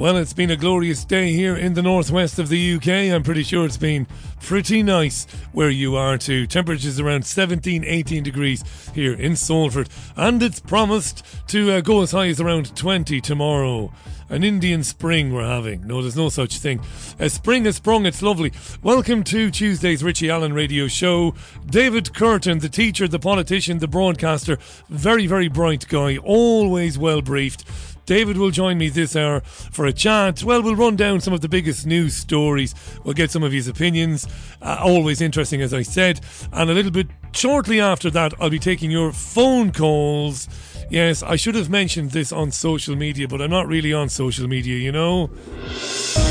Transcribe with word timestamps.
Well, 0.00 0.16
it's 0.16 0.32
been 0.32 0.50
a 0.50 0.56
glorious 0.56 1.04
day 1.04 1.30
here 1.30 1.54
in 1.54 1.74
the 1.74 1.82
northwest 1.82 2.38
of 2.38 2.48
the 2.48 2.76
UK. 2.76 3.12
I'm 3.14 3.22
pretty 3.22 3.42
sure 3.42 3.66
it's 3.66 3.76
been 3.76 4.06
pretty 4.40 4.82
nice 4.82 5.26
where 5.52 5.68
you 5.68 5.94
are 5.94 6.16
too. 6.16 6.46
Temperatures 6.46 6.98
around 6.98 7.26
17, 7.26 7.84
18 7.84 8.22
degrees 8.22 8.64
here 8.94 9.12
in 9.12 9.36
Salford, 9.36 9.90
and 10.16 10.42
it's 10.42 10.58
promised 10.58 11.22
to 11.48 11.72
uh, 11.72 11.80
go 11.82 12.00
as 12.00 12.12
high 12.12 12.28
as 12.28 12.40
around 12.40 12.74
20 12.74 13.20
tomorrow. 13.20 13.92
An 14.30 14.44
Indian 14.44 14.84
spring 14.84 15.34
we're 15.34 15.44
having. 15.44 15.86
No, 15.86 16.00
there's 16.00 16.16
no 16.16 16.28
such 16.28 16.58
thing. 16.60 16.80
A 17.18 17.28
spring 17.28 17.64
has 17.64 17.76
sprung, 17.76 18.06
it's 18.06 18.22
lovely. 18.22 18.52
Welcome 18.80 19.24
to 19.24 19.50
Tuesday's 19.50 20.04
Richie 20.04 20.30
Allen 20.30 20.52
radio 20.52 20.86
show. 20.86 21.34
David 21.66 22.04
Kurten, 22.14 22.60
the 22.60 22.68
teacher, 22.68 23.08
the 23.08 23.18
politician, 23.18 23.80
the 23.80 23.88
broadcaster, 23.88 24.56
very, 24.88 25.26
very 25.26 25.48
bright 25.48 25.86
guy, 25.88 26.16
always 26.18 26.96
well 26.96 27.20
briefed. 27.20 27.64
David 28.06 28.36
will 28.36 28.50
join 28.50 28.78
me 28.78 28.88
this 28.88 29.14
hour 29.16 29.40
for 29.40 29.86
a 29.86 29.92
chat. 29.92 30.42
Well, 30.42 30.62
we'll 30.62 30.76
run 30.76 30.96
down 30.96 31.20
some 31.20 31.32
of 31.32 31.40
the 31.40 31.48
biggest 31.48 31.86
news 31.86 32.14
stories. 32.16 32.74
We'll 33.04 33.14
get 33.14 33.30
some 33.30 33.42
of 33.42 33.52
his 33.52 33.68
opinions. 33.68 34.26
Uh, 34.60 34.78
always 34.80 35.20
interesting, 35.20 35.62
as 35.62 35.72
I 35.72 35.82
said. 35.82 36.20
And 36.52 36.70
a 36.70 36.74
little 36.74 36.90
bit 36.90 37.08
shortly 37.32 37.80
after 37.80 38.10
that, 38.10 38.34
I'll 38.40 38.50
be 38.50 38.58
taking 38.58 38.90
your 38.90 39.12
phone 39.12 39.72
calls. 39.72 40.48
Yes, 40.90 41.22
I 41.22 41.36
should 41.36 41.54
have 41.54 41.70
mentioned 41.70 42.10
this 42.10 42.32
on 42.32 42.50
social 42.50 42.96
media, 42.96 43.28
but 43.28 43.40
I'm 43.40 43.50
not 43.50 43.68
really 43.68 43.92
on 43.92 44.08
social 44.08 44.48
media, 44.48 44.76
you 44.76 44.90
know? 44.90 45.30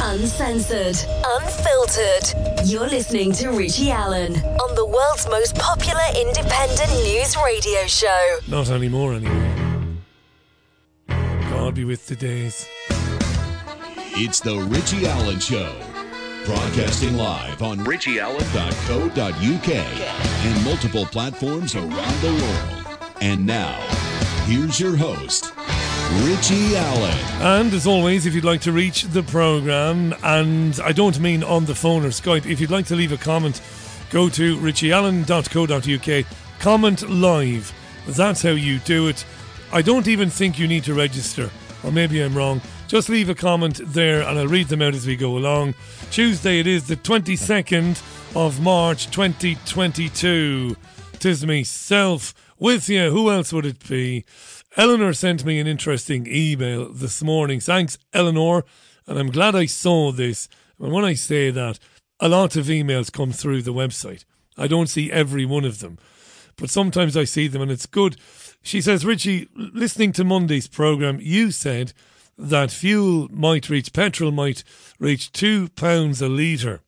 Uncensored, 0.03 0.97
unfiltered. 1.25 2.67
You're 2.67 2.89
listening 2.89 3.31
to 3.33 3.51
Richie 3.51 3.89
Allen 3.89 4.35
on 4.35 4.75
the 4.75 4.85
world's 4.85 5.29
most 5.29 5.55
popular 5.55 6.03
independent 6.13 6.91
news 7.03 7.37
radio 7.37 7.87
show. 7.87 8.39
Not 8.49 8.69
anymore, 8.69 9.13
anyway. 9.13 9.48
God 11.69 11.75
be 11.75 11.85
with 11.85 12.07
today's. 12.07 12.67
It's 14.17 14.39
the 14.39 14.57
Richie 14.57 15.05
Allen 15.05 15.39
Show. 15.39 15.71
Broadcasting 16.43 17.15
live 17.15 17.61
on 17.61 17.77
richieallen.co.uk 17.77 19.69
and 19.69 20.65
multiple 20.65 21.05
platforms 21.05 21.75
around 21.75 22.21
the 22.21 22.31
world. 22.31 22.87
And 23.21 23.45
now, 23.45 23.79
here's 24.45 24.79
your 24.79 24.97
host, 24.97 25.53
Richie 26.23 26.75
Allen. 26.75 27.17
And 27.39 27.71
as 27.71 27.85
always, 27.85 28.25
if 28.25 28.33
you'd 28.33 28.43
like 28.43 28.61
to 28.61 28.71
reach 28.71 29.03
the 29.03 29.21
programme, 29.21 30.15
and 30.23 30.79
I 30.79 30.91
don't 30.91 31.19
mean 31.19 31.43
on 31.43 31.65
the 31.65 31.75
phone 31.75 32.03
or 32.03 32.09
Skype, 32.09 32.47
if 32.47 32.59
you'd 32.59 32.71
like 32.71 32.87
to 32.87 32.95
leave 32.95 33.11
a 33.11 33.17
comment, 33.17 33.61
go 34.09 34.27
to 34.29 34.57
richieallen.co.uk, 34.57 36.25
comment 36.59 37.07
live. 37.07 37.71
That's 38.07 38.41
how 38.41 38.49
you 38.49 38.79
do 38.79 39.07
it. 39.07 39.23
I 39.71 39.83
don't 39.83 40.07
even 40.07 40.31
think 40.31 40.57
you 40.57 40.67
need 40.67 40.83
to 40.85 40.95
register, 40.95 41.51
or 41.83 41.91
maybe 41.91 42.21
I'm 42.21 42.35
wrong. 42.35 42.61
Just 42.87 43.09
leave 43.09 43.29
a 43.29 43.35
comment 43.35 43.81
there 43.83 44.21
and 44.21 44.37
I'll 44.37 44.47
read 44.47 44.67
them 44.67 44.81
out 44.81 44.95
as 44.95 45.05
we 45.05 45.15
go 45.15 45.37
along. 45.37 45.75
Tuesday 46.11 46.59
it 46.59 46.67
is 46.67 46.87
the 46.87 46.95
22nd 46.95 48.01
of 48.35 48.61
March 48.61 49.09
2022. 49.11 50.75
Tis 51.19 51.45
myself 51.45 52.33
with 52.57 52.89
you. 52.89 53.11
Who 53.11 53.29
else 53.29 53.53
would 53.53 53.65
it 53.65 53.87
be? 53.87 54.25
Eleanor 54.77 55.13
sent 55.13 55.45
me 55.45 55.59
an 55.59 55.67
interesting 55.67 56.27
email 56.29 56.91
this 56.91 57.23
morning. 57.23 57.59
Thanks, 57.59 57.97
Eleanor. 58.13 58.65
And 59.07 59.17
I'm 59.17 59.31
glad 59.31 59.55
I 59.55 59.65
saw 59.65 60.11
this. 60.11 60.47
And 60.79 60.91
when 60.91 61.05
I 61.05 61.13
say 61.13 61.51
that, 61.51 61.79
a 62.19 62.29
lot 62.29 62.55
of 62.55 62.65
emails 62.65 63.11
come 63.11 63.31
through 63.31 63.61
the 63.61 63.73
website. 63.73 64.25
I 64.57 64.67
don't 64.67 64.89
see 64.89 65.11
every 65.11 65.45
one 65.45 65.63
of 65.63 65.79
them, 65.79 65.97
but 66.57 66.69
sometimes 66.69 67.15
I 67.15 67.23
see 67.23 67.47
them 67.47 67.61
and 67.61 67.71
it's 67.71 67.85
good 67.85 68.17
she 68.61 68.81
says, 68.81 69.05
Richie, 69.05 69.47
listening 69.55 70.11
to 70.13 70.23
Monday's 70.23 70.67
programme, 70.67 71.19
you 71.21 71.51
said 71.51 71.93
that 72.37 72.71
fuel 72.71 73.27
might 73.31 73.69
reach, 73.69 73.93
petrol 73.93 74.31
might 74.31 74.63
reach 74.99 75.31
£2 75.31 76.21
a 76.21 76.27
litre. 76.27 76.81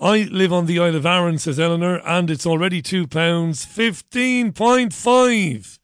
I 0.00 0.28
live 0.30 0.52
on 0.52 0.66
the 0.66 0.78
Isle 0.78 0.94
of 0.96 1.06
Arran, 1.06 1.38
says 1.38 1.58
Eleanor, 1.58 2.00
and 2.06 2.30
it's 2.30 2.46
already 2.46 2.80
£2, 2.80 3.08
15.5 3.08 5.78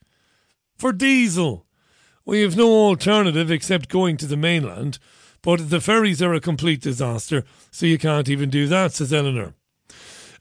for 0.76 0.92
diesel. 0.92 1.66
We 2.24 2.42
have 2.42 2.56
no 2.56 2.70
alternative 2.70 3.50
except 3.50 3.88
going 3.88 4.16
to 4.18 4.26
the 4.26 4.36
mainland, 4.36 5.00
but 5.42 5.68
the 5.68 5.80
ferries 5.80 6.22
are 6.22 6.32
a 6.32 6.38
complete 6.40 6.80
disaster, 6.80 7.42
so 7.70 7.86
you 7.86 7.98
can't 7.98 8.28
even 8.28 8.50
do 8.50 8.68
that, 8.68 8.92
says 8.92 9.12
Eleanor. 9.12 9.54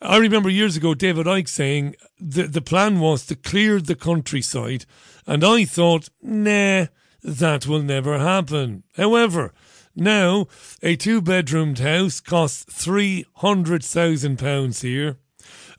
I 0.03 0.18
remember 0.18 0.50
years 0.50 0.75
ago 0.75 0.94
David 0.94 1.28
Icke 1.28 1.47
saying 1.47 1.96
the, 2.19 2.44
the 2.44 2.62
plan 2.62 3.00
was 3.00 3.25
to 3.28 3.38
clear 3.38 3.80
the 3.80 3.96
countryside, 3.96 4.86
and 5.25 5.46
I 5.46 5.64
thought, 5.64 6.09
nah, 6.22 6.88
that 7.24 7.68
will 7.68 7.81
never 7.81 8.19
happen. 8.19 8.84
However, 8.97 9.53
now 9.96 10.47
a 10.81 10.97
two 10.97 11.22
bedroomed 11.22 11.80
house 11.80 12.19
costs 12.19 12.66
£300,000 12.86 14.81
here, 14.81 15.19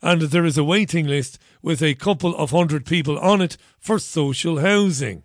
and 0.01 0.23
there 0.23 0.45
is 0.45 0.57
a 0.57 0.63
waiting 0.63 1.05
list 1.05 1.37
with 1.61 1.83
a 1.83 1.93
couple 1.93 2.35
of 2.35 2.49
hundred 2.49 2.87
people 2.87 3.19
on 3.19 3.43
it 3.43 3.57
for 3.79 3.99
social 3.99 4.57
housing. 4.57 5.23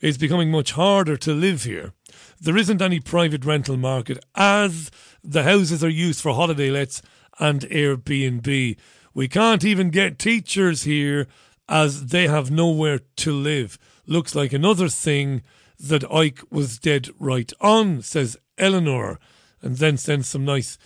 It's 0.00 0.16
becoming 0.16 0.50
much 0.50 0.72
harder 0.72 1.18
to 1.18 1.34
live 1.34 1.64
here. 1.64 1.92
There 2.40 2.56
isn't 2.56 2.80
any 2.80 3.00
private 3.00 3.44
rental 3.44 3.76
market 3.76 4.24
as 4.34 4.90
the 5.22 5.42
houses 5.42 5.84
are 5.84 5.90
used 5.90 6.22
for 6.22 6.32
holiday 6.32 6.70
lets 6.70 7.02
and 7.38 7.62
Airbnb. 7.62 8.76
We 9.14 9.28
can't 9.28 9.64
even 9.64 9.90
get 9.90 10.18
teachers 10.18 10.82
here 10.82 11.26
as 11.68 12.06
they 12.06 12.26
have 12.28 12.50
nowhere 12.50 13.00
to 13.16 13.32
live. 13.32 13.78
Looks 14.06 14.34
like 14.34 14.52
another 14.52 14.88
thing 14.88 15.42
that 15.78 16.02
Icke 16.02 16.44
was 16.50 16.78
dead 16.78 17.08
right 17.18 17.52
on, 17.60 18.02
says 18.02 18.36
Eleanor, 18.56 19.18
and 19.60 19.76
then 19.76 19.96
sends 19.96 20.28
some 20.28 20.44
nice 20.44 20.78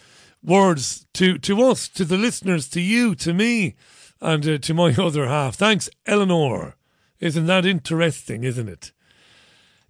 words 0.43 1.07
to, 1.15 1.39
to 1.39 1.63
us, 1.63 1.89
to 1.89 2.05
the 2.05 2.17
listeners, 2.17 2.69
to 2.69 2.81
you, 2.81 3.15
to 3.17 3.33
me, 3.33 3.77
and 4.21 4.47
uh, 4.47 4.59
to 4.59 4.75
my 4.75 4.95
other 4.99 5.27
half. 5.27 5.57
Thanks, 5.57 5.89
Eleanor. 6.07 6.77
Isn't 7.21 7.47
that 7.47 7.65
interesting, 7.65 8.45
isn't 8.45 8.69
it? 8.69 8.93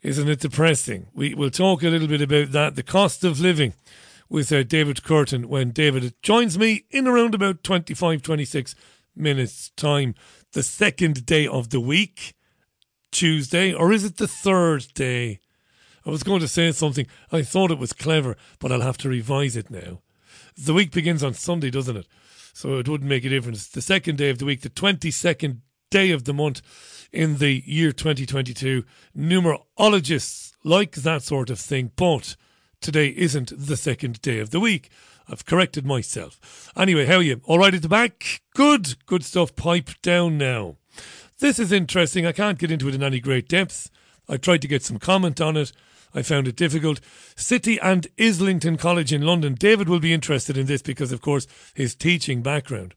Isn't 0.02 0.28
it 0.28 0.40
depressing? 0.40 1.06
We 1.14 1.34
will 1.34 1.50
talk 1.50 1.82
a 1.82 1.88
little 1.88 2.08
bit 2.08 2.20
about 2.20 2.52
that, 2.52 2.74
the 2.74 2.82
cost 2.82 3.24
of 3.24 3.40
living 3.40 3.72
with 4.32 4.50
uh, 4.50 4.62
David 4.62 5.02
Kurten 5.02 5.44
when 5.44 5.72
David 5.72 6.14
joins 6.22 6.58
me 6.58 6.86
in 6.90 7.06
around 7.06 7.34
about 7.34 7.62
25, 7.62 8.22
26 8.22 8.74
minutes' 9.14 9.70
time. 9.76 10.14
The 10.52 10.62
second 10.62 11.26
day 11.26 11.46
of 11.46 11.68
the 11.68 11.80
week, 11.80 12.32
Tuesday, 13.10 13.74
or 13.74 13.92
is 13.92 14.04
it 14.04 14.16
the 14.16 14.26
third 14.26 14.86
day? 14.94 15.38
I 16.06 16.10
was 16.10 16.22
going 16.22 16.40
to 16.40 16.48
say 16.48 16.72
something. 16.72 17.06
I 17.30 17.42
thought 17.42 17.70
it 17.70 17.78
was 17.78 17.92
clever, 17.92 18.38
but 18.58 18.72
I'll 18.72 18.80
have 18.80 18.96
to 18.98 19.10
revise 19.10 19.54
it 19.54 19.70
now. 19.70 20.00
The 20.56 20.72
week 20.72 20.92
begins 20.92 21.22
on 21.22 21.34
Sunday, 21.34 21.70
doesn't 21.70 21.98
it? 21.98 22.06
So 22.54 22.78
it 22.78 22.88
wouldn't 22.88 23.10
make 23.10 23.26
a 23.26 23.28
difference. 23.28 23.68
The 23.68 23.82
second 23.82 24.16
day 24.16 24.30
of 24.30 24.38
the 24.38 24.46
week, 24.46 24.62
the 24.62 24.70
22nd 24.70 25.58
day 25.90 26.10
of 26.10 26.24
the 26.24 26.32
month 26.32 26.62
in 27.12 27.36
the 27.36 27.62
year 27.66 27.92
2022. 27.92 28.84
Numerologists 29.14 30.52
like 30.64 30.94
that 30.96 31.22
sort 31.22 31.50
of 31.50 31.60
thing, 31.60 31.92
but 31.96 32.34
today 32.82 33.08
isn't 33.16 33.52
the 33.56 33.76
second 33.76 34.20
day 34.20 34.38
of 34.38 34.50
the 34.50 34.60
week. 34.60 34.90
I've 35.28 35.46
corrected 35.46 35.86
myself. 35.86 36.70
Anyway, 36.76 37.06
how 37.06 37.16
are 37.16 37.22
you? 37.22 37.40
All 37.44 37.58
right 37.58 37.74
at 37.74 37.82
the 37.82 37.88
back? 37.88 38.42
Good. 38.54 38.96
Good 39.06 39.24
stuff. 39.24 39.54
Pipe 39.56 39.90
down 40.02 40.36
now. 40.36 40.76
This 41.38 41.58
is 41.58 41.72
interesting. 41.72 42.26
I 42.26 42.32
can't 42.32 42.58
get 42.58 42.70
into 42.70 42.88
it 42.88 42.94
in 42.94 43.02
any 43.02 43.20
great 43.20 43.48
depth. 43.48 43.90
I 44.28 44.36
tried 44.36 44.62
to 44.62 44.68
get 44.68 44.82
some 44.82 44.98
comment 44.98 45.40
on 45.40 45.56
it. 45.56 45.72
I 46.14 46.22
found 46.22 46.46
it 46.46 46.56
difficult. 46.56 47.00
City 47.36 47.80
and 47.80 48.06
Islington 48.20 48.76
College 48.76 49.12
in 49.12 49.22
London. 49.22 49.54
David 49.54 49.88
will 49.88 50.00
be 50.00 50.12
interested 50.12 50.58
in 50.58 50.66
this 50.66 50.82
because, 50.82 51.10
of 51.10 51.22
course, 51.22 51.46
his 51.74 51.94
teaching 51.94 52.42
background. 52.42 52.94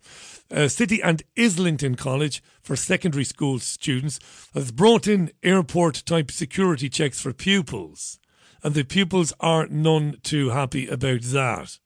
Uh, 0.52 0.68
City 0.68 1.02
and 1.02 1.24
Islington 1.38 1.96
College 1.96 2.44
for 2.62 2.76
secondary 2.76 3.24
school 3.24 3.60
students 3.60 4.20
has 4.54 4.72
brought 4.72 5.08
in 5.08 5.32
airport 5.44 6.04
type 6.06 6.30
security 6.30 6.90
checks 6.90 7.22
for 7.22 7.34
pupils 7.34 8.20
and 8.66 8.74
the 8.74 8.84
pupils 8.84 9.32
are 9.40 9.68
none 9.68 10.18
too 10.24 10.50
happy 10.50 10.88
about 10.88 11.22
that. 11.22 11.78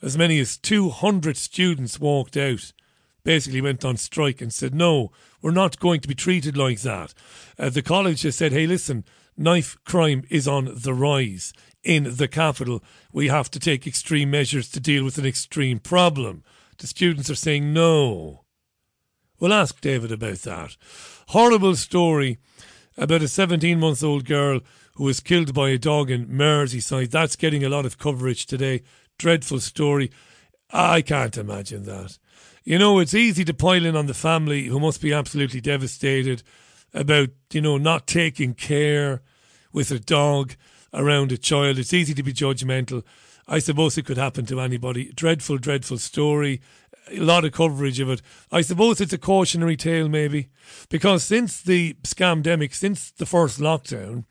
As 0.00 0.16
many 0.16 0.38
as 0.38 0.56
200 0.56 1.36
students 1.36 1.98
walked 1.98 2.36
out, 2.36 2.72
basically 3.24 3.60
went 3.60 3.84
on 3.84 3.96
strike 3.96 4.40
and 4.40 4.54
said, 4.54 4.76
no, 4.76 5.10
we're 5.42 5.50
not 5.50 5.80
going 5.80 5.98
to 5.98 6.06
be 6.06 6.14
treated 6.14 6.56
like 6.56 6.82
that. 6.82 7.14
Uh, 7.58 7.68
the 7.68 7.82
college 7.82 8.22
has 8.22 8.36
said, 8.36 8.52
hey, 8.52 8.64
listen, 8.64 9.04
knife 9.36 9.76
crime 9.84 10.22
is 10.30 10.46
on 10.46 10.70
the 10.72 10.94
rise 10.94 11.52
in 11.82 12.14
the 12.14 12.28
capital. 12.28 12.80
We 13.12 13.26
have 13.26 13.50
to 13.50 13.58
take 13.58 13.84
extreme 13.84 14.30
measures 14.30 14.68
to 14.68 14.80
deal 14.80 15.04
with 15.04 15.18
an 15.18 15.26
extreme 15.26 15.80
problem. 15.80 16.44
The 16.78 16.86
students 16.86 17.28
are 17.28 17.34
saying 17.34 17.72
no. 17.72 18.44
We'll 19.40 19.52
ask 19.52 19.80
David 19.80 20.12
about 20.12 20.38
that. 20.42 20.76
Horrible 21.30 21.74
story 21.74 22.38
about 22.96 23.22
a 23.22 23.26
17 23.26 23.80
month 23.80 24.04
old 24.04 24.24
girl 24.26 24.60
who 24.94 25.04
was 25.04 25.20
killed 25.20 25.54
by 25.54 25.70
a 25.70 25.78
dog 25.78 26.10
in 26.10 26.26
Merseyside. 26.26 27.10
That's 27.10 27.36
getting 27.36 27.64
a 27.64 27.68
lot 27.68 27.86
of 27.86 27.98
coverage 27.98 28.46
today. 28.46 28.82
Dreadful 29.18 29.60
story. 29.60 30.10
I 30.70 31.02
can't 31.02 31.36
imagine 31.36 31.84
that. 31.84 32.18
You 32.64 32.78
know, 32.78 32.98
it's 32.98 33.14
easy 33.14 33.44
to 33.44 33.54
pile 33.54 33.84
in 33.84 33.96
on 33.96 34.06
the 34.06 34.14
family 34.14 34.64
who 34.66 34.78
must 34.78 35.00
be 35.00 35.12
absolutely 35.12 35.60
devastated 35.60 36.42
about, 36.94 37.30
you 37.52 37.60
know, 37.60 37.78
not 37.78 38.06
taking 38.06 38.54
care 38.54 39.22
with 39.72 39.90
a 39.90 39.98
dog. 39.98 40.54
around 40.92 41.32
a 41.32 41.38
child. 41.38 41.78
It's 41.78 41.92
easy 41.92 42.14
to 42.14 42.22
be 42.22 42.32
judgmental. 42.32 43.04
I 43.48 43.58
suppose 43.58 43.98
it 43.98 44.06
could 44.06 44.18
happen 44.18 44.46
to 44.46 44.60
anybody. 44.60 45.12
Dreadful, 45.12 45.58
dreadful 45.58 45.98
story. 45.98 46.60
A 47.10 47.18
lot 47.18 47.44
of 47.44 47.52
coverage 47.52 48.00
of 48.00 48.10
it. 48.10 48.22
I 48.50 48.60
suppose 48.60 49.00
it's 49.00 49.12
a 49.12 49.18
cautionary 49.18 49.76
tale, 49.76 50.08
maybe, 50.08 50.50
because 50.88 51.24
since 51.24 51.60
the 51.60 51.94
scamdemic, 52.02 52.74
since 52.74 53.10
the 53.10 53.26
first 53.26 53.58
lockdown, 53.58 54.24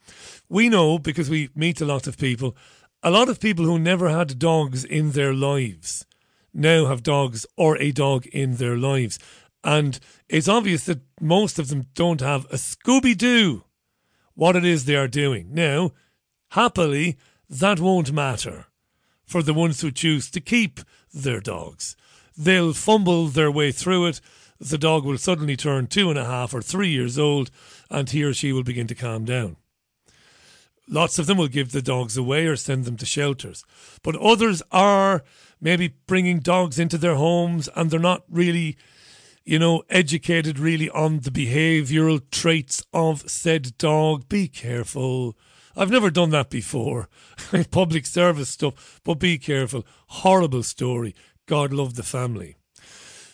we 0.50 0.70
know 0.70 0.98
because 0.98 1.30
we 1.30 1.50
meet 1.54 1.82
a 1.82 1.86
lot 1.86 2.08
of 2.08 2.18
people, 2.18 2.56
a 3.04 3.12
lot 3.12 3.30
of 3.30 3.40
people 3.40 3.66
who 3.66 3.78
never 3.78 4.10
had 4.10 4.40
dogs 4.40 4.84
in 4.86 5.12
their 5.12 5.34
lives 5.34 6.06
now 6.54 6.86
have 6.86 7.04
dogs 7.04 7.46
or 7.58 7.78
a 7.78 7.92
dog 7.92 8.26
in 8.28 8.56
their 8.56 8.78
lives. 8.78 9.20
And 9.64 10.00
it's 10.28 10.48
obvious 10.48 10.86
that 10.86 11.02
most 11.20 11.60
of 11.60 11.70
them 11.70 11.88
don't 11.94 12.22
have 12.22 12.46
a 12.46 12.56
Scooby 12.56 13.18
Doo 13.18 13.64
what 14.34 14.56
it 14.56 14.66
is 14.66 14.86
they 14.86 14.96
are 14.96 15.08
doing. 15.08 15.54
Now, 15.54 15.92
happily, 16.52 17.18
that 17.50 17.80
won't 17.80 18.12
matter 18.12 18.68
for 19.26 19.44
the 19.44 19.54
ones 19.54 19.82
who 19.82 19.92
choose 19.92 20.32
to 20.32 20.42
keep 20.42 20.80
their 21.14 21.40
dogs. 21.40 21.96
They'll 22.44 22.74
fumble 22.74 23.28
their 23.28 23.52
way 23.52 23.72
through 23.72 24.08
it. 24.08 24.20
The 24.60 24.80
dog 24.80 25.06
will 25.06 25.20
suddenly 25.20 25.56
turn 25.56 25.86
two 25.86 26.10
and 26.10 26.18
a 26.18 26.26
half 26.26 26.56
or 26.56 26.62
three 26.64 26.90
years 26.90 27.20
old, 27.20 27.52
and 27.88 28.10
he 28.10 28.24
or 28.24 28.34
she 28.34 28.52
will 28.52 28.64
begin 28.64 28.88
to 28.88 28.96
calm 28.96 29.26
down. 29.26 29.58
Lots 30.88 31.20
of 31.20 31.28
them 31.28 31.38
will 31.38 31.48
give 31.48 31.72
the 31.72 31.84
dogs 31.84 32.18
away 32.18 32.48
or 32.48 32.56
send 32.56 32.86
them 32.86 32.98
to 32.98 33.06
shelters. 33.06 33.64
But 34.02 34.16
others 34.16 34.64
are 34.72 35.24
maybe 35.62 35.94
bringing 36.08 36.40
dogs 36.40 36.80
into 36.80 36.98
their 36.98 37.14
homes 37.14 37.70
and 37.76 37.92
they're 37.92 38.00
not 38.00 38.24
really, 38.28 38.76
you 39.46 39.60
know, 39.60 39.84
educated 39.92 40.58
really 40.58 40.90
on 40.90 41.20
the 41.20 41.30
behavioural 41.30 42.24
traits 42.32 42.84
of 42.92 43.30
said 43.30 43.78
dog. 43.78 44.28
Be 44.28 44.48
careful. 44.48 45.38
I've 45.76 45.92
never 45.92 46.10
done 46.10 46.32
that 46.32 46.50
before. 46.50 47.08
Public 47.72 48.06
service 48.06 48.50
stuff, 48.50 49.00
but 49.04 49.16
be 49.16 49.38
careful. 49.38 49.86
Horrible 50.08 50.64
story. 50.64 51.16
God 51.52 51.74
love 51.74 51.96
the 51.96 52.04
family. 52.04 52.56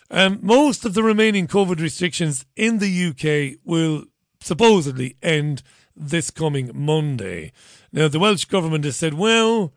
Um, 0.09 0.39
most 0.41 0.85
of 0.85 0.95
the 0.95 1.03
remaining 1.03 1.45
COVID 1.45 1.79
restrictions 1.79 2.47
in 2.55 2.79
the 2.79 2.89
UK 3.09 3.59
will 3.63 4.05
supposedly 4.39 5.17
end 5.21 5.61
this 5.95 6.31
coming 6.31 6.71
Monday. 6.73 7.51
Now, 7.91 8.07
the 8.07 8.17
Welsh 8.17 8.45
Government 8.45 8.85
has 8.85 8.95
said, 8.95 9.13
well, 9.13 9.71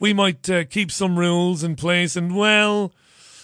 we 0.00 0.12
might 0.12 0.50
uh, 0.50 0.64
keep 0.64 0.90
some 0.90 1.16
rules 1.16 1.62
in 1.62 1.76
place, 1.76 2.16
and 2.16 2.34
well, 2.34 2.92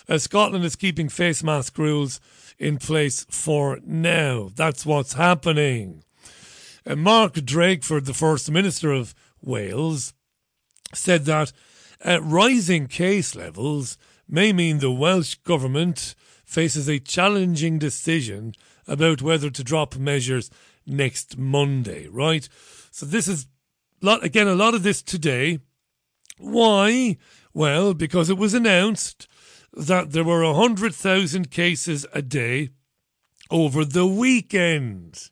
uh, 0.09 0.19
Scotland 0.19 0.65
is 0.65 0.75
keeping 0.75 1.09
face 1.09 1.45
mask 1.45 1.79
rules 1.79 2.19
in 2.59 2.79
place 2.79 3.25
for 3.31 3.79
now. 3.87 4.50
That's 4.56 4.85
what's 4.85 5.12
happening. 5.12 6.03
Uh, 6.85 6.97
Mark 6.97 7.35
Drakeford, 7.35 8.06
the 8.06 8.12
First 8.12 8.50
Minister 8.50 8.91
of 8.91 9.15
Wales, 9.41 10.15
said 10.93 11.27
that 11.27 11.53
rising 12.05 12.88
case 12.88 13.37
levels 13.37 13.97
may 14.29 14.53
mean 14.53 14.79
the 14.79 14.91
Welsh 14.91 15.35
Government 15.37 16.15
faces 16.45 16.89
a 16.89 16.99
challenging 16.99 17.79
decision 17.79 18.55
about 18.87 19.23
whether 19.23 19.51
to 19.51 19.65
drop 19.65 19.97
measures 19.97 20.51
next 20.87 21.39
Monday, 21.39 22.09
right? 22.09 22.49
So 22.91 23.07
this 23.07 23.29
is 23.29 23.47
lot 24.01 24.25
again 24.25 24.49
a 24.49 24.55
lot 24.55 24.75
of 24.75 24.83
this 24.83 25.03
today. 25.03 25.61
Why? 26.39 27.17
Well, 27.55 27.95
because 27.95 28.31
it 28.31 28.39
was 28.39 28.55
announced 28.55 29.29
that 29.73 30.13
there 30.13 30.25
were 30.25 30.45
100,000 30.45 31.51
cases 31.51 32.07
a 32.13 32.23
day 32.23 32.71
over 33.51 33.85
the 33.85 34.07
weekend. 34.07 35.31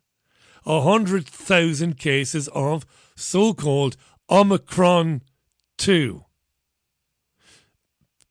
100,000 0.64 1.98
cases 1.98 2.48
of 2.48 2.86
so 3.16 3.54
called 3.54 3.96
Omicron 4.30 5.22
2. 5.78 6.24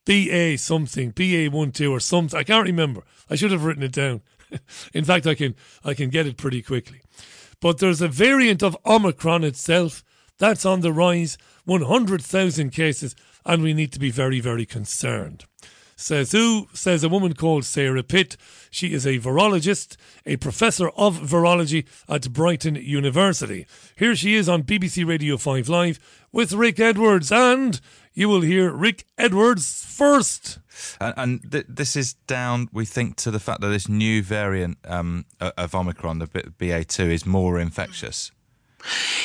BA 0.09 0.57
something, 0.57 1.11
BA 1.11 1.51
1 1.51 1.71
2 1.71 1.93
or 1.93 1.99
something. 1.99 2.39
I 2.39 2.41
can't 2.41 2.65
remember. 2.65 3.03
I 3.29 3.35
should 3.35 3.51
have 3.51 3.63
written 3.63 3.83
it 3.83 3.91
down. 3.91 4.21
In 4.93 5.05
fact, 5.05 5.27
I 5.27 5.35
can 5.35 5.53
I 5.85 5.93
can 5.93 6.09
get 6.09 6.25
it 6.25 6.35
pretty 6.35 6.63
quickly. 6.63 7.01
But 7.61 7.77
there's 7.77 8.01
a 8.01 8.07
variant 8.07 8.63
of 8.63 8.75
Omicron 8.87 9.43
itself 9.43 10.03
that's 10.39 10.65
on 10.65 10.81
the 10.81 10.91
rise, 10.91 11.37
100,000 11.65 12.71
cases, 12.71 13.15
and 13.45 13.61
we 13.61 13.75
need 13.75 13.91
to 13.91 13.99
be 13.99 14.09
very, 14.09 14.39
very 14.39 14.65
concerned. 14.65 15.45
Says 15.95 16.31
who? 16.31 16.69
Says 16.73 17.03
a 17.03 17.09
woman 17.09 17.33
called 17.33 17.65
Sarah 17.65 18.01
Pitt. 18.01 18.37
She 18.71 18.93
is 18.93 19.05
a 19.05 19.19
virologist, 19.19 19.97
a 20.25 20.37
professor 20.37 20.89
of 20.91 21.19
virology 21.19 21.85
at 22.07 22.31
Brighton 22.31 22.75
University. 22.75 23.67
Here 23.97 24.15
she 24.15 24.33
is 24.33 24.47
on 24.47 24.63
BBC 24.63 25.05
Radio 25.05 25.35
5 25.37 25.67
Live 25.67 25.99
with 26.31 26.53
Rick 26.53 26.79
Edwards, 26.79 27.31
and 27.31 27.81
you 28.13 28.29
will 28.29 28.41
hear 28.41 28.71
Rick 28.71 29.05
Edwards 29.17 29.83
first. 29.85 30.59
And, 30.99 31.13
and 31.17 31.51
th- 31.51 31.65
this 31.67 31.95
is 31.95 32.13
down, 32.27 32.69
we 32.71 32.85
think, 32.85 33.15
to 33.17 33.31
the 33.31 33.39
fact 33.39 33.61
that 33.61 33.67
this 33.67 33.87
new 33.87 34.21
variant 34.23 34.77
um, 34.85 35.25
of 35.39 35.75
Omicron, 35.75 36.19
the 36.19 36.27
BA2, 36.27 37.11
is 37.11 37.25
more 37.25 37.59
infectious. 37.59 38.31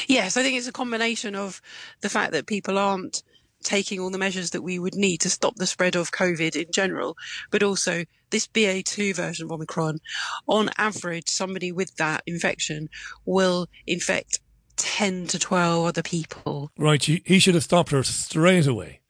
Yes, 0.07 0.37
I 0.37 0.43
think 0.43 0.59
it's 0.59 0.67
a 0.67 0.73
combination 0.73 1.35
of 1.35 1.63
the 2.01 2.09
fact 2.09 2.33
that 2.33 2.47
people 2.47 2.79
aren't 2.79 3.23
taking 3.63 3.99
all 3.99 4.11
the 4.11 4.19
measures 4.19 4.51
that 4.51 4.63
we 4.63 4.79
would 4.79 4.95
need 4.95 5.21
to 5.23 5.31
stop 5.31 5.57
the 5.57 5.67
spread 5.67 5.97
of 5.97 6.13
COVID 6.13 6.55
in 6.55 6.71
general, 6.71 7.17
but 7.51 7.63
also 7.63 8.05
this 8.31 8.47
BA2 8.47 9.15
version 9.15 9.47
of 9.47 9.53
Omicron, 9.53 9.99
on 10.47 10.71
average, 10.77 11.29
somebody 11.29 11.73
with 11.73 11.97
that 11.97 12.23
infection 12.27 12.89
will 13.25 13.67
infect 13.87 14.41
10 14.77 15.27
to 15.29 15.39
12 15.39 15.87
other 15.87 16.03
people. 16.03 16.71
Right, 16.79 17.03
he 17.03 17.23
he 17.25 17.39
should 17.39 17.55
have 17.55 17.65
stopped 17.65 17.91
her 17.91 18.03
straight 18.03 18.67
away. 18.67 19.01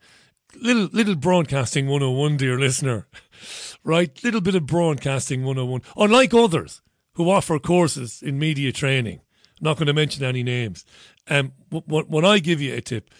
Little 0.60 0.88
little 0.92 1.16
broadcasting 1.16 1.86
101, 1.86 2.36
dear 2.36 2.58
listener. 2.58 3.06
Right, 3.82 4.18
little 4.24 4.40
bit 4.40 4.54
of 4.54 4.64
broadcasting 4.66 5.44
101. 5.44 5.82
Unlike 5.96 6.32
others 6.32 6.80
who 7.14 7.30
offer 7.30 7.58
courses 7.58 8.22
in 8.22 8.38
media 8.38 8.72
training, 8.72 9.20
not 9.60 9.76
going 9.76 9.86
to 9.86 9.92
mention 9.92 10.24
any 10.24 10.42
names. 10.42 10.84
Um, 11.28 11.52
when 11.70 12.24
I 12.24 12.38
give 12.38 12.60
you 12.60 12.74
a 12.74 12.80
tip, 12.80 13.10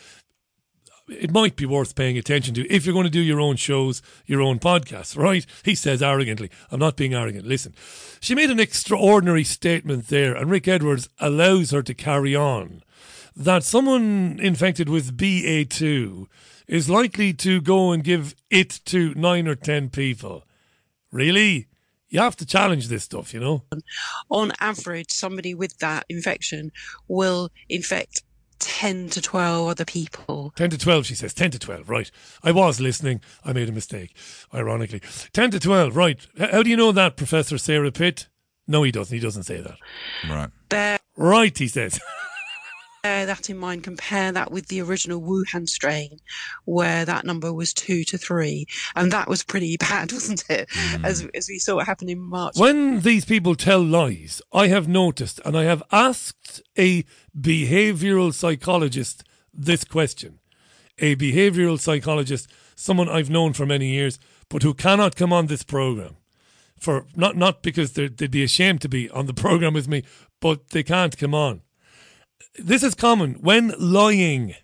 it 1.08 1.32
might 1.32 1.56
be 1.56 1.66
worth 1.66 1.94
paying 1.94 2.16
attention 2.16 2.54
to 2.54 2.66
if 2.72 2.84
you're 2.84 2.94
going 2.94 3.04
to 3.04 3.10
do 3.10 3.20
your 3.20 3.40
own 3.40 3.56
shows, 3.56 4.02
your 4.26 4.40
own 4.40 4.58
podcasts, 4.58 5.16
right? 5.16 5.44
He 5.64 5.74
says 5.74 6.02
arrogantly, 6.02 6.50
I'm 6.70 6.80
not 6.80 6.96
being 6.96 7.14
arrogant. 7.14 7.46
Listen, 7.46 7.74
she 8.20 8.34
made 8.34 8.50
an 8.50 8.60
extraordinary 8.60 9.44
statement 9.44 10.08
there, 10.08 10.34
and 10.34 10.50
Rick 10.50 10.68
Edwards 10.68 11.08
allows 11.18 11.70
her 11.70 11.82
to 11.82 11.94
carry 11.94 12.34
on 12.34 12.82
that 13.36 13.64
someone 13.64 14.38
infected 14.40 14.88
with 14.88 15.16
BA2 15.16 16.26
is 16.66 16.88
likely 16.88 17.32
to 17.34 17.60
go 17.60 17.92
and 17.92 18.04
give 18.04 18.34
it 18.50 18.80
to 18.86 19.12
nine 19.14 19.48
or 19.48 19.54
ten 19.54 19.90
people. 19.90 20.44
Really? 21.10 21.66
You 22.08 22.20
have 22.20 22.36
to 22.36 22.46
challenge 22.46 22.88
this 22.88 23.04
stuff, 23.04 23.34
you 23.34 23.40
know? 23.40 23.64
On 24.30 24.52
average, 24.60 25.10
somebody 25.10 25.52
with 25.52 25.78
that 25.78 26.06
infection 26.08 26.70
will 27.08 27.50
infect 27.68 28.22
10 28.58 29.10
to 29.10 29.20
12 29.20 29.68
other 29.68 29.84
people. 29.84 30.52
10 30.56 30.70
to 30.70 30.78
12, 30.78 31.06
she 31.06 31.14
says. 31.14 31.34
10 31.34 31.52
to 31.52 31.58
12, 31.58 31.88
right. 31.88 32.10
I 32.42 32.52
was 32.52 32.80
listening. 32.80 33.20
I 33.44 33.52
made 33.52 33.68
a 33.68 33.72
mistake, 33.72 34.14
ironically. 34.52 35.00
10 35.32 35.50
to 35.52 35.60
12, 35.60 35.96
right. 35.96 36.26
How 36.38 36.62
do 36.62 36.70
you 36.70 36.76
know 36.76 36.92
that, 36.92 37.16
Professor 37.16 37.58
Sarah 37.58 37.92
Pitt? 37.92 38.28
No, 38.66 38.82
he 38.82 38.90
doesn't. 38.90 39.14
He 39.14 39.20
doesn't 39.20 39.42
say 39.42 39.60
that. 39.60 39.76
Right. 40.28 40.50
Bear, 40.68 40.98
right, 41.16 41.56
he 41.56 41.68
says. 41.68 42.00
bear 43.04 43.26
that 43.26 43.50
in 43.50 43.58
mind, 43.58 43.84
compare 43.84 44.32
that 44.32 44.50
with 44.50 44.68
the 44.68 44.80
original 44.80 45.20
Wuhan 45.20 45.68
strain, 45.68 46.20
where 46.64 47.04
that 47.04 47.26
number 47.26 47.52
was 47.52 47.74
two 47.74 48.02
to 48.04 48.16
three. 48.16 48.66
And 48.96 49.12
that 49.12 49.28
was 49.28 49.44
pretty 49.44 49.76
bad, 49.80 50.10
wasn't 50.10 50.48
it? 50.48 50.68
Mm. 50.70 51.04
As, 51.04 51.28
as 51.34 51.48
we 51.48 51.58
saw 51.58 51.78
it 51.78 51.84
happen 51.84 52.08
in 52.08 52.18
March. 52.18 52.56
When 52.56 53.00
these 53.00 53.26
people 53.26 53.56
tell 53.56 53.84
lies, 53.84 54.40
I 54.52 54.68
have 54.68 54.88
noticed 54.88 55.38
and 55.44 55.54
I 55.56 55.64
have 55.64 55.82
asked 55.92 56.62
a 56.78 57.04
behavioral 57.38 58.32
psychologist 58.32 59.22
this 59.52 59.84
question. 59.84 60.38
A 60.98 61.14
behavioral 61.16 61.78
psychologist, 61.78 62.50
someone 62.74 63.10
I've 63.10 63.28
known 63.28 63.52
for 63.52 63.66
many 63.66 63.88
years, 63.88 64.18
but 64.48 64.62
who 64.62 64.72
cannot 64.72 65.14
come 65.14 65.32
on 65.32 65.46
this 65.46 65.62
program. 65.62 66.16
For 66.78 67.06
not 67.14 67.36
not 67.36 67.62
because 67.62 67.92
they'd 67.92 68.30
be 68.30 68.44
ashamed 68.44 68.80
to 68.82 68.88
be 68.88 69.10
on 69.10 69.26
the 69.26 69.34
program 69.44 69.74
with 69.74 69.88
me, 69.88 70.04
but 70.40 70.70
they 70.70 70.82
can't 70.82 71.16
come 71.18 71.34
on. 71.34 71.63
This 72.58 72.82
is 72.82 72.94
common 72.94 73.34
when 73.34 73.74
lying 73.78 74.54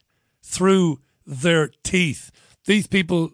through 0.43 1.01
their 1.27 1.71
teeth. 1.83 2.31
These 2.67 2.87
people 2.87 3.33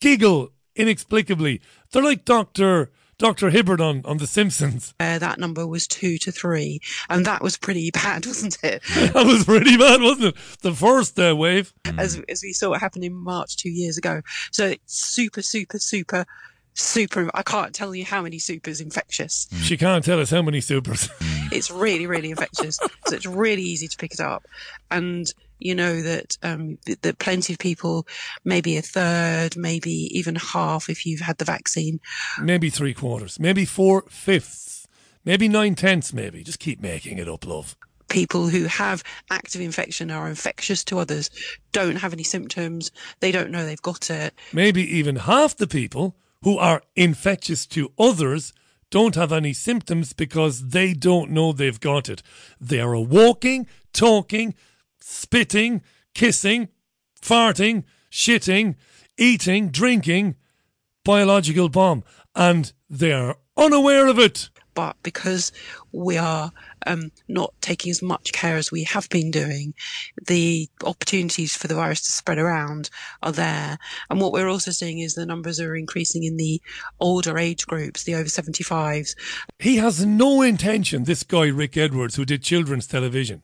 giggle 0.00 0.50
inexplicably. 0.76 1.60
They're 1.92 2.02
like 2.02 2.24
Doctor 2.24 2.90
Dr. 3.20 3.50
Hibbert 3.50 3.82
on, 3.82 4.00
on 4.06 4.16
The 4.16 4.26
Simpsons. 4.26 4.94
Uh, 4.98 5.18
that 5.18 5.38
number 5.38 5.66
was 5.66 5.86
two 5.86 6.16
to 6.16 6.32
three, 6.32 6.80
and 7.10 7.26
that 7.26 7.42
was 7.42 7.58
pretty 7.58 7.90
bad, 7.94 8.24
wasn't 8.24 8.56
it? 8.62 8.82
that 9.12 9.26
was 9.26 9.44
pretty 9.44 9.76
bad, 9.76 10.00
wasn't 10.00 10.34
it? 10.34 10.36
The 10.62 10.72
first 10.72 11.20
uh, 11.20 11.36
wave. 11.36 11.74
As, 11.98 12.18
as 12.30 12.42
we 12.42 12.54
saw 12.54 12.72
it 12.72 12.78
happen 12.78 13.04
in 13.04 13.12
March 13.12 13.58
two 13.58 13.68
years 13.68 13.98
ago. 13.98 14.22
So 14.52 14.68
it's 14.68 14.94
super, 14.94 15.42
super, 15.42 15.78
super 15.78 16.24
super. 16.74 17.30
I 17.34 17.42
can't 17.42 17.74
tell 17.74 17.94
you 17.94 18.04
how 18.04 18.22
many 18.22 18.38
supers 18.38 18.80
infectious. 18.80 19.48
She 19.62 19.76
can't 19.76 20.04
tell 20.04 20.20
us 20.20 20.30
how 20.30 20.42
many 20.42 20.60
supers. 20.60 21.08
It's 21.52 21.68
really, 21.68 22.06
really 22.06 22.30
infectious. 22.30 22.76
so 22.76 23.12
it's 23.16 23.26
really 23.26 23.62
easy 23.62 23.88
to 23.88 23.96
pick 23.96 24.12
it 24.14 24.20
up. 24.20 24.46
And 24.88 25.26
you 25.58 25.74
know 25.74 26.00
that 26.00 26.38
um, 26.44 26.78
that 27.02 27.18
plenty 27.18 27.54
of 27.54 27.58
people, 27.58 28.06
maybe 28.44 28.76
a 28.76 28.82
third, 28.82 29.56
maybe 29.56 30.16
even 30.16 30.36
half, 30.36 30.88
if 30.88 31.04
you've 31.04 31.20
had 31.22 31.38
the 31.38 31.44
vaccine, 31.44 31.98
maybe 32.40 32.70
three 32.70 32.94
quarters, 32.94 33.40
maybe 33.40 33.64
four 33.64 34.04
fifths, 34.08 34.86
maybe 35.24 35.48
nine 35.48 35.74
tenths, 35.74 36.12
maybe. 36.12 36.44
Just 36.44 36.60
keep 36.60 36.80
making 36.80 37.18
it 37.18 37.28
up, 37.28 37.44
love. 37.44 37.76
people 38.08 38.48
who 38.48 38.66
have 38.66 39.02
active 39.30 39.60
infection 39.60 40.08
are 40.10 40.28
infectious 40.28 40.84
to 40.84 41.00
others, 41.00 41.30
don't 41.72 41.96
have 41.96 42.12
any 42.12 42.22
symptoms, 42.22 42.92
they 43.18 43.32
don't 43.32 43.50
know 43.50 43.66
they've 43.66 43.82
got 43.82 44.08
it. 44.08 44.34
Maybe 44.52 44.82
even 44.98 45.16
half 45.16 45.56
the 45.56 45.66
people 45.66 46.14
who 46.42 46.58
are 46.58 46.82
infectious 46.96 47.66
to 47.66 47.92
others 47.98 48.52
don't 48.90 49.14
have 49.14 49.32
any 49.32 49.52
symptoms 49.52 50.12
because 50.12 50.68
they 50.70 50.92
don't 50.92 51.30
know 51.30 51.52
they've 51.52 51.80
got 51.80 52.08
it. 52.08 52.22
They 52.60 52.80
are 52.80 52.98
walking, 52.98 53.68
talking, 53.92 54.54
spitting, 55.00 55.82
kissing, 56.14 56.68
farting, 57.22 57.84
shitting, 58.10 58.74
eating, 59.16 59.68
drinking 59.68 60.34
biological 61.04 61.68
bomb, 61.68 62.04
and 62.34 62.72
they 62.88 63.12
are 63.12 63.36
unaware 63.56 64.06
of 64.08 64.18
it. 64.18 64.50
But 64.74 64.96
because 65.02 65.52
we 65.92 66.16
are 66.16 66.52
um, 66.86 67.12
not 67.28 67.52
taking 67.60 67.90
as 67.90 68.02
much 68.02 68.32
care 68.32 68.56
as 68.56 68.70
we 68.70 68.84
have 68.84 69.08
been 69.08 69.30
doing, 69.30 69.74
the 70.26 70.68
opportunities 70.84 71.56
for 71.56 71.68
the 71.68 71.74
virus 71.74 72.00
to 72.02 72.10
spread 72.10 72.38
around 72.38 72.90
are 73.22 73.32
there. 73.32 73.78
And 74.08 74.20
what 74.20 74.32
we're 74.32 74.48
also 74.48 74.70
seeing 74.70 75.00
is 75.00 75.14
the 75.14 75.26
numbers 75.26 75.60
are 75.60 75.76
increasing 75.76 76.24
in 76.24 76.36
the 76.36 76.60
older 76.98 77.38
age 77.38 77.66
groups, 77.66 78.04
the 78.04 78.14
over 78.14 78.24
75s. 78.24 79.14
He 79.58 79.76
has 79.76 80.04
no 80.04 80.42
intention, 80.42 81.04
this 81.04 81.22
guy, 81.22 81.46
Rick 81.46 81.76
Edwards, 81.76 82.16
who 82.16 82.24
did 82.24 82.42
children's 82.42 82.86
television 82.86 83.42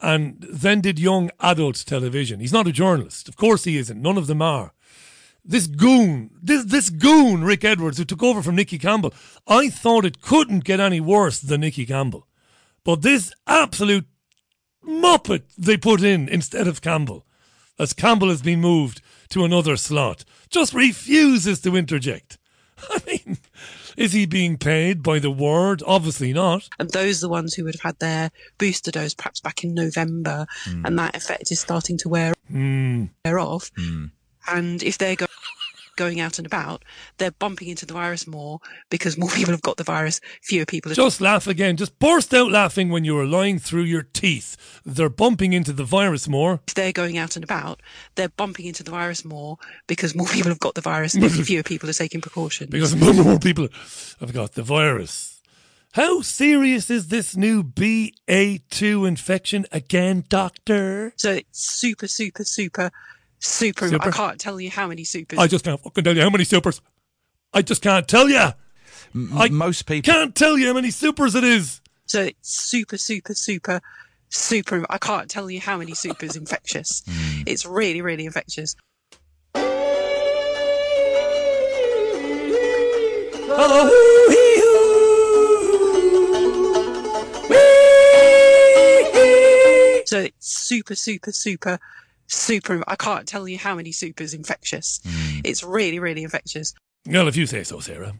and 0.00 0.46
then 0.50 0.80
did 0.80 0.98
young 0.98 1.30
adult 1.40 1.84
television. 1.86 2.40
He's 2.40 2.52
not 2.52 2.66
a 2.66 2.72
journalist. 2.72 3.28
Of 3.28 3.36
course 3.36 3.64
he 3.64 3.76
isn't. 3.76 4.00
None 4.00 4.16
of 4.16 4.26
them 4.26 4.42
are. 4.42 4.72
This 5.44 5.66
goon, 5.66 6.30
this, 6.42 6.64
this 6.64 6.90
goon, 6.90 7.44
Rick 7.44 7.64
Edwards, 7.64 7.98
who 7.98 8.04
took 8.04 8.22
over 8.22 8.42
from 8.42 8.56
Nicky 8.56 8.78
Campbell, 8.78 9.14
I 9.46 9.70
thought 9.70 10.04
it 10.04 10.20
couldn't 10.20 10.64
get 10.64 10.80
any 10.80 11.00
worse 11.00 11.40
than 11.40 11.62
Nicky 11.62 11.86
Campbell. 11.86 12.26
But 12.84 13.02
this 13.02 13.32
absolute 13.46 14.06
muppet 14.86 15.42
they 15.56 15.76
put 15.76 16.02
in 16.02 16.28
instead 16.28 16.66
of 16.66 16.82
Campbell, 16.82 17.26
as 17.78 17.92
Campbell 17.92 18.28
has 18.28 18.42
been 18.42 18.60
moved 18.60 19.00
to 19.30 19.44
another 19.44 19.76
slot, 19.76 20.24
just 20.50 20.74
refuses 20.74 21.60
to 21.62 21.76
interject. 21.76 22.38
I 22.90 23.00
mean, 23.06 23.38
is 23.96 24.12
he 24.12 24.26
being 24.26 24.56
paid 24.56 25.02
by 25.02 25.18
the 25.18 25.30
word? 25.30 25.82
Obviously 25.86 26.32
not. 26.32 26.68
And 26.78 26.90
those 26.90 27.18
are 27.18 27.26
the 27.26 27.30
ones 27.30 27.54
who 27.54 27.64
would 27.64 27.74
have 27.74 27.82
had 27.82 27.98
their 27.98 28.30
booster 28.58 28.90
dose 28.90 29.14
perhaps 29.14 29.40
back 29.40 29.64
in 29.64 29.74
November, 29.74 30.46
hmm. 30.64 30.86
and 30.86 30.98
that 30.98 31.16
effect 31.16 31.50
is 31.52 31.60
starting 31.60 31.98
to 31.98 32.08
wear, 32.08 32.34
hmm. 32.48 33.06
wear 33.24 33.38
off. 33.38 33.70
Hmm. 33.76 34.06
And 34.50 34.82
if 34.82 34.98
they're 34.98 35.16
go- 35.16 35.26
going 35.96 36.18
out 36.20 36.38
and 36.38 36.46
about, 36.46 36.82
they're 37.18 37.30
bumping 37.30 37.68
into 37.68 37.84
the 37.84 37.92
virus 37.92 38.26
more 38.26 38.58
because 38.88 39.18
more 39.18 39.28
people 39.38 39.52
have 39.52 39.60
got 39.62 39.76
the 39.76 39.84
virus, 39.84 40.20
fewer 40.42 40.64
people 40.64 40.90
are 40.90 40.94
Just 40.94 41.20
laugh 41.20 41.46
again. 41.46 41.76
Just 41.76 41.98
burst 41.98 42.32
out 42.32 42.50
laughing 42.50 42.88
when 42.88 43.04
you 43.04 43.18
are 43.18 43.26
lying 43.26 43.58
through 43.58 43.82
your 43.82 44.02
teeth. 44.02 44.80
They're 44.84 45.10
bumping 45.10 45.52
into 45.52 45.72
the 45.72 45.84
virus 45.84 46.26
more. 46.28 46.60
if 46.66 46.74
they're 46.74 46.92
going 46.92 47.18
out 47.18 47.36
and 47.36 47.44
about, 47.44 47.80
they're 48.14 48.30
bumping 48.30 48.66
into 48.66 48.82
the 48.82 48.90
virus 48.90 49.24
more 49.24 49.58
because 49.86 50.14
more 50.14 50.26
people 50.32 50.50
have 50.50 50.60
got 50.60 50.74
the 50.74 50.80
virus, 50.80 51.14
fewer 51.46 51.62
people 51.62 51.90
are 51.90 51.92
taking 51.94 52.20
precautions. 52.20 52.70
because 52.70 52.96
more 52.96 53.12
more 53.12 53.38
people 53.38 53.68
have 54.20 54.32
got 54.32 54.52
the 54.52 54.62
virus. 54.62 55.36
How 55.94 56.22
serious 56.22 56.88
is 56.88 57.08
this 57.08 57.36
new 57.36 57.64
BA2 57.64 59.08
infection 59.08 59.66
again, 59.72 60.24
doctor? 60.28 61.12
so 61.16 61.32
it's 61.32 61.60
super, 61.68 62.06
super, 62.06 62.44
super, 62.44 62.92
super. 63.40 63.88
Super? 63.88 64.08
I 64.08 64.10
can't 64.12 64.38
tell 64.38 64.60
you 64.60 64.70
how 64.70 64.86
many 64.86 65.04
supers. 65.04 65.38
I 65.38 65.46
just 65.48 65.64
can't 65.64 65.80
fucking 65.80 66.04
tell 66.04 66.14
you 66.14 66.22
how 66.22 66.30
many 66.30 66.44
supers. 66.44 66.80
I 67.52 67.62
just 67.62 67.82
can't 67.82 68.06
tell 68.06 68.28
you. 68.28 68.50
I 69.34 69.48
Most 69.48 69.86
people. 69.86 70.12
can't 70.12 70.34
tell 70.34 70.56
you 70.56 70.68
how 70.68 70.74
many 70.74 70.90
supers 70.92 71.34
it 71.34 71.42
is. 71.42 71.80
so 72.06 72.22
it's 72.22 72.48
super, 72.48 72.96
super, 72.96 73.34
super, 73.34 73.80
super. 74.28 74.86
I 74.88 74.98
can't 74.98 75.28
tell 75.28 75.50
you 75.50 75.60
how 75.60 75.76
many 75.78 75.94
supers 75.94 76.36
infectious. 76.36 77.02
Hmm. 77.10 77.42
It's 77.46 77.64
really, 77.66 78.02
really 78.02 78.26
infectious. 78.26 78.76
So 90.06 90.18
it's 90.18 90.34
super, 90.66 90.96
super, 90.96 91.30
super, 91.30 91.78
super. 92.30 92.82
I 92.86 92.96
can't 92.96 93.26
tell 93.26 93.48
you 93.48 93.58
how 93.58 93.74
many 93.74 93.92
supers 93.92 94.34
infectious. 94.34 95.00
Mm. 95.04 95.42
It's 95.44 95.62
really, 95.62 95.98
really 95.98 96.22
infectious. 96.22 96.74
Well, 97.06 97.28
if 97.28 97.36
you 97.36 97.46
say 97.46 97.64
so, 97.64 97.80
Sarah. 97.80 98.14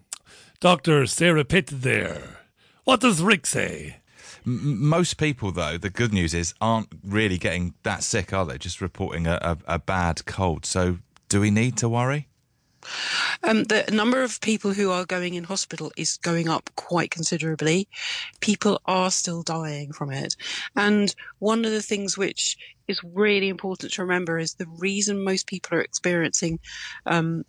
Dr. 0.60 1.06
Sarah 1.06 1.44
Pitt 1.44 1.68
there. 1.72 2.40
What 2.84 3.00
does 3.00 3.22
Rick 3.22 3.46
say? 3.46 3.96
Most 4.44 5.18
people, 5.18 5.52
though, 5.52 5.76
the 5.76 5.90
good 5.90 6.12
news 6.12 6.32
is, 6.34 6.54
aren't 6.60 6.88
really 7.04 7.38
getting 7.38 7.74
that 7.82 8.02
sick, 8.02 8.32
are 8.32 8.46
they? 8.46 8.58
Just 8.58 8.80
reporting 8.80 9.26
a, 9.26 9.38
a, 9.42 9.74
a 9.74 9.78
bad 9.78 10.24
cold. 10.24 10.64
So, 10.64 10.98
do 11.28 11.40
we 11.40 11.50
need 11.50 11.76
to 11.78 11.88
worry? 11.88 12.28
Um, 13.42 13.64
the 13.64 13.84
number 13.92 14.22
of 14.22 14.40
people 14.40 14.72
who 14.72 14.90
are 14.90 15.04
going 15.04 15.34
in 15.34 15.44
hospital 15.44 15.92
is 15.96 16.16
going 16.18 16.48
up 16.48 16.70
quite 16.76 17.10
considerably. 17.10 17.88
People 18.40 18.80
are 18.86 19.10
still 19.10 19.42
dying 19.42 19.92
from 19.92 20.10
it. 20.12 20.36
And 20.76 21.14
one 21.38 21.64
of 21.64 21.72
the 21.72 21.82
things 21.82 22.16
which 22.16 22.56
is 22.88 23.00
really 23.04 23.48
important 23.48 23.92
to 23.92 24.02
remember 24.02 24.38
is 24.38 24.54
the 24.54 24.66
reason 24.78 25.22
most 25.24 25.46
people 25.46 25.78
are 25.78 25.82
experiencing, 25.82 26.58
um, 27.06 27.44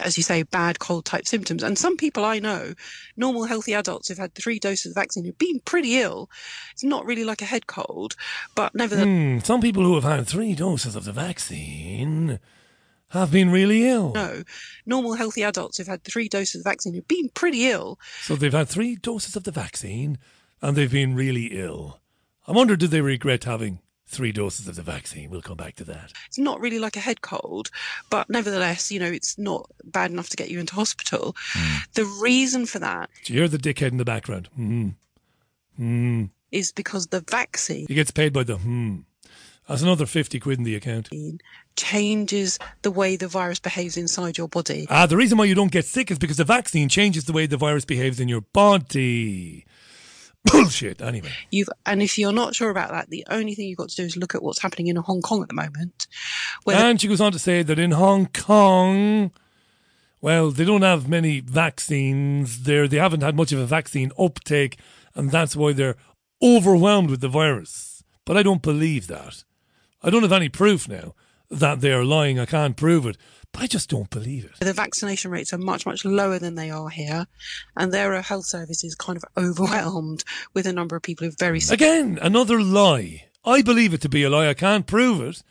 as 0.00 0.16
you 0.16 0.22
say, 0.22 0.42
bad 0.42 0.78
cold 0.78 1.04
type 1.04 1.26
symptoms. 1.26 1.62
And 1.62 1.78
some 1.78 1.96
people 1.96 2.24
I 2.24 2.38
know, 2.38 2.74
normal 3.16 3.44
healthy 3.44 3.72
adults 3.74 4.08
who've 4.08 4.18
had 4.18 4.34
three 4.34 4.58
doses 4.58 4.92
of 4.92 4.94
vaccine, 4.94 5.24
have 5.24 5.38
been 5.38 5.60
pretty 5.60 5.98
ill. 6.00 6.28
It's 6.72 6.84
not 6.84 7.06
really 7.06 7.24
like 7.24 7.40
a 7.42 7.46
head 7.46 7.66
cold, 7.66 8.14
but 8.54 8.74
nevertheless, 8.74 9.06
Hmm, 9.06 9.38
some 9.38 9.60
people 9.60 9.82
who 9.84 9.94
have 9.94 10.04
had 10.04 10.26
three 10.26 10.54
doses 10.54 10.94
of 10.94 11.04
the 11.04 11.12
vaccine 11.12 12.38
have 13.10 13.30
been 13.30 13.50
really 13.50 13.88
ill. 13.88 14.12
no, 14.12 14.42
normal 14.86 15.14
healthy 15.14 15.42
adults 15.42 15.78
who've 15.78 15.86
had 15.86 16.02
three 16.02 16.28
doses 16.28 16.56
of 16.56 16.64
the 16.64 16.70
vaccine 16.70 16.94
have 16.94 17.08
been 17.08 17.28
pretty 17.30 17.68
ill. 17.68 17.98
So 18.22 18.34
they've 18.34 18.52
had 18.52 18.68
three 18.68 18.96
doses 18.96 19.36
of 19.36 19.44
the 19.44 19.52
vaccine 19.52 20.18
and 20.60 20.76
they've 20.76 20.90
been 20.90 21.14
really 21.14 21.46
ill. 21.46 22.00
I 22.46 22.52
wonder, 22.52 22.76
do 22.76 22.86
they 22.86 23.00
regret 23.00 23.44
having 23.44 23.80
three 24.06 24.32
doses 24.32 24.68
of 24.68 24.76
the 24.76 24.82
vaccine? 24.82 25.30
We'll 25.30 25.42
come 25.42 25.56
back 25.56 25.76
to 25.76 25.84
that. 25.84 26.12
it's 26.26 26.38
not 26.38 26.60
really 26.60 26.78
like 26.78 26.96
a 26.96 27.00
head 27.00 27.20
cold, 27.20 27.70
but 28.10 28.28
nevertheless, 28.28 28.90
you 28.90 29.00
know, 29.00 29.10
it's 29.10 29.38
not 29.38 29.70
bad 29.84 30.10
enough 30.10 30.28
to 30.30 30.36
get 30.36 30.50
you 30.50 30.60
into 30.60 30.74
hospital. 30.74 31.36
The 31.94 32.04
reason 32.20 32.66
for 32.66 32.78
that 32.80 33.10
Do 33.24 33.32
you 33.32 33.40
hear 33.40 33.48
the 33.48 33.58
dickhead 33.58 33.92
in 33.92 33.98
the 33.98 34.04
background? 34.04 34.48
Hmm. 34.56 34.88
Hmm. 35.76 36.24
is 36.52 36.70
because 36.70 37.08
the 37.08 37.20
vaccine 37.20 37.86
He 37.88 37.94
gets 37.94 38.12
paid 38.12 38.32
by 38.32 38.44
the 38.44 38.56
hmm. 38.56 38.98
That's 39.68 39.82
another 39.82 40.06
50 40.06 40.38
quid 40.40 40.58
in 40.58 40.64
the 40.64 40.76
account. 40.76 41.08
Changes 41.76 42.58
the 42.82 42.90
way 42.90 43.16
the 43.16 43.28
virus 43.28 43.58
behaves 43.58 43.96
inside 43.96 44.38
your 44.38 44.48
body. 44.48 44.86
Ah, 44.90 45.06
the 45.06 45.16
reason 45.16 45.38
why 45.38 45.44
you 45.44 45.54
don't 45.54 45.72
get 45.72 45.84
sick 45.84 46.10
is 46.10 46.18
because 46.18 46.36
the 46.36 46.44
vaccine 46.44 46.88
changes 46.88 47.24
the 47.24 47.32
way 47.32 47.46
the 47.46 47.56
virus 47.56 47.84
behaves 47.84 48.20
in 48.20 48.28
your 48.28 48.42
body. 48.42 49.64
Bullshit. 50.44 51.00
Anyway. 51.00 51.30
You've, 51.50 51.70
and 51.86 52.02
if 52.02 52.18
you're 52.18 52.32
not 52.32 52.54
sure 52.54 52.70
about 52.70 52.90
that, 52.90 53.08
the 53.08 53.24
only 53.30 53.54
thing 53.54 53.66
you've 53.66 53.78
got 53.78 53.88
to 53.88 53.96
do 53.96 54.04
is 54.04 54.16
look 54.16 54.34
at 54.34 54.42
what's 54.42 54.60
happening 54.60 54.88
in 54.88 54.96
Hong 54.96 55.22
Kong 55.22 55.42
at 55.42 55.48
the 55.48 55.54
moment. 55.54 56.06
And 56.66 57.00
she 57.00 57.08
goes 57.08 57.20
on 57.20 57.32
to 57.32 57.38
say 57.38 57.62
that 57.62 57.78
in 57.78 57.92
Hong 57.92 58.26
Kong, 58.26 59.30
well, 60.20 60.50
they 60.50 60.64
don't 60.64 60.82
have 60.82 61.08
many 61.08 61.40
vaccines 61.40 62.64
there. 62.64 62.86
They 62.86 62.98
haven't 62.98 63.22
had 63.22 63.36
much 63.36 63.52
of 63.52 63.58
a 63.58 63.66
vaccine 63.66 64.12
uptake, 64.18 64.78
and 65.14 65.30
that's 65.30 65.56
why 65.56 65.72
they're 65.72 65.96
overwhelmed 66.42 67.10
with 67.10 67.20
the 67.20 67.28
virus. 67.28 68.02
But 68.26 68.36
I 68.36 68.42
don't 68.42 68.62
believe 68.62 69.06
that. 69.06 69.44
I 70.02 70.10
don't 70.10 70.22
have 70.22 70.32
any 70.32 70.50
proof 70.50 70.88
now 70.88 71.14
that 71.50 71.80
they 71.80 71.92
are 71.92 72.04
lying. 72.04 72.38
I 72.38 72.46
can't 72.46 72.76
prove 72.76 73.06
it, 73.06 73.16
but 73.52 73.62
I 73.62 73.66
just 73.66 73.90
don't 73.90 74.10
believe 74.10 74.44
it. 74.44 74.64
the 74.64 74.72
vaccination 74.72 75.30
rates 75.30 75.52
are 75.52 75.58
much, 75.58 75.86
much 75.86 76.04
lower 76.04 76.38
than 76.38 76.54
they 76.54 76.70
are 76.70 76.88
here. 76.88 77.26
And 77.76 77.92
their 77.92 78.20
health 78.22 78.46
services 78.46 78.94
kind 78.94 79.16
of 79.16 79.24
overwhelmed 79.36 80.24
with 80.52 80.66
a 80.66 80.72
number 80.72 80.96
of 80.96 81.02
people 81.02 81.26
who 81.26 81.30
are 81.30 81.36
very 81.38 81.60
sick. 81.60 81.80
Again, 81.80 82.18
another 82.20 82.60
lie. 82.60 83.26
I 83.44 83.62
believe 83.62 83.92
it 83.94 84.00
to 84.02 84.08
be 84.08 84.22
a 84.22 84.30
lie. 84.30 84.48
I 84.48 84.54
can't 84.54 84.86
prove 84.86 85.20
it. 85.20 85.42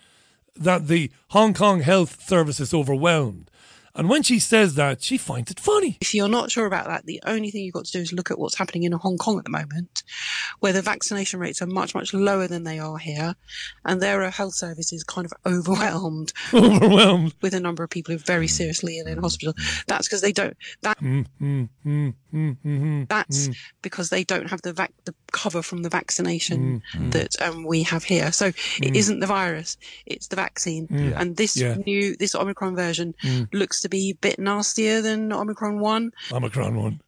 That 0.55 0.87
the 0.87 1.11
Hong 1.29 1.55
Kong 1.55 1.81
Health 1.81 2.21
Service 2.21 2.59
is 2.59 2.73
overwhelmed. 2.75 3.49
And 3.95 4.09
when 4.09 4.23
she 4.23 4.39
says 4.39 4.73
that, 4.75 5.03
she 5.03 5.17
finds 5.17 5.51
it 5.51 5.59
funny. 5.59 5.97
If 6.01 6.15
you're 6.15 6.27
not 6.27 6.49
sure 6.49 6.65
about 6.65 6.87
that, 6.87 7.05
the 7.05 7.21
only 7.25 7.51
thing 7.51 7.63
you've 7.63 7.75
got 7.75 7.85
to 7.85 7.91
do 7.91 7.99
is 7.99 8.11
look 8.11 8.31
at 8.31 8.39
what's 8.39 8.57
happening 8.57 8.83
in 8.83 8.91
Hong 8.91 9.19
Kong 9.19 9.37
at 9.37 9.43
the 9.43 9.51
moment, 9.51 10.01
where 10.61 10.73
the 10.73 10.81
vaccination 10.81 11.39
rates 11.39 11.61
are 11.61 11.67
much, 11.67 11.93
much 11.93 12.11
lower 12.11 12.47
than 12.47 12.63
they 12.63 12.79
are 12.79 12.97
here. 12.97 13.35
And 13.85 14.01
their 14.01 14.27
health 14.31 14.55
services 14.55 15.03
kind 15.03 15.25
of 15.25 15.33
overwhelmed. 15.45 16.33
overwhelmed. 16.53 17.35
With 17.41 17.53
a 17.53 17.59
number 17.59 17.83
of 17.83 17.91
people 17.91 18.13
who 18.13 18.15
are 18.17 18.23
very 18.25 18.47
seriously 18.47 18.97
ill 18.97 19.07
in 19.07 19.19
hospital. 19.19 19.53
That's 19.85 20.07
because 20.07 20.21
they 20.21 20.31
don't, 20.31 20.57
that, 20.81 20.99
mm, 20.99 21.27
mm, 21.39 21.69
mm, 21.85 22.15
mm, 22.33 22.57
mm 22.65 23.07
that's 23.07 23.49
mm. 23.49 23.55
because 23.81 24.09
they 24.09 24.23
don't 24.23 24.49
have 24.49 24.61
the 24.63 24.73
vac, 24.73 24.91
the 25.05 25.13
cover 25.33 25.61
from 25.61 25.81
the 25.81 25.89
vaccination 25.89 26.81
mm, 26.95 27.11
that 27.11 27.35
um, 27.41 27.65
we 27.65 27.83
have 27.83 28.03
here. 28.05 28.31
So 28.31 28.47
it 28.81 28.95
isn't 28.95 29.19
the 29.19 29.27
virus, 29.27 29.75
it's 30.05 30.27
the 30.27 30.37
vaccine. 30.37 30.87
And 31.17 31.35
this 31.35 31.57
Yeah. 31.57 31.75
new, 31.85 32.15
this 32.15 32.35
Omicron 32.35 32.75
version 32.75 33.13
looks 33.51 33.81
to 33.81 33.89
be 33.89 34.11
a 34.11 34.15
bit 34.15 34.39
nastier 34.39 35.01
than 35.01 35.33
Omicron 35.33 35.79
1. 35.79 36.11
Omicron 36.31 36.75
one. 36.75 37.01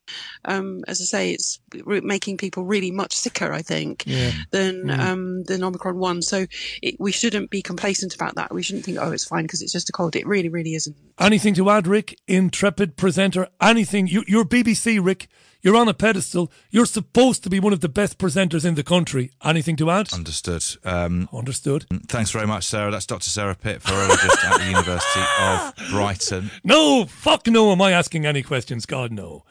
Um, 0.43 0.83
as 0.87 1.01
I 1.01 1.05
say, 1.05 1.31
it's 1.31 1.59
making 1.85 2.37
people 2.37 2.63
really 2.65 2.91
much 2.91 3.13
sicker, 3.15 3.51
I 3.51 3.61
think, 3.61 4.03
Yeah. 4.05 4.31
than 4.51 4.89
um, 4.89 5.43
than 5.45 5.63
Omicron 5.63 5.97
1. 5.97 6.21
So 6.21 6.45
it, 6.81 6.95
we 6.99 7.11
shouldn't 7.11 7.49
be 7.49 7.61
complacent 7.61 8.13
about 8.13 8.35
that. 8.35 8.53
We 8.53 8.61
shouldn't 8.63 8.85
think, 8.85 8.97
oh, 8.99 9.11
it's 9.11 9.25
fine 9.25 9.43
because 9.43 9.61
it's 9.61 9.71
just 9.71 9.89
a 9.89 9.91
cold. 9.91 10.15
It 10.15 10.27
really, 10.27 10.49
really 10.49 10.75
isn't. 10.75 10.95
Anything 11.19 11.53
to 11.55 11.69
add, 11.69 11.87
Rick? 11.87 12.19
Intrepid 12.27 12.97
presenter. 12.97 13.47
Anything? 13.61 14.07
You, 14.07 14.23
you're 14.27 14.45
BBC, 14.45 15.03
Rick. 15.03 15.27
You're 15.65 15.77
on 15.77 15.87
a 15.87 15.95
pedestal. 15.95 16.51
You're 16.69 16.85
supposed 16.85 17.41
to 17.43 17.49
be 17.49 17.59
one 17.59 17.73
of 17.73 17.79
the 17.79 17.89
best 17.89 18.19
presenters 18.19 18.65
in 18.65 18.75
the 18.75 18.83
country. 18.83 19.31
Anything 19.43 19.75
to 19.77 19.89
add? 19.89 20.13
Understood. 20.13 20.63
Um, 20.83 21.27
Understood. 21.33 21.87
thanks 22.07 22.29
very 22.29 22.45
much, 22.45 22.65
Sarah. 22.65 22.91
That's 22.91 23.07
Dr. 23.07 23.31
Sarah 23.31 23.55
Pitt, 23.55 23.81
virologist 23.81 24.45
at 24.45 24.59
the 24.59 24.65
University 24.67 25.21
of 25.39 25.73
Brighton. 25.89 26.51
No, 26.63 27.05
fuck 27.05 27.47
no. 27.47 27.71
Am 27.71 27.81
I 27.81 27.93
asking 27.93 28.27
any 28.27 28.43
questions? 28.43 28.85
God, 28.85 29.11
no. 29.11 29.43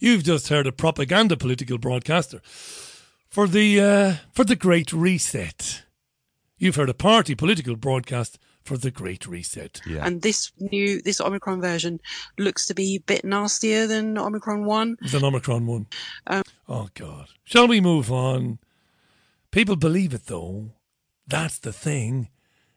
You've 0.00 0.24
just 0.24 0.48
heard 0.48 0.66
a 0.66 0.72
propaganda 0.72 1.36
political 1.36 1.78
broadcaster 1.78 2.40
for 3.28 3.46
the 3.46 3.80
uh, 3.80 4.14
for 4.32 4.42
the 4.42 4.56
Great 4.56 4.92
Reset. 4.92 5.84
You've 6.58 6.74
heard 6.74 6.90
a 6.90 6.94
party 6.94 7.36
political 7.36 7.76
broadcast 7.76 8.36
for 8.64 8.76
the 8.76 8.90
Great 8.90 9.26
Reset. 9.26 9.80
Yeah. 9.86 10.04
And 10.04 10.22
this 10.22 10.52
new, 10.58 11.02
this 11.02 11.20
Omicron 11.20 11.60
version 11.60 12.00
looks 12.38 12.66
to 12.66 12.74
be 12.74 12.96
a 12.96 13.00
bit 13.00 13.24
nastier 13.24 13.86
than 13.86 14.18
Omicron 14.18 14.64
1. 14.64 14.96
It's 15.02 15.14
an 15.14 15.24
Omicron 15.24 15.66
one. 15.66 15.86
Um, 16.26 16.42
oh 16.68 16.88
God. 16.94 17.28
Shall 17.44 17.68
we 17.68 17.80
move 17.80 18.10
on? 18.10 18.58
People 19.50 19.76
believe 19.76 20.14
it 20.14 20.26
though. 20.26 20.72
That's 21.26 21.58
the 21.58 21.72
thing. 21.72 22.28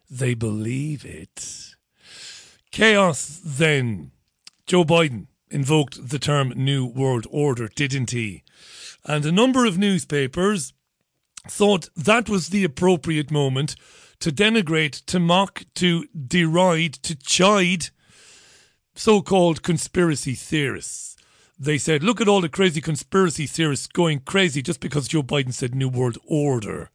They 0.10 0.34
believe 0.34 1.06
it. 1.06 1.76
Chaos 2.72 3.42
then. 3.44 4.12
Joe 4.66 4.84
Biden 4.84 5.28
invoked 5.50 6.10
the 6.10 6.20
term 6.20 6.50
New 6.56 6.86
World 6.86 7.28
Order, 7.30 7.68
didn't 7.68 8.12
he? 8.12 8.44
And 9.06 9.26
a 9.26 9.32
number 9.32 9.66
of 9.66 9.78
newspapers 9.78 10.74
thought 11.48 11.90
that 11.96 12.28
was 12.28 12.50
the 12.50 12.64
appropriate 12.64 13.30
moment 13.30 13.76
to 14.20 14.32
denigrate, 14.32 15.04
to 15.06 15.20
mock, 15.20 15.64
to 15.76 16.06
deride, 16.16 16.94
to 17.04 17.16
chide 17.16 17.90
so 18.96 19.22
called 19.22 19.64
conspiracy 19.64 20.34
theorists. 20.34 21.16
They 21.58 21.78
said, 21.78 22.04
look 22.04 22.20
at 22.20 22.28
all 22.28 22.42
the 22.42 22.50
crazy 22.50 22.82
conspiracy 22.82 23.48
theorists 23.48 23.88
going 23.88 24.20
crazy 24.22 24.62
just 24.62 24.80
because 24.80 25.08
Joe 25.08 25.24
Biden 25.24 25.54
said 25.54 25.74
New 25.74 25.90
World 25.90 26.18
Order. 26.26 26.90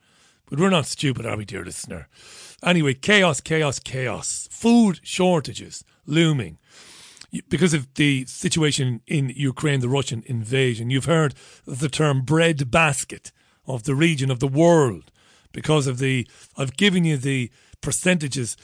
But 0.49 0.59
we're 0.59 0.71
not 0.71 0.87
stupid, 0.87 1.25
are 1.25 1.37
we, 1.37 1.45
dear 1.45 1.65
listener? 1.65 2.09
Anyway, 2.62 2.95
chaos, 2.95 3.41
chaos, 3.41 3.79
chaos. 3.79 4.49
Food 4.50 5.00
shortages 5.03 5.85
looming 6.07 6.59
because 7.49 7.73
of 7.73 7.93
the 7.95 8.27
situation 8.27 9.00
in 9.07 9.33
Ukraine, 9.35 9.81
the 9.81 9.89
Russian 9.89 10.23
invasion. 10.27 10.91
You've 10.91 11.05
heard 11.05 11.35
the 11.65 11.89
term 11.89 12.23
bread 12.23 12.71
basket 12.71 13.33
of 13.67 13.85
the 13.85 13.95
region 13.95 14.31
of 14.31 14.41
the 14.41 14.49
world 14.49 15.11
because 15.52 15.87
of 15.87 15.99
the. 15.99 16.26
I've 16.57 16.76
given 16.76 17.04
you 17.04 17.16
the 17.16 17.50
percentages 17.80 18.57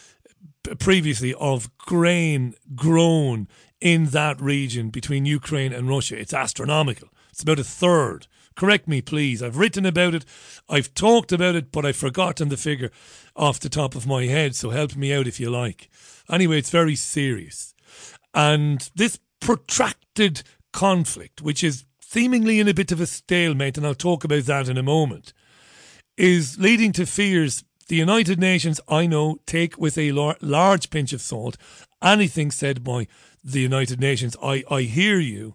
previously 0.78 1.34
of 1.34 1.76
grain 1.78 2.54
grown 2.74 3.48
in 3.80 4.06
that 4.06 4.40
region 4.40 4.90
between 4.90 5.26
Ukraine 5.26 5.72
and 5.72 5.88
Russia. 5.88 6.18
It's 6.18 6.34
astronomical. 6.34 7.08
It's 7.30 7.42
about 7.42 7.58
a 7.58 7.64
third. 7.64 8.26
Correct 8.56 8.88
me, 8.88 9.02
please. 9.02 9.42
I've 9.42 9.58
written 9.58 9.84
about 9.84 10.14
it, 10.14 10.24
I've 10.68 10.94
talked 10.94 11.30
about 11.30 11.54
it, 11.54 11.70
but 11.70 11.84
I've 11.84 11.96
forgotten 11.96 12.48
the 12.48 12.56
figure 12.56 12.90
off 13.36 13.60
the 13.60 13.68
top 13.68 13.94
of 13.94 14.06
my 14.06 14.24
head, 14.24 14.56
so 14.56 14.70
help 14.70 14.96
me 14.96 15.12
out 15.12 15.26
if 15.26 15.38
you 15.38 15.50
like. 15.50 15.90
Anyway, 16.30 16.58
it's 16.58 16.70
very 16.70 16.96
serious. 16.96 17.74
And 18.32 18.90
this 18.94 19.18
protracted 19.40 20.42
conflict, 20.72 21.42
which 21.42 21.62
is 21.62 21.84
seemingly 22.00 22.58
in 22.58 22.68
a 22.68 22.74
bit 22.74 22.92
of 22.92 23.00
a 23.00 23.06
stalemate, 23.06 23.76
and 23.76 23.86
I'll 23.86 23.94
talk 23.94 24.24
about 24.24 24.44
that 24.44 24.68
in 24.70 24.78
a 24.78 24.82
moment, 24.82 25.34
is 26.16 26.58
leading 26.58 26.92
to 26.92 27.06
fears 27.06 27.64
the 27.88 27.96
United 27.96 28.40
Nations, 28.40 28.80
I 28.88 29.06
know, 29.06 29.38
take 29.46 29.78
with 29.78 29.96
a 29.96 30.12
lar- 30.12 30.36
large 30.40 30.90
pinch 30.90 31.12
of 31.12 31.20
salt 31.20 31.56
anything 32.02 32.50
said 32.50 32.82
by 32.82 33.06
the 33.44 33.60
United 33.60 34.00
Nations. 34.00 34.36
I, 34.42 34.64
I 34.70 34.82
hear 34.82 35.18
you, 35.18 35.54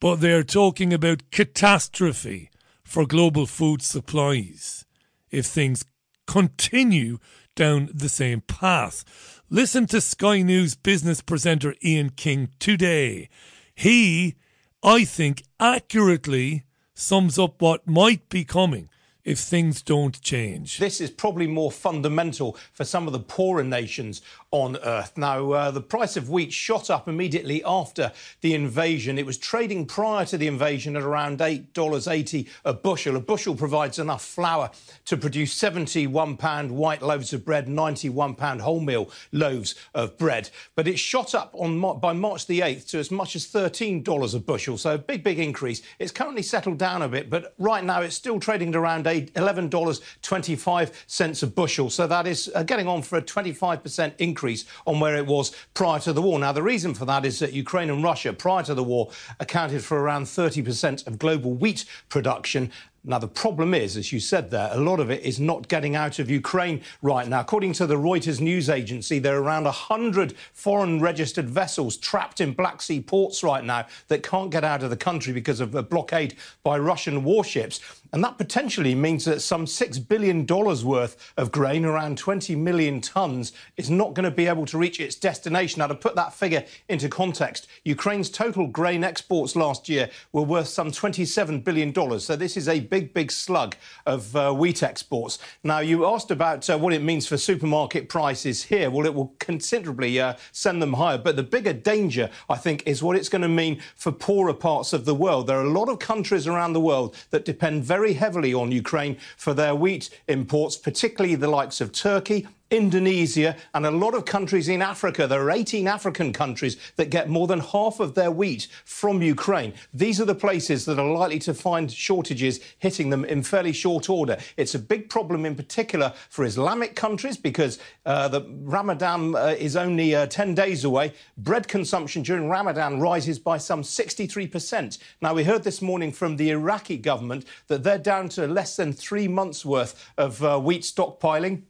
but 0.00 0.16
they're 0.16 0.44
talking 0.44 0.92
about 0.92 1.30
catastrophe 1.30 2.50
for 2.84 3.06
global 3.06 3.46
food 3.46 3.82
supplies 3.82 4.84
if 5.30 5.46
things 5.46 5.84
continue 6.26 7.18
down 7.56 7.88
the 7.92 8.08
same 8.08 8.42
path. 8.42 9.40
Listen 9.50 9.86
to 9.86 10.00
Sky 10.00 10.42
News 10.42 10.74
business 10.74 11.20
presenter 11.20 11.74
Ian 11.84 12.10
King 12.10 12.50
today. 12.58 13.28
He, 13.74 14.36
I 14.82 15.04
think, 15.04 15.42
accurately 15.58 16.64
sums 16.94 17.38
up 17.38 17.60
what 17.60 17.86
might 17.86 18.28
be 18.28 18.44
coming 18.44 18.88
if 19.24 19.38
things 19.38 19.82
don't 19.82 20.20
change. 20.20 20.78
This 20.78 21.00
is 21.00 21.10
probably 21.10 21.46
more 21.46 21.70
fundamental 21.70 22.56
for 22.72 22.84
some 22.84 23.06
of 23.06 23.12
the 23.12 23.20
poorer 23.20 23.64
nations 23.64 24.20
on 24.52 24.76
earth. 24.84 25.16
Now, 25.16 25.50
uh, 25.52 25.70
the 25.70 25.80
price 25.80 26.18
of 26.18 26.28
wheat 26.28 26.52
shot 26.52 26.90
up 26.90 27.08
immediately 27.08 27.64
after 27.64 28.12
the 28.42 28.52
invasion. 28.52 29.18
It 29.18 29.24
was 29.24 29.38
trading 29.38 29.86
prior 29.86 30.26
to 30.26 30.36
the 30.36 30.46
invasion 30.46 30.94
at 30.94 31.02
around 31.02 31.38
$8.80 31.38 32.46
a 32.66 32.74
bushel. 32.74 33.16
A 33.16 33.20
bushel 33.20 33.56
provides 33.56 33.98
enough 33.98 34.22
flour 34.22 34.70
to 35.06 35.16
produce 35.16 35.54
71 35.54 36.36
pound 36.36 36.70
white 36.70 37.00
loaves 37.00 37.32
of 37.32 37.46
bread, 37.46 37.66
91 37.66 38.34
pound 38.34 38.60
wholemeal 38.60 39.10
loaves 39.32 39.74
of 39.94 40.18
bread. 40.18 40.50
But 40.76 40.86
it 40.86 40.98
shot 40.98 41.34
up 41.34 41.54
on 41.54 41.80
by 41.98 42.12
March 42.12 42.46
the 42.46 42.60
8th 42.60 42.90
to 42.90 42.98
as 42.98 43.10
much 43.10 43.34
as 43.34 43.46
$13 43.46 44.34
a 44.34 44.38
bushel. 44.38 44.76
So 44.76 44.96
a 44.96 44.98
big, 44.98 45.24
big 45.24 45.38
increase. 45.38 45.80
It's 45.98 46.12
currently 46.12 46.42
settled 46.42 46.76
down 46.76 47.00
a 47.00 47.08
bit, 47.08 47.30
but 47.30 47.54
right 47.58 47.82
now 47.82 48.02
it's 48.02 48.16
still 48.16 48.38
trading 48.38 48.68
at 48.68 48.76
around 48.76 49.06
$11.25 49.06 51.42
a 51.42 51.46
bushel. 51.46 51.88
So 51.88 52.06
that 52.06 52.26
is 52.26 52.52
uh, 52.54 52.64
getting 52.64 52.86
on 52.86 53.00
for 53.00 53.16
a 53.16 53.22
25% 53.22 54.12
increase 54.18 54.41
on 54.86 55.00
where 55.00 55.16
it 55.16 55.26
was 55.26 55.54
prior 55.74 56.00
to 56.00 56.12
the 56.12 56.22
war. 56.22 56.38
Now, 56.38 56.52
the 56.52 56.62
reason 56.62 56.94
for 56.94 57.04
that 57.04 57.24
is 57.24 57.38
that 57.38 57.52
Ukraine 57.52 57.90
and 57.90 58.02
Russia, 58.02 58.32
prior 58.32 58.62
to 58.64 58.74
the 58.74 58.82
war, 58.82 59.10
accounted 59.40 59.84
for 59.84 60.00
around 60.00 60.24
30% 60.24 61.06
of 61.06 61.18
global 61.18 61.52
wheat 61.52 61.84
production. 62.08 62.70
Now, 63.04 63.18
the 63.18 63.26
problem 63.26 63.74
is, 63.74 63.96
as 63.96 64.12
you 64.12 64.20
said 64.20 64.52
there, 64.52 64.70
a 64.70 64.78
lot 64.78 65.00
of 65.00 65.10
it 65.10 65.24
is 65.24 65.40
not 65.40 65.66
getting 65.66 65.96
out 65.96 66.20
of 66.20 66.30
Ukraine 66.30 66.82
right 67.02 67.26
now. 67.26 67.40
According 67.40 67.72
to 67.74 67.86
the 67.86 67.96
Reuters 67.96 68.40
news 68.40 68.70
agency, 68.70 69.18
there 69.18 69.36
are 69.36 69.42
around 69.42 69.64
100 69.64 70.36
foreign 70.52 71.00
registered 71.00 71.50
vessels 71.50 71.96
trapped 71.96 72.40
in 72.40 72.52
Black 72.52 72.80
Sea 72.80 73.00
ports 73.00 73.42
right 73.42 73.64
now 73.64 73.86
that 74.06 74.22
can't 74.22 74.52
get 74.52 74.62
out 74.62 74.84
of 74.84 74.90
the 74.90 74.96
country 74.96 75.32
because 75.32 75.58
of 75.58 75.74
a 75.74 75.82
blockade 75.82 76.36
by 76.62 76.78
Russian 76.78 77.24
warships. 77.24 77.80
And 78.12 78.22
that 78.22 78.38
potentially 78.38 78.94
means 78.94 79.24
that 79.24 79.40
some 79.40 79.64
$6 79.64 80.06
billion 80.06 80.46
worth 80.46 81.32
of 81.38 81.50
grain, 81.50 81.84
around 81.84 82.18
20 82.18 82.54
million 82.54 83.00
tonnes, 83.00 83.52
is 83.78 83.90
not 83.90 84.14
going 84.14 84.24
to 84.24 84.30
be 84.30 84.46
able 84.46 84.66
to 84.66 84.78
reach 84.78 85.00
its 85.00 85.16
destination. 85.16 85.80
Now, 85.80 85.86
to 85.88 85.94
put 85.94 86.14
that 86.14 86.34
figure 86.34 86.64
into 86.88 87.08
context, 87.08 87.66
Ukraine's 87.84 88.30
total 88.30 88.68
grain 88.68 89.02
exports 89.02 89.56
last 89.56 89.88
year 89.88 90.10
were 90.32 90.42
worth 90.42 90.68
some 90.68 90.92
$27 90.92 91.64
billion. 91.64 92.20
So 92.20 92.36
this 92.36 92.56
is 92.56 92.68
a 92.68 92.91
big, 92.92 93.14
big 93.14 93.32
slug 93.32 93.74
of 94.04 94.36
uh, 94.36 94.52
wheat 94.52 94.82
exports. 94.82 95.38
Now, 95.64 95.78
you 95.78 96.04
asked 96.04 96.30
about 96.30 96.68
uh, 96.68 96.76
what 96.76 96.92
it 96.92 97.02
means 97.02 97.26
for 97.26 97.38
supermarket 97.38 98.10
prices 98.10 98.64
here. 98.64 98.90
Well, 98.90 99.06
it 99.06 99.14
will 99.14 99.34
considerably 99.38 100.20
uh, 100.20 100.34
send 100.52 100.82
them 100.82 100.92
higher. 100.92 101.16
But 101.16 101.36
the 101.36 101.42
bigger 101.42 101.72
danger, 101.72 102.28
I 102.50 102.56
think, 102.56 102.82
is 102.84 103.02
what 103.02 103.16
it's 103.16 103.30
going 103.30 103.40
to 103.40 103.48
mean 103.48 103.80
for 103.96 104.12
poorer 104.12 104.52
parts 104.52 104.92
of 104.92 105.06
the 105.06 105.14
world. 105.14 105.46
There 105.46 105.56
are 105.58 105.64
a 105.64 105.70
lot 105.70 105.88
of 105.88 106.00
countries 106.00 106.46
around 106.46 106.74
the 106.74 106.80
world 106.80 107.16
that 107.30 107.46
depend 107.46 107.82
very 107.82 108.12
heavily 108.12 108.52
on 108.52 108.70
Ukraine 108.70 109.16
for 109.38 109.54
their 109.54 109.74
wheat 109.74 110.10
imports, 110.28 110.76
particularly 110.76 111.34
the 111.34 111.48
likes 111.48 111.80
of 111.80 111.92
Turkey, 111.92 112.46
Indonesia, 112.72 113.54
and 113.74 113.84
a 113.84 113.90
lot 113.90 114.14
of 114.14 114.24
countries 114.24 114.68
in 114.68 114.80
Africa. 114.80 115.26
There 115.26 115.42
are 115.42 115.50
18 115.50 115.86
African 115.86 116.32
countries 116.32 116.78
that 116.96 117.10
get 117.10 117.28
more 117.28 117.46
than 117.46 117.60
half 117.60 118.00
of 118.00 118.14
their 118.14 118.30
wheat 118.30 118.66
from 118.86 119.20
Ukraine. 119.20 119.74
These 119.92 120.22
are 120.22 120.24
the 120.24 120.34
places 120.34 120.86
that 120.86 120.98
are 120.98 121.12
likely 121.12 121.38
to 121.40 121.52
find 121.52 121.92
shortages 121.92 122.60
hitting 122.78 123.10
them 123.10 123.26
in 123.26 123.42
fairly 123.42 123.74
short 123.74 124.08
order. 124.08 124.38
It's 124.56 124.74
a 124.74 124.78
big 124.78 125.10
problem 125.10 125.44
in 125.44 125.54
particular 125.54 126.14
for 126.30 126.46
Islamic 126.46 126.96
countries 126.96 127.36
because 127.36 127.78
uh, 128.06 128.28
the 128.28 128.46
Ramadan 128.62 129.36
uh, 129.36 129.54
is 129.58 129.76
only 129.76 130.14
uh, 130.14 130.26
10 130.26 130.54
days 130.54 130.84
away. 130.84 131.12
Bread 131.36 131.68
consumption 131.68 132.22
during 132.22 132.48
Ramadan 132.48 133.00
rises 133.00 133.38
by 133.38 133.58
some 133.58 133.82
63%. 133.82 134.96
Now, 135.20 135.34
we 135.34 135.44
heard 135.44 135.62
this 135.62 135.82
morning 135.82 136.10
from 136.10 136.36
the 136.36 136.48
Iraqi 136.48 136.96
government 136.96 137.44
that 137.66 137.82
they're 137.82 137.98
down 137.98 138.30
to 138.30 138.46
less 138.46 138.76
than 138.76 138.94
three 138.94 139.28
months' 139.28 139.62
worth 139.62 140.10
of 140.16 140.42
uh, 140.42 140.58
wheat 140.58 140.82
stockpiling. 140.82 141.64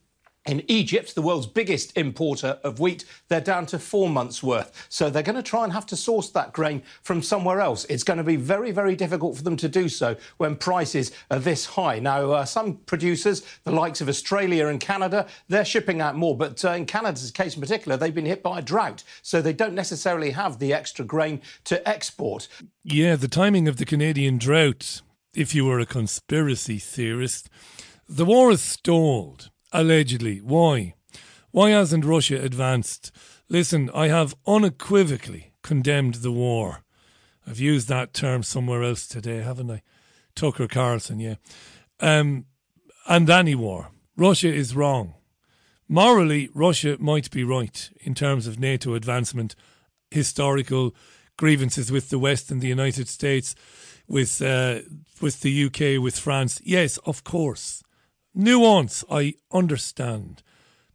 In 0.45 0.65
Egypt, 0.67 1.15
the 1.15 1.23
world's 1.23 1.47
biggest 1.47 1.97
importer 1.97 2.59
of 2.65 2.81
wheat, 2.81 3.05
they're 3.29 3.41
down 3.41 3.65
to 3.67 3.79
four 3.79 4.09
months' 4.09 4.43
worth. 4.43 4.87
So 4.89 5.09
they're 5.09 5.23
going 5.23 5.37
to 5.37 5.43
try 5.43 5.63
and 5.63 5.73
have 5.73 5.87
to 5.87 5.97
source 5.97 6.31
that 6.31 6.53
grain 6.53 6.83
from 7.03 7.23
somewhere 7.23 7.61
else. 7.61 7.85
It's 7.85 8.03
going 8.03 8.17
to 8.17 8.25
be 8.25 8.35
very, 8.35 8.73
very 8.73 8.97
difficult 8.97 9.37
for 9.37 9.45
them 9.45 9.57
to 9.59 9.69
do 9.69 9.89
so 9.89 10.17
when 10.39 10.57
prices 10.57 11.13
are 11.31 11.39
this 11.39 11.65
high. 11.65 12.01
Now, 12.01 12.33
uh, 12.33 12.45
some 12.45 12.79
producers, 12.87 13.43
the 13.63 13.71
likes 13.71 14.01
of 14.01 14.09
Australia 14.09 14.67
and 14.67 14.81
Canada, 14.81 15.29
they're 15.47 15.65
shipping 15.65 16.01
out 16.01 16.17
more. 16.17 16.37
But 16.37 16.65
uh, 16.65 16.73
in 16.73 16.87
Canada's 16.87 17.31
case 17.31 17.55
in 17.55 17.61
particular, 17.61 17.97
they've 17.97 18.13
been 18.13 18.27
hit 18.27 18.43
by 18.43 18.59
a 18.59 18.63
drought. 18.63 19.05
So 19.23 19.41
they 19.41 19.53
don't 19.53 19.75
necessarily 19.75 20.33
have 20.33 20.59
the 20.59 20.75
extra 20.75 21.05
grain 21.05 21.41
to 21.65 21.89
export. 21.89 22.49
Yeah, 22.83 23.15
the 23.15 23.29
timing 23.29 23.69
of 23.69 23.77
the 23.77 23.85
Canadian 23.85 24.39
drought, 24.39 25.03
if 25.37 25.55
you 25.55 25.67
were 25.67 25.79
a 25.79 25.87
conspiracy 25.87 26.81
theorist, 26.81 27.49
the 28.09 28.25
war 28.25 28.51
is 28.51 28.61
stalled 28.61 29.52
Allegedly. 29.73 30.39
Why? 30.39 30.95
Why 31.51 31.71
hasn't 31.71 32.05
Russia 32.05 32.41
advanced? 32.43 33.11
Listen, 33.49 33.91
I 33.95 34.09
have 34.09 34.35
unequivocally 34.47 35.53
condemned 35.63 36.17
the 36.17 36.33
war. 36.33 36.83
I've 37.47 37.59
used 37.59 37.89
that 37.89 38.15
term 38.15 38.43
somewhere 38.43 38.83
else 38.83 39.07
today, 39.07 39.39
haven't 39.39 39.71
I? 39.71 39.83
Tucker 40.35 40.69
Carlson, 40.69 41.21
yeah. 41.21 41.35
Um, 42.01 42.47
and 43.07 43.29
any 43.29 43.55
war. 43.55 43.91
Russia 44.17 44.53
is 44.53 44.77
wrong. 44.77 45.15
Morally, 45.89 46.49
Russia 46.55 46.97
might 46.99 47.31
be 47.31 47.45
right 47.45 47.91
in 48.01 48.15
terms 48.15 48.47
of 48.47 48.59
NATO 48.59 48.95
advancement, 48.95 49.55
historical 50.11 50.95
grievances 51.37 51.91
with 51.91 52.09
the 52.09 52.19
West 52.19 52.51
and 52.51 52.61
the 52.61 52.69
United 52.69 53.09
States, 53.09 53.55
with 54.09 54.41
uh, 54.41 54.81
with 55.21 55.41
the 55.41 55.65
UK, 55.67 56.03
with 56.03 56.19
France. 56.19 56.61
Yes, 56.65 56.99
of 56.99 57.25
course. 57.25 57.82
Nuance, 58.35 59.05
I 59.11 59.35
understand. 59.51 60.43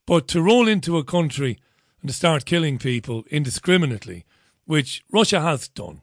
But 0.06 0.28
to 0.30 0.42
roll 0.42 0.68
into 0.68 0.98
a 0.98 1.04
country 1.04 1.60
and 2.02 2.10
to 2.10 2.16
start 2.16 2.46
killing 2.46 2.78
people 2.78 3.24
indiscriminately, 3.30 4.26
which 4.66 5.04
Russia 5.12 5.42
has 5.42 5.68
done, 5.68 6.02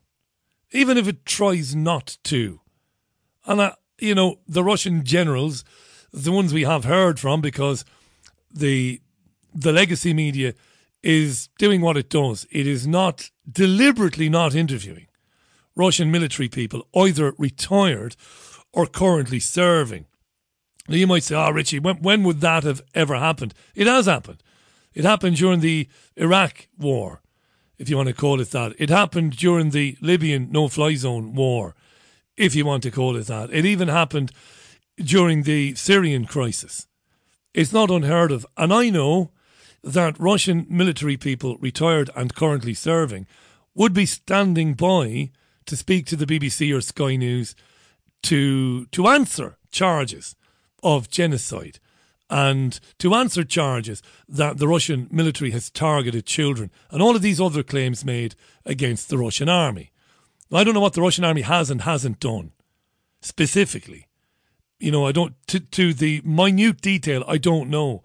even 0.73 0.97
if 0.97 1.09
it 1.09 1.25
tries 1.25 1.75
not 1.75 2.19
to, 2.25 2.61
and, 3.47 3.61
uh, 3.61 3.73
you 3.99 4.15
know, 4.15 4.39
the 4.47 4.65
Russian 4.65 5.05
generals, 5.05 5.65
the 6.13 6.33
ones 6.33 6.53
we 6.53 6.63
have 6.63 6.85
heard 6.85 7.19
from, 7.19 7.41
because 7.41 7.85
the 8.51 9.01
the 9.57 9.73
legacy 9.73 10.13
media 10.13 10.53
is 11.03 11.49
doing 11.59 11.81
what 11.81 11.97
it 11.97 12.11
does. 12.11 12.47
It 12.51 12.67
is 12.67 12.87
not 12.87 13.31
deliberately 13.51 14.29
not 14.29 14.55
interviewing 14.55 15.07
Russian 15.77 16.11
military 16.11 16.49
people, 16.49 16.89
either 16.95 17.35
retired 17.39 18.17
or 18.73 18.87
currently 18.87 19.39
serving. 19.39 20.07
Now 20.89 20.97
you 20.97 21.07
might 21.07 21.23
say, 21.23 21.35
"Oh, 21.35 21.51
Richie, 21.51 21.79
when, 21.79 21.97
when 21.97 22.23
would 22.25 22.41
that 22.41 22.65
have 22.65 22.83
ever 22.95 23.17
happened?" 23.17 23.55
It 23.75 23.87
has 23.87 24.07
happened. 24.07 24.43
It 24.93 25.05
happened 25.05 25.37
during 25.37 25.61
the 25.61 25.89
Iraq 26.17 26.69
War, 26.79 27.21
if 27.79 27.89
you 27.89 27.97
want 27.97 28.09
to 28.09 28.15
call 28.15 28.41
it 28.41 28.51
that. 28.51 28.75
It 28.79 28.91
happened 28.91 29.37
during 29.37 29.71
the 29.71 29.97
Libyan 30.01 30.53
no-fly 30.53 30.95
zone 30.95 31.35
war, 31.35 31.75
if 32.37 32.55
you 32.55 32.65
want 32.65 32.83
to 32.85 32.91
call 32.91 33.17
it 33.17 33.27
that. 33.27 33.53
It 33.53 33.65
even 33.65 33.89
happened 33.89 34.31
during 34.97 35.43
the 35.43 35.75
Syrian 35.75 36.27
crisis. 36.27 36.87
It's 37.53 37.73
not 37.73 37.91
unheard 37.91 38.31
of, 38.31 38.47
and 38.57 38.73
I 38.73 38.91
know 38.91 39.31
that 39.83 40.19
Russian 40.19 40.67
military 40.69 41.17
people, 41.17 41.57
retired 41.59 42.11
and 42.15 42.35
currently 42.35 42.75
serving, 42.75 43.27
would 43.75 43.93
be 43.93 44.07
standing 44.07 44.75
by 44.75 45.31
to 45.67 45.77
speak 45.77 46.07
to 46.07 46.17
the 46.17 46.27
BBC 46.27 46.75
or 46.77 46.81
Sky 46.81 47.17
News 47.17 47.55
to 48.23 48.87
to 48.87 49.09
answer 49.09 49.57
charges 49.71 50.37
of 50.85 51.11
genocide 51.11 51.81
and 52.31 52.79
to 52.99 53.15
answer 53.15 53.45
charges 53.45 54.03
that 54.29 54.59
the 54.59 54.69
Russian 54.69 55.09
military 55.11 55.51
has 55.51 55.71
targeted 55.71 56.27
children 56.27 56.71
and 56.91 57.03
all 57.03 57.17
of 57.17 57.23
these 57.23 57.41
other 57.41 57.63
claims 57.63 58.05
made 58.05 58.35
against 58.65 59.09
the 59.09 59.19
Russian 59.19 59.49
army. 59.49 59.91
I 60.53 60.63
don't 60.63 60.75
know 60.75 60.81
what 60.81 60.93
the 60.93 61.03
Russian 61.03 61.25
army 61.25 61.43
has 61.43 61.71
and 61.71 61.83
hasn't 61.83 62.21
done 62.21 62.53
specifically. 63.21 64.07
You 64.79 64.93
know, 64.93 65.07
I 65.07 65.13
don't, 65.13 65.35
to, 65.49 65.61
to 65.61 65.95
the 65.95 66.21
minute 66.25 66.81
detail, 66.81 67.25
I 67.27 67.39
don't 67.39 67.71
know. 67.71 68.03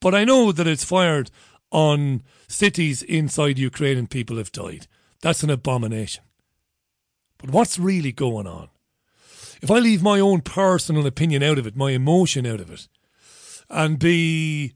But 0.00 0.14
I 0.14 0.24
know 0.24 0.52
that 0.52 0.66
it's 0.66 0.84
fired 0.84 1.30
on 1.70 2.22
cities 2.48 3.02
inside 3.02 3.58
Ukraine 3.58 3.98
and 3.98 4.10
people 4.10 4.36
have 4.36 4.52
died. 4.52 4.86
That's 5.22 5.42
an 5.42 5.50
abomination. 5.50 6.24
But 7.38 7.50
what's 7.50 7.78
really 7.78 8.12
going 8.12 8.46
on? 8.46 8.68
If 9.62 9.70
I 9.70 9.78
leave 9.78 10.02
my 10.02 10.20
own 10.20 10.40
personal 10.40 11.06
opinion 11.06 11.42
out 11.42 11.58
of 11.58 11.66
it, 11.66 11.76
my 11.76 11.92
emotion 11.92 12.46
out 12.46 12.60
of 12.60 12.70
it, 12.70 12.88
and 13.68 13.98
be 13.98 14.74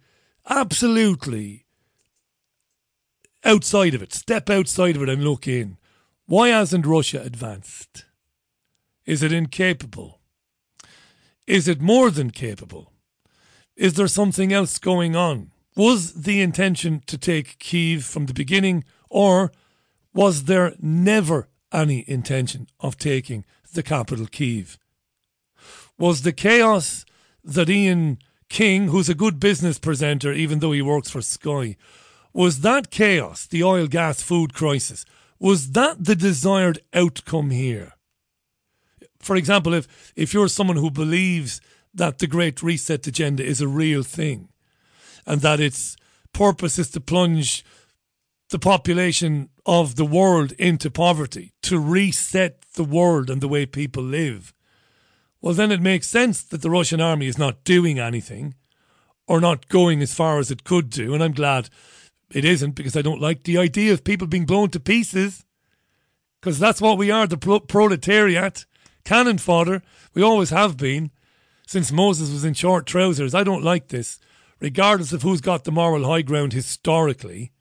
absolutely 0.49 1.67
outside 3.45 3.95
of 3.95 4.03
it, 4.03 4.13
step 4.13 4.51
outside 4.51 4.97
of 4.97 5.03
it 5.03 5.09
and 5.09 5.25
look 5.25 5.47
in, 5.47 5.79
why 6.27 6.49
hasn't 6.49 6.87
Russia 6.87 7.21
advanced? 7.23 8.05
Is 9.07 9.23
it 9.23 9.33
incapable? 9.33 10.21
Is 11.47 11.67
it 11.67 11.81
more 11.81 12.11
than 12.11 12.31
capable? 12.31 12.93
Is 13.77 13.95
there 13.95 14.09
something 14.09 14.53
else 14.53 14.79
going 14.79 15.17
on? 15.17 15.51
Was 15.75 16.23
the 16.23 16.41
intention 16.41 17.03
to 17.07 17.17
take 17.17 17.59
Kiev 17.59 18.05
from 18.05 18.27
the 18.27 18.35
beginning, 18.35 18.85
or 19.09 19.53
was 20.13 20.45
there 20.45 20.75
never 20.81 21.49
any 21.73 22.05
intention 22.09 22.67
of 22.81 22.99
taking 22.99 23.45
the 23.71 23.83
capital 23.83 24.27
Kiev. 24.27 24.79
Was 25.99 26.23
the 26.23 26.33
chaos 26.33 27.05
that 27.45 27.71
Ian 27.71 28.19
King, 28.49 28.89
who's 28.89 29.09
a 29.09 29.15
good 29.15 29.39
business 29.39 29.79
presenter, 29.79 30.33
even 30.33 30.59
though 30.59 30.73
he 30.73 30.83
works 30.83 31.11
for 31.11 31.23
Sky, 31.23 31.77
was 32.33 32.61
that 32.61 32.91
chaos, 32.91 33.47
the 33.47 33.63
oil, 33.63 33.87
gas, 33.87 34.23
food 34.23 34.55
crisis, 34.55 35.05
was 35.39 35.73
that 35.73 36.05
the 36.05 36.15
desired 36.15 36.81
outcome 36.93 37.51
here? 37.51 37.95
For 39.21 39.37
example, 39.37 39.75
if, 39.75 40.13
if 40.17 40.33
you're 40.33 40.49
someone 40.49 40.77
who 40.77 40.91
believes 40.91 41.61
that 41.95 42.19
the 42.19 42.27
Great 42.27 42.63
Reset 42.63 43.07
agenda 43.07 43.45
is 43.45 43.61
a 43.61 43.69
real 43.69 44.03
thing 44.03 44.49
and 45.27 45.41
that 45.41 45.61
its 45.61 45.97
purpose 46.33 46.79
is 46.79 46.91
to 46.91 47.01
plunge 47.01 47.65
the 48.51 48.59
population 48.59 49.49
of 49.67 49.97
the 49.97 50.05
world 50.05 50.53
into 50.53 50.91
poverty, 50.91 51.53
to 51.63 51.79
reset 51.79 52.63
the 52.75 52.85
world 52.85 53.31
and 53.31 53.41
the 53.41 53.49
way 53.49 53.67
people 53.67 54.03
live, 54.03 54.55
well, 55.41 55.55
then 55.55 55.73
it 55.73 55.81
makes 55.81 56.09
sense 56.09 56.43
that 56.43 56.63
the 56.63 56.71
Russian 56.71 57.01
army 57.01 57.27
is 57.27 57.39
not 57.39 57.65
doing 57.65 57.99
anything 57.99 58.55
or 59.27 59.41
not 59.41 59.69
going 59.69 60.03
as 60.03 60.15
far 60.15 60.39
as 60.39 60.51
it 60.51 60.65
could 60.65 60.91
do. 60.91 61.15
And 61.15 61.23
I'm 61.23 61.33
glad 61.33 61.71
it 62.31 62.45
isn't 62.45 62.73
because 62.73 62.97
I 62.97 63.03
don't 63.03 63.21
like 63.21 63.45
the 63.45 63.59
idea 63.59 63.93
of 63.93 64.05
people 64.05 64.27
being 64.27 64.45
blown 64.45 64.71
to 64.71 64.81
pieces 64.81 65.45
because 66.41 66.59
that's 66.59 66.81
what 66.81 66.99
we 66.99 67.11
are 67.11 67.27
the 67.27 67.39
pro- 67.39 67.61
proletariat, 67.61 68.67
cannon 69.05 69.39
fodder. 69.39 69.83
We 70.15 70.23
always 70.23 70.51
have 70.51 70.77
been 70.77 71.11
since 71.67 71.93
Moses 71.93 72.31
was 72.31 72.45
in 72.45 72.55
short 72.55 72.87
trousers. 72.87 73.35
I 73.35 73.45
don't 73.45 73.65
like 73.65 73.89
this, 73.89 74.19
regardless 74.61 75.13
of 75.13 75.23
who's 75.23 75.41
got 75.41 75.65
the 75.65 75.73
moral 75.73 76.07
high 76.07 76.23
ground 76.23 76.53
historically 76.53 77.53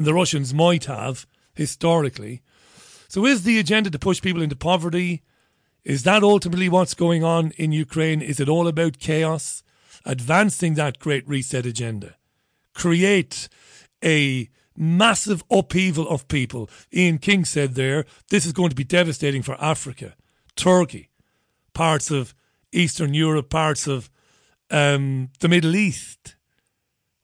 and 0.00 0.06
the 0.06 0.14
Russians 0.14 0.54
might 0.54 0.86
have 0.86 1.26
historically. 1.52 2.40
So, 3.06 3.26
is 3.26 3.42
the 3.42 3.58
agenda 3.58 3.90
to 3.90 3.98
push 3.98 4.22
people 4.22 4.40
into 4.40 4.56
poverty? 4.56 5.20
Is 5.84 6.04
that 6.04 6.22
ultimately 6.22 6.70
what's 6.70 6.94
going 6.94 7.22
on 7.22 7.50
in 7.58 7.70
Ukraine? 7.70 8.22
Is 8.22 8.40
it 8.40 8.48
all 8.48 8.66
about 8.66 8.98
chaos? 8.98 9.62
Advancing 10.06 10.72
that 10.72 11.00
great 11.00 11.28
reset 11.28 11.66
agenda. 11.66 12.16
Create 12.72 13.50
a 14.02 14.48
massive 14.74 15.44
upheaval 15.50 16.08
of 16.08 16.28
people. 16.28 16.70
Ian 16.94 17.18
King 17.18 17.44
said 17.44 17.74
there, 17.74 18.06
this 18.30 18.46
is 18.46 18.54
going 18.54 18.70
to 18.70 18.74
be 18.74 18.84
devastating 18.84 19.42
for 19.42 19.62
Africa, 19.62 20.14
Turkey, 20.56 21.10
parts 21.74 22.10
of 22.10 22.34
Eastern 22.72 23.12
Europe, 23.12 23.50
parts 23.50 23.86
of 23.86 24.08
um, 24.70 25.28
the 25.40 25.48
Middle 25.48 25.76
East. 25.76 26.36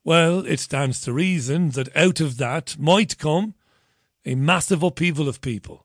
Well, 0.07 0.47
it 0.47 0.61
stands 0.61 1.01
to 1.01 1.13
reason 1.13 1.71
that 1.71 1.95
out 1.97 2.21
of 2.21 2.37
that 2.37 2.79
might 2.79 3.19
come 3.19 3.55
a 4.25 4.37
massive 4.37 4.85
upheaval 4.85 5.29
of 5.29 5.41
people 5.41 5.85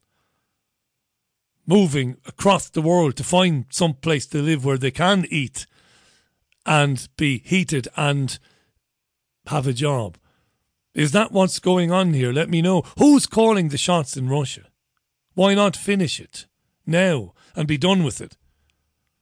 moving 1.65 2.17
across 2.27 2.69
the 2.69 2.84
world 2.84 3.15
to 3.15 3.23
find 3.23 3.65
some 3.71 3.95
place 3.95 4.27
to 4.27 4.43
live 4.43 4.63
where 4.63 4.77
they 4.77 4.91
can 4.91 5.25
eat 5.31 5.65
and 6.67 7.10
be 7.17 7.39
heated 7.39 7.88
and 7.97 8.38
have 9.47 9.65
a 9.65 9.73
job. 9.73 10.19
Is 10.93 11.13
that 11.13 11.31
what's 11.31 11.57
going 11.57 11.91
on 11.91 12.13
here? 12.13 12.31
Let 12.31 12.47
me 12.47 12.62
know. 12.62 12.84
Who's 12.99 13.25
calling 13.25 13.69
the 13.69 13.77
shots 13.79 14.15
in 14.15 14.29
Russia? 14.29 14.67
Why 15.34 15.55
not 15.55 15.75
finish 15.75 16.19
it 16.19 16.45
now 16.86 17.34
and 17.55 17.67
be 17.67 17.79
done 17.79 18.03
with 18.03 18.21
it? 18.21 18.38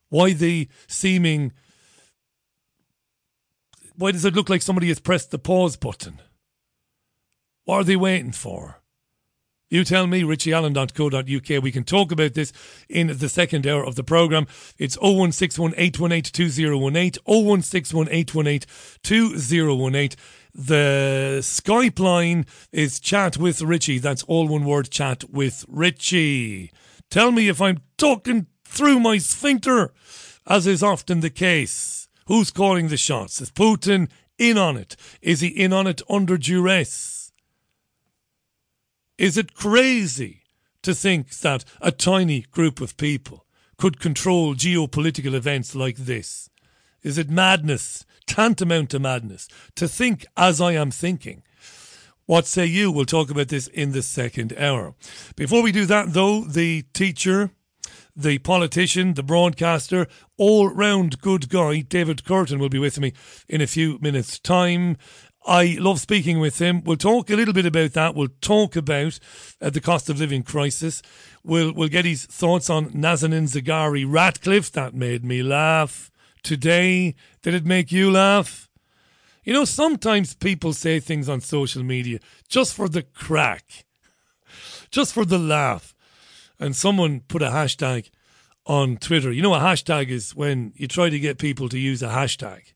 Why 0.10 0.34
the 0.34 0.68
seeming. 0.88 1.54
Why 4.00 4.14
does 4.14 4.24
it 4.24 4.34
look 4.34 4.48
like 4.48 4.62
somebody 4.62 4.88
has 4.88 5.00
pressed 5.02 5.30
the 5.30 5.38
pause 5.38 5.76
button? 5.76 6.22
What 7.66 7.76
are 7.82 7.84
they 7.84 7.98
waiting 7.98 8.32
for? 8.32 8.78
You 9.70 9.84
tell 9.84 10.08
me, 10.08 10.22
richieallen.co.uk. 10.22 11.62
We 11.62 11.72
can 11.74 11.84
talk 11.84 12.14
about 12.14 12.34
this 12.34 12.54
in 12.88 13.18
the 13.18 13.28
second 13.28 13.68
hour 13.68 13.86
of 13.86 13.96
the 13.96 14.04
programme. 14.06 14.48
It's 14.78 14.96
0161 14.96 15.74
818 15.76 16.32
2018, 16.32 17.22
0161 17.26 18.08
818 18.10 18.70
2018. 19.04 20.18
The 20.54 21.40
Skype 21.42 22.00
line 22.00 22.46
is 22.72 23.02
chat 23.02 23.36
with 23.36 23.62
Richie. 23.62 24.00
That's 24.00 24.24
all 24.24 24.48
one 24.48 24.64
word, 24.64 24.90
chat 24.92 25.30
with 25.30 25.66
Richie. 25.68 26.72
Tell 27.12 27.34
me 27.34 27.50
if 27.50 27.62
I'm 27.62 27.82
talking 27.98 28.48
through 28.64 29.02
my 29.02 29.18
sphincter, 29.18 29.92
as 30.48 30.66
is 30.66 30.82
often 30.82 31.20
the 31.20 31.30
case. 31.30 31.99
Who's 32.30 32.52
calling 32.52 32.90
the 32.90 32.96
shots? 32.96 33.42
Is 33.42 33.50
Putin 33.50 34.08
in 34.38 34.56
on 34.56 34.78
it? 34.78 34.96
Is 35.20 35.42
he 35.42 35.48
in 35.48 35.74
on 35.74 35.88
it 35.88 36.04
under 36.08 36.38
duress? 36.38 37.32
Is 39.18 39.36
it 39.36 39.56
crazy 39.56 40.44
to 40.84 40.94
think 40.94 41.32
that 41.40 41.66
a 41.82 41.92
tiny 41.92 42.42
group 42.52 42.82
of 42.82 42.98
people 42.98 43.48
could 43.78 44.00
control 44.00 44.54
geopolitical 44.54 45.34
events 45.34 45.74
like 45.74 45.98
this? 45.98 46.52
Is 47.02 47.18
it 47.18 47.32
madness, 47.32 48.06
tantamount 48.28 48.92
to 48.92 49.00
madness, 49.00 49.48
to 49.76 49.88
think 49.88 50.28
as 50.38 50.62
I 50.62 50.74
am 50.74 50.92
thinking? 50.92 51.42
What 52.28 52.46
say 52.46 52.68
you? 52.68 52.92
We'll 52.92 53.06
talk 53.06 53.32
about 53.32 53.48
this 53.48 53.66
in 53.66 53.92
the 53.92 54.04
second 54.04 54.54
hour. 54.56 54.94
Before 55.36 55.64
we 55.64 55.72
do 55.72 55.88
that, 55.88 56.14
though, 56.14 56.42
the 56.42 56.84
teacher, 56.94 57.50
the 58.20 58.38
politician, 58.40 59.14
the 59.14 59.24
broadcaster, 59.24 60.08
all 60.38 60.70
round 60.70 61.22
good 61.22 61.50
guy, 61.50 61.80
David 61.80 62.24
Kurten, 62.24 62.60
will 62.60 62.70
be 62.70 62.80
with 62.80 63.00
me 63.00 63.14
in 63.48 63.62
a 63.62 63.68
few 63.68 63.98
minutes' 64.02 64.40
time. 64.40 64.98
I 65.46 65.78
love 65.80 66.02
speaking 66.02 66.40
with 66.40 66.60
him. 66.60 66.84
We'll 66.84 66.98
talk 66.98 67.30
a 67.30 67.36
little 67.36 67.54
bit 67.54 67.66
about 67.66 67.94
that. 67.94 68.14
We'll 68.14 68.28
talk 68.42 68.76
about 68.76 69.20
uh, 69.62 69.70
the 69.70 69.80
cost 69.80 70.10
of 70.10 70.20
living 70.20 70.44
crisis. 70.44 71.02
We'll 71.44 71.74
we'll 71.74 71.88
get 71.88 72.06
his 72.06 72.26
thoughts 72.26 72.70
on 72.70 72.90
Nazanin 72.90 73.48
Zaghari 73.48 74.06
Ratcliffe. 74.08 74.72
That 74.74 74.94
made 74.94 75.24
me 75.24 75.42
laugh 75.42 76.12
today. 76.44 77.16
Did 77.42 77.54
it 77.54 77.66
make 77.66 77.92
you 77.92 78.12
laugh? 78.12 78.70
You 79.46 79.54
know, 79.54 79.66
sometimes 79.66 80.36
people 80.36 80.74
say 80.74 81.00
things 81.00 81.30
on 81.30 81.40
social 81.40 81.84
media 81.84 82.20
just 82.50 82.74
for 82.74 82.90
the 82.90 83.04
crack, 83.04 83.86
just 84.92 85.14
for 85.14 85.24
the 85.24 85.40
laugh. 85.40 85.96
And 86.60 86.76
someone 86.76 87.22
put 87.22 87.42
a 87.42 87.50
hashtag 87.50 88.10
on 88.66 88.98
Twitter. 88.98 89.32
You 89.32 89.42
know, 89.42 89.54
a 89.54 89.60
hashtag 89.60 90.10
is 90.10 90.36
when 90.36 90.74
you 90.76 90.88
try 90.88 91.10
to 91.10 91.20
get 91.20 91.38
people 91.38 91.70
to 91.70 91.80
use 91.80 92.04
a 92.04 92.10
hashtag 92.10 92.74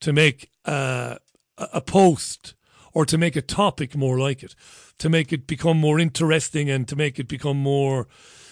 to 0.00 0.12
make 0.12 0.50
uh, 0.64 1.16
a 1.56 1.80
post 1.80 2.54
or 2.92 3.04
to 3.06 3.18
make 3.18 3.36
a 3.36 3.42
topic 3.42 3.96
more 3.96 4.18
like 4.18 4.42
it, 4.42 4.54
to 4.98 5.08
make 5.08 5.32
it 5.32 5.46
become 5.46 5.78
more 5.78 5.98
interesting 5.98 6.68
and 6.70 6.88
to 6.88 6.96
make 6.96 7.18
it 7.18 7.28
become 7.28 7.56
more 7.56 8.06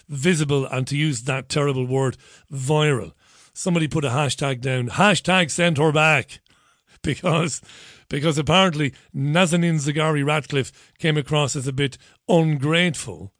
visible 0.08 0.66
and 0.66 0.86
to 0.86 0.96
use 0.96 1.22
that 1.22 1.48
terrible 1.48 1.86
word 1.86 2.16
viral. 2.52 3.12
Somebody 3.52 3.88
put 3.88 4.04
a 4.04 4.10
hashtag 4.10 4.60
down, 4.60 4.88
hashtag 4.88 5.50
send 5.50 5.78
her 5.78 5.92
back, 5.92 6.40
because 7.02 7.60
because 8.08 8.38
apparently 8.38 8.92
Nazanin 9.14 9.76
Zaghari 9.76 10.24
Ratcliffe 10.24 10.92
came 10.98 11.16
across 11.16 11.56
as 11.56 11.66
a 11.66 11.72
bit 11.72 11.98
ungrateful 12.28 13.32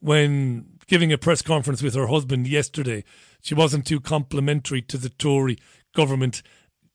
when 0.00 0.78
giving 0.86 1.12
a 1.12 1.18
press 1.18 1.42
conference 1.42 1.82
with 1.82 1.94
her 1.94 2.08
husband 2.08 2.46
yesterday. 2.46 3.04
She 3.40 3.54
wasn't 3.54 3.86
too 3.86 4.00
complimentary 4.00 4.82
to 4.82 4.98
the 4.98 5.08
Tory 5.08 5.56
government 5.94 6.42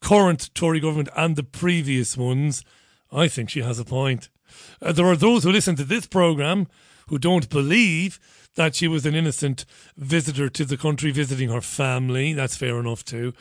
current 0.05 0.53
Tory 0.53 0.79
government 0.79 1.09
and 1.15 1.35
the 1.35 1.43
previous 1.43 2.15
ones, 2.15 2.63
I 3.11 3.27
think 3.27 3.49
she 3.49 3.61
has 3.61 3.79
a 3.79 3.85
point. 3.85 4.29
Uh, 4.79 4.91
there 4.91 5.07
are 5.07 5.15
those 5.15 5.43
who 5.43 5.51
listen 5.51 5.75
to 5.77 5.83
this 5.83 6.05
programme 6.05 6.67
who 7.07 7.17
don't 7.17 7.49
believe 7.49 8.19
that 8.55 8.75
she 8.75 8.87
was 8.87 9.05
an 9.07 9.15
innocent 9.15 9.65
visitor 9.97 10.47
to 10.49 10.63
the 10.63 10.77
country 10.77 11.09
visiting 11.09 11.49
her 11.49 11.61
family. 11.61 12.33
That's 12.33 12.55
fair 12.55 12.79
enough 12.79 13.03
too. 13.03 13.33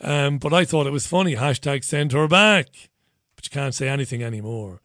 Um, 0.00 0.38
but 0.38 0.54
I 0.54 0.64
thought 0.64 0.86
it 0.86 0.92
was 0.92 1.06
funny. 1.06 1.36
Hashtag 1.36 1.84
send 1.84 2.12
her 2.12 2.26
back. 2.26 2.68
But 3.36 3.44
you 3.44 3.50
can't 3.50 3.74
say 3.74 3.88
anything 3.88 4.22
anymore. 4.22 4.80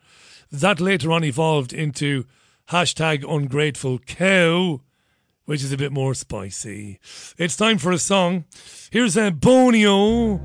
That 0.52 0.82
later 0.82 1.12
on 1.12 1.24
evolved 1.24 1.72
into 1.72 2.26
hashtag 2.70 3.24
ungrateful 3.28 4.00
cow, 4.00 4.82
which 5.46 5.64
is 5.64 5.72
a 5.72 5.78
bit 5.78 5.92
more 5.92 6.14
spicy. 6.14 7.00
It's 7.38 7.58
time 7.58 7.78
for 7.78 7.92
a 7.92 7.98
song. 7.98 8.46
Here's 8.92 9.18
a 9.18 9.32
Bono 9.32 10.40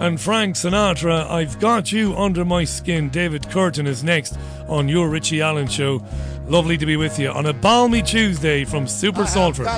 and 0.00 0.20
Frank 0.20 0.56
Sinatra, 0.56 1.28
I've 1.30 1.60
Got 1.60 1.92
You 1.92 2.14
Under 2.16 2.44
My 2.44 2.64
Skin. 2.64 3.10
David 3.10 3.42
Kurten 3.42 3.86
is 3.86 4.02
next 4.02 4.36
on 4.66 4.88
your 4.88 5.08
Richie 5.08 5.42
Allen 5.42 5.68
show. 5.68 6.04
Lovely 6.46 6.76
to 6.76 6.86
be 6.86 6.96
with 6.96 7.18
you 7.18 7.30
on 7.30 7.46
a 7.46 7.52
balmy 7.52 8.02
Tuesday 8.02 8.64
from 8.64 8.88
Super 8.88 9.26
Salford. 9.26 9.68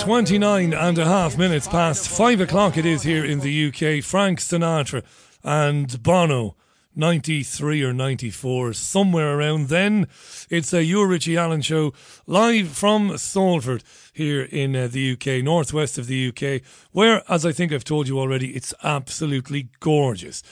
29 0.00 0.74
and 0.74 0.98
a 0.98 1.04
half 1.04 1.38
minutes 1.38 1.68
past 1.68 2.08
5 2.08 2.40
o'clock 2.40 2.76
it 2.76 2.84
is 2.84 3.02
here 3.02 3.24
in 3.24 3.40
the 3.40 3.68
UK. 3.68 4.02
Frank 4.02 4.40
Sinatra 4.40 5.02
and 5.44 6.02
Bono 6.02 6.56
93 6.96 7.82
or 7.82 7.92
94, 7.92 8.72
somewhere 8.72 9.38
around 9.38 9.68
then. 9.68 10.08
It's 10.48 10.72
a 10.72 10.82
Your 10.82 11.06
Richie 11.06 11.36
Allen 11.36 11.60
show 11.60 11.92
live 12.26 12.68
from 12.68 13.18
Salford 13.18 13.84
here 14.12 14.42
in 14.42 14.74
uh, 14.74 14.88
the 14.88 15.12
UK, 15.12 15.44
northwest 15.44 15.98
of 15.98 16.06
the 16.06 16.28
UK, 16.28 16.62
where, 16.92 17.22
as 17.28 17.44
I 17.44 17.52
think 17.52 17.72
I've 17.72 17.84
told 17.84 18.08
you 18.08 18.18
already, 18.18 18.56
it's 18.56 18.72
absolutely 18.82 19.68
gorgeous. 19.80 20.42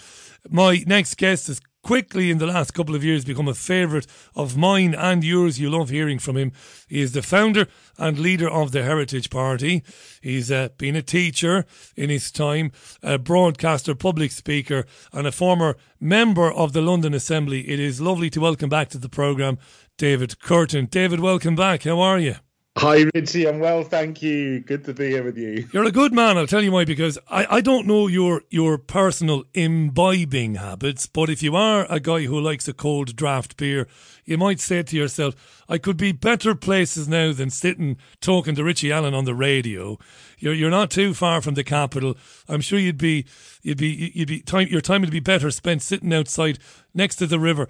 My 0.50 0.85
next 0.87 1.16
guest 1.16 1.48
is 1.48 1.61
quickly 1.84 2.30
in 2.30 2.38
the 2.38 2.46
last 2.46 2.72
couple 2.72 2.96
of 2.96 3.04
years 3.04 3.24
become 3.24 3.46
a 3.46 3.54
favourite 3.54 4.06
of 4.34 4.56
mine 4.56 4.94
and 4.94 5.22
yours. 5.22 5.60
You 5.60 5.70
love 5.70 5.90
hearing 5.90 6.18
from 6.18 6.36
him. 6.36 6.50
He 6.88 7.00
is 7.00 7.12
the 7.12 7.22
founder 7.22 7.68
and 7.98 8.18
leader 8.18 8.50
of 8.50 8.72
the 8.72 8.82
Heritage 8.82 9.30
Party. 9.30 9.84
He's 10.20 10.50
uh, 10.50 10.70
been 10.78 10.96
a 10.96 11.02
teacher 11.02 11.64
in 11.94 12.10
his 12.10 12.32
time, 12.32 12.72
a 13.02 13.18
broadcaster, 13.18 13.94
public 13.94 14.32
speaker, 14.32 14.86
and 15.12 15.26
a 15.26 15.32
former 15.32 15.76
member 16.00 16.50
of 16.50 16.72
the 16.72 16.82
London 16.82 17.14
Assembly. 17.14 17.68
It 17.68 17.78
is 17.78 18.00
lovely 18.00 18.30
to 18.30 18.40
welcome 18.40 18.70
back 18.70 18.88
to 18.88 18.98
the 18.98 19.08
programme 19.08 19.58
David 19.96 20.36
Kurten. 20.42 20.90
David, 20.90 21.20
welcome 21.20 21.54
back. 21.54 21.84
How 21.84 22.00
are 22.00 22.18
you? 22.18 22.36
Hi, 22.76 23.04
Richie. 23.14 23.46
I'm 23.46 23.60
well, 23.60 23.84
thank 23.84 24.20
you. 24.20 24.58
Good 24.58 24.84
to 24.87 24.94
be 24.94 25.10
here 25.10 25.22
with 25.22 25.38
you. 25.38 25.68
You're 25.72 25.84
a 25.84 25.92
good 25.92 26.12
man. 26.12 26.37
I'll 26.37 26.48
tell 26.48 26.62
you 26.62 26.72
why. 26.72 26.84
Because 26.84 27.16
I, 27.28 27.46
I 27.48 27.60
don't 27.60 27.87
know 27.87 28.08
your 28.08 28.42
your 28.50 28.78
personal 28.78 29.44
imbibing 29.54 30.56
habits, 30.56 31.06
but 31.06 31.30
if 31.30 31.40
you 31.40 31.54
are 31.54 31.87
a 31.88 32.00
guy 32.00 32.22
who 32.22 32.40
likes 32.40 32.66
a 32.66 32.72
cold 32.72 33.14
draft 33.14 33.56
beer, 33.56 33.87
you 34.24 34.37
might 34.37 34.58
say 34.58 34.82
to 34.82 34.96
yourself, 34.96 35.62
"I 35.68 35.78
could 35.78 35.96
be 35.96 36.10
better 36.10 36.56
places 36.56 37.06
now 37.06 37.32
than 37.32 37.48
sitting 37.48 37.96
talking 38.20 38.56
to 38.56 38.64
Richie 38.64 38.90
Allen 38.90 39.14
on 39.14 39.24
the 39.24 39.37
radio." 39.37 39.96
You're 40.40 40.54
you're 40.54 40.68
not 40.68 40.90
too 40.90 41.14
far 41.14 41.40
from 41.40 41.54
the 41.54 41.64
capital. 41.64 42.16
I'm 42.48 42.60
sure 42.60 42.80
you'd 42.80 42.98
be 42.98 43.24
you'd 43.62 43.78
be 43.78 44.10
you'd 44.16 44.28
be 44.28 44.40
time 44.40 44.66
your 44.66 44.80
time 44.80 45.02
would 45.02 45.12
be 45.12 45.20
better 45.20 45.52
spent 45.52 45.80
sitting 45.80 46.12
outside 46.12 46.58
next 46.92 47.16
to 47.16 47.28
the 47.28 47.38
river 47.38 47.68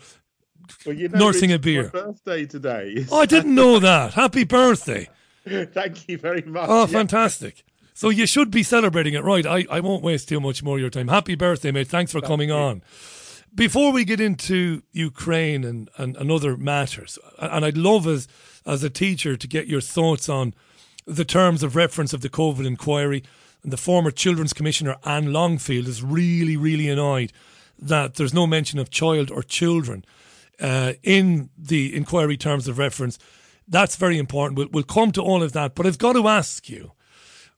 well, 0.87 0.95
you 0.95 1.09
know, 1.09 1.19
nursing 1.19 1.53
a 1.53 1.59
beer. 1.59 1.89
birthday 1.91 2.47
today. 2.47 3.07
Oh, 3.11 3.21
I 3.21 3.27
didn't 3.27 3.55
know 3.55 3.79
that. 3.79 4.15
Happy 4.15 4.45
birthday! 4.45 5.09
Thank 5.47 6.09
you 6.09 6.19
very 6.19 6.43
much. 6.43 6.69
Oh, 6.69 6.81
yeah. 6.81 6.87
fantastic! 6.87 7.65
So 7.95 8.11
you 8.11 8.27
should 8.27 8.51
be 8.51 8.63
celebrating 8.63 9.15
it, 9.15 9.23
right? 9.23 9.47
I, 9.47 9.67
I 9.71 9.81
won't 9.81 10.03
waste 10.03 10.29
too 10.29 10.41
much 10.41 10.63
more 10.63 10.77
of 10.77 10.81
your 10.81 10.91
time. 10.91 11.09
Happy 11.09 11.35
birthday, 11.35 11.71
mate! 11.71 11.89
Thanks 11.89 12.13
for 12.13 12.21
Thank 12.21 12.31
coming 12.31 12.49
you. 12.49 12.55
on. 12.55 12.83
Before 13.55 13.93
we 13.93 14.05
get 14.05 14.21
into 14.21 14.83
Ukraine 14.91 15.63
and, 15.63 15.89
and, 15.97 16.17
and 16.17 16.31
other 16.31 16.57
matters, 16.57 17.19
and 17.39 17.65
I'd 17.65 17.77
love 17.77 18.07
as 18.07 18.27
as 18.67 18.83
a 18.83 18.91
teacher 18.91 19.37
to 19.37 19.47
get 19.47 19.67
your 19.67 19.81
thoughts 19.81 20.29
on 20.29 20.55
the 21.07 21.25
terms 21.25 21.63
of 21.63 21.77
reference 21.77 22.13
of 22.13 22.23
the 22.23 22.31
COVID 22.31 22.67
inquiry. 22.67 23.23
And 23.63 23.73
the 23.73 23.79
former 23.79 24.11
Children's 24.11 24.53
Commissioner 24.53 24.97
Anne 25.05 25.33
Longfield 25.33 25.89
is 25.89 26.03
really, 26.03 26.57
really 26.57 26.89
annoyed 26.89 27.33
that 27.79 28.15
there's 28.15 28.35
no 28.35 28.47
mention 28.47 28.79
of 28.79 28.91
child 28.91 29.31
or 29.31 29.43
children 29.43 30.05
uh, 30.61 30.95
in 31.03 31.51
the 31.57 31.95
inquiry 31.95 32.37
terms 32.37 32.69
of 32.69 32.79
reference. 32.79 33.19
That's 33.67 33.97
very 33.97 34.19
important. 34.19 34.59
We'll, 34.59 34.69
we'll 34.71 34.85
come 34.85 35.13
to 35.13 35.23
all 35.23 35.43
of 35.43 35.53
that. 35.53 35.75
But 35.75 35.87
I've 35.87 35.99
got 35.99 36.15
to 36.15 36.29
ask 36.29 36.69
you 36.69 36.93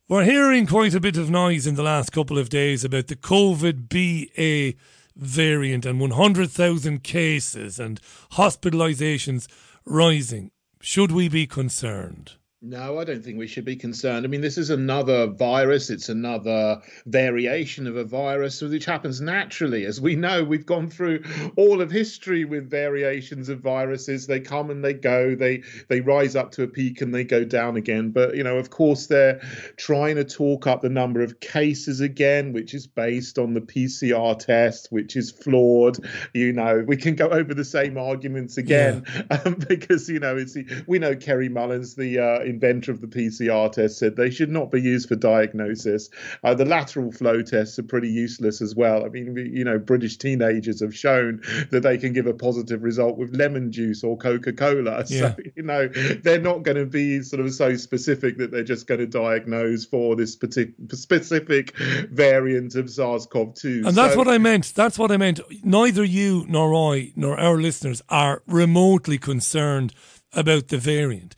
we're 0.08 0.24
hearing 0.24 0.66
quite 0.66 0.94
a 0.94 1.00
bit 1.00 1.16
of 1.16 1.30
noise 1.30 1.66
in 1.66 1.74
the 1.74 1.82
last 1.82 2.12
couple 2.12 2.38
of 2.38 2.48
days 2.48 2.84
about 2.84 3.08
the 3.08 3.16
COVID 3.16 3.88
BA 3.88 4.78
variant 5.16 5.84
and 5.84 5.98
100,000 5.98 7.02
cases 7.02 7.80
and 7.80 8.00
hospitalizations 8.32 9.48
rising. 9.84 10.52
Should 10.80 11.10
we 11.10 11.28
be 11.28 11.48
concerned? 11.48 12.34
No, 12.62 12.98
I 12.98 13.04
don't 13.04 13.22
think 13.22 13.36
we 13.36 13.46
should 13.46 13.66
be 13.66 13.76
concerned. 13.76 14.24
I 14.24 14.30
mean, 14.30 14.40
this 14.40 14.56
is 14.56 14.70
another 14.70 15.26
virus. 15.26 15.90
It's 15.90 16.08
another 16.08 16.80
variation 17.04 17.86
of 17.86 17.96
a 17.96 18.04
virus, 18.04 18.62
which 18.62 18.86
happens 18.86 19.20
naturally. 19.20 19.84
As 19.84 20.00
we 20.00 20.16
know, 20.16 20.42
we've 20.42 20.64
gone 20.64 20.88
through 20.88 21.22
all 21.56 21.82
of 21.82 21.90
history 21.90 22.46
with 22.46 22.70
variations 22.70 23.50
of 23.50 23.60
viruses. 23.60 24.26
They 24.26 24.40
come 24.40 24.70
and 24.70 24.82
they 24.82 24.94
go. 24.94 25.34
They 25.34 25.64
they 25.88 26.00
rise 26.00 26.34
up 26.34 26.50
to 26.52 26.62
a 26.62 26.66
peak 26.66 27.02
and 27.02 27.14
they 27.14 27.24
go 27.24 27.44
down 27.44 27.76
again. 27.76 28.10
But 28.10 28.34
you 28.34 28.42
know, 28.42 28.56
of 28.56 28.70
course, 28.70 29.06
they're 29.06 29.38
trying 29.76 30.16
to 30.16 30.24
talk 30.24 30.66
up 30.66 30.80
the 30.80 30.88
number 30.88 31.20
of 31.20 31.40
cases 31.40 32.00
again, 32.00 32.54
which 32.54 32.72
is 32.72 32.86
based 32.86 33.38
on 33.38 33.52
the 33.52 33.60
PCR 33.60 34.38
test, 34.38 34.88
which 34.90 35.14
is 35.14 35.30
flawed. 35.30 35.98
You 36.32 36.54
know, 36.54 36.82
we 36.86 36.96
can 36.96 37.16
go 37.16 37.28
over 37.28 37.52
the 37.52 37.66
same 37.66 37.98
arguments 37.98 38.56
again 38.56 39.04
yeah. 39.14 39.42
um, 39.44 39.56
because 39.68 40.08
you 40.08 40.20
know 40.20 40.38
it's 40.38 40.56
we 40.86 40.98
know 40.98 41.14
Kerry 41.14 41.50
Mullins, 41.50 41.96
the 41.96 42.18
uh, 42.18 42.45
inventor 42.46 42.92
of 42.92 43.00
the 43.00 43.06
PCR 43.06 43.70
test, 43.70 43.98
said 43.98 44.16
they 44.16 44.30
should 44.30 44.50
not 44.50 44.70
be 44.70 44.80
used 44.80 45.08
for 45.08 45.16
diagnosis. 45.16 46.08
Uh, 46.42 46.54
the 46.54 46.64
lateral 46.64 47.12
flow 47.12 47.42
tests 47.42 47.78
are 47.78 47.82
pretty 47.82 48.08
useless 48.08 48.62
as 48.62 48.74
well. 48.74 49.04
I 49.04 49.08
mean, 49.08 49.36
you 49.36 49.64
know, 49.64 49.78
British 49.78 50.16
teenagers 50.16 50.80
have 50.80 50.96
shown 50.96 51.42
that 51.70 51.82
they 51.82 51.98
can 51.98 52.12
give 52.12 52.26
a 52.26 52.34
positive 52.34 52.82
result 52.82 53.18
with 53.18 53.36
lemon 53.36 53.72
juice 53.72 54.02
or 54.02 54.16
Coca 54.16 54.52
Cola. 54.52 55.04
Yeah. 55.16 55.34
So, 55.34 55.36
you 55.54 55.62
know, 55.62 55.88
they're 55.88 56.40
not 56.40 56.62
going 56.62 56.76
to 56.76 56.84
be 56.84 57.22
sort 57.22 57.40
of 57.40 57.52
so 57.54 57.76
specific 57.76 58.38
that 58.38 58.50
they're 58.50 58.64
just 58.64 58.86
going 58.86 59.00
to 59.00 59.06
diagnose 59.06 59.84
for 59.84 60.16
this 60.16 60.36
particular 60.36 60.74
specific 60.92 61.76
variant 62.10 62.74
of 62.74 62.90
SARS 62.90 63.26
CoV 63.26 63.54
2. 63.54 63.82
And 63.86 63.96
that's 63.96 64.14
so, 64.14 64.18
what 64.18 64.28
I 64.28 64.38
meant. 64.38 64.74
That's 64.74 64.98
what 64.98 65.10
I 65.10 65.16
meant. 65.16 65.40
Neither 65.62 66.04
you 66.04 66.44
nor 66.48 66.74
I 66.92 67.12
nor 67.16 67.38
our 67.38 67.56
listeners 67.56 68.02
are 68.08 68.42
remotely 68.46 69.18
concerned 69.18 69.92
about 70.32 70.68
the 70.68 70.78
variant. 70.78 71.34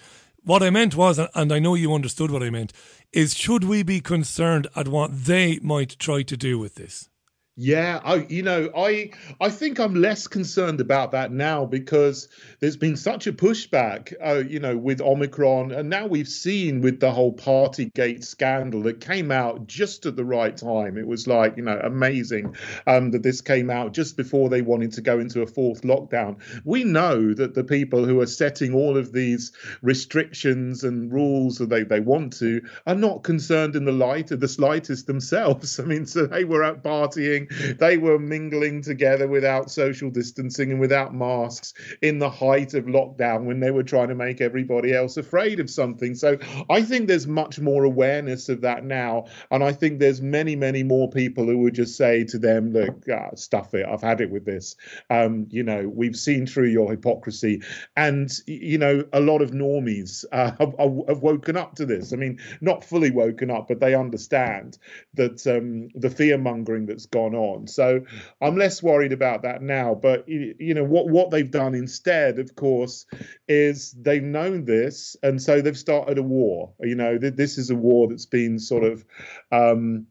What 0.48 0.62
I 0.62 0.70
meant 0.70 0.96
was, 0.96 1.18
and 1.18 1.52
I 1.52 1.58
know 1.58 1.74
you 1.74 1.94
understood 1.94 2.30
what 2.30 2.42
I 2.42 2.48
meant, 2.48 2.72
is 3.12 3.34
should 3.34 3.64
we 3.64 3.82
be 3.82 4.00
concerned 4.00 4.66
at 4.74 4.88
what 4.88 5.26
they 5.26 5.58
might 5.58 5.98
try 5.98 6.22
to 6.22 6.38
do 6.38 6.58
with 6.58 6.76
this? 6.76 7.10
Yeah, 7.60 8.00
I 8.04 8.24
you 8.28 8.44
know, 8.44 8.70
I 8.76 9.10
I 9.40 9.50
think 9.50 9.80
I'm 9.80 9.96
less 9.96 10.28
concerned 10.28 10.80
about 10.80 11.10
that 11.10 11.32
now 11.32 11.66
because 11.66 12.28
there's 12.60 12.76
been 12.76 12.96
such 12.96 13.26
a 13.26 13.32
pushback, 13.32 14.14
uh, 14.24 14.44
you 14.48 14.60
know, 14.60 14.76
with 14.76 15.00
Omicron, 15.00 15.72
and 15.72 15.90
now 15.90 16.06
we've 16.06 16.28
seen 16.28 16.82
with 16.82 17.00
the 17.00 17.10
whole 17.10 17.34
Partygate 17.34 18.22
scandal 18.22 18.82
that 18.82 19.00
came 19.00 19.32
out 19.32 19.66
just 19.66 20.06
at 20.06 20.14
the 20.14 20.24
right 20.24 20.56
time. 20.56 20.96
It 20.96 21.08
was 21.08 21.26
like 21.26 21.56
you 21.56 21.64
know 21.64 21.80
amazing 21.82 22.54
um, 22.86 23.10
that 23.10 23.24
this 23.24 23.40
came 23.40 23.70
out 23.70 23.92
just 23.92 24.16
before 24.16 24.48
they 24.48 24.62
wanted 24.62 24.92
to 24.92 25.00
go 25.00 25.18
into 25.18 25.42
a 25.42 25.46
fourth 25.48 25.82
lockdown. 25.82 26.36
We 26.64 26.84
know 26.84 27.34
that 27.34 27.54
the 27.54 27.64
people 27.64 28.04
who 28.04 28.20
are 28.20 28.26
setting 28.26 28.72
all 28.72 28.96
of 28.96 29.10
these 29.10 29.50
restrictions 29.82 30.84
and 30.84 31.12
rules 31.12 31.58
that 31.58 31.70
they 31.70 31.82
they 31.82 31.98
want 31.98 32.34
to 32.34 32.60
are 32.86 32.94
not 32.94 33.24
concerned 33.24 33.74
in 33.74 33.84
the 33.84 33.90
light 33.90 34.30
of 34.30 34.38
the 34.38 34.46
slightest 34.46 35.08
themselves. 35.08 35.80
I 35.80 35.82
mean, 35.82 36.06
so 36.06 36.24
they 36.24 36.44
were 36.44 36.62
out 36.62 36.84
partying 36.84 37.47
they 37.78 37.96
were 37.96 38.18
mingling 38.18 38.82
together 38.82 39.28
without 39.28 39.70
social 39.70 40.10
distancing 40.10 40.70
and 40.70 40.80
without 40.80 41.14
masks 41.14 41.74
in 42.02 42.18
the 42.18 42.30
height 42.30 42.74
of 42.74 42.84
lockdown 42.84 43.44
when 43.44 43.60
they 43.60 43.70
were 43.70 43.82
trying 43.82 44.08
to 44.08 44.14
make 44.14 44.40
everybody 44.40 44.94
else 44.94 45.16
afraid 45.16 45.60
of 45.60 45.70
something. 45.70 46.14
So 46.14 46.38
I 46.70 46.82
think 46.82 47.08
there's 47.08 47.26
much 47.26 47.60
more 47.60 47.84
awareness 47.84 48.48
of 48.48 48.60
that 48.62 48.84
now. 48.84 49.26
And 49.50 49.62
I 49.62 49.72
think 49.72 49.98
there's 49.98 50.20
many, 50.20 50.56
many 50.56 50.82
more 50.82 51.10
people 51.10 51.46
who 51.46 51.58
would 51.58 51.74
just 51.74 51.96
say 51.96 52.24
to 52.24 52.38
them, 52.38 52.72
look, 52.72 53.04
ah, 53.10 53.34
stuff 53.34 53.74
it. 53.74 53.86
I've 53.86 54.02
had 54.02 54.20
it 54.20 54.30
with 54.30 54.44
this. 54.44 54.76
Um, 55.10 55.46
you 55.50 55.62
know, 55.62 55.88
we've 55.88 56.16
seen 56.16 56.46
through 56.46 56.68
your 56.68 56.90
hypocrisy. 56.90 57.62
And, 57.96 58.30
you 58.46 58.78
know, 58.78 59.04
a 59.12 59.20
lot 59.20 59.42
of 59.42 59.52
normies 59.52 60.24
uh, 60.32 60.52
have, 60.58 60.74
have, 61.08 61.22
woken 61.22 61.56
up 61.56 61.74
to 61.76 61.86
this. 61.86 62.12
I 62.12 62.16
mean, 62.16 62.38
not 62.60 62.84
fully 62.84 63.10
woken 63.10 63.50
up, 63.50 63.68
but 63.68 63.80
they 63.80 63.94
understand 63.94 64.78
that 65.14 65.46
um, 65.46 65.88
the 65.94 66.10
fear 66.10 66.38
mongering 66.38 66.86
that's 66.86 67.06
gone 67.06 67.34
on. 67.34 67.37
So 67.66 68.00
I'm 68.40 68.56
less 68.56 68.82
worried 68.82 69.12
about 69.12 69.42
that 69.42 69.62
now. 69.62 69.94
But 69.94 70.28
you 70.28 70.74
know 70.74 70.84
what 70.84 71.08
what 71.08 71.30
they've 71.30 71.50
done 71.50 71.74
instead, 71.74 72.38
of 72.38 72.54
course, 72.56 73.06
is 73.48 73.92
they've 73.92 74.22
known 74.22 74.64
this, 74.64 75.16
and 75.22 75.40
so 75.40 75.60
they've 75.60 75.78
started 75.78 76.18
a 76.18 76.22
war. 76.22 76.72
You 76.80 76.94
know, 76.94 77.18
this 77.18 77.58
is 77.58 77.70
a 77.70 77.76
war 77.76 78.08
that's 78.08 78.26
been 78.26 78.58
sort 78.58 78.84
of. 78.84 79.04
Um, 79.52 80.06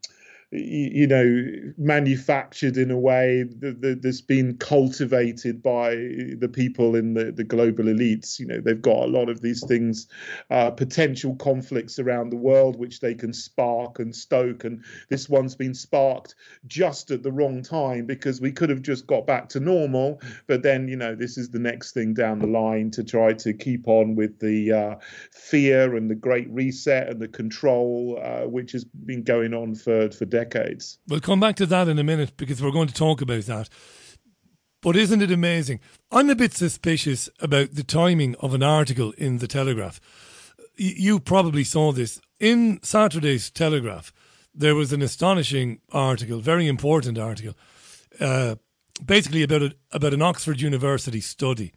you 0.51 1.05
know 1.07 1.73
manufactured 1.77 2.77
in 2.77 2.89
a 2.89 2.97
way 2.97 3.43
that, 3.43 3.99
that's 4.01 4.21
been 4.21 4.57
cultivated 4.57 5.61
by 5.61 5.89
the 5.89 6.49
people 6.51 6.95
in 6.95 7.13
the, 7.15 7.33
the 7.33 7.43
global 7.43 7.83
elites. 7.85 8.39
You 8.39 8.47
know 8.47 8.61
they've 8.61 8.81
got 8.81 9.03
a 9.03 9.07
lot 9.07 9.27
of 9.27 9.41
these 9.41 9.65
things 9.67 10.07
uh, 10.49 10.71
potential 10.71 11.35
conflicts 11.35 11.99
around 11.99 12.29
the 12.29 12.37
world 12.37 12.77
which 12.77 13.01
they 13.01 13.13
can 13.13 13.33
spark 13.33 13.99
and 13.99 14.15
stoke 14.15 14.63
and 14.63 14.85
this 15.09 15.27
one's 15.27 15.55
been 15.55 15.73
sparked 15.73 16.35
just 16.65 17.11
at 17.11 17.23
the 17.23 17.31
wrong 17.31 17.61
time 17.61 18.05
because 18.05 18.39
we 18.39 18.51
could 18.51 18.69
have 18.69 18.81
just 18.81 19.05
got 19.05 19.27
back 19.27 19.49
to 19.49 19.59
normal 19.59 20.21
but 20.47 20.63
then 20.63 20.87
you 20.87 20.95
know 20.95 21.13
this 21.13 21.37
is 21.37 21.49
the 21.49 21.59
next 21.59 21.91
thing 21.91 22.13
down 22.13 22.39
the 22.39 22.47
line 22.47 22.89
to 22.91 23.03
try 23.03 23.33
to 23.33 23.53
keep 23.53 23.85
on 23.89 24.15
with 24.15 24.39
the 24.39 24.71
uh, 24.71 24.95
fear 25.31 25.97
and 25.97 26.09
the 26.09 26.15
great 26.15 26.49
reset 26.49 27.09
and 27.09 27.21
the 27.21 27.27
control 27.27 28.17
uh, 28.23 28.47
which 28.47 28.71
has 28.71 28.85
been 28.85 29.23
going 29.23 29.53
on 29.53 29.75
for 29.75 30.09
for 30.11 30.25
decades. 30.37 30.99
We'll 31.07 31.19
come 31.19 31.39
back 31.39 31.55
to 31.57 31.65
that 31.65 31.87
in 31.87 31.97
a 31.99 32.03
minute 32.03 32.37
because 32.37 32.61
we're 32.61 32.71
going 32.71 32.87
to 32.87 32.93
talk 32.93 33.21
about 33.21 33.43
that. 33.43 33.69
But 34.81 34.95
isn't 34.95 35.21
it 35.21 35.31
amazing? 35.31 35.79
I'm 36.11 36.29
a 36.29 36.35
bit 36.35 36.53
suspicious 36.53 37.29
about 37.39 37.73
the 37.73 37.83
timing 37.83 38.35
of 38.35 38.53
an 38.53 38.63
article 38.63 39.11
in 39.17 39.39
the 39.39 39.47
Telegraph. 39.47 39.99
You 40.75 41.19
probably 41.19 41.63
saw 41.63 41.91
this. 41.91 42.21
In 42.39 42.79
Saturday's 42.83 43.49
Telegraph, 43.49 44.13
there 44.53 44.75
was 44.75 44.93
an 44.93 45.01
astonishing 45.01 45.79
article, 45.91 46.39
very 46.39 46.67
important 46.67 47.17
article, 47.17 47.55
uh, 48.19 48.55
basically 49.03 49.41
about, 49.41 49.63
a, 49.63 49.75
about 49.91 50.13
an 50.13 50.21
Oxford 50.21 50.61
University 50.61 51.21
study, 51.21 51.73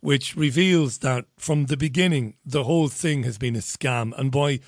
which 0.00 0.36
reveals 0.36 0.98
that 0.98 1.26
from 1.38 1.66
the 1.66 1.76
beginning, 1.76 2.34
the 2.44 2.64
whole 2.64 2.88
thing 2.88 3.22
has 3.22 3.38
been 3.38 3.54
a 3.54 3.60
scam. 3.60 4.12
And 4.18 4.32
by 4.32 4.58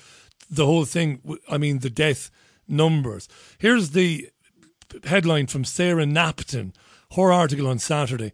the 0.49 0.65
whole 0.65 0.85
thing, 0.85 1.21
I 1.49 1.57
mean 1.57 1.79
the 1.79 1.89
death 1.89 2.31
numbers. 2.67 3.27
Here's 3.57 3.91
the 3.91 4.29
headline 5.05 5.47
from 5.47 5.65
Sarah 5.65 6.05
Knapton, 6.05 6.73
her 7.15 7.31
article 7.31 7.67
on 7.67 7.79
Saturday. 7.79 8.33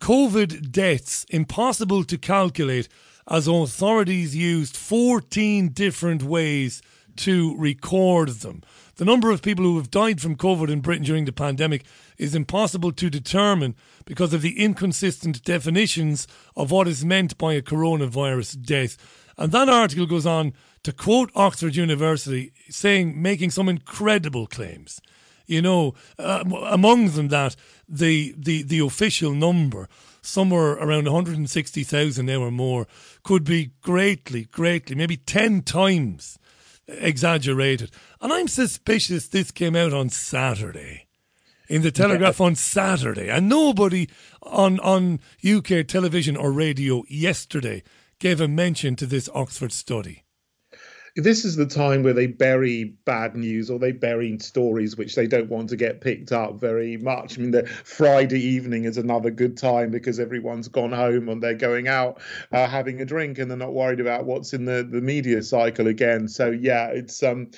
COVID 0.00 0.70
deaths 0.70 1.24
impossible 1.28 2.04
to 2.04 2.18
calculate 2.18 2.88
as 3.28 3.46
authorities 3.46 4.34
used 4.34 4.76
14 4.76 5.68
different 5.68 6.22
ways 6.22 6.82
to 7.16 7.56
record 7.56 8.28
them. 8.28 8.62
The 8.96 9.04
number 9.04 9.30
of 9.30 9.42
people 9.42 9.64
who 9.64 9.76
have 9.76 9.90
died 9.90 10.20
from 10.20 10.36
COVID 10.36 10.70
in 10.70 10.80
Britain 10.80 11.04
during 11.04 11.24
the 11.24 11.32
pandemic 11.32 11.84
is 12.18 12.34
impossible 12.34 12.92
to 12.92 13.08
determine 13.10 13.74
because 14.04 14.32
of 14.34 14.42
the 14.42 14.58
inconsistent 14.58 15.42
definitions 15.44 16.26
of 16.56 16.70
what 16.70 16.88
is 16.88 17.04
meant 17.04 17.38
by 17.38 17.54
a 17.54 17.62
coronavirus 17.62 18.60
death. 18.62 18.96
And 19.38 19.52
that 19.52 19.68
article 19.68 20.06
goes 20.06 20.26
on 20.26 20.52
to 20.84 20.92
quote 20.92 21.30
Oxford 21.34 21.76
University, 21.76 22.52
saying, 22.68 23.20
making 23.20 23.50
some 23.50 23.68
incredible 23.68 24.46
claims. 24.46 25.00
You 25.46 25.62
know, 25.62 25.94
uh, 26.18 26.44
among 26.68 27.10
them 27.10 27.28
that 27.28 27.56
the, 27.88 28.34
the, 28.38 28.62
the 28.62 28.78
official 28.78 29.32
number, 29.32 29.88
somewhere 30.22 30.72
around 30.72 31.06
160,000 31.06 32.26
now 32.26 32.40
or 32.40 32.50
more, 32.50 32.86
could 33.24 33.44
be 33.44 33.72
greatly, 33.80 34.44
greatly, 34.44 34.94
maybe 34.94 35.16
10 35.16 35.62
times 35.62 36.38
exaggerated. 36.86 37.90
And 38.20 38.32
I'm 38.32 38.48
suspicious 38.48 39.28
this 39.28 39.50
came 39.50 39.76
out 39.76 39.92
on 39.92 40.08
Saturday 40.08 41.08
in 41.68 41.82
the 41.82 41.92
Telegraph 41.92 42.40
yeah. 42.40 42.46
on 42.46 42.54
Saturday, 42.56 43.28
and 43.28 43.48
nobody 43.48 44.08
on 44.42 44.80
on 44.80 45.20
UK 45.48 45.86
television 45.86 46.36
or 46.36 46.50
radio 46.50 47.04
yesterday 47.08 47.82
gave 48.18 48.40
a 48.40 48.48
mention 48.48 48.96
to 48.96 49.06
this 49.06 49.28
Oxford 49.34 49.70
study 49.70 50.24
this 51.16 51.44
is 51.44 51.56
the 51.56 51.66
time 51.66 52.02
where 52.02 52.12
they 52.12 52.26
bury 52.26 52.84
bad 53.04 53.36
news 53.36 53.70
or 53.70 53.78
they 53.78 53.92
bury 53.92 54.38
stories 54.38 54.96
which 54.96 55.14
they 55.14 55.26
don't 55.26 55.48
want 55.48 55.68
to 55.70 55.76
get 55.76 56.00
picked 56.00 56.32
up 56.32 56.60
very 56.60 56.96
much. 56.96 57.38
I 57.38 57.42
mean, 57.42 57.50
the 57.50 57.66
Friday 57.66 58.40
evening 58.40 58.84
is 58.84 58.96
another 58.96 59.30
good 59.30 59.56
time 59.56 59.90
because 59.90 60.20
everyone's 60.20 60.68
gone 60.68 60.92
home 60.92 61.28
and 61.28 61.42
they're 61.42 61.54
going 61.54 61.88
out 61.88 62.20
uh, 62.52 62.66
having 62.66 63.00
a 63.00 63.04
drink 63.04 63.38
and 63.38 63.50
they're 63.50 63.58
not 63.58 63.72
worried 63.72 64.00
about 64.00 64.24
what's 64.24 64.52
in 64.52 64.64
the, 64.64 64.86
the 64.88 65.00
media 65.00 65.42
cycle 65.42 65.86
again. 65.86 66.28
So 66.28 66.50
yeah, 66.50 66.86
it's 66.88 67.22
um, 67.22 67.50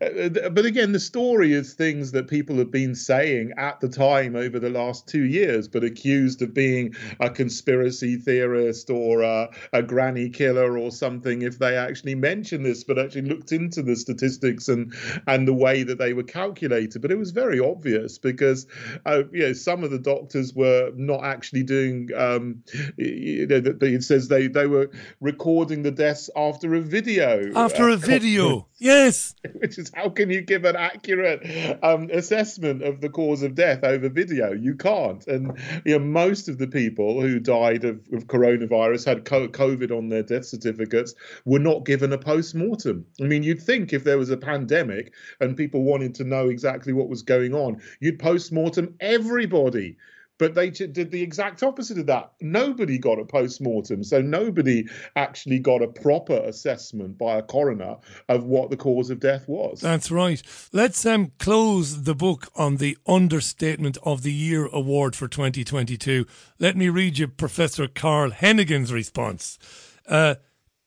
uh, 0.00 0.50
but 0.50 0.64
again, 0.64 0.92
the 0.92 1.00
story 1.00 1.52
is 1.52 1.74
things 1.74 2.12
that 2.12 2.28
people 2.28 2.56
have 2.56 2.70
been 2.70 2.94
saying 2.94 3.52
at 3.56 3.80
the 3.80 3.88
time 3.88 4.36
over 4.36 4.58
the 4.58 4.70
last 4.70 5.06
two 5.06 5.24
years, 5.24 5.68
but 5.68 5.84
accused 5.84 6.42
of 6.42 6.54
being 6.54 6.94
a 7.20 7.30
conspiracy 7.30 8.16
theorist 8.16 8.90
or 8.90 9.22
a, 9.22 9.48
a 9.72 9.82
granny 9.82 10.28
killer 10.28 10.78
or 10.78 10.90
something 10.90 11.42
if 11.42 11.58
they 11.58 11.76
actually 11.76 12.14
mention 12.14 12.62
this. 12.62 12.84
But 12.84 12.95
had 12.96 13.06
actually 13.06 13.28
looked 13.28 13.52
into 13.52 13.82
the 13.82 13.96
statistics 13.96 14.68
and 14.68 14.94
and 15.26 15.46
the 15.46 15.54
way 15.54 15.82
that 15.82 15.98
they 15.98 16.12
were 16.12 16.22
calculated. 16.22 17.02
But 17.02 17.10
it 17.10 17.18
was 17.18 17.30
very 17.30 17.60
obvious 17.60 18.18
because 18.18 18.66
uh, 19.04 19.22
you 19.32 19.46
know 19.46 19.52
some 19.52 19.84
of 19.84 19.90
the 19.90 19.98
doctors 19.98 20.54
were 20.54 20.90
not 20.94 21.24
actually 21.24 21.62
doing. 21.62 22.10
Um, 22.16 22.62
you 22.96 23.46
know, 23.46 23.62
it 23.80 24.04
says 24.04 24.28
they 24.28 24.48
they 24.48 24.66
were 24.66 24.90
recording 25.20 25.82
the 25.82 25.90
deaths 25.90 26.30
after 26.36 26.74
a 26.74 26.80
video. 26.80 27.52
After 27.54 27.88
a 27.88 27.96
video, 27.96 28.66
yes. 28.78 29.34
Which 29.54 29.78
is 29.78 29.90
how 29.94 30.10
can 30.10 30.30
you 30.30 30.42
give 30.42 30.64
an 30.64 30.76
accurate 30.76 31.78
um, 31.82 32.10
assessment 32.12 32.82
of 32.82 33.00
the 33.00 33.08
cause 33.08 33.42
of 33.42 33.54
death 33.54 33.84
over 33.84 34.08
video? 34.08 34.52
You 34.52 34.74
can't. 34.74 35.26
And 35.26 35.58
you 35.84 35.98
know, 35.98 36.04
most 36.04 36.48
of 36.48 36.58
the 36.58 36.66
people 36.66 37.20
who 37.20 37.38
died 37.38 37.84
of, 37.84 38.00
of 38.12 38.26
coronavirus 38.26 39.06
had 39.06 39.24
COVID 39.24 39.96
on 39.96 40.08
their 40.08 40.22
death 40.22 40.46
certificates 40.46 41.14
were 41.44 41.58
not 41.58 41.84
given 41.84 42.12
a 42.12 42.18
post 42.18 42.54
mortem. 42.54 42.85
I 42.86 43.24
mean, 43.24 43.42
you'd 43.42 43.62
think 43.62 43.92
if 43.92 44.04
there 44.04 44.18
was 44.18 44.30
a 44.30 44.36
pandemic 44.36 45.14
and 45.40 45.56
people 45.56 45.82
wanted 45.82 46.14
to 46.16 46.24
know 46.24 46.48
exactly 46.48 46.92
what 46.92 47.08
was 47.08 47.22
going 47.22 47.54
on, 47.54 47.80
you'd 48.00 48.18
post 48.18 48.52
mortem 48.52 48.94
everybody 49.00 49.96
but 50.38 50.54
they 50.54 50.70
did 50.70 51.10
the 51.10 51.22
exact 51.22 51.62
opposite 51.62 51.98
of 51.98 52.06
that. 52.06 52.32
Nobody 52.40 52.98
got 52.98 53.18
a 53.18 53.24
post 53.24 53.60
mortem, 53.60 54.04
so 54.04 54.20
nobody 54.20 54.86
actually 55.14 55.58
got 55.58 55.82
a 55.82 55.88
proper 55.88 56.36
assessment 56.36 57.16
by 57.16 57.38
a 57.38 57.42
coroner 57.42 57.96
of 58.28 58.44
what 58.44 58.70
the 58.70 58.76
cause 58.76 59.10
of 59.10 59.20
death 59.20 59.48
was. 59.48 59.80
That's 59.80 60.10
right. 60.10 60.42
Let's 60.72 61.04
um, 61.06 61.32
close 61.38 62.02
the 62.02 62.14
book 62.14 62.48
on 62.54 62.76
the 62.76 62.98
Understatement 63.06 63.98
of 64.02 64.22
the 64.22 64.32
Year 64.32 64.66
award 64.66 65.16
for 65.16 65.28
2022. 65.28 66.26
Let 66.58 66.76
me 66.76 66.88
read 66.88 67.18
you 67.18 67.28
Professor 67.28 67.88
Carl 67.88 68.30
Heneghan's 68.30 68.92
response. 68.92 69.58
Uh, 70.06 70.36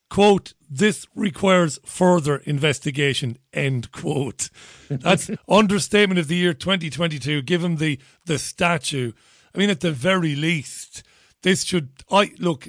quote, 0.10 0.54
this 0.70 1.06
requires 1.16 1.80
further 1.86 2.38
investigation, 2.38 3.38
end 3.54 3.92
quote. 3.92 4.50
That's 4.90 5.30
understatement 5.50 6.20
of 6.20 6.28
the 6.28 6.36
year 6.36 6.54
2022. 6.54 7.42
Give 7.44 7.64
him 7.64 7.78
the, 7.78 8.00
the 8.26 8.38
statue 8.38 9.14
I 9.54 9.58
mean, 9.58 9.70
at 9.70 9.80
the 9.80 9.92
very 9.92 10.36
least, 10.36 11.04
this 11.42 11.64
should. 11.64 11.90
I 12.12 12.32
look. 12.40 12.68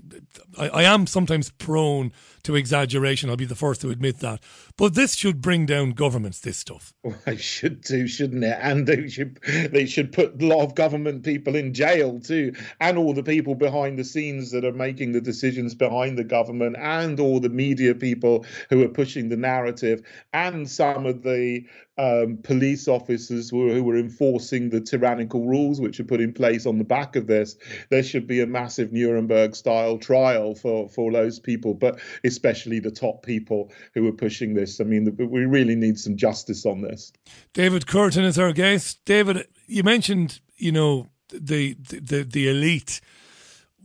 I, 0.58 0.68
I, 0.68 0.82
am 0.84 1.06
sometimes 1.06 1.50
prone 1.50 2.12
to 2.44 2.56
exaggeration. 2.56 3.30
I'll 3.30 3.36
be 3.36 3.44
the 3.44 3.54
first 3.54 3.80
to 3.82 3.90
admit 3.90 4.18
that. 4.20 4.40
But 4.76 4.94
this 4.94 5.14
should 5.14 5.40
bring 5.40 5.66
down 5.66 5.90
governments. 5.90 6.40
This 6.40 6.58
stuff. 6.58 6.92
Well, 7.02 7.36
should 7.36 7.80
do, 7.82 8.06
shouldn't 8.06 8.44
it? 8.44 8.56
And 8.60 8.86
they 8.86 9.08
should. 9.08 9.40
They 9.72 9.86
should 9.86 10.12
put 10.12 10.40
a 10.40 10.46
lot 10.46 10.62
of 10.62 10.74
government 10.74 11.24
people 11.24 11.56
in 11.56 11.74
jail 11.74 12.20
too, 12.20 12.54
and 12.80 12.98
all 12.98 13.14
the 13.14 13.22
people 13.22 13.54
behind 13.54 13.98
the 13.98 14.04
scenes 14.04 14.50
that 14.52 14.64
are 14.64 14.72
making 14.72 15.12
the 15.12 15.20
decisions 15.20 15.74
behind 15.74 16.18
the 16.18 16.24
government, 16.24 16.76
and 16.78 17.18
all 17.18 17.40
the 17.40 17.48
media 17.48 17.94
people 17.94 18.44
who 18.68 18.82
are 18.84 18.88
pushing 18.88 19.28
the 19.28 19.36
narrative, 19.36 20.02
and 20.32 20.68
some 20.68 21.06
of 21.06 21.22
the 21.22 21.64
um, 22.00 22.38
police 22.42 22.88
officers 22.88 23.50
who, 23.50 23.70
who 23.70 23.84
were 23.84 23.98
enforcing 23.98 24.70
the 24.70 24.80
tyrannical 24.80 25.46
rules 25.46 25.82
which 25.82 26.00
are 26.00 26.04
put 26.04 26.20
in 26.22 26.32
place 26.32 26.64
on 26.64 26.78
the 26.78 26.84
back 26.84 27.14
of 27.14 27.26
this. 27.26 27.56
There 27.90 28.02
should 28.02 28.26
be 28.26 28.40
a 28.40 28.46
massive 28.46 28.90
Nuremberg 28.90 29.54
style 29.54 29.98
trial 29.98 30.54
for, 30.54 30.88
for 30.88 31.12
those 31.12 31.38
people, 31.38 31.74
but 31.74 32.00
especially 32.30 32.80
the 32.80 32.90
top 32.90 33.22
people 33.22 33.70
who 33.94 34.06
are 34.08 34.12
pushing 34.12 34.54
this. 34.54 34.80
I 34.80 34.84
mean, 34.84 35.16
we 35.18 35.44
really 35.44 35.74
need 35.74 35.98
some 35.98 36.16
justice 36.16 36.64
on 36.64 36.80
this. 36.80 37.12
David 37.52 37.86
Kurten 37.86 38.24
is 38.24 38.38
our 38.38 38.52
guest. 38.52 39.04
David, 39.04 39.46
you 39.66 39.82
mentioned, 39.82 40.40
you 40.56 40.72
know, 40.72 41.08
the 41.28 41.74
the 41.74 42.22
the 42.22 42.48
elite, 42.48 43.00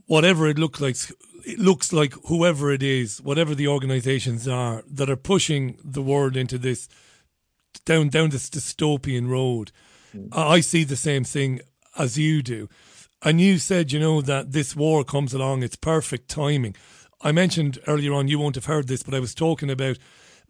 whatever 0.06 0.46
it 0.48 0.58
looks 0.58 0.80
like, 0.80 0.96
it 1.44 1.58
looks 1.58 1.92
like 1.92 2.14
whoever 2.26 2.72
it 2.72 2.82
is, 2.82 3.20
whatever 3.20 3.54
the 3.54 3.68
organisations 3.68 4.48
are 4.48 4.82
that 4.90 5.10
are 5.10 5.16
pushing 5.16 5.78
the 5.84 6.02
world 6.02 6.36
into 6.36 6.58
this 6.58 6.88
down 7.84 8.08
down 8.08 8.30
this 8.30 8.48
dystopian 8.48 9.28
road. 9.28 9.72
Mm. 10.14 10.28
I 10.32 10.60
see 10.60 10.84
the 10.84 10.96
same 10.96 11.24
thing 11.24 11.60
as 11.98 12.18
you 12.18 12.42
do. 12.42 12.68
And 13.22 13.40
you 13.40 13.58
said, 13.58 13.92
you 13.92 13.98
know, 13.98 14.20
that 14.20 14.52
this 14.52 14.76
war 14.76 15.02
comes 15.02 15.32
along, 15.32 15.62
it's 15.62 15.76
perfect 15.76 16.28
timing. 16.28 16.76
I 17.20 17.32
mentioned 17.32 17.78
earlier 17.86 18.12
on, 18.12 18.28
you 18.28 18.38
won't 18.38 18.54
have 18.56 18.66
heard 18.66 18.88
this, 18.88 19.02
but 19.02 19.14
I 19.14 19.20
was 19.20 19.34
talking 19.34 19.70
about 19.70 19.98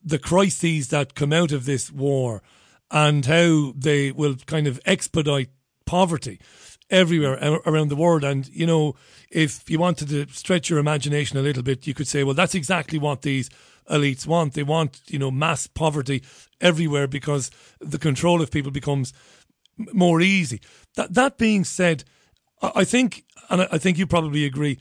the 0.02 0.18
crises 0.18 0.88
that 0.88 1.14
come 1.14 1.32
out 1.32 1.52
of 1.52 1.64
this 1.64 1.90
war 1.90 2.42
and 2.90 3.24
how 3.26 3.72
they 3.76 4.12
will 4.12 4.36
kind 4.46 4.66
of 4.66 4.80
expedite 4.84 5.50
poverty 5.84 6.40
everywhere 6.90 7.60
around 7.66 7.88
the 7.88 7.96
world. 7.96 8.24
And, 8.24 8.48
you 8.48 8.66
know, 8.66 8.94
if 9.30 9.68
you 9.68 9.78
wanted 9.78 10.08
to 10.08 10.26
stretch 10.32 10.70
your 10.70 10.78
imagination 10.78 11.38
a 11.38 11.42
little 11.42 11.62
bit, 11.62 11.86
you 11.86 11.94
could 11.94 12.06
say, 12.06 12.22
well, 12.22 12.34
that's 12.34 12.54
exactly 12.54 12.98
what 12.98 13.22
these 13.22 13.50
elites 13.90 14.26
want. 14.26 14.54
They 14.54 14.62
want, 14.62 15.00
you 15.08 15.18
know, 15.18 15.30
mass 15.30 15.66
poverty 15.66 16.22
everywhere 16.60 17.06
because 17.06 17.50
the 17.80 17.98
control 17.98 18.40
of 18.40 18.50
people 18.50 18.70
becomes 18.70 19.12
more 19.92 20.20
easy. 20.20 20.60
That 20.94 21.14
that 21.14 21.38
being 21.38 21.64
said, 21.64 22.04
I 22.62 22.84
think, 22.84 23.24
and 23.50 23.62
I 23.70 23.78
think 23.78 23.98
you 23.98 24.06
probably 24.06 24.44
agree, 24.44 24.78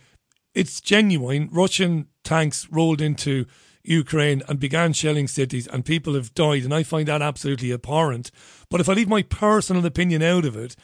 it's 0.56 0.82
genuine. 0.82 1.50
Russian 1.52 2.08
tanks 2.24 2.68
rolled 2.72 3.02
into 3.02 3.46
Ukraine 3.84 4.42
and 4.48 4.60
began 4.60 4.94
shelling 4.94 5.28
cities, 5.28 5.68
and 5.68 5.86
people 5.86 6.16
have 6.16 6.34
died, 6.34 6.64
and 6.64 6.74
I 6.74 6.82
find 6.82 7.08
that 7.08 7.22
absolutely 7.22 7.72
abhorrent. 7.72 8.32
But 8.70 8.82
if 8.82 8.90
I 8.90 8.94
leave 8.94 9.10
my 9.10 9.22
personal 9.22 9.86
opinion 9.86 10.24
out 10.24 10.46
of 10.46 10.56
it, 10.56 10.76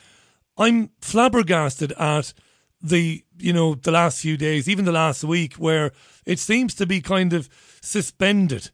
I'm 0.58 0.92
flabbergasted 1.02 1.94
at 1.94 2.34
the 2.84 3.24
you 3.38 3.54
know 3.54 3.76
the 3.76 3.92
last 3.92 4.22
few 4.22 4.38
days, 4.38 4.70
even 4.70 4.86
the 4.86 4.92
last 4.92 5.24
week, 5.24 5.56
where 5.56 5.92
it 6.26 6.38
seems 6.38 6.76
to 6.76 6.86
be 6.86 7.02
kind 7.02 7.34
of 7.34 7.50
suspended 7.82 8.70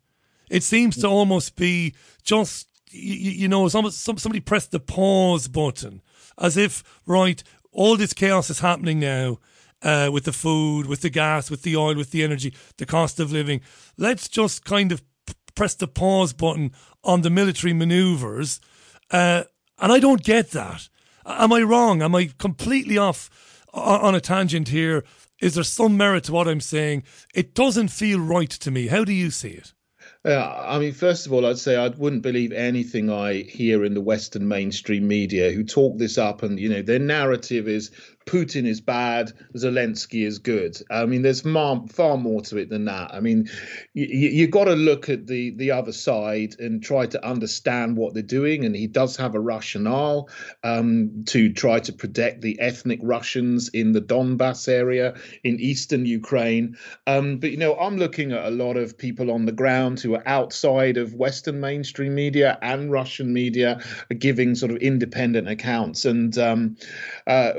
it 0.49 0.63
seems 0.63 0.97
to 0.97 1.07
almost 1.07 1.55
be 1.55 1.93
just 2.23 2.67
you, 2.89 3.31
you 3.31 3.47
know, 3.47 3.67
some, 3.67 3.89
somebody 3.91 4.39
pressed 4.39 4.71
the 4.71 4.79
pause 4.79 5.47
button 5.47 6.01
as 6.37 6.55
if 6.55 6.83
right, 7.05 7.43
all 7.71 7.97
this 7.97 8.13
chaos 8.13 8.49
is 8.49 8.59
happening 8.59 8.99
now. 8.99 9.39
Uh, 9.83 10.09
with 10.11 10.23
the 10.23 10.33
food, 10.33 10.87
with 10.87 11.01
the 11.01 11.09
gas, 11.09 11.51
with 11.51 11.61
the 11.61 11.77
oil, 11.77 11.95
with 11.95 12.09
the 12.09 12.23
energy, 12.23 12.51
the 12.77 12.85
cost 12.85 13.19
of 13.19 13.31
living. 13.31 13.61
Let's 13.95 14.27
just 14.27 14.65
kind 14.65 14.91
of 14.91 15.03
p- 15.27 15.35
press 15.53 15.75
the 15.75 15.87
pause 15.87 16.33
button 16.33 16.71
on 17.03 17.21
the 17.21 17.29
military 17.29 17.73
maneuvers. 17.73 18.59
Uh, 19.11 19.43
and 19.77 19.91
I 19.91 19.99
don't 19.99 20.23
get 20.23 20.49
that. 20.51 20.89
Am 21.27 21.53
I 21.53 21.61
wrong? 21.61 22.01
Am 22.01 22.15
I 22.15 22.31
completely 22.39 22.97
off 22.97 23.29
on 23.73 24.15
a 24.15 24.21
tangent 24.21 24.69
here? 24.69 25.03
Is 25.41 25.55
there 25.55 25.63
some 25.63 25.97
merit 25.97 26.23
to 26.25 26.31
what 26.31 26.47
I'm 26.47 26.61
saying? 26.61 27.03
It 27.35 27.53
doesn't 27.53 27.89
feel 27.89 28.19
right 28.19 28.49
to 28.49 28.71
me. 28.71 28.87
How 28.87 29.03
do 29.03 29.13
you 29.13 29.29
see 29.29 29.49
it? 29.49 29.73
Uh, 30.25 30.65
I 30.67 30.79
mean, 30.79 30.93
first 30.93 31.25
of 31.25 31.33
all, 31.33 31.45
I'd 31.45 31.59
say 31.59 31.75
I 31.75 31.89
wouldn't 31.89 32.21
believe 32.21 32.51
anything 32.51 33.09
I 33.09 33.43
hear 33.43 33.85
in 33.85 33.93
the 33.93 34.01
Western 34.01 34.47
mainstream 34.47 35.07
media 35.07 35.51
who 35.51 35.63
talk 35.63 35.97
this 35.97 36.17
up, 36.17 36.43
and 36.43 36.59
you 36.59 36.69
know, 36.69 36.81
their 36.81 36.99
narrative 36.99 37.67
is 37.67 37.91
Putin 38.27 38.67
is 38.67 38.81
bad, 38.81 39.31
Zelensky 39.55 40.25
is 40.25 40.37
good. 40.37 40.77
I 40.91 41.05
mean, 41.05 41.21
there's 41.21 41.41
far, 41.41 41.83
far 41.87 42.17
more 42.17 42.41
to 42.41 42.57
it 42.57 42.69
than 42.69 42.85
that. 42.85 43.13
I 43.13 43.19
mean, 43.21 43.49
you, 43.93 44.05
you 44.05 44.47
got 44.47 44.65
to 44.65 44.73
look 44.73 45.09
at 45.09 45.27
the 45.27 45.51
the 45.51 45.71
other 45.71 45.93
side 45.93 46.55
and 46.59 46.83
try 46.83 47.05
to 47.07 47.25
understand 47.25 47.97
what 47.97 48.13
they're 48.13 48.23
doing. 48.23 48.65
And 48.65 48.75
he 48.75 48.87
does 48.87 49.15
have 49.17 49.33
a 49.33 49.39
rationale 49.39 50.29
um, 50.63 51.23
to 51.27 51.51
try 51.53 51.79
to 51.79 51.93
protect 51.93 52.41
the 52.41 52.59
ethnic 52.59 52.99
Russians 53.01 53.69
in 53.69 53.93
the 53.93 54.01
Donbass 54.01 54.67
area 54.67 55.15
in 55.43 55.59
eastern 55.59 56.05
Ukraine. 56.05 56.77
Um, 57.07 57.37
but 57.37 57.51
you 57.51 57.57
know, 57.57 57.75
I'm 57.75 57.97
looking 57.97 58.33
at 58.33 58.45
a 58.45 58.51
lot 58.51 58.77
of 58.77 58.97
people 58.97 59.31
on 59.31 59.45
the 59.45 59.51
ground 59.51 59.99
who 59.99 60.15
are 60.15 60.27
outside 60.27 60.97
of 60.97 61.13
Western 61.13 61.59
mainstream 61.59 62.13
media 62.13 62.57
and 62.61 62.91
Russian 62.91 63.33
media, 63.33 63.79
giving 64.19 64.55
sort 64.55 64.71
of 64.71 64.77
independent 64.77 65.47
accounts. 65.47 66.05
And 66.05 66.37
um, 66.37 66.75
uh, 67.25 67.53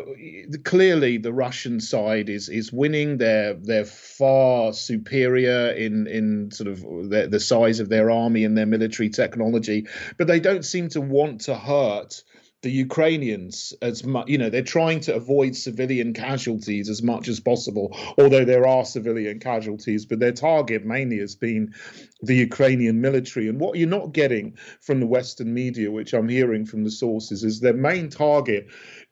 clearly 0.65 1.19
the 1.19 1.33
Russian 1.33 1.81
side 1.81 2.29
is 2.29 2.49
is 2.49 2.73
winning. 2.73 3.19
They're 3.19 3.55
they're 3.55 3.85
far 3.85 4.73
superior 4.73 5.71
in 5.73 6.07
in 6.07 6.51
sort 6.51 6.69
of 6.69 6.81
the, 6.81 7.29
the 7.31 7.41
size 7.41 7.81
of 7.81 7.89
their 7.89 8.11
army 8.11 8.45
and 8.45 8.57
their 8.57 8.67
military 8.67 9.11
technology, 9.11 9.87
but 10.17 10.27
they 10.27 10.41
don't 10.41 10.65
seem 10.65 10.89
to 10.91 11.01
want 11.01 11.43
to 11.43 11.55
hurt 11.55 12.23
the 12.63 12.71
Ukrainians 12.71 13.73
as 13.83 14.05
much, 14.05 14.29
you 14.29 14.37
know, 14.37 14.51
they're 14.51 14.63
trying 14.63 14.99
to 15.01 15.15
avoid 15.15 15.55
civilian 15.55 16.13
casualties 16.13 16.89
as 16.91 17.05
much 17.05 17.29
as 17.29 17.39
possible, 17.39 17.97
although 18.19 18.45
there 18.45 18.67
are 18.67 18.85
civilian 18.85 19.39
casualties, 19.39 20.07
but 20.07 20.19
their 20.19 20.33
target 20.33 20.85
mainly 20.85 21.19
has 21.19 21.37
been 21.37 21.73
the 22.21 22.35
Ukrainian 22.35 23.01
military. 23.01 23.49
And 23.49 23.61
what 23.61 23.79
you're 23.79 23.89
not 23.89 24.13
getting 24.13 24.57
from 24.81 24.99
the 24.99 25.07
Western 25.07 25.55
media, 25.55 25.93
which 25.93 26.13
I'm 26.13 26.29
hearing 26.29 26.67
from 26.67 26.83
the 26.83 26.91
sources, 26.91 27.45
is 27.45 27.61
their 27.61 27.75
main 27.75 28.11
target 28.11 28.67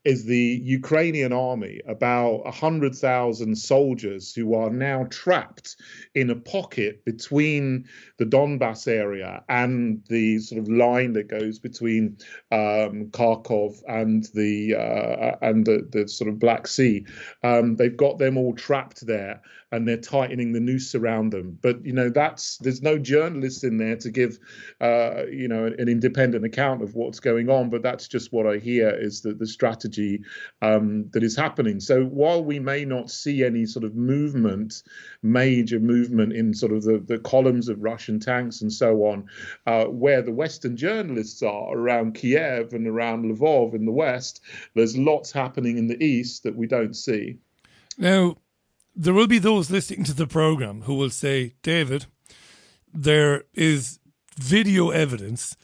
is 0.07 0.25
the 0.25 0.61
Ukrainian 0.63 1.33
army, 1.33 1.81
about 1.89 2.45
100,000 2.45 3.57
soldiers 3.57 4.33
who 4.33 4.55
are 4.55 4.71
now 4.71 5.09
trapped 5.11 5.75
in 6.15 6.31
a 6.31 6.37
pocket 6.37 7.05
between 7.05 7.89
the 8.19 8.25
Donbass 8.25 8.87
area 8.87 9.43
and 9.49 10.01
the 10.09 10.39
sort 10.39 10.61
of 10.61 10.69
line 10.69 11.13
that 11.15 11.27
goes 11.27 11.59
between 11.59 12.17
um, 12.53 13.07
Kharkov 13.11 13.83
and 13.89 14.29
the 14.33 14.77
uh, 14.77 15.37
and 15.43 15.67
the, 15.67 15.89
the 15.91 16.07
sort 16.07 16.31
of 16.31 16.39
Black 16.39 16.69
Sea. 16.69 17.05
Um, 17.43 17.75
they've 17.75 17.97
got 17.97 18.19
them 18.19 18.39
all 18.39 18.55
trapped 18.55 19.05
there, 19.05 19.43
and 19.73 19.87
they're 19.87 19.97
tightening 19.97 20.53
the 20.53 20.61
noose 20.61 20.95
around 20.95 21.33
them. 21.33 21.59
But 21.61 21.85
you 21.85 21.93
know, 21.93 22.09
that's 22.09 22.59
there's 22.59 22.83
no 22.83 22.99
journalist 22.99 23.65
in 23.65 23.79
there 23.79 23.97
to 23.97 24.11
give 24.11 24.39
uh, 24.81 25.27
you 25.27 25.49
know 25.49 25.67
an, 25.67 25.89
independent 25.89 26.45
account 26.45 26.83
of 26.83 26.95
what's 26.95 27.21
going 27.21 27.51
on. 27.51 27.71
But 27.71 27.83
that's 27.83 28.07
just 28.07 28.33
what 28.33 28.47
I 28.47 28.59
hear 28.59 28.91
is 28.91 29.23
that 29.23 29.39
the 29.39 29.47
strategy 29.47 30.23
um, 30.63 31.09
that 31.13 31.23
is 31.23 31.37
happening. 31.37 31.81
So 31.81 32.05
while 32.05 32.45
we 32.45 32.61
may 32.61 32.85
not 32.85 33.11
see 33.11 33.45
any 33.45 33.67
sort 33.67 33.85
of 33.85 33.95
movement, 33.97 34.83
major 35.23 35.81
movement 35.81 36.33
in 36.33 36.55
sort 36.55 36.73
of 36.73 36.85
the, 36.85 36.99
the 36.99 37.19
columns 37.19 37.69
of 37.69 37.83
Russian 37.83 38.21
tanks 38.21 38.63
and 38.63 38.73
so 38.73 39.05
on, 39.05 39.27
uh, 39.67 39.87
where 39.87 40.23
the 40.23 40.33
Western 40.33 40.77
journalists 40.77 41.43
are 41.43 41.77
around 41.77 42.15
Kiev 42.15 42.73
and 42.73 42.87
around 42.87 43.25
Lvov 43.25 43.75
in 43.75 43.85
the 43.85 43.93
West, 43.93 44.41
there's 44.75 44.97
lots 44.97 45.33
happening 45.33 45.79
in 45.79 45.89
the 45.89 46.03
East 46.03 46.45
that 46.45 46.57
we 46.57 46.67
don't 46.67 46.95
see. 46.95 47.39
Now, 47.99 48.37
there 48.97 49.13
will 49.13 49.27
be 49.27 49.39
those 49.39 49.71
listening 49.71 50.05
to 50.05 50.15
the 50.15 50.27
program 50.27 50.83
who 50.83 50.95
will 50.95 51.11
say, 51.11 51.55
David, 51.63 52.07
there 52.93 53.45
is 53.53 54.01
video 54.39 54.89
evidence, 54.91 55.55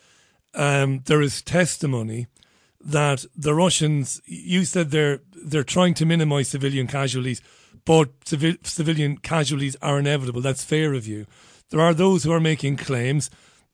um, 0.55 1.01
there 1.07 1.23
is 1.23 1.41
testimony 1.41 2.27
that 2.79 3.25
the 3.35 3.55
Russians. 3.55 4.21
You 4.27 4.65
said 4.65 4.91
they're 4.91 5.21
they're 5.35 5.65
trying 5.65 5.95
to 5.95 6.07
minimise 6.07 6.49
civilian 6.49 6.87
casualties, 6.87 7.41
but 7.87 8.11
civil, 8.25 8.55
civilian 8.65 9.17
casualties 9.17 9.77
are 9.81 9.99
inevitable. 9.99 10.43
That's 10.43 10.65
fair 10.65 10.93
of 10.93 11.07
you. 11.07 11.27
There 11.71 11.81
are 11.81 11.95
those 11.95 12.25
who 12.25 12.33
are 12.33 12.41
making 12.41 12.77
claims, 12.77 13.31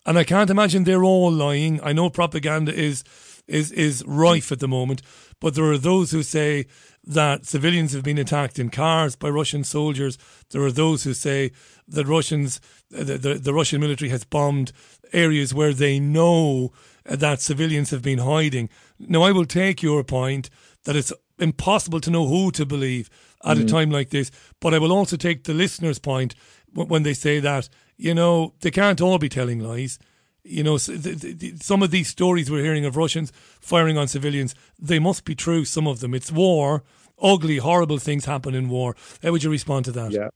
and 0.07 0.17
I 0.17 0.25
can't 0.25 0.51
imagine 0.51 0.85
they're 0.85 1.05
all 1.05 1.33
lying. 1.33 1.81
I 1.83 1.93
know 1.93 2.11
propaganda 2.11 2.73
is 2.73 3.03
is 3.49 3.73
is 3.73 4.05
rife 4.07 4.53
at 4.53 4.61
the 4.61 4.69
moment, 4.69 5.03
but 5.41 5.55
there 5.55 5.71
are 5.73 5.79
those 5.79 6.13
who 6.13 6.23
say 6.23 6.67
that 7.09 7.47
civilians 7.47 7.95
have 7.95 8.05
been 8.05 8.19
attacked 8.19 8.59
in 8.59 8.69
cars 8.69 9.17
by 9.17 9.31
Russian 9.31 9.65
soldiers. 9.65 10.19
There 10.51 10.63
are 10.63 10.71
those 10.71 11.05
who 11.05 11.15
say 11.15 11.53
that 11.89 12.07
Russians, 12.07 12.61
the, 12.91 13.17
the, 13.17 13.35
the 13.35 13.55
Russian 13.55 13.81
military 13.81 14.11
has 14.11 14.25
bombed 14.25 14.73
areas 15.15 15.55
where 15.55 15.73
they 15.73 15.99
know 15.99 16.71
that 17.07 17.41
civilians 17.41 17.91
have 17.91 18.03
been 18.03 18.19
hiding. 18.19 18.69
Now, 18.99 19.23
I 19.23 19.33
will 19.33 19.47
take 19.47 19.83
your 19.83 20.05
point 20.05 20.51
that 20.85 20.97
it's 20.97 21.13
impossible 21.39 22.01
to 22.03 22.11
know 22.11 22.27
who 22.27 22.51
to 22.53 22.67
believe 22.67 23.09
at 23.43 23.57
mm. 23.57 23.65
a 23.65 23.67
time 23.67 23.91
like 23.91 24.11
this, 24.11 24.31
but 24.61 24.75
I 24.75 24.79
will 24.79 24.93
also 24.93 25.17
take 25.17 25.45
the 25.45 25.55
listener's 25.55 25.99
point 25.99 26.35
when 26.75 27.05
they 27.05 27.15
say 27.15 27.41
that, 27.41 27.71
you 27.97 28.13
know, 28.13 28.53
they 28.61 28.71
can't 28.71 29.01
all 29.01 29.19
be 29.19 29.31
telling 29.31 29.61
lies. 29.61 29.99
You 30.45 30.63
know, 30.63 30.79
some 30.79 31.83
of 31.83 31.91
these 31.91 32.09
stories 32.09 32.51
we're 32.51 32.63
hearing 32.63 32.85
of 32.85 32.97
Russians 32.97 33.33
firing 33.61 33.99
on 33.99 34.09
civilians, 34.09 34.55
they 34.79 34.99
must 34.99 35.25
be 35.25 35.35
true, 35.35 35.65
some 35.65 35.87
of 35.87 36.01
them. 36.01 36.15
It's 36.15 36.33
war. 36.33 36.85
Ugly, 37.21 37.59
horrible 37.59 37.99
things 37.99 38.25
happen 38.27 38.55
in 38.55 38.69
war. 38.69 38.95
How 39.23 39.33
would 39.33 39.43
you 39.43 39.51
respond 39.51 39.85
to 39.87 39.93
that? 39.93 40.13
Yeah. 40.13 40.29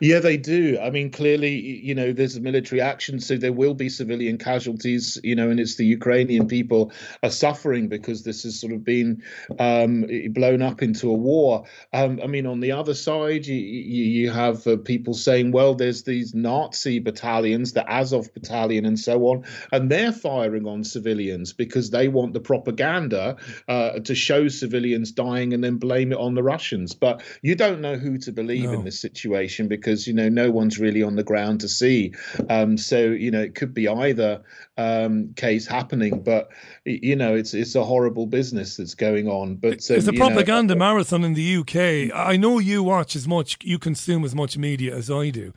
Yeah, 0.00 0.18
they 0.18 0.36
do. 0.36 0.78
I 0.82 0.90
mean, 0.90 1.10
clearly, 1.10 1.56
you 1.58 1.94
know, 1.94 2.12
there's 2.12 2.36
a 2.36 2.40
military 2.40 2.80
action, 2.80 3.20
so 3.20 3.36
there 3.36 3.52
will 3.52 3.74
be 3.74 3.88
civilian 3.88 4.38
casualties, 4.38 5.18
you 5.22 5.34
know, 5.34 5.50
and 5.50 5.60
it's 5.60 5.76
the 5.76 5.86
Ukrainian 5.86 6.48
people 6.48 6.92
are 7.22 7.30
suffering 7.30 7.88
because 7.88 8.22
this 8.24 8.42
has 8.44 8.58
sort 8.58 8.72
of 8.72 8.84
been 8.84 9.22
um, 9.58 10.06
blown 10.30 10.62
up 10.62 10.82
into 10.82 11.10
a 11.10 11.14
war. 11.14 11.64
Um, 11.92 12.20
I 12.22 12.26
mean, 12.26 12.46
on 12.46 12.60
the 12.60 12.72
other 12.72 12.94
side, 12.94 13.46
you, 13.46 13.56
you 13.56 14.30
have 14.30 14.66
uh, 14.66 14.76
people 14.76 15.14
saying, 15.14 15.52
well, 15.52 15.74
there's 15.74 16.02
these 16.04 16.34
Nazi 16.34 16.98
battalions, 16.98 17.72
the 17.72 17.88
Azov 17.90 18.32
battalion, 18.34 18.84
and 18.84 18.98
so 18.98 19.26
on, 19.26 19.44
and 19.72 19.90
they're 19.90 20.12
firing 20.12 20.66
on 20.66 20.84
civilians 20.84 21.52
because 21.52 21.90
they 21.90 22.08
want 22.08 22.32
the 22.32 22.40
propaganda 22.40 23.36
uh, 23.68 23.98
to 24.00 24.14
show 24.14 24.48
civilians 24.48 25.12
dying 25.12 25.52
and 25.52 25.62
then 25.62 25.76
blame 25.76 26.12
it 26.12 26.18
on 26.18 26.34
the 26.34 26.42
Russians. 26.42 26.94
But 26.94 27.22
you 27.42 27.54
don't 27.54 27.80
know 27.80 27.96
who 27.96 28.18
to 28.18 28.32
believe 28.32 28.64
no. 28.64 28.74
in 28.74 28.84
this 28.84 29.00
situation 29.00 29.61
situation 29.62 29.68
because 29.68 30.06
you 30.06 30.12
know 30.12 30.28
no 30.28 30.50
one's 30.50 30.78
really 30.78 31.02
on 31.02 31.16
the 31.16 31.22
ground 31.22 31.60
to 31.60 31.68
see. 31.68 32.14
Um, 32.48 32.76
so 32.76 32.98
you 32.98 33.30
know 33.30 33.40
it 33.40 33.54
could 33.54 33.74
be 33.74 33.88
either 33.88 34.42
um, 34.76 35.32
case 35.34 35.66
happening, 35.66 36.22
but 36.22 36.48
you 36.84 37.16
know 37.16 37.34
it's 37.34 37.54
it's 37.54 37.74
a 37.74 37.84
horrible 37.84 38.26
business 38.26 38.76
that's 38.76 38.94
going 38.94 39.28
on. 39.28 39.56
But 39.56 39.90
um, 39.90 39.96
it's 39.96 40.08
a 40.08 40.12
propaganda 40.12 40.74
know, 40.74 40.78
marathon 40.78 41.24
in 41.24 41.34
the 41.34 41.56
UK. 41.56 42.14
I 42.14 42.36
know 42.36 42.58
you 42.58 42.82
watch 42.82 43.16
as 43.16 43.26
much, 43.26 43.58
you 43.62 43.78
consume 43.78 44.24
as 44.24 44.34
much 44.34 44.56
media 44.56 44.94
as 44.94 45.10
I 45.10 45.30
do. 45.30 45.52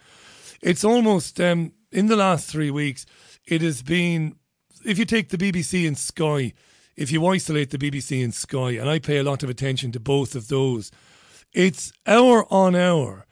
It's 0.62 0.84
almost 0.84 1.40
um, 1.40 1.74
in 1.92 2.08
the 2.08 2.16
last 2.16 2.50
three 2.50 2.72
weeks. 2.72 3.06
It 3.48 3.62
has 3.62 3.82
been 3.84 4.36
if 4.84 4.98
you 4.98 5.06
take 5.06 5.30
the 5.30 5.38
BBC 5.38 5.88
and 5.88 5.98
Sky. 5.98 6.54
If 6.98 7.12
you 7.12 7.28
isolate 7.28 7.72
the 7.72 7.78
BBC 7.78 8.24
and 8.24 8.34
Sky, 8.34 8.80
and 8.80 8.90
I 8.90 9.00
pay 9.00 9.18
a 9.18 9.24
lot 9.24 9.44
of 9.44 9.50
attention 9.50 9.92
to 9.92 10.00
both 10.00 10.34
of 10.34 10.48
those, 10.48 10.92
it's 11.52 11.92
hour 12.08 12.46
on 12.50 12.74
hour 12.74 13.26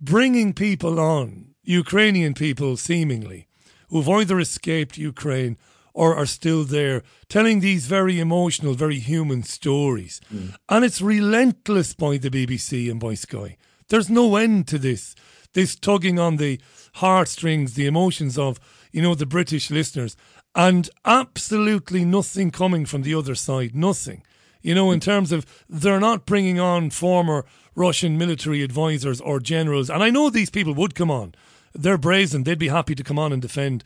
bringing 0.00 0.52
people 0.52 1.00
on, 1.00 1.54
Ukrainian 1.62 2.34
people 2.34 2.76
seemingly, 2.76 3.48
who've 3.88 4.08
either 4.08 4.38
escaped 4.38 4.98
Ukraine 4.98 5.56
or 5.94 6.14
are 6.14 6.26
still 6.26 6.64
there, 6.64 7.02
telling 7.28 7.60
these 7.60 7.86
very 7.86 8.20
emotional, 8.20 8.74
very 8.74 8.98
human 8.98 9.42
stories. 9.42 10.20
Mm. 10.32 10.54
And 10.68 10.84
it's 10.84 11.00
relentless 11.00 11.94
by 11.94 12.18
the 12.18 12.30
BBC 12.30 12.90
and 12.90 13.00
by 13.00 13.14
Sky. 13.14 13.56
There's 13.88 14.10
no 14.10 14.36
end 14.36 14.68
to 14.68 14.78
this. 14.78 15.14
This 15.54 15.74
tugging 15.74 16.18
on 16.18 16.36
the 16.36 16.60
heartstrings, 16.96 17.74
the 17.74 17.86
emotions 17.86 18.36
of, 18.36 18.60
you 18.92 19.00
know, 19.00 19.14
the 19.14 19.24
British 19.24 19.70
listeners, 19.70 20.16
and 20.54 20.90
absolutely 21.06 22.04
nothing 22.04 22.50
coming 22.50 22.84
from 22.84 23.02
the 23.02 23.14
other 23.14 23.34
side. 23.34 23.74
Nothing. 23.74 24.22
You 24.66 24.74
know, 24.74 24.90
in 24.90 24.98
terms 24.98 25.30
of 25.30 25.46
they're 25.68 26.00
not 26.00 26.26
bringing 26.26 26.58
on 26.58 26.90
former 26.90 27.44
Russian 27.76 28.18
military 28.18 28.64
advisors 28.64 29.20
or 29.20 29.38
generals. 29.38 29.88
And 29.88 30.02
I 30.02 30.10
know 30.10 30.28
these 30.28 30.50
people 30.50 30.74
would 30.74 30.96
come 30.96 31.08
on. 31.08 31.36
They're 31.72 31.96
brazen. 31.96 32.42
They'd 32.42 32.58
be 32.58 32.66
happy 32.66 32.96
to 32.96 33.04
come 33.04 33.16
on 33.16 33.32
and 33.32 33.40
defend 33.40 33.84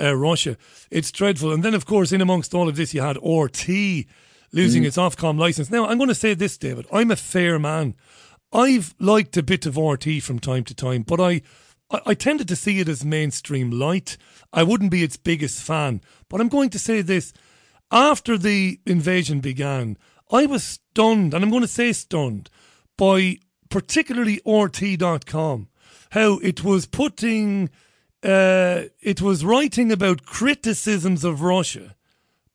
uh, 0.00 0.16
Russia. 0.16 0.56
It's 0.90 1.12
dreadful. 1.12 1.52
And 1.52 1.62
then, 1.62 1.74
of 1.74 1.84
course, 1.84 2.12
in 2.12 2.22
amongst 2.22 2.54
all 2.54 2.66
of 2.66 2.76
this, 2.76 2.94
you 2.94 3.02
had 3.02 3.18
RT 3.18 4.06
losing 4.54 4.84
mm. 4.84 4.86
its 4.86 4.96
Ofcom 4.96 5.38
license. 5.38 5.70
Now, 5.70 5.86
I'm 5.86 5.98
going 5.98 6.08
to 6.08 6.14
say 6.14 6.32
this, 6.32 6.56
David. 6.56 6.86
I'm 6.90 7.10
a 7.10 7.16
fair 7.16 7.58
man. 7.58 7.94
I've 8.54 8.94
liked 8.98 9.36
a 9.36 9.42
bit 9.42 9.66
of 9.66 9.76
RT 9.76 10.22
from 10.22 10.38
time 10.38 10.64
to 10.64 10.74
time, 10.74 11.02
but 11.02 11.20
I, 11.20 11.42
I, 11.90 12.00
I 12.06 12.14
tended 12.14 12.48
to 12.48 12.56
see 12.56 12.80
it 12.80 12.88
as 12.88 13.04
mainstream 13.04 13.70
light. 13.70 14.16
I 14.50 14.62
wouldn't 14.62 14.92
be 14.92 15.02
its 15.02 15.18
biggest 15.18 15.62
fan. 15.62 16.00
But 16.30 16.40
I'm 16.40 16.48
going 16.48 16.70
to 16.70 16.78
say 16.78 17.02
this. 17.02 17.34
After 17.90 18.38
the 18.38 18.80
invasion 18.86 19.40
began, 19.40 19.98
I 20.32 20.46
was 20.46 20.64
stunned, 20.64 21.34
and 21.34 21.44
I'm 21.44 21.50
going 21.50 21.62
to 21.62 21.68
say 21.68 21.92
stunned, 21.92 22.48
by 22.96 23.36
particularly 23.68 24.40
RT.com, 24.46 25.68
how 26.10 26.38
it 26.38 26.64
was 26.64 26.86
putting, 26.86 27.68
uh, 28.22 28.84
it 29.00 29.20
was 29.20 29.44
writing 29.44 29.92
about 29.92 30.24
criticisms 30.24 31.22
of 31.22 31.42
Russia 31.42 31.94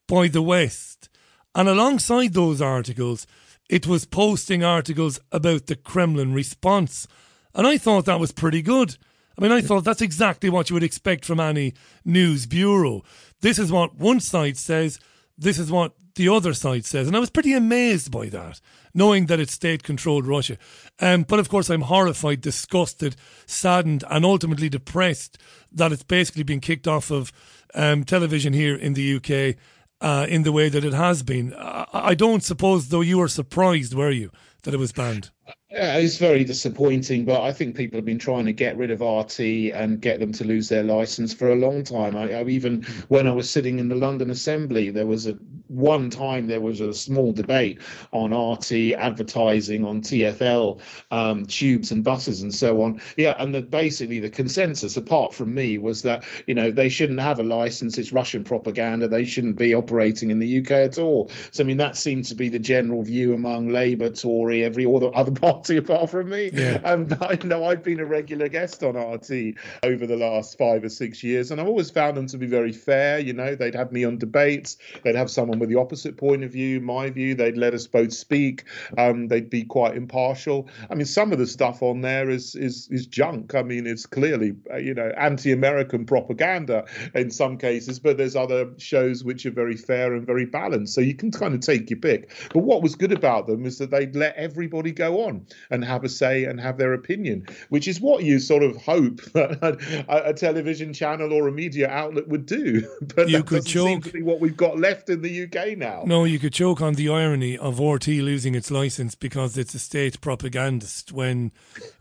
by 0.08 0.26
the 0.26 0.42
West. 0.42 1.08
And 1.54 1.68
alongside 1.68 2.34
those 2.34 2.60
articles, 2.60 3.26
it 3.70 3.86
was 3.86 4.06
posting 4.06 4.64
articles 4.64 5.20
about 5.30 5.66
the 5.66 5.76
Kremlin 5.76 6.32
response. 6.32 7.06
And 7.54 7.66
I 7.66 7.78
thought 7.78 8.06
that 8.06 8.20
was 8.20 8.32
pretty 8.32 8.62
good. 8.62 8.96
I 9.38 9.42
mean, 9.42 9.52
I 9.52 9.60
thought 9.60 9.84
that's 9.84 10.02
exactly 10.02 10.50
what 10.50 10.68
you 10.68 10.74
would 10.74 10.82
expect 10.82 11.24
from 11.24 11.38
any 11.38 11.74
news 12.04 12.46
bureau. 12.46 13.04
This 13.40 13.58
is 13.58 13.70
what 13.70 13.96
one 13.96 14.18
side 14.18 14.56
says, 14.56 14.98
this 15.36 15.58
is 15.60 15.70
what 15.70 15.92
the 16.18 16.28
other 16.28 16.52
side 16.52 16.84
says. 16.84 17.06
And 17.06 17.16
I 17.16 17.20
was 17.20 17.30
pretty 17.30 17.54
amazed 17.54 18.10
by 18.10 18.26
that, 18.26 18.60
knowing 18.92 19.26
that 19.26 19.40
it's 19.40 19.54
state 19.54 19.82
controlled 19.82 20.26
Russia. 20.26 20.58
Um, 21.00 21.22
but 21.22 21.38
of 21.38 21.48
course, 21.48 21.70
I'm 21.70 21.82
horrified, 21.82 22.42
disgusted, 22.42 23.16
saddened, 23.46 24.04
and 24.10 24.26
ultimately 24.26 24.68
depressed 24.68 25.38
that 25.72 25.92
it's 25.92 26.02
basically 26.02 26.42
been 26.42 26.60
kicked 26.60 26.86
off 26.86 27.10
of 27.10 27.32
um, 27.74 28.04
television 28.04 28.52
here 28.52 28.76
in 28.76 28.92
the 28.92 29.16
UK 29.16 29.56
uh, 30.00 30.26
in 30.28 30.42
the 30.42 30.52
way 30.52 30.68
that 30.68 30.84
it 30.84 30.92
has 30.92 31.22
been. 31.22 31.54
I, 31.54 31.86
I 31.92 32.14
don't 32.14 32.42
suppose, 32.42 32.88
though, 32.88 33.00
you 33.00 33.18
were 33.18 33.28
surprised, 33.28 33.94
were 33.94 34.10
you, 34.10 34.30
that 34.64 34.74
it 34.74 34.78
was 34.78 34.92
banned? 34.92 35.30
Yeah, 35.70 35.98
it's 35.98 36.16
very 36.16 36.44
disappointing, 36.44 37.26
but 37.26 37.42
I 37.42 37.52
think 37.52 37.76
people 37.76 37.98
have 37.98 38.04
been 38.06 38.18
trying 38.18 38.46
to 38.46 38.54
get 38.54 38.78
rid 38.78 38.90
of 38.90 39.02
RT 39.02 39.38
and 39.74 40.00
get 40.00 40.18
them 40.18 40.32
to 40.32 40.44
lose 40.44 40.70
their 40.70 40.82
license 40.82 41.34
for 41.34 41.52
a 41.52 41.56
long 41.56 41.84
time. 41.84 42.16
I, 42.16 42.32
I 42.32 42.44
even 42.44 42.84
when 43.08 43.26
I 43.26 43.32
was 43.32 43.50
sitting 43.50 43.78
in 43.78 43.90
the 43.90 43.94
London 43.94 44.30
Assembly, 44.30 44.88
there 44.88 45.06
was 45.06 45.26
a 45.26 45.34
one 45.66 46.08
time 46.08 46.46
there 46.46 46.62
was 46.62 46.80
a 46.80 46.94
small 46.94 47.32
debate 47.32 47.82
on 48.12 48.32
RT 48.32 48.94
advertising 48.96 49.84
on 49.84 50.00
TFL 50.00 50.80
um, 51.10 51.44
tubes 51.44 51.90
and 51.90 52.02
buses 52.02 52.40
and 52.40 52.54
so 52.54 52.80
on. 52.80 52.98
Yeah, 53.18 53.34
and 53.38 53.54
the, 53.54 53.60
basically 53.60 54.20
the 54.20 54.30
consensus, 54.30 54.96
apart 54.96 55.34
from 55.34 55.52
me, 55.54 55.76
was 55.76 56.00
that 56.00 56.24
you 56.46 56.54
know 56.54 56.70
they 56.70 56.88
shouldn't 56.88 57.20
have 57.20 57.40
a 57.40 57.42
license. 57.42 57.98
It's 57.98 58.10
Russian 58.10 58.42
propaganda. 58.42 59.06
They 59.06 59.26
shouldn't 59.26 59.56
be 59.56 59.74
operating 59.74 60.30
in 60.30 60.38
the 60.38 60.60
UK 60.60 60.70
at 60.70 60.98
all. 60.98 61.30
So 61.50 61.62
I 61.62 61.66
mean 61.66 61.76
that 61.76 61.94
seemed 61.98 62.24
to 62.26 62.34
be 62.34 62.48
the 62.48 62.58
general 62.58 63.02
view 63.02 63.34
among 63.34 63.68
Labour, 63.68 64.08
Tory, 64.08 64.64
every 64.64 64.86
other 64.86 65.10
other 65.14 65.30
party 65.58 65.76
apart 65.84 66.10
from 66.10 66.30
me. 66.30 66.50
Yeah. 66.52 66.80
And 66.84 67.12
I 67.20 67.38
know 67.44 67.64
I've 67.64 67.82
been 67.82 68.00
a 68.00 68.06
regular 68.06 68.48
guest 68.48 68.82
on 68.82 68.96
RT 68.96 69.56
over 69.82 70.06
the 70.06 70.16
last 70.16 70.56
five 70.56 70.84
or 70.84 70.88
six 70.88 71.22
years, 71.24 71.50
and 71.50 71.60
I've 71.60 71.68
always 71.68 71.90
found 71.90 72.16
them 72.16 72.26
to 72.28 72.38
be 72.38 72.46
very 72.46 72.72
fair. 72.72 73.18
You 73.18 73.32
know, 73.32 73.54
they'd 73.54 73.74
have 73.74 73.92
me 73.92 74.04
on 74.04 74.18
debates, 74.18 74.76
they'd 75.02 75.16
have 75.16 75.30
someone 75.30 75.48
someone 75.48 75.60
with 75.60 75.70
the 75.70 75.80
opposite 75.80 76.16
point 76.18 76.44
of 76.44 76.52
view, 76.52 76.80
my 76.80 77.08
view. 77.10 77.34
They'd 77.34 77.56
let 77.56 77.72
us 77.72 77.86
both 77.86 78.12
speak. 78.12 78.64
Um, 78.98 79.28
they'd 79.28 79.48
be 79.48 79.64
quite 79.64 79.96
impartial. 79.96 80.68
I 80.90 80.94
mean, 80.94 81.06
some 81.06 81.32
of 81.32 81.38
the 81.38 81.46
stuff 81.46 81.82
on 81.82 82.02
there 82.02 82.28
is 82.28 82.54
is 82.54 82.88
is 82.90 83.06
junk. 83.06 83.54
I 83.54 83.62
mean, 83.62 83.86
it's 83.86 84.06
clearly 84.06 84.54
uh, 84.70 84.76
you 84.76 84.94
know 84.94 85.10
anti-American 85.16 86.04
propaganda 86.04 86.84
in 87.14 87.30
some 87.30 87.56
cases, 87.56 87.98
but 87.98 88.18
there's 88.18 88.36
other 88.36 88.68
shows 88.78 89.24
which 89.24 89.46
are 89.46 89.50
very 89.50 89.76
fair 89.76 90.14
and 90.14 90.26
very 90.26 90.44
balanced. 90.44 90.94
So 90.94 91.00
you 91.00 91.14
can 91.14 91.30
kind 91.30 91.54
of 91.54 91.60
take 91.60 91.88
your 91.90 91.98
pick. 91.98 92.30
But 92.52 92.60
what 92.60 92.82
was 92.82 92.94
good 92.94 93.12
about 93.12 93.46
them 93.46 93.64
is 93.64 93.78
that 93.78 93.90
they'd 93.90 94.14
let 94.14 94.36
everybody 94.36 94.92
go 94.92 95.22
on 95.26 95.46
and 95.70 95.84
have 95.84 96.04
a 96.04 96.08
say 96.08 96.44
and 96.44 96.60
have 96.60 96.78
their 96.78 96.92
opinion, 96.92 97.46
which 97.68 97.88
is 97.88 98.00
what 98.00 98.24
you 98.24 98.38
sort 98.38 98.62
of 98.62 98.76
hope 98.76 99.20
that 99.32 100.04
a, 100.08 100.30
a 100.30 100.34
television 100.34 100.92
channel 100.92 101.32
or 101.32 101.48
a 101.48 101.52
media 101.52 101.88
outlet 101.88 102.28
would 102.28 102.46
do. 102.46 102.88
But 103.14 103.28
You 103.28 103.42
could 103.42 103.64
doesn't 103.64 103.86
seem 103.86 104.02
to 104.02 104.12
be 104.12 104.22
what 104.22 104.40
we've 104.40 104.56
got 104.56 104.78
left 104.78 105.08
in 105.08 105.22
the 105.22 105.44
UK 105.44 105.76
now. 105.78 106.04
No, 106.06 106.24
you 106.24 106.38
could 106.38 106.52
choke 106.52 106.80
on 106.80 106.94
the 106.94 107.08
irony 107.08 107.56
of 107.56 107.80
RT 107.80 108.08
losing 108.08 108.54
its 108.54 108.70
license 108.70 109.14
because 109.14 109.56
it's 109.56 109.74
a 109.74 109.78
state 109.78 110.20
propagandist 110.20 111.12
when 111.12 111.52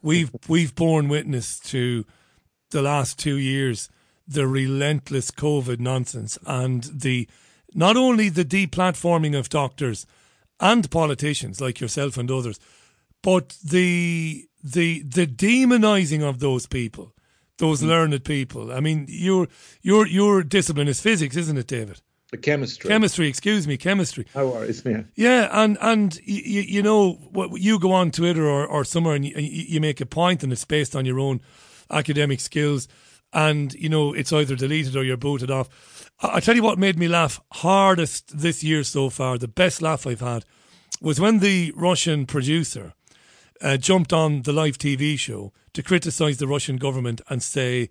we've 0.02 0.32
we've 0.48 0.76
borne 0.76 1.08
witness 1.08 1.60
to 1.60 2.06
the 2.72 2.82
last 2.82 3.18
two 3.18 3.38
years 3.38 3.90
the 4.28 4.46
relentless 4.46 5.32
COVID 5.32 5.80
nonsense 5.80 6.38
and 6.46 6.84
the 6.84 7.28
not 7.74 7.96
only 7.96 8.30
the 8.30 8.44
deplatforming 8.44 9.38
of 9.38 9.50
doctors 9.50 10.06
and 10.60 10.90
politicians 10.92 11.62
like 11.62 11.80
yourself 11.80 12.18
and 12.18 12.30
others, 12.32 12.60
but 13.22 13.58
the 13.64 14.48
the 14.64 15.04
the 15.04 15.28
demonizing 15.28 16.28
of 16.28 16.40
those 16.40 16.68
people, 16.68 17.14
those 17.58 17.82
hmm. 17.82 17.88
learned 17.88 18.24
people. 18.24 18.72
I 18.72 18.80
mean, 18.80 19.06
your 19.08 19.48
your 19.82 20.08
your 20.08 20.44
discipline 20.44 20.88
is 20.88 21.02
physics, 21.02 21.36
isn't 21.36 21.58
it, 21.58 21.68
David? 21.68 22.02
The 22.32 22.38
chemistry. 22.38 22.90
Chemistry, 22.90 23.30
excuse 23.30 23.68
me, 23.68 23.78
chemistry. 23.78 24.26
No 24.36 24.50
worries, 24.50 24.84
yeah. 24.86 25.04
Yeah, 25.16 25.50
and 25.52 25.78
and 25.80 26.20
you, 26.26 26.62
you 26.62 26.84
know 26.84 27.14
what 27.32 27.62
you 27.62 27.80
go 27.80 27.94
on 27.94 28.12
Twitter 28.12 28.46
or, 28.46 28.68
or 28.68 28.84
somewhere 28.84 29.16
and 29.16 29.24
you, 29.24 29.34
you 29.38 29.80
make 29.80 30.02
a 30.02 30.06
point 30.06 30.44
and 30.44 30.52
it's 30.52 30.66
based 30.66 30.94
on 30.94 31.06
your 31.06 31.20
own 31.20 31.40
academic 31.90 32.42
skills, 32.42 32.90
and 33.32 33.74
you 33.76 33.88
know 33.88 34.14
it's 34.14 34.34
either 34.34 34.58
deleted 34.58 34.98
or 34.98 35.06
you're 35.06 35.16
booted 35.16 35.50
off. 35.50 35.70
I 36.20 36.42
tell 36.42 36.56
you 36.56 36.64
what 36.64 36.78
made 36.78 37.00
me 37.00 37.08
laugh 37.08 37.40
hardest 37.54 38.38
this 38.38 38.62
year 38.62 38.84
so 38.84 39.10
far. 39.10 39.38
The 39.38 39.48
best 39.48 39.82
laugh 39.82 40.06
I've 40.06 40.20
had 40.20 40.44
was 41.00 41.22
when 41.22 41.40
the 41.40 41.72
Russian 41.78 42.26
producer 42.26 42.94
uh, 43.62 43.78
jumped 43.78 44.14
on 44.14 44.44
the 44.44 44.54
live 44.54 44.78
TV 44.78 45.18
show 45.18 45.54
to 45.74 45.84
criticize 45.84 46.38
the 46.38 46.48
Russian 46.48 46.78
government 46.78 47.22
and 47.30 47.42
say 47.42 47.90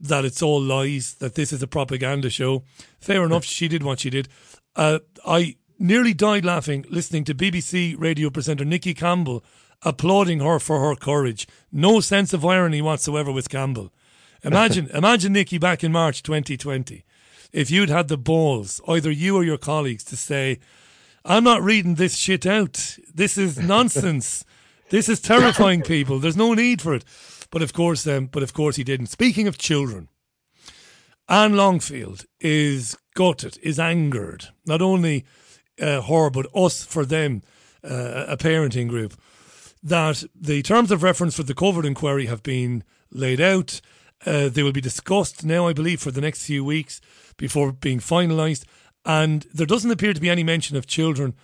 that 0.00 0.24
it's 0.24 0.42
all 0.42 0.60
lies, 0.60 1.14
that 1.14 1.34
this 1.34 1.52
is 1.52 1.62
a 1.62 1.66
propaganda 1.66 2.30
show. 2.30 2.64
Fair 3.00 3.24
enough, 3.24 3.44
she 3.44 3.68
did 3.68 3.82
what 3.82 4.00
she 4.00 4.10
did. 4.10 4.28
Uh, 4.76 4.98
I 5.26 5.56
nearly 5.78 6.14
died 6.14 6.44
laughing 6.44 6.84
listening 6.88 7.24
to 7.24 7.34
BBC 7.34 7.94
radio 7.98 8.30
presenter 8.30 8.64
Nicky 8.64 8.94
Campbell 8.94 9.44
applauding 9.82 10.40
her 10.40 10.58
for 10.58 10.80
her 10.80 10.96
courage. 10.96 11.46
No 11.70 12.00
sense 12.00 12.32
of 12.32 12.44
irony 12.44 12.80
whatsoever 12.80 13.30
with 13.30 13.48
Campbell. 13.48 13.92
Imagine, 14.44 14.90
imagine 14.92 15.32
Nicky 15.32 15.56
back 15.56 15.82
in 15.82 15.90
March 15.90 16.22
2020. 16.22 17.02
If 17.50 17.70
you'd 17.70 17.88
had 17.88 18.08
the 18.08 18.18
balls, 18.18 18.78
either 18.86 19.10
you 19.10 19.36
or 19.36 19.42
your 19.42 19.56
colleagues, 19.56 20.04
to 20.04 20.18
say, 20.18 20.58
I'm 21.24 21.44
not 21.44 21.62
reading 21.62 21.94
this 21.94 22.14
shit 22.14 22.44
out. 22.44 22.98
This 23.14 23.38
is 23.38 23.58
nonsense. 23.74 24.44
This 24.90 25.08
is 25.08 25.20
terrifying 25.20 25.82
people. 25.82 26.18
There's 26.18 26.36
no 26.36 26.54
need 26.54 26.82
for 26.82 26.94
it. 26.94 27.04
But 27.50 27.62
of 27.62 27.72
course, 27.72 28.06
um, 28.06 28.26
but 28.26 28.42
of 28.42 28.52
course 28.52 28.76
he 28.76 28.84
didn't. 28.84 29.06
Speaking 29.06 29.46
of 29.46 29.58
children, 29.58 30.08
Anne 31.28 31.54
Longfield 31.54 32.26
is 32.40 32.96
gutted, 33.14 33.58
is 33.62 33.78
angered. 33.78 34.48
Not 34.66 34.82
only 34.82 35.24
uh, 35.80 36.02
her, 36.02 36.30
but 36.30 36.46
us 36.54 36.84
for 36.84 37.04
them, 37.04 37.42
uh, 37.82 38.26
a 38.28 38.36
parenting 38.36 38.88
group, 38.88 39.14
that 39.82 40.24
the 40.34 40.62
terms 40.62 40.90
of 40.90 41.02
reference 41.02 41.36
for 41.36 41.44
the 41.44 41.54
COVID 41.54 41.84
inquiry 41.84 42.26
have 42.26 42.42
been 42.42 42.82
laid 43.10 43.40
out. 43.40 43.80
Uh, 44.26 44.48
they 44.48 44.62
will 44.62 44.72
be 44.72 44.80
discussed 44.80 45.44
now, 45.44 45.68
I 45.68 45.72
believe, 45.72 46.00
for 46.00 46.10
the 46.10 46.20
next 46.20 46.44
few 46.44 46.64
weeks 46.64 47.00
before 47.36 47.72
being 47.72 48.00
finalised. 48.00 48.64
And 49.04 49.46
there 49.52 49.66
doesn't 49.66 49.90
appear 49.90 50.14
to 50.14 50.20
be 50.20 50.30
any 50.30 50.42
mention 50.42 50.76
of 50.76 50.86
children 50.86 51.34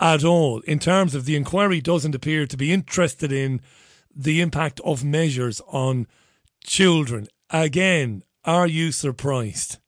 at 0.00 0.24
all 0.24 0.60
in 0.60 0.78
terms 0.78 1.14
of 1.14 1.24
the 1.24 1.36
inquiry 1.36 1.80
doesn't 1.80 2.14
appear 2.14 2.46
to 2.46 2.56
be 2.56 2.72
interested 2.72 3.32
in 3.32 3.60
the 4.14 4.40
impact 4.40 4.80
of 4.84 5.04
measures 5.04 5.60
on 5.68 6.06
children. 6.64 7.26
Again, 7.50 8.22
are 8.44 8.66
you 8.66 8.92
surprised? 8.92 9.78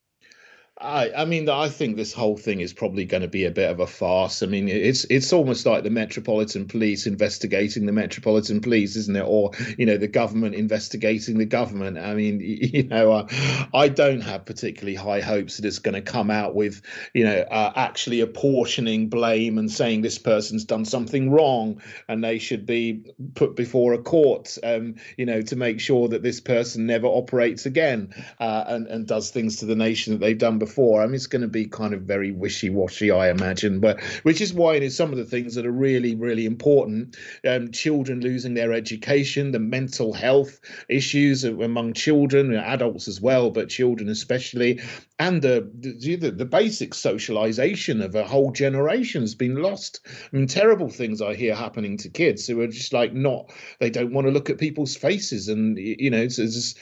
I, 0.78 1.10
I 1.16 1.24
mean, 1.24 1.48
I 1.48 1.70
think 1.70 1.96
this 1.96 2.12
whole 2.12 2.36
thing 2.36 2.60
is 2.60 2.74
probably 2.74 3.06
going 3.06 3.22
to 3.22 3.28
be 3.28 3.46
a 3.46 3.50
bit 3.50 3.70
of 3.70 3.80
a 3.80 3.86
farce. 3.86 4.42
I 4.42 4.46
mean, 4.46 4.68
it's 4.68 5.06
it's 5.06 5.32
almost 5.32 5.64
like 5.64 5.84
the 5.84 5.90
Metropolitan 5.90 6.66
Police 6.68 7.06
investigating 7.06 7.86
the 7.86 7.92
Metropolitan 7.92 8.60
Police, 8.60 8.94
isn't 8.94 9.16
it? 9.16 9.24
Or 9.26 9.52
you 9.78 9.86
know, 9.86 9.96
the 9.96 10.06
government 10.06 10.54
investigating 10.54 11.38
the 11.38 11.46
government. 11.46 11.96
I 11.96 12.12
mean, 12.12 12.40
you 12.42 12.82
know, 12.82 13.10
uh, 13.12 13.26
I 13.72 13.88
don't 13.88 14.20
have 14.20 14.44
particularly 14.44 14.96
high 14.96 15.20
hopes 15.20 15.56
that 15.56 15.64
it's 15.64 15.78
going 15.78 15.94
to 15.94 16.02
come 16.02 16.30
out 16.30 16.54
with, 16.54 16.82
you 17.14 17.24
know, 17.24 17.38
uh, 17.38 17.72
actually 17.74 18.20
apportioning 18.20 19.08
blame 19.08 19.56
and 19.56 19.72
saying 19.72 20.02
this 20.02 20.18
person's 20.18 20.66
done 20.66 20.84
something 20.84 21.30
wrong 21.30 21.80
and 22.06 22.22
they 22.22 22.38
should 22.38 22.66
be 22.66 23.14
put 23.34 23.56
before 23.56 23.94
a 23.94 23.98
court, 23.98 24.58
um, 24.62 24.96
you 25.16 25.24
know, 25.24 25.40
to 25.40 25.56
make 25.56 25.80
sure 25.80 26.08
that 26.08 26.22
this 26.22 26.40
person 26.40 26.84
never 26.84 27.06
operates 27.06 27.64
again 27.64 28.12
uh, 28.40 28.64
and 28.66 28.86
and 28.88 29.06
does 29.06 29.30
things 29.30 29.56
to 29.56 29.64
the 29.64 29.74
nation 29.74 30.12
that 30.12 30.18
they've 30.18 30.36
done 30.36 30.58
before. 30.58 30.65
I 31.02 31.06
mean, 31.06 31.14
it's 31.14 31.26
going 31.26 31.42
to 31.42 31.48
be 31.48 31.66
kind 31.66 31.94
of 31.94 32.02
very 32.02 32.32
wishy-washy, 32.32 33.10
I 33.10 33.30
imagine, 33.30 33.80
but 33.80 34.00
which 34.22 34.40
is 34.40 34.52
why 34.52 34.74
it 34.74 34.82
is 34.82 34.96
some 34.96 35.12
of 35.12 35.18
the 35.18 35.24
things 35.24 35.54
that 35.54 35.66
are 35.66 35.72
really, 35.72 36.14
really 36.14 36.46
important. 36.46 37.16
Um, 37.46 37.70
children 37.72 38.20
losing 38.20 38.54
their 38.54 38.72
education, 38.72 39.52
the 39.52 39.58
mental 39.58 40.12
health 40.12 40.60
issues 40.88 41.44
among 41.44 41.92
children, 41.94 42.54
adults 42.54 43.08
as 43.08 43.20
well, 43.20 43.50
but 43.50 43.68
children 43.68 44.08
especially, 44.08 44.80
and 45.18 45.40
the 45.40 45.70
the, 45.74 46.16
the 46.30 46.44
basic 46.44 46.92
socialization 46.94 48.02
of 48.02 48.14
a 48.14 48.24
whole 48.24 48.52
generation 48.52 49.22
has 49.22 49.34
been 49.34 49.56
lost. 49.56 50.00
I 50.32 50.36
mean, 50.36 50.46
terrible 50.46 50.90
things 50.90 51.22
I 51.22 51.34
hear 51.34 51.54
happening 51.54 51.96
to 51.98 52.08
kids 52.08 52.46
who 52.46 52.60
are 52.60 52.66
just 52.66 52.92
like 52.92 53.14
not, 53.14 53.52
they 53.80 53.90
don't 53.90 54.12
want 54.12 54.26
to 54.26 54.32
look 54.32 54.50
at 54.50 54.58
people's 54.58 54.96
faces, 54.96 55.48
and 55.48 55.78
you 55.78 56.10
know, 56.10 56.22
it's, 56.22 56.38
it's 56.38 56.74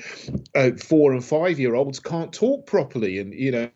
uh, 0.54 0.70
four 0.78 1.12
and 1.12 1.24
five 1.24 1.58
year 1.58 1.74
olds 1.74 2.00
can't 2.00 2.32
talk 2.32 2.66
properly, 2.66 3.18
and 3.18 3.32
you 3.34 3.52
know 3.52 3.70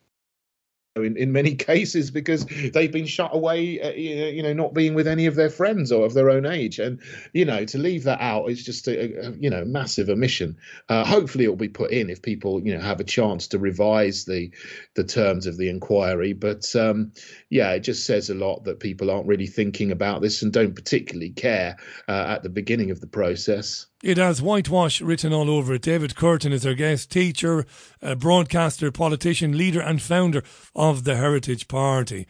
in, 1.03 1.17
in 1.17 1.33
many 1.33 1.55
cases 1.73 2.11
because 2.11 2.45
they've 2.73 2.93
been 2.93 3.07
shut 3.07 3.35
away, 3.35 3.81
uh, 3.81 3.91
you 3.91 4.43
know, 4.43 4.53
not 4.53 4.75
being 4.75 4.95
with 4.95 5.07
any 5.07 5.27
of 5.27 5.35
their 5.35 5.51
friends 5.51 5.93
or 5.93 6.05
of 6.05 6.15
their 6.15 6.31
own 6.31 6.47
age. 6.47 6.79
And, 6.79 7.01
you 7.33 7.45
know, 7.45 7.65
to 7.65 7.79
leave 7.79 8.05
that 8.05 8.21
out 8.21 8.51
is 8.51 8.65
just 8.65 8.89
a, 8.89 9.27
a 9.27 9.31
you 9.33 9.51
know, 9.51 9.65
massive 9.65 10.09
omission. 10.09 10.57
Uh, 10.89 11.05
hopefully 11.05 11.45
it 11.45 11.49
will 11.49 11.57
be 11.57 11.69
put 11.69 11.91
in 11.91 12.11
if 12.11 12.23
people, 12.23 12.65
you 12.65 12.77
know, 12.77 12.83
have 12.83 13.01
a 13.01 13.05
chance 13.05 13.49
to 13.49 13.59
revise 13.59 14.25
the 14.25 14.51
the 14.95 15.05
terms 15.05 15.47
of 15.47 15.57
the 15.57 15.69
inquiry. 15.69 16.33
But 16.33 16.75
um, 16.77 17.13
yeah, 17.51 17.73
it 17.73 17.81
just 17.81 18.07
says 18.07 18.31
a 18.31 18.35
lot 18.35 18.65
that 18.65 18.81
people 18.81 19.11
aren't 19.11 19.27
really 19.27 19.47
thinking 19.47 19.93
about 19.93 20.23
this 20.23 20.43
and 20.43 20.53
don't 20.53 20.75
particularly 20.75 21.31
care 21.31 21.77
uh, 22.09 22.27
at 22.29 22.43
the 22.43 22.49
beginning 22.49 22.91
of 22.91 23.01
the 23.01 23.07
process. 23.07 23.87
It 24.03 24.17
has 24.17 24.41
whitewash 24.41 25.01
written 25.01 25.33
all 25.33 25.51
over 25.51 25.75
it. 25.75 25.83
David 25.83 26.15
Kurten 26.15 26.53
is 26.53 26.65
our 26.65 26.75
guest, 26.75 27.11
teacher, 27.11 27.67
uh, 28.01 28.15
broadcaster, 28.15 28.93
politician, 28.93 29.57
leader, 29.57 29.81
and 29.81 30.01
founder 30.01 30.45
of 30.77 31.03
the 31.03 31.17
Heritage 31.17 31.67
Party. 31.67 32.27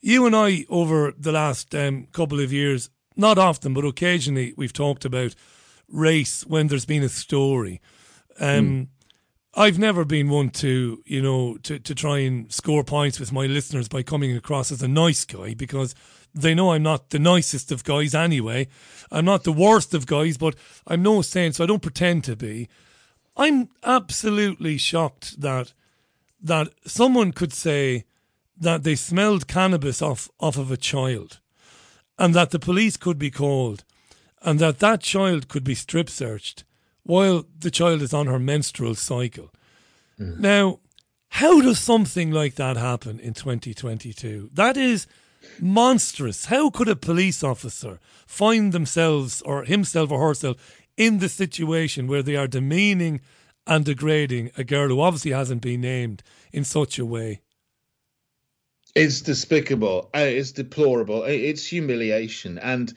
You 0.00 0.24
and 0.24 0.34
I, 0.34 0.64
over 0.70 1.12
the 1.16 1.32
last 1.32 1.74
um, 1.74 2.06
couple 2.12 2.40
of 2.40 2.52
years, 2.52 2.88
not 3.16 3.36
often, 3.36 3.74
but 3.74 3.84
occasionally, 3.84 4.54
we've 4.56 4.72
talked 4.72 5.04
about 5.04 5.34
race 5.88 6.46
when 6.46 6.68
there's 6.68 6.86
been 6.86 7.02
a 7.02 7.08
story. 7.08 7.80
Um, 8.40 8.88
I've 9.56 9.78
never 9.78 10.04
been 10.04 10.28
one 10.30 10.50
to, 10.50 11.02
you 11.06 11.22
know, 11.22 11.56
to, 11.58 11.78
to 11.78 11.94
try 11.94 12.18
and 12.18 12.52
score 12.52 12.82
points 12.82 13.20
with 13.20 13.32
my 13.32 13.46
listeners 13.46 13.88
by 13.88 14.02
coming 14.02 14.36
across 14.36 14.72
as 14.72 14.82
a 14.82 14.88
nice 14.88 15.24
guy 15.24 15.54
because 15.54 15.94
they 16.34 16.54
know 16.54 16.72
I'm 16.72 16.82
not 16.82 17.10
the 17.10 17.20
nicest 17.20 17.70
of 17.70 17.84
guys 17.84 18.14
anyway. 18.14 18.66
I'm 19.12 19.24
not 19.24 19.44
the 19.44 19.52
worst 19.52 19.94
of 19.94 20.06
guys, 20.06 20.36
but 20.36 20.56
I'm 20.86 21.02
no 21.02 21.22
saint, 21.22 21.54
so 21.54 21.64
I 21.64 21.66
don't 21.68 21.82
pretend 21.82 22.24
to 22.24 22.34
be. 22.34 22.68
I'm 23.36 23.68
absolutely 23.84 24.76
shocked 24.78 25.40
that 25.40 25.72
that 26.42 26.68
someone 26.84 27.32
could 27.32 27.52
say 27.52 28.04
that 28.56 28.82
they 28.82 28.94
smelled 28.94 29.48
cannabis 29.48 30.02
off, 30.02 30.28
off 30.38 30.58
of 30.58 30.70
a 30.70 30.76
child 30.76 31.40
and 32.18 32.34
that 32.34 32.50
the 32.50 32.58
police 32.58 32.98
could 32.98 33.18
be 33.18 33.30
called 33.30 33.82
and 34.42 34.58
that 34.58 34.78
that 34.78 35.00
child 35.00 35.48
could 35.48 35.64
be 35.64 35.74
strip 35.74 36.10
searched 36.10 36.64
while 37.04 37.44
the 37.58 37.70
child 37.70 38.02
is 38.02 38.12
on 38.12 38.26
her 38.26 38.38
menstrual 38.38 38.94
cycle. 38.94 39.50
Mm. 40.18 40.38
Now, 40.40 40.80
how 41.28 41.60
does 41.60 41.78
something 41.78 42.30
like 42.30 42.54
that 42.56 42.76
happen 42.76 43.20
in 43.20 43.34
2022? 43.34 44.50
That 44.52 44.76
is 44.76 45.06
monstrous. 45.60 46.46
How 46.46 46.70
could 46.70 46.88
a 46.88 46.96
police 46.96 47.42
officer 47.42 48.00
find 48.26 48.72
themselves 48.72 49.42
or 49.42 49.64
himself 49.64 50.10
or 50.10 50.20
herself 50.26 50.56
in 50.96 51.18
the 51.18 51.28
situation 51.28 52.06
where 52.06 52.22
they 52.22 52.36
are 52.36 52.46
demeaning 52.46 53.20
and 53.66 53.84
degrading 53.84 54.50
a 54.56 54.64
girl 54.64 54.88
who 54.88 55.00
obviously 55.00 55.32
hasn't 55.32 55.62
been 55.62 55.80
named 55.80 56.22
in 56.52 56.64
such 56.64 56.98
a 56.98 57.06
way? 57.06 57.40
It's 58.94 59.22
despicable. 59.22 60.08
Uh, 60.14 60.20
it's 60.20 60.52
deplorable. 60.52 61.24
It's 61.24 61.66
humiliation. 61.66 62.58
And 62.58 62.92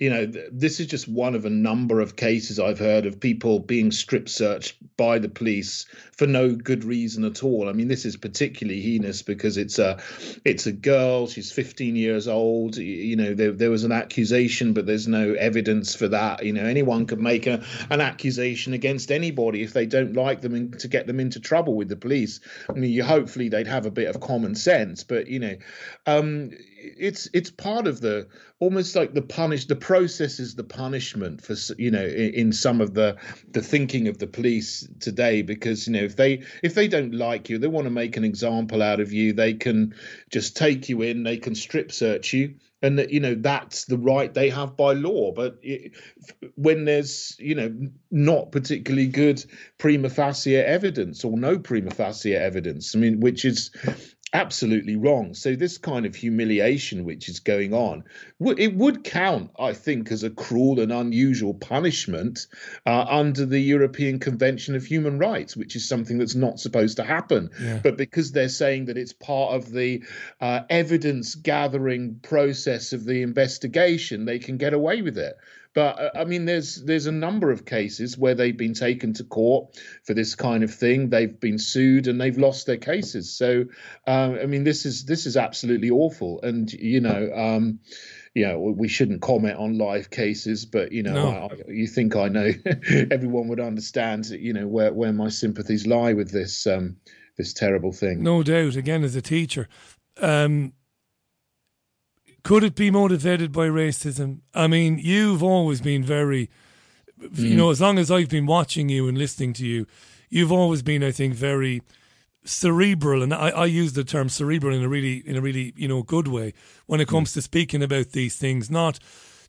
you 0.00 0.08
know, 0.08 0.24
this 0.50 0.80
is 0.80 0.86
just 0.86 1.06
one 1.08 1.34
of 1.34 1.44
a 1.44 1.50
number 1.50 2.00
of 2.00 2.16
cases 2.16 2.58
I've 2.58 2.78
heard 2.78 3.04
of 3.04 3.20
people 3.20 3.58
being 3.58 3.90
strip 3.90 4.30
searched 4.30 4.76
by 4.96 5.18
the 5.18 5.28
police 5.28 5.84
for 6.16 6.26
no 6.26 6.54
good 6.54 6.84
reason 6.84 7.22
at 7.24 7.44
all. 7.44 7.68
I 7.68 7.72
mean, 7.72 7.88
this 7.88 8.06
is 8.06 8.16
particularly 8.16 8.80
heinous 8.80 9.20
because 9.20 9.58
it's 9.58 9.78
a 9.78 9.98
it's 10.42 10.66
a 10.66 10.72
girl. 10.72 11.26
She's 11.26 11.52
15 11.52 11.96
years 11.96 12.28
old. 12.28 12.78
You 12.78 13.14
know, 13.14 13.34
there, 13.34 13.52
there 13.52 13.70
was 13.70 13.84
an 13.84 13.92
accusation, 13.92 14.72
but 14.72 14.86
there's 14.86 15.06
no 15.06 15.34
evidence 15.34 15.94
for 15.94 16.08
that. 16.08 16.46
You 16.46 16.54
know, 16.54 16.64
anyone 16.64 17.04
could 17.04 17.20
make 17.20 17.46
a, 17.46 17.62
an 17.90 18.00
accusation 18.00 18.72
against 18.72 19.12
anybody 19.12 19.62
if 19.62 19.74
they 19.74 19.84
don't 19.84 20.14
like 20.14 20.40
them 20.40 20.54
and 20.54 20.78
to 20.80 20.88
get 20.88 21.08
them 21.08 21.20
into 21.20 21.40
trouble 21.40 21.74
with 21.74 21.90
the 21.90 21.96
police. 21.96 22.40
I 22.70 22.72
mean, 22.72 22.90
you 22.90 23.04
hopefully 23.04 23.50
they'd 23.50 23.66
have 23.66 23.84
a 23.84 23.90
bit 23.90 24.08
of 24.08 24.22
common 24.22 24.54
sense, 24.54 25.04
but 25.04 25.26
you 25.28 25.39
know, 25.40 25.56
um, 26.06 26.50
it's 26.76 27.28
it's 27.32 27.50
part 27.50 27.86
of 27.86 28.00
the 28.00 28.28
almost 28.58 28.94
like 28.94 29.14
the 29.14 29.22
punish 29.22 29.66
the 29.66 29.76
process 29.76 30.38
is 30.38 30.54
the 30.54 30.64
punishment 30.64 31.42
for 31.42 31.54
you 31.78 31.90
know 31.90 32.04
in, 32.04 32.34
in, 32.34 32.52
some 32.52 32.80
of 32.80 32.94
the 32.94 33.16
the 33.50 33.62
thinking 33.62 34.08
of 34.08 34.18
the 34.18 34.26
police 34.26 34.86
today 35.00 35.42
because 35.42 35.86
you 35.86 35.92
know 35.92 36.02
if 36.02 36.16
they 36.16 36.42
if 36.62 36.74
they 36.74 36.88
don't 36.88 37.14
like 37.14 37.48
you 37.48 37.58
they 37.58 37.66
want 37.66 37.86
to 37.86 37.90
make 37.90 38.16
an 38.16 38.24
example 38.24 38.82
out 38.82 39.00
of 39.00 39.12
you 39.12 39.32
they 39.32 39.54
can 39.54 39.94
just 40.30 40.56
take 40.56 40.88
you 40.88 41.02
in 41.02 41.22
they 41.22 41.36
can 41.36 41.54
strip 41.54 41.90
search 41.90 42.32
you 42.32 42.54
and 42.82 42.98
that 42.98 43.10
you 43.10 43.20
know 43.20 43.34
that's 43.34 43.84
the 43.84 43.98
right 43.98 44.32
they 44.32 44.48
have 44.48 44.76
by 44.76 44.92
law. 44.92 45.32
But 45.32 45.58
it, 45.62 45.92
when 46.56 46.84
there's 46.84 47.36
you 47.38 47.54
know 47.54 47.74
not 48.10 48.52
particularly 48.52 49.06
good 49.06 49.44
prima 49.78 50.08
facie 50.08 50.56
evidence 50.56 51.24
or 51.24 51.36
no 51.36 51.58
prima 51.58 51.90
facie 51.90 52.34
evidence 52.34 52.94
i 52.94 52.98
mean 52.98 53.20
which 53.20 53.44
is 53.44 53.70
absolutely 54.32 54.96
wrong. 54.96 55.34
So 55.34 55.56
this 55.56 55.78
kind 55.78 56.06
of 56.06 56.14
humiliation 56.14 57.04
which 57.04 57.28
is 57.28 57.40
going 57.40 57.74
on, 57.74 58.04
it 58.40 58.74
would 58.74 59.04
count, 59.04 59.50
I 59.58 59.72
think, 59.72 60.10
as 60.12 60.22
a 60.22 60.30
cruel 60.30 60.80
and 60.80 60.92
unusual 60.92 61.54
punishment 61.54 62.46
uh, 62.86 63.06
under 63.08 63.44
the 63.44 63.60
European 63.60 64.18
Convention 64.18 64.76
of 64.76 64.84
Human 64.84 65.18
Rights, 65.18 65.56
which 65.56 65.74
is 65.76 65.88
something 65.88 66.18
that's 66.18 66.34
not 66.34 66.60
supposed 66.60 66.96
to 66.98 67.04
happen. 67.04 67.50
Yeah. 67.60 67.80
But 67.82 67.96
because 67.96 68.32
they're 68.32 68.48
saying 68.48 68.86
that 68.86 68.98
it's 68.98 69.12
part 69.12 69.54
of 69.54 69.70
the 69.70 70.04
uh, 70.40 70.60
evidence 70.70 71.34
gathering 71.34 72.20
process 72.22 72.92
of 72.92 73.04
the 73.04 73.22
investigation, 73.22 74.24
they 74.24 74.38
can 74.38 74.56
get 74.56 74.74
away 74.74 75.02
with 75.02 75.18
it. 75.18 75.36
But 75.74 76.00
uh, 76.00 76.10
I 76.14 76.24
mean, 76.24 76.44
there's 76.44 76.82
there's 76.82 77.06
a 77.06 77.12
number 77.12 77.50
of 77.50 77.64
cases 77.64 78.18
where 78.18 78.34
they've 78.34 78.56
been 78.56 78.74
taken 78.74 79.12
to 79.14 79.24
court 79.24 79.78
for 80.04 80.14
this 80.14 80.34
kind 80.34 80.64
of 80.64 80.74
thing. 80.74 81.10
They've 81.10 81.38
been 81.38 81.58
sued 81.58 82.08
and 82.08 82.20
they've 82.20 82.36
lost 82.36 82.66
their 82.66 82.76
cases. 82.76 83.32
So 83.36 83.64
um, 84.06 84.38
I 84.40 84.46
mean, 84.46 84.64
this 84.64 84.84
is 84.84 85.04
this 85.04 85.26
is 85.26 85.36
absolutely 85.36 85.90
awful. 85.90 86.40
And 86.42 86.72
you 86.72 87.00
know. 87.00 87.30
Um, 87.34 87.80
you 88.32 88.46
know, 88.46 88.60
we 88.60 88.86
shouldn't 88.86 89.22
comment 89.22 89.56
on 89.56 89.76
live 89.76 90.08
cases, 90.08 90.64
but 90.64 90.92
you 90.92 91.02
know, 91.02 91.14
no. 91.14 91.48
I, 91.50 91.70
you 91.70 91.88
think 91.88 92.14
I 92.14 92.28
know 92.28 92.52
everyone 93.10 93.48
would 93.48 93.58
understand, 93.58 94.26
you 94.26 94.52
know, 94.52 94.68
where 94.68 94.92
where 94.92 95.12
my 95.12 95.30
sympathies 95.30 95.84
lie 95.84 96.12
with 96.12 96.30
this 96.30 96.64
um, 96.66 96.96
this 97.36 97.52
terrible 97.52 97.92
thing. 97.92 98.22
No 98.22 98.44
doubt. 98.44 98.76
Again, 98.76 99.02
as 99.02 99.16
a 99.16 99.22
teacher, 99.22 99.68
um, 100.20 100.74
could 102.42 102.64
it 102.64 102.74
be 102.74 102.90
motivated 102.90 103.52
by 103.52 103.66
racism? 103.68 104.40
I 104.54 104.66
mean, 104.66 104.98
you've 104.98 105.42
always 105.42 105.80
been 105.80 106.04
very, 106.04 106.50
mm. 107.20 107.38
you 107.38 107.56
know, 107.56 107.70
as 107.70 107.80
long 107.80 107.98
as 107.98 108.10
I've 108.10 108.28
been 108.28 108.46
watching 108.46 108.88
you 108.88 109.08
and 109.08 109.18
listening 109.18 109.52
to 109.54 109.66
you, 109.66 109.86
you've 110.28 110.52
always 110.52 110.82
been, 110.82 111.02
I 111.02 111.10
think, 111.10 111.34
very 111.34 111.82
cerebral, 112.44 113.22
and 113.22 113.34
I, 113.34 113.50
I 113.50 113.66
use 113.66 113.92
the 113.92 114.04
term 114.04 114.28
cerebral 114.28 114.74
in 114.74 114.82
a 114.82 114.88
really, 114.88 115.16
in 115.26 115.36
a 115.36 115.40
really, 115.40 115.74
you 115.76 115.88
know, 115.88 116.02
good 116.02 116.28
way 116.28 116.54
when 116.86 117.00
it 117.00 117.08
mm. 117.08 117.12
comes 117.12 117.30
mm. 117.30 117.34
to 117.34 117.42
speaking 117.42 117.82
about 117.82 118.10
these 118.10 118.36
things, 118.36 118.70
not 118.70 118.98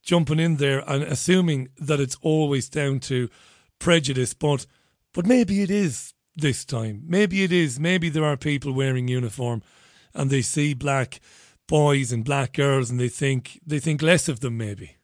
jumping 0.04 0.40
in 0.40 0.58
there 0.58 0.84
and 0.90 1.04
assuming 1.04 1.70
that 1.78 2.00
it's 2.00 2.18
always 2.22 2.70
down 2.70 3.00
to 3.00 3.30
prejudice, 3.80 4.34
but, 4.34 4.66
but 5.14 5.26
maybe 5.26 5.62
it 5.62 5.70
is 5.70 6.14
this 6.36 6.66
time. 6.66 7.04
Maybe 7.06 7.44
it 7.44 7.52
is. 7.52 7.80
Maybe 7.80 8.10
there 8.10 8.26
are 8.26 8.38
people 8.38 8.74
wearing 8.74 9.08
uniform 9.08 9.62
and 10.14 10.30
they 10.30 10.42
see 10.42 10.74
black 10.74 11.20
boys 11.72 12.12
and 12.12 12.24
black 12.24 12.54
girls, 12.54 12.92
and 12.92 13.00
they 13.00 13.10
think 13.10 13.60
they 13.66 13.80
think 13.80 14.02
less 14.02 14.28
of 14.28 14.42
them 14.42 14.58
maybe. 14.58 14.98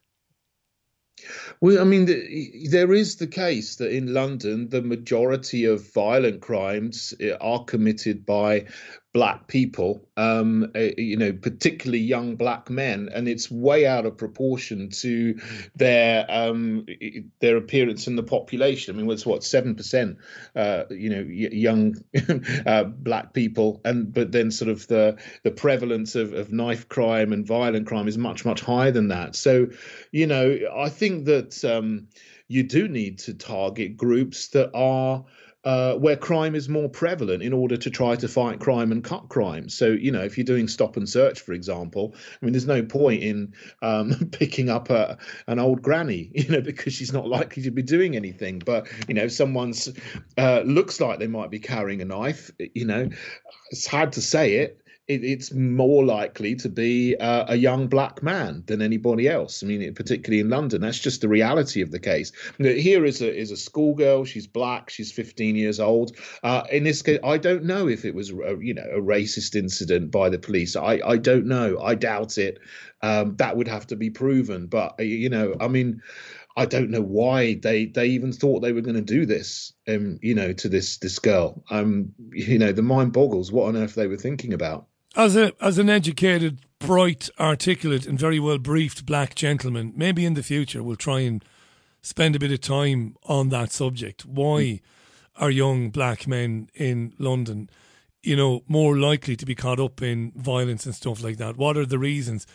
Well, 1.60 1.80
I 1.80 1.84
mean, 1.84 2.04
the, 2.06 2.68
there 2.70 2.92
is 2.92 3.16
the 3.16 3.26
case 3.26 3.76
that 3.76 3.90
in 3.90 4.14
London, 4.14 4.68
the 4.68 4.82
majority 4.82 5.64
of 5.64 5.92
violent 5.92 6.40
crimes 6.40 7.12
eh, 7.20 7.36
are 7.40 7.64
committed 7.64 8.24
by 8.24 8.66
black 9.12 9.46
people, 9.48 10.06
um, 10.16 10.70
you 10.74 11.16
know, 11.16 11.32
particularly 11.32 11.98
young 11.98 12.36
black 12.36 12.68
men, 12.68 13.08
and 13.14 13.26
it's 13.26 13.50
way 13.50 13.86
out 13.86 14.04
of 14.04 14.16
proportion 14.16 14.90
to 14.90 15.38
their 15.74 16.26
um, 16.28 16.86
their 17.40 17.56
appearance 17.56 18.06
in 18.06 18.16
the 18.16 18.22
population. 18.22 18.94
I 18.94 18.98
mean, 18.98 19.10
it's 19.10 19.24
what 19.24 19.42
seven 19.42 19.74
percent, 19.74 20.18
uh, 20.54 20.84
you 20.90 21.08
know, 21.08 21.20
young 21.20 21.94
uh, 22.66 22.84
black 22.84 23.32
people, 23.32 23.80
and 23.84 24.12
but 24.12 24.32
then 24.32 24.50
sort 24.50 24.70
of 24.70 24.86
the 24.88 25.16
the 25.42 25.50
prevalence 25.50 26.14
of, 26.14 26.34
of 26.34 26.52
knife 26.52 26.88
crime 26.88 27.32
and 27.32 27.46
violent 27.46 27.86
crime 27.86 28.08
is 28.08 28.18
much 28.18 28.44
much 28.44 28.60
higher 28.60 28.90
than 28.90 29.08
that. 29.08 29.34
So, 29.34 29.68
you 30.12 30.26
know, 30.26 30.58
I 30.76 30.90
think 30.90 31.24
that 31.24 31.64
um, 31.64 32.08
you 32.48 32.62
do 32.62 32.88
need 32.88 33.18
to 33.20 33.34
target 33.34 33.96
groups 33.96 34.48
that 34.48 34.70
are 34.74 35.24
uh, 35.64 35.94
where 35.94 36.16
crime 36.16 36.54
is 36.54 36.68
more 36.68 36.88
prevalent 36.88 37.42
in 37.42 37.52
order 37.52 37.76
to 37.76 37.90
try 37.90 38.14
to 38.14 38.28
fight 38.28 38.60
crime 38.60 38.92
and 38.92 39.02
cut 39.02 39.28
crime. 39.28 39.68
So, 39.68 39.88
you 39.88 40.12
know, 40.12 40.22
if 40.22 40.38
you're 40.38 40.44
doing 40.44 40.68
stop 40.68 40.96
and 40.96 41.08
search, 41.08 41.40
for 41.40 41.52
example, 41.52 42.14
I 42.14 42.44
mean, 42.44 42.52
there's 42.52 42.66
no 42.66 42.82
point 42.82 43.22
in 43.22 43.52
um, 43.82 44.14
picking 44.32 44.70
up 44.70 44.88
a, 44.90 45.18
an 45.46 45.58
old 45.58 45.82
granny, 45.82 46.30
you 46.34 46.48
know, 46.48 46.60
because 46.60 46.92
she's 46.92 47.12
not 47.12 47.26
likely 47.26 47.62
to 47.64 47.70
be 47.70 47.82
doing 47.82 48.16
anything. 48.16 48.60
But, 48.60 48.88
you 49.08 49.14
know, 49.14 49.24
if 49.24 49.32
someone's 49.32 49.88
uh, 50.36 50.62
looks 50.64 51.00
like 51.00 51.18
they 51.18 51.26
might 51.26 51.50
be 51.50 51.58
carrying 51.58 52.00
a 52.02 52.04
knife, 52.04 52.50
you 52.58 52.84
know, 52.84 53.08
it's 53.70 53.86
hard 53.86 54.12
to 54.12 54.22
say 54.22 54.54
it 54.56 54.80
it, 55.08 55.24
it's 55.24 55.52
more 55.52 56.04
likely 56.04 56.54
to 56.54 56.68
be 56.68 57.16
uh, 57.16 57.46
a 57.48 57.56
young 57.56 57.88
black 57.88 58.22
man 58.22 58.62
than 58.66 58.82
anybody 58.82 59.26
else. 59.26 59.62
I 59.62 59.66
mean, 59.66 59.94
particularly 59.94 60.40
in 60.40 60.50
London, 60.50 60.82
that's 60.82 60.98
just 60.98 61.22
the 61.22 61.28
reality 61.28 61.80
of 61.80 61.90
the 61.90 61.98
case. 61.98 62.30
Here 62.58 63.04
is 63.04 63.22
a 63.22 63.34
is 63.34 63.50
a 63.50 63.56
schoolgirl. 63.56 64.26
She's 64.26 64.46
black. 64.46 64.90
She's 64.90 65.10
15 65.10 65.56
years 65.56 65.80
old. 65.80 66.16
Uh, 66.42 66.64
in 66.70 66.84
this 66.84 67.00
case, 67.00 67.18
I 67.24 67.38
don't 67.38 67.64
know 67.64 67.88
if 67.88 68.04
it 68.04 68.14
was 68.14 68.30
a, 68.30 68.56
you 68.60 68.74
know 68.74 68.86
a 68.92 69.00
racist 69.00 69.56
incident 69.56 70.10
by 70.10 70.28
the 70.28 70.38
police. 70.38 70.76
I 70.76 71.00
I 71.04 71.16
don't 71.16 71.46
know. 71.46 71.80
I 71.80 71.94
doubt 71.94 72.36
it. 72.36 72.58
Um, 73.00 73.36
that 73.36 73.56
would 73.56 73.68
have 73.68 73.86
to 73.88 73.96
be 73.96 74.10
proven. 74.10 74.66
But 74.66 74.94
uh, 75.00 75.02
you 75.02 75.30
know, 75.30 75.56
I 75.60 75.68
mean. 75.68 76.02
I 76.56 76.66
don't 76.66 76.90
know 76.90 77.02
why 77.02 77.54
they 77.54 77.86
they 77.86 78.06
even 78.06 78.32
thought 78.32 78.62
they 78.62 78.72
were 78.72 78.80
going 78.80 78.96
to 78.96 79.00
do 79.00 79.26
this, 79.26 79.72
um, 79.86 80.18
you 80.20 80.34
know, 80.34 80.52
to 80.54 80.68
this 80.68 80.98
this 80.98 81.20
girl. 81.20 81.62
Um, 81.70 82.12
you 82.32 82.58
know, 82.58 82.72
the 82.72 82.82
mind 82.82 83.12
boggles 83.12 83.52
what 83.52 83.68
on 83.68 83.76
earth 83.76 83.94
they 83.94 84.08
were 84.08 84.16
thinking 84.16 84.52
about. 84.52 84.88
As 85.16 85.36
a 85.36 85.52
as 85.60 85.78
an 85.78 85.88
educated, 85.88 86.60
bright, 86.78 87.28
articulate, 87.40 88.06
and 88.06 88.18
very 88.18 88.38
well 88.38 88.58
briefed 88.58 89.06
black 89.06 89.34
gentleman, 89.34 89.92
maybe 89.96 90.24
in 90.24 90.34
the 90.34 90.42
future 90.42 90.82
we'll 90.82 90.96
try 90.96 91.20
and 91.20 91.44
spend 92.02 92.36
a 92.36 92.38
bit 92.38 92.52
of 92.52 92.60
time 92.60 93.16
on 93.24 93.48
that 93.48 93.72
subject. 93.72 94.24
Why 94.24 94.80
are 95.36 95.50
young 95.50 95.90
black 95.90 96.26
men 96.26 96.68
in 96.74 97.14
London, 97.18 97.70
you 98.22 98.36
know, 98.36 98.62
more 98.68 98.96
likely 98.96 99.36
to 99.36 99.46
be 99.46 99.54
caught 99.54 99.80
up 99.80 100.02
in 100.02 100.32
violence 100.36 100.86
and 100.86 100.94
stuff 100.94 101.22
like 101.22 101.38
that? 101.38 101.56
What 101.56 101.76
are 101.76 101.86
the 101.86 101.98
reasons? 101.98 102.46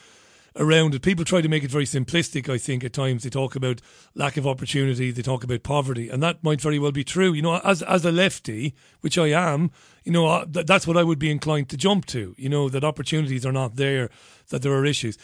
Around 0.55 0.93
it. 0.93 1.01
People 1.01 1.25
try 1.25 1.41
to 1.41 1.49
make 1.49 1.63
it 1.63 1.71
very 1.71 1.85
simplistic, 1.85 2.47
I 2.47 2.57
think, 2.57 2.83
at 2.83 2.93
times. 2.93 3.23
They 3.23 3.29
talk 3.29 3.55
about 3.55 3.81
lack 4.15 4.37
of 4.37 4.45
opportunity, 4.45 5.11
they 5.11 5.21
talk 5.21 5.43
about 5.43 5.63
poverty, 5.63 6.09
and 6.09 6.21
that 6.21 6.43
might 6.43 6.61
very 6.61 6.79
well 6.79 6.91
be 6.91 7.03
true. 7.03 7.33
You 7.33 7.41
know, 7.41 7.59
as, 7.63 7.81
as 7.83 8.05
a 8.05 8.11
lefty, 8.11 8.75
which 9.01 9.17
I 9.17 9.27
am, 9.27 9.71
you 10.03 10.11
know, 10.11 10.27
uh, 10.27 10.45
th- 10.45 10.65
that's 10.65 10.87
what 10.87 10.97
I 10.97 11.03
would 11.03 11.19
be 11.19 11.31
inclined 11.31 11.69
to 11.69 11.77
jump 11.77 12.05
to, 12.07 12.35
you 12.37 12.49
know, 12.49 12.69
that 12.69 12.83
opportunities 12.83 13.45
are 13.45 13.51
not 13.51 13.75
there, 13.75 14.09
that 14.49 14.61
there 14.61 14.73
are 14.73 14.85
issues. 14.85 15.17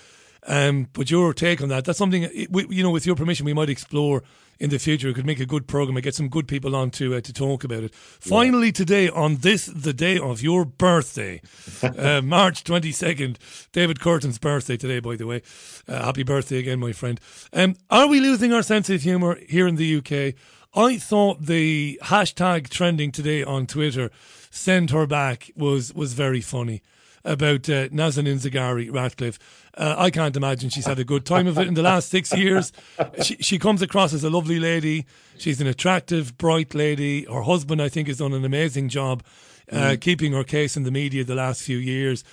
Um, 0.48 0.88
but 0.94 1.12
your 1.12 1.34
take 1.34 1.62
on 1.62 1.70
that, 1.70 1.86
that's 1.86 1.98
something, 1.98 2.24
you 2.24 2.84
know, 2.84 2.92
with 2.92 3.06
your 3.06 3.16
permission, 3.16 3.46
we 3.46 3.54
might 3.54 3.70
explore 3.70 4.24
in 4.60 4.70
the 4.70 4.78
future. 4.78 5.08
We 5.08 5.14
could 5.14 5.26
make 5.26 5.40
a 5.40 5.46
good 5.46 5.68
program 5.68 5.96
and 5.96 6.04
get 6.04 6.16
some 6.16 6.28
good 6.28 6.48
people 6.48 6.76
on 6.76 6.92
to 6.92 7.16
uh, 7.16 7.22
to 7.22 7.34
talk 7.34 7.64
about 7.64 7.84
it. 7.84 7.94
Finally, 7.96 8.68
yeah. 8.68 8.74
today 8.74 9.10
on 9.10 9.38
this 9.38 9.66
the 9.66 9.94
day 9.94 10.20
of 10.20 10.42
your 10.42 10.66
birthday, 10.66 11.42
uh, 11.84 12.22
March 12.22 12.64
twenty 12.64 12.92
second, 12.92 13.40
David 13.72 14.00
Kurten's 14.00 14.38
birthday 14.38 14.78
today. 14.78 15.00
By 15.00 15.16
the 15.16 15.28
way, 15.28 15.42
uh, 15.88 16.06
happy 16.06 16.24
birthday 16.24 16.58
again, 16.58 16.80
my 16.80 16.92
friend. 16.92 17.20
Um, 17.54 17.76
are 17.90 18.08
we 18.08 18.20
losing 18.20 18.54
our 18.54 18.64
sense 18.64 18.90
of 18.90 19.02
humour 19.02 19.40
here 19.48 19.68
in 19.68 19.76
the 19.76 19.98
UK? 19.98 20.36
I 20.76 20.98
thought 20.98 21.46
the 21.46 22.00
hashtag 22.04 22.70
trending 22.70 23.12
today 23.12 23.44
on 23.44 23.66
Twitter, 23.66 24.12
"Send 24.52 24.92
her 24.92 25.08
back," 25.08 25.52
was 25.56 25.94
was 25.94 26.14
very 26.14 26.42
funny 26.42 26.82
about 27.24 27.70
uh, 27.70 27.90
Nazanin 27.90 28.40
Zaghari 28.40 28.94
Ratcliffe. 28.94 29.40
Uh, 29.76 29.96
I 29.98 30.10
can't 30.10 30.36
imagine 30.36 30.70
she's 30.70 30.86
had 30.86 31.00
a 31.00 31.04
good 31.04 31.26
time 31.26 31.48
of 31.48 31.58
it 31.58 31.68
in 31.68 31.74
the 31.74 31.82
last 31.82 32.10
six 32.10 32.36
years. 32.36 32.72
She, 33.24 33.36
she 33.38 33.60
comes 33.60 33.82
across 33.82 34.14
as 34.14 34.24
a 34.24 34.30
lovely 34.30 34.60
lady. 34.60 35.06
She's 35.38 35.60
an 35.62 35.68
attractive, 35.68 36.38
bright 36.38 36.74
lady. 36.74 37.26
Her 37.26 37.42
husband, 37.42 37.82
I 37.82 37.90
think, 37.90 38.08
has 38.08 38.18
done 38.18 38.34
an 38.34 38.46
amazing 38.46 38.90
job 38.90 39.24
uh, 39.72 39.76
mm. 39.76 40.02
keeping 40.02 40.34
her 40.34 40.44
case 40.44 40.78
in 40.78 40.84
the 40.84 40.92
media 40.92 41.24
the 41.24 41.36
last 41.36 41.62
few 41.62 41.78
years. 41.78 42.24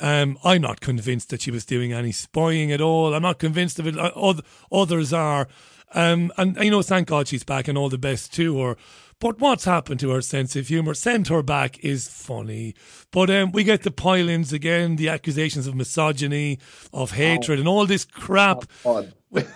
Um, 0.00 0.38
I'm 0.44 0.62
not 0.62 0.80
convinced 0.80 1.30
that 1.30 1.42
she 1.42 1.50
was 1.50 1.64
doing 1.64 1.92
any 1.92 2.12
spying 2.12 2.72
at 2.72 2.80
all. 2.80 3.14
I'm 3.14 3.22
not 3.22 3.38
convinced 3.38 3.78
of 3.78 3.86
it. 3.86 3.96
Others 4.72 5.12
are. 5.12 5.48
Um, 5.94 6.32
and, 6.36 6.56
you 6.56 6.70
know, 6.70 6.82
thank 6.82 7.08
God 7.08 7.28
she's 7.28 7.44
back 7.44 7.68
and 7.68 7.78
all 7.78 7.88
the 7.88 7.98
best 7.98 8.32
to 8.34 8.60
her. 8.60 8.76
But 9.18 9.40
what's 9.40 9.64
happened 9.64 10.00
to 10.00 10.10
her 10.10 10.20
sense 10.20 10.56
of 10.56 10.68
humour? 10.68 10.94
Send 10.94 11.28
her 11.28 11.42
back 11.42 11.82
is 11.84 12.08
funny. 12.08 12.74
But 13.10 13.30
um, 13.30 13.52
we 13.52 13.64
get 13.64 13.82
the 13.82 13.90
pile 13.90 14.28
ins 14.28 14.52
again, 14.52 14.96
the 14.96 15.08
accusations 15.08 15.66
of 15.66 15.74
misogyny, 15.74 16.58
of 16.92 17.12
hatred, 17.12 17.58
oh. 17.58 17.60
and 17.60 17.68
all 17.68 17.86
this 17.86 18.04
crap. 18.04 18.64
Oh, 18.84 19.06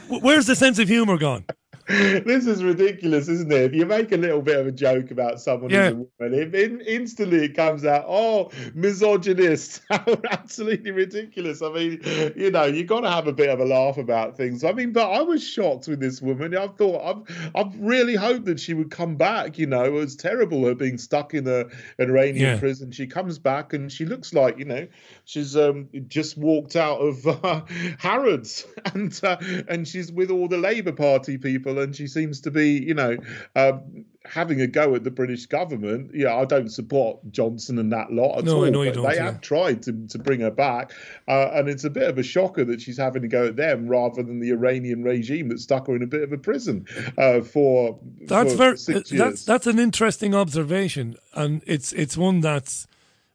Where's 0.09 0.47
the 0.47 0.57
sense 0.57 0.79
of 0.79 0.89
humour 0.89 1.19
gone? 1.19 1.45
this 2.27 2.47
is 2.47 2.63
ridiculous, 2.63 3.29
isn't 3.29 3.51
it? 3.51 3.63
If 3.63 3.75
you 3.75 3.87
make 3.87 4.13
a 4.13 4.19
little 4.19 4.43
bit 4.43 4.61
of 4.61 4.67
a 4.67 4.73
joke 4.73 5.11
about 5.11 5.41
someone 5.41 5.71
yeah. 5.71 5.89
a 5.89 5.95
woman, 5.95 6.35
it, 6.35 6.55
it, 6.55 6.87
instantly 6.87 7.47
it 7.47 7.55
comes 7.55 7.87
out, 7.87 8.05
oh, 8.07 8.51
misogynist. 8.75 9.81
Absolutely 9.91 10.91
ridiculous. 10.91 11.63
I 11.63 11.73
mean, 11.73 12.01
you 12.37 12.51
know, 12.51 12.65
you've 12.65 12.89
got 12.89 13.01
to 13.01 13.11
have 13.11 13.27
a 13.27 13.33
bit 13.33 13.49
of 13.49 13.61
a 13.61 13.65
laugh 13.65 13.97
about 13.97 14.37
things. 14.37 14.65
I 14.65 14.73
mean, 14.73 14.93
but 14.93 15.11
I 15.11 15.23
was 15.23 15.43
shocked 15.43 15.89
with 15.89 15.99
this 15.99 16.21
woman. 16.21 16.55
I 16.55 16.67
thought, 16.67 17.25
I've, 17.27 17.51
I've 17.55 17.81
really 17.81 18.17
hoped 18.17 18.45
that 18.45 18.61
she 18.61 18.75
would 18.75 18.91
come 18.91 19.17
back. 19.17 19.59
You 19.59 19.67
know, 19.67 19.85
it 19.85 19.93
was 19.93 20.15
terrible 20.15 20.67
her 20.67 20.75
being 20.75 20.99
stuck 20.99 21.33
in 21.33 21.47
a, 21.47 21.61
an 21.99 22.11
Iranian 22.11 22.37
yeah. 22.37 22.59
prison. 22.59 22.91
She 22.91 23.07
comes 23.07 23.39
back 23.39 23.73
and 23.73 23.91
she 23.91 24.05
looks 24.05 24.35
like, 24.35 24.59
you 24.59 24.67
know, 24.67 24.87
she's 25.25 25.57
um, 25.57 25.89
just 26.07 26.37
walked 26.37 26.77
out 26.77 26.99
of 26.99 27.27
uh, 27.27 27.63
Harrods 27.99 28.67
and 28.93 29.19
uh, 29.23 29.39
and 29.69 29.89
she's 29.89 30.13
with 30.13 30.31
all 30.31 30.49
the 30.49 30.59
Labour 30.59 30.93
Party 30.93 31.39
people 31.39 31.78
and 31.81 31.95
she 31.95 32.07
seems 32.07 32.41
to 32.43 32.51
be, 32.51 32.73
you 32.73 32.95
know, 32.95 33.17
um, 33.57 34.05
having 34.25 34.61
a 34.61 34.67
go 34.67 34.95
at 34.95 35.05
the 35.05 35.11
British 35.11 35.47
government. 35.47 36.11
Yeah, 36.15 36.37
I 36.37 36.45
don't 36.45 36.69
support 36.69 37.21
Johnson 37.31 37.79
and 37.79 37.93
that 37.93 38.13
lot 38.13 38.39
at 38.39 38.45
no, 38.45 38.57
all. 38.57 38.65
I 38.65 38.71
know 38.71 38.83
you 38.83 38.93
don't, 38.93 39.09
they 39.09 39.17
yeah. 39.17 39.25
have 39.25 39.41
tried 39.41 39.83
to, 39.85 40.07
to 40.09 40.19
bring 40.19 40.41
her 40.41 40.51
back, 40.51 40.93
uh, 41.27 41.51
and 41.53 41.69
it's 41.69 41.85
a 41.85 41.91
bit 41.91 42.09
of 42.09 42.19
a 42.19 42.23
shocker 42.23 42.65
that 42.67 42.81
she's 42.81 42.99
having 42.99 43.23
to 43.23 43.29
go 43.29 43.47
at 43.47 43.57
them 43.57 43.89
rather 43.89 44.23
than 44.23 44.41
the 44.41 44.51
Iranian 44.51 45.03
regime 45.03 45.49
that 45.49 45.61
stuck 45.61 45.87
her 45.87 45.97
in 45.97 46.03
a 46.03 46.07
bit 46.07 46.23
of 46.23 46.33
a 46.33 46.39
prison 46.39 46.87
uh, 47.17 47.41
for. 47.41 47.99
That's 48.23 48.53
for 48.53 48.57
very. 48.57 48.77
Years. 48.89 49.11
That's 49.11 49.45
that's 49.45 49.67
an 49.67 49.79
interesting 49.79 50.35
observation, 50.35 51.17
and 51.35 51.63
it's 51.67 51.93
it's 51.93 52.17
one 52.17 52.41
that's 52.41 52.87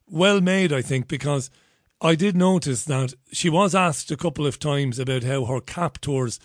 well 0.08 0.40
made, 0.40 0.72
I 0.72 0.82
think, 0.82 1.08
because. 1.08 1.50
I 2.00 2.16
did 2.16 2.36
notice 2.36 2.84
that 2.84 3.14
she 3.32 3.48
was 3.48 3.74
asked 3.74 4.10
a 4.10 4.16
couple 4.16 4.46
of 4.46 4.58
times 4.58 4.98
about 4.98 5.22
how 5.22 5.46
her 5.46 5.60
captors 5.60 6.38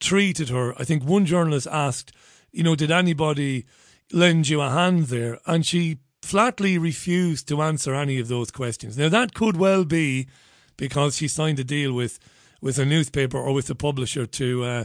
treated 0.00 0.48
her. 0.48 0.74
I 0.80 0.84
think 0.84 1.04
one 1.04 1.26
journalist 1.26 1.66
asked, 1.70 2.12
you 2.52 2.62
know, 2.62 2.74
did 2.74 2.90
anybody 2.90 3.66
lend 4.12 4.48
you 4.48 4.60
a 4.60 4.70
hand 4.70 5.04
there? 5.04 5.38
And 5.46 5.64
she 5.64 5.98
flatly 6.22 6.78
refused 6.78 7.48
to 7.48 7.62
answer 7.62 7.94
any 7.94 8.18
of 8.18 8.28
those 8.28 8.50
questions. 8.50 8.96
Now, 8.98 9.08
that 9.08 9.34
could 9.34 9.56
well 9.56 9.84
be 9.84 10.28
because 10.76 11.16
she 11.16 11.28
signed 11.28 11.58
a 11.58 11.64
deal 11.64 11.92
with, 11.92 12.18
with 12.60 12.78
a 12.78 12.84
newspaper 12.84 13.38
or 13.38 13.52
with 13.52 13.70
a 13.70 13.74
publisher 13.74 14.26
to, 14.26 14.64
uh, 14.64 14.84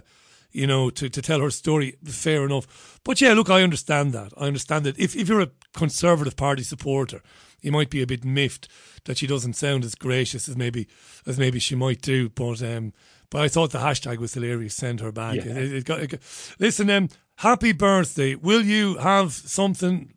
you 0.52 0.68
know, 0.68 0.90
to, 0.90 1.10
to 1.10 1.22
tell 1.22 1.40
her 1.40 1.50
story. 1.50 1.98
Fair 2.06 2.46
enough. 2.46 3.00
But 3.04 3.22
yeah, 3.22 3.34
look, 3.34 3.50
I 3.50 3.64
understand 3.64 4.14
that. 4.14 4.32
I 4.38 4.48
understand 4.48 4.86
that 4.86 5.00
if, 5.00 5.16
if 5.16 5.28
you're 5.28 5.42
a 5.42 5.52
Conservative 5.74 6.36
Party 6.36 6.64
supporter, 6.64 7.22
you 7.62 7.72
might 7.72 7.90
be 7.90 8.02
a 8.02 8.08
bit 8.08 8.24
miffed 8.24 8.68
that 9.06 9.18
she 9.18 9.28
doesn't 9.28 9.54
sound 9.54 9.84
as 9.84 9.96
gracious 9.96 10.48
as 10.48 10.56
maybe 10.56 10.88
as 11.26 11.40
maybe 11.40 11.60
she 11.60 11.76
might 11.76 12.02
do. 12.02 12.30
But 12.30 12.62
um, 12.62 12.94
but 13.34 13.42
I 13.42 13.48
thought 13.48 13.72
the 13.72 13.80
hashtag 13.80 14.20
was 14.20 14.36
hilarious. 14.36 14.76
Send 14.76 15.00
her 15.00 15.12
back. 15.12 15.38
Yeah. 15.38 15.58
It, 15.58 15.74
it 15.74 15.86
got, 15.86 16.02
it 16.02 16.12
got, 16.12 16.20
listen, 16.60 16.88
um, 16.92 17.10
happy 17.38 17.72
birthday. 17.72 18.36
Will 18.36 18.62
you 18.62 18.98
have 18.98 19.34
something? 19.34 20.14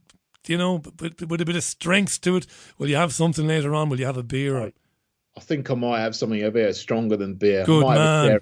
You 0.46 0.58
know, 0.58 0.82
with, 1.00 1.22
with, 1.22 1.40
a 1.40 1.46
bit 1.46 1.56
of 1.56 1.64
strength 1.64 2.20
to 2.20 2.36
it. 2.36 2.46
Will 2.76 2.88
you 2.88 2.96
have 2.96 3.14
something 3.14 3.48
later 3.48 3.74
on? 3.74 3.88
Will 3.88 3.98
you 3.98 4.04
have 4.04 4.18
a 4.18 4.22
beer? 4.22 4.60
I, 4.60 4.72
I 5.34 5.40
think 5.40 5.70
I 5.70 5.74
might 5.74 6.00
have 6.00 6.14
something 6.14 6.42
a 6.42 6.50
bit 6.50 6.76
stronger 6.76 7.16
than 7.16 7.36
beer. 7.36 7.64
Good 7.64 7.86
man. 7.86 8.40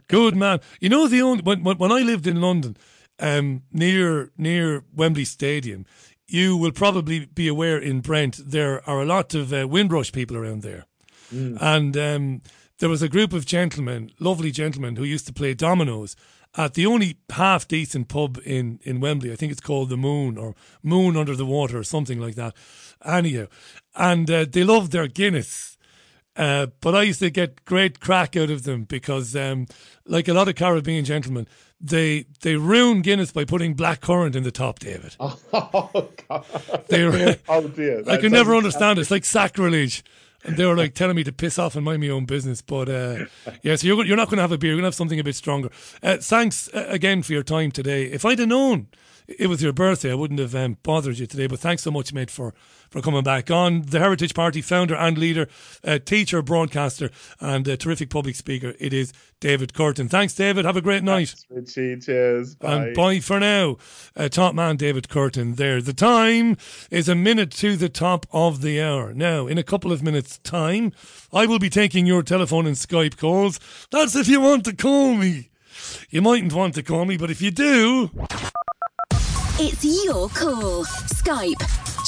Good 0.08 0.36
man. 0.36 0.60
You 0.80 0.90
know 0.90 1.08
the 1.08 1.22
only 1.22 1.42
when 1.42 1.64
when 1.64 1.90
I 1.90 2.00
lived 2.00 2.26
in 2.26 2.42
London, 2.42 2.76
um, 3.18 3.62
near 3.72 4.32
near 4.36 4.84
Wembley 4.94 5.24
Stadium, 5.24 5.86
you 6.26 6.58
will 6.58 6.72
probably 6.72 7.24
be 7.24 7.48
aware 7.48 7.78
in 7.78 8.00
Brent 8.00 8.38
there 8.44 8.86
are 8.88 9.00
a 9.00 9.06
lot 9.06 9.34
of 9.34 9.50
uh, 9.50 9.66
Windrush 9.66 10.12
people 10.12 10.36
around 10.36 10.62
there, 10.62 10.84
mm. 11.34 11.56
and 11.58 11.96
um, 11.96 12.42
there 12.78 12.88
was 12.88 13.02
a 13.02 13.08
group 13.08 13.32
of 13.32 13.46
gentlemen, 13.46 14.10
lovely 14.18 14.50
gentlemen, 14.50 14.96
who 14.96 15.04
used 15.04 15.26
to 15.26 15.32
play 15.32 15.54
dominoes 15.54 16.16
at 16.56 16.74
the 16.74 16.86
only 16.86 17.18
half 17.30 17.68
decent 17.68 18.08
pub 18.08 18.38
in, 18.44 18.80
in 18.82 19.00
Wembley. 19.00 19.32
I 19.32 19.36
think 19.36 19.52
it's 19.52 19.60
called 19.60 19.90
the 19.90 19.96
Moon 19.96 20.38
or 20.38 20.54
Moon 20.82 21.16
Under 21.16 21.36
the 21.36 21.46
Water 21.46 21.78
or 21.78 21.84
something 21.84 22.18
like 22.20 22.36
that. 22.36 22.54
Anyhow, 23.04 23.46
and 23.94 24.30
uh, 24.30 24.46
they 24.48 24.64
loved 24.64 24.92
their 24.92 25.06
Guinness. 25.06 25.76
Uh, 26.36 26.66
but 26.80 26.94
I 26.94 27.02
used 27.02 27.18
to 27.18 27.30
get 27.30 27.64
great 27.64 27.98
crack 27.98 28.36
out 28.36 28.50
of 28.50 28.62
them 28.62 28.84
because, 28.84 29.34
um, 29.34 29.66
like 30.06 30.28
a 30.28 30.32
lot 30.32 30.46
of 30.46 30.54
Caribbean 30.54 31.04
gentlemen, 31.04 31.48
they 31.80 32.26
they 32.42 32.54
ruin 32.54 33.02
Guinness 33.02 33.32
by 33.32 33.44
putting 33.44 33.74
black 33.74 34.00
currant 34.00 34.36
in 34.36 34.44
the 34.44 34.52
top, 34.52 34.78
David. 34.78 35.16
Oh, 35.52 36.08
God. 36.28 36.44
They, 36.88 37.04
oh 37.48 37.68
dear. 37.68 38.04
I 38.08 38.18
could 38.18 38.30
never 38.30 38.54
understand 38.54 38.98
it. 38.98 39.02
It's 39.02 39.10
like 39.10 39.24
sacrilege 39.24 40.04
and 40.44 40.56
they 40.56 40.64
were 40.66 40.76
like 40.76 40.94
telling 40.94 41.16
me 41.16 41.24
to 41.24 41.32
piss 41.32 41.58
off 41.58 41.74
and 41.74 41.84
mind 41.84 42.00
my 42.00 42.08
own 42.08 42.24
business. 42.24 42.62
But 42.62 42.88
uh, 42.88 43.24
yeah, 43.62 43.76
so 43.76 43.86
you're, 43.86 44.04
you're 44.04 44.16
not 44.16 44.28
going 44.28 44.36
to 44.36 44.42
have 44.42 44.52
a 44.52 44.58
beer. 44.58 44.70
You're 44.70 44.76
going 44.76 44.84
to 44.84 44.88
have 44.88 44.94
something 44.94 45.20
a 45.20 45.24
bit 45.24 45.34
stronger. 45.34 45.70
Uh, 46.02 46.18
thanks 46.18 46.68
uh, 46.72 46.86
again 46.88 47.22
for 47.22 47.32
your 47.32 47.42
time 47.42 47.70
today. 47.70 48.04
If 48.04 48.24
I'd 48.24 48.38
have 48.38 48.48
known 48.48 48.88
it 49.28 49.46
was 49.46 49.62
your 49.62 49.74
birthday, 49.74 50.10
I 50.10 50.14
wouldn't 50.14 50.40
have 50.40 50.54
um, 50.54 50.78
bothered 50.82 51.18
you 51.18 51.26
today. 51.26 51.46
But 51.46 51.60
thanks 51.60 51.82
so 51.82 51.90
much, 51.90 52.14
mate, 52.14 52.30
for, 52.30 52.54
for 52.88 53.02
coming 53.02 53.22
back 53.22 53.50
on. 53.50 53.82
The 53.82 53.98
Heritage 53.98 54.34
Party 54.34 54.62
founder 54.62 54.96
and 54.96 55.18
leader, 55.18 55.48
uh, 55.84 55.98
teacher, 55.98 56.40
broadcaster, 56.40 57.10
and 57.38 57.68
a 57.68 57.76
terrific 57.76 58.08
public 58.08 58.36
speaker. 58.36 58.74
It 58.78 58.94
is 58.94 59.12
David 59.40 59.74
Kurten. 59.74 60.08
Thanks, 60.08 60.34
David. 60.34 60.64
Have 60.64 60.78
a 60.78 60.80
great 60.82 61.04
night. 61.04 61.34
Thanks, 61.50 61.76
Richie. 61.76 62.00
Cheers. 62.00 62.54
Bye. 62.54 62.86
And 62.86 62.96
bye 62.96 63.20
for 63.20 63.38
now. 63.38 63.76
Uh, 64.16 64.30
top 64.30 64.54
man, 64.54 64.76
David 64.76 65.08
Kurten. 65.08 65.56
There. 65.56 65.82
The 65.82 65.92
time 65.92 66.56
is 66.90 67.08
a 67.08 67.14
minute 67.14 67.50
to 67.52 67.76
the 67.76 67.90
top 67.90 68.26
of 68.32 68.62
the 68.62 68.80
hour. 68.80 69.12
Now, 69.12 69.46
in 69.46 69.58
a 69.58 69.62
couple 69.62 69.92
of 69.92 70.02
minutes' 70.02 70.38
time, 70.38 70.92
I 71.34 71.44
will 71.44 71.58
be 71.58 71.70
taking 71.70 72.06
your 72.06 72.22
telephone 72.22 72.66
and 72.66 72.76
Skype 72.76 73.18
calls. 73.18 73.60
That's 73.90 74.16
if 74.16 74.26
you 74.26 74.40
want 74.40 74.64
to 74.64 74.74
call 74.74 75.14
me. 75.14 75.50
You 76.10 76.22
mightn't 76.22 76.54
want 76.54 76.74
to 76.74 76.82
call 76.82 77.04
me, 77.04 77.16
but 77.16 77.30
if 77.30 77.42
you 77.42 77.50
do. 77.50 78.10
It's 79.60 79.84
your 79.84 80.28
call. 80.28 80.84
Skype. 80.84 81.58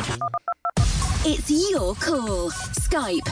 It's 1.25 1.71
your 1.71 1.95
call. 1.95 2.51
Skype. 2.51 3.29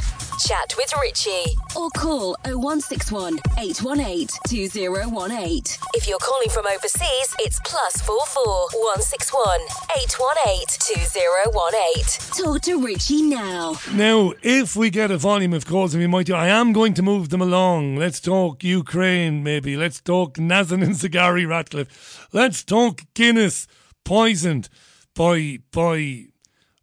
Chat 0.46 0.74
with 0.76 0.92
Richie. 1.02 1.56
Or 1.74 1.90
call 1.90 2.36
0161 2.44 3.40
818 3.58 4.28
2018. 4.46 5.62
If 5.94 6.06
you're 6.06 6.18
calling 6.18 6.50
from 6.50 6.66
overseas, 6.66 7.34
it's 7.40 7.58
plus 7.64 8.00
44 8.02 8.68
161 8.74 9.60
818 9.98 10.66
2018. 10.78 12.44
Talk 12.44 12.62
to 12.62 12.80
Richie 12.80 13.22
now. 13.22 13.74
Now, 13.92 14.34
if 14.40 14.76
we 14.76 14.90
get 14.90 15.10
a 15.10 15.18
volume 15.18 15.52
of 15.52 15.66
calls, 15.66 15.92
and 15.92 16.00
we 16.00 16.06
might 16.06 16.26
do, 16.26 16.36
I 16.36 16.46
am 16.46 16.72
going 16.72 16.94
to 16.94 17.02
move 17.02 17.30
them 17.30 17.42
along. 17.42 17.96
Let's 17.96 18.20
talk 18.20 18.62
Ukraine, 18.62 19.42
maybe. 19.42 19.76
Let's 19.76 20.00
talk 20.00 20.34
Nazanin 20.34 20.84
and 20.84 20.94
Zaghari 20.94 21.44
Ratcliffe. 21.44 22.28
Let's 22.32 22.62
talk 22.62 23.02
Guinness 23.14 23.66
poisoned 24.04 24.68
by 25.16 25.58
by 25.72 26.29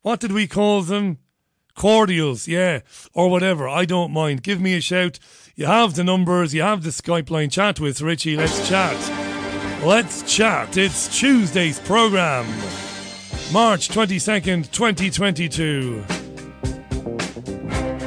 what 0.08 0.22
did 0.22 0.32
we 0.32 0.48
call 0.48 0.84
them? 0.84 1.18
cordials, 1.76 2.48
yeah, 2.48 2.80
or 3.14 3.30
whatever. 3.30 3.68
I 3.68 3.84
don't 3.84 4.12
mind. 4.12 4.42
Give 4.42 4.60
me 4.60 4.74
a 4.76 4.82
shout. 4.82 5.20
You 5.56 5.66
have 5.66 5.96
the 5.96 6.04
numbers, 6.04 6.54
you 6.54 6.62
have 6.62 6.82
the 6.82 6.92
Skype 6.92 7.30
line. 7.30 7.50
Chat 7.50 7.80
with 7.82 8.02
Richie. 8.02 8.38
Let's 8.38 8.68
chat. 8.68 8.98
Let's 9.86 10.24
chat. 10.24 10.78
It's 10.78 11.20
Tuesday's 11.20 11.80
program, 11.82 12.46
March 13.52 13.90
22nd, 13.90 14.72
2022. 14.72 16.04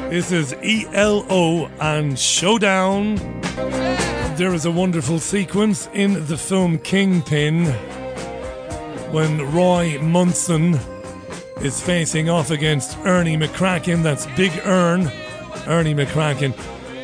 This 0.08 0.32
is 0.32 0.54
ELO 0.64 1.66
and 1.80 2.18
Showdown. 2.18 3.16
There 4.36 4.54
is 4.54 4.64
a 4.64 4.70
wonderful 4.70 5.20
sequence 5.20 5.88
in 5.92 6.26
the 6.26 6.38
film 6.38 6.78
Kingpin 6.78 7.66
when 9.12 9.52
Roy 9.52 10.00
Munson 10.00 10.80
is 11.62 11.80
facing 11.80 12.30
off 12.30 12.50
against 12.50 12.96
Ernie 13.04 13.36
McCracken. 13.36 14.02
That's 14.02 14.26
Big 14.36 14.52
Ern, 14.64 15.10
Ernie 15.66 15.94
McCracken, 15.94 16.54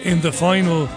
in 0.05 0.21
the 0.23 0.33
final 0.33 0.89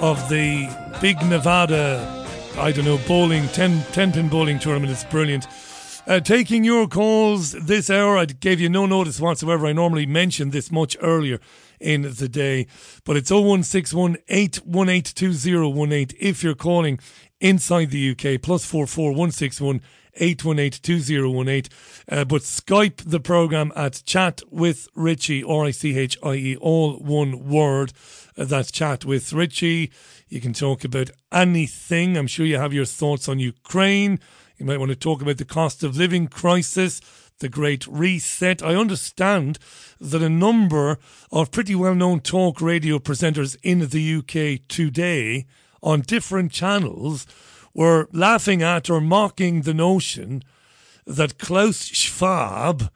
of 0.00 0.28
the 0.28 0.68
Big 1.00 1.16
Nevada, 1.26 2.26
I 2.58 2.72
don't 2.72 2.84
know, 2.84 2.98
bowling, 3.06 3.46
10, 3.48 3.82
10 3.92 4.12
pin 4.12 4.28
bowling 4.28 4.58
tournament. 4.58 4.90
It's 4.90 5.04
brilliant. 5.04 5.46
Uh, 6.06 6.20
taking 6.20 6.64
your 6.64 6.86
calls 6.86 7.52
this 7.52 7.90
hour. 7.90 8.16
I 8.16 8.26
gave 8.26 8.60
you 8.60 8.68
no 8.68 8.86
notice 8.86 9.20
whatsoever. 9.20 9.66
I 9.66 9.72
normally 9.72 10.06
mention 10.06 10.50
this 10.50 10.70
much 10.70 10.96
earlier 11.00 11.40
in 11.80 12.02
the 12.02 12.28
day, 12.28 12.66
but 13.04 13.16
it's 13.16 13.30
0161 13.30 14.16
818 14.28 15.02
2018 15.02 16.16
if 16.18 16.42
you're 16.42 16.54
calling 16.54 16.98
inside 17.40 17.90
the 17.90 18.10
UK, 18.10 18.40
plus 18.40 18.64
44161 18.64 19.80
818 20.16 20.80
2018. 20.82 21.72
Uh, 22.08 22.24
but 22.24 22.42
Skype 22.42 23.02
the 23.04 23.20
program 23.20 23.72
at 23.76 24.02
chat 24.06 24.42
with 24.50 24.88
Richie, 24.94 25.42
R 25.42 25.66
I 25.66 25.70
C 25.70 25.98
H 25.98 26.18
I 26.22 26.34
E, 26.34 26.56
all 26.56 26.94
one 26.98 27.48
word. 27.48 27.92
Uh, 28.36 28.44
that's 28.44 28.70
chat 28.70 29.04
with 29.04 29.32
Richie. 29.32 29.90
You 30.28 30.40
can 30.40 30.52
talk 30.52 30.84
about 30.84 31.10
anything. 31.32 32.16
I'm 32.16 32.26
sure 32.26 32.46
you 32.46 32.58
have 32.58 32.72
your 32.72 32.84
thoughts 32.84 33.28
on 33.28 33.38
Ukraine. 33.38 34.18
You 34.56 34.66
might 34.66 34.78
want 34.78 34.90
to 34.90 34.96
talk 34.96 35.20
about 35.20 35.36
the 35.36 35.44
cost 35.44 35.82
of 35.82 35.96
living 35.96 36.28
crisis, 36.28 37.00
the 37.40 37.48
Great 37.48 37.86
Reset. 37.86 38.62
I 38.62 38.74
understand 38.74 39.58
that 40.00 40.22
a 40.22 40.28
number 40.28 40.98
of 41.30 41.50
pretty 41.50 41.74
well 41.74 41.94
known 41.94 42.20
talk 42.20 42.60
radio 42.60 42.98
presenters 42.98 43.56
in 43.62 43.80
the 43.80 44.16
UK 44.16 44.66
today 44.68 45.46
on 45.82 46.00
different 46.00 46.52
channels 46.52 47.26
were 47.76 48.08
laughing 48.10 48.62
at 48.62 48.88
or 48.88 49.02
mocking 49.02 49.62
the 49.62 49.74
notion 49.74 50.42
that 51.06 51.38
Klaus 51.38 51.84
Schwab, 51.84 52.90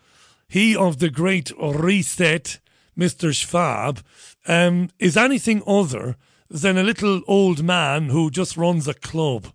he 0.49 0.75
of 0.75 0.99
the 0.99 1.11
Great 1.11 1.53
Reset, 1.61 2.59
Mr. 2.99 3.35
Schwab, 3.35 4.01
um, 4.49 4.89
is 4.99 5.19
anything 5.19 5.63
other 5.67 6.17
than 6.49 6.79
a 6.79 6.83
little 6.83 7.21
old 7.29 7.63
man 7.63 8.09
who 8.09 8.31
just 8.31 8.57
runs 8.57 8.89
a 8.89 8.95
club. 8.95 9.49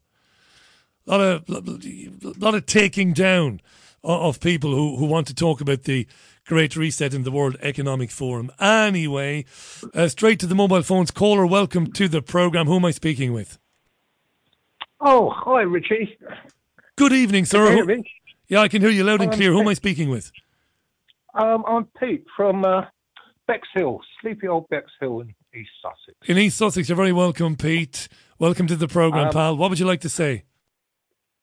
A 1.08 1.12
lot 1.12 1.22
of, 1.22 2.40
lot 2.40 2.54
of 2.54 2.68
taking 2.68 3.12
down 3.12 3.62
of 4.04 4.40
people 4.40 4.76
who, 4.76 4.98
who 4.98 5.06
want 5.06 5.26
to 5.28 5.34
talk 5.34 5.60
about 5.60 5.84
the 5.84 6.08
Great 6.46 6.76
Reset 6.76 7.16
in 7.16 7.24
the 7.24 7.32
World 7.32 7.58
Economic 7.62 8.12
Forum. 8.12 8.52
Anyway, 8.60 9.46
uh, 9.96 10.08
straight 10.08 10.40
to 10.42 10.46
the 10.46 10.54
mobile 10.54 10.84
phones. 10.84 11.10
Caller, 11.10 11.48
welcome 11.48 11.92
to 11.94 12.08
the 12.08 12.22
program. 12.22 12.68
Who 12.68 12.76
am 12.76 12.86
I 12.86 12.92
speaking 12.92 13.34
with? 13.34 13.58
Oh, 15.00 15.30
hi, 15.36 15.62
Richie. 15.62 16.18
Good 16.96 17.12
evening, 17.14 17.46
sir. 17.46 17.68
Can 17.86 17.90
you? 17.90 18.04
Yeah, 18.48 18.60
I 18.62 18.68
can 18.68 18.82
hear 18.82 18.92
you 18.92 19.04
loud 19.04 19.22
and 19.22 19.32
clear. 19.32 19.52
Who 19.52 19.60
am 19.62 19.68
I 19.68 19.74
speaking 19.74 20.10
with? 20.10 20.32
Um, 21.34 21.64
I'm 21.68 21.86
Pete 22.00 22.26
from 22.36 22.64
uh, 22.64 22.84
Bexhill, 23.48 24.00
sleepy 24.22 24.48
old 24.48 24.68
Bexhill 24.70 25.22
in 25.22 25.34
East 25.54 25.72
Sussex. 25.82 26.18
In 26.28 26.38
East 26.38 26.58
Sussex. 26.58 26.88
You're 26.88 26.96
very 26.96 27.12
welcome, 27.12 27.56
Pete. 27.56 28.08
Welcome 28.40 28.68
to 28.68 28.76
the 28.76 28.88
program, 28.88 29.28
Um, 29.28 29.34
pal. 29.34 29.58
What 29.58 29.70
would 29.70 29.80
you 29.80 29.86
like 29.86 30.02
to 30.02 30.10
say? 30.10 30.44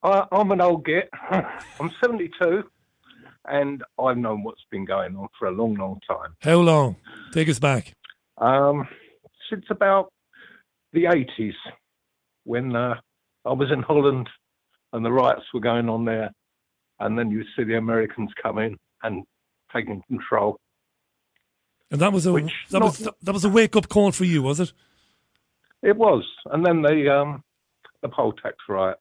I, 0.03 0.25
I'm 0.33 0.51
an 0.51 0.61
old 0.61 0.85
git. 0.85 1.11
I'm 1.31 1.91
72, 2.03 2.65
and 3.47 3.83
I've 4.03 4.17
known 4.17 4.43
what's 4.43 4.65
been 4.71 4.85
going 4.85 5.15
on 5.17 5.29
for 5.39 5.49
a 5.49 5.53
long, 5.53 5.75
long 5.75 6.01
time. 6.09 6.35
How 6.41 6.61
long? 6.61 6.97
Take 7.33 7.49
us 7.49 7.59
back. 7.59 7.95
Um, 8.39 8.89
since 9.51 9.65
about 9.71 10.13
the 10.93 11.05
80s, 11.05 11.53
when 12.45 12.75
uh, 12.75 12.95
I 13.45 13.53
was 13.53 13.71
in 13.73 13.83
Holland 13.83 14.29
and 14.93 15.05
the 15.05 15.13
riots 15.13 15.45
were 15.53 15.61
going 15.61 15.89
on 15.89 16.05
there, 16.05 16.31
and 17.01 17.19
then 17.19 17.31
you 17.31 17.45
see 17.57 17.65
the 17.65 17.77
Americans 17.77 18.31
come 18.41 18.59
in 18.59 18.77
and 19.03 19.25
taking 19.75 20.03
control. 20.09 20.59
And 21.91 22.01
that 22.01 22.13
was 22.13 22.27
a 22.27 22.33
Which 22.33 22.53
that 22.71 22.81
was 22.83 22.99
that 22.99 23.33
was 23.33 23.45
a 23.45 23.49
wake 23.51 23.77
up 23.77 23.89
call 23.89 24.13
for 24.13 24.25
you, 24.25 24.43
was 24.43 24.61
it? 24.61 24.73
It 25.83 25.97
was, 25.97 26.25
and 26.47 26.65
then 26.65 26.83
the 26.83 27.13
um, 27.15 27.43
the 28.03 28.09
poll 28.09 28.33
tax 28.33 28.57
riot, 28.69 28.99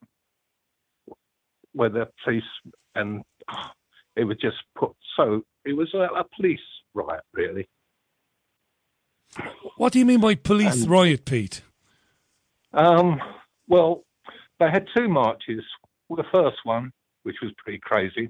where 1.73 1.89
the 1.89 2.07
police 2.23 2.43
and 2.95 3.23
it 4.15 4.23
was 4.23 4.37
just 4.37 4.57
put 4.75 4.91
so 5.15 5.43
it 5.65 5.73
was 5.73 5.93
a, 5.93 5.99
a 5.99 6.25
police 6.35 6.59
riot, 6.93 7.23
really. 7.33 7.67
What 9.77 9.93
do 9.93 9.99
you 9.99 10.05
mean 10.05 10.19
by 10.19 10.35
police 10.35 10.83
Um, 10.83 10.89
riot, 10.91 11.23
Pete? 11.25 11.61
Um, 12.73 13.21
well, 13.67 14.03
they 14.61 14.69
had 14.69 14.87
two 14.95 15.09
marches. 15.09 15.63
The 16.09 16.23
first 16.31 16.57
one, 16.63 16.91
which 17.23 17.37
was 17.41 17.51
pretty 17.57 17.79
crazy, 17.79 18.29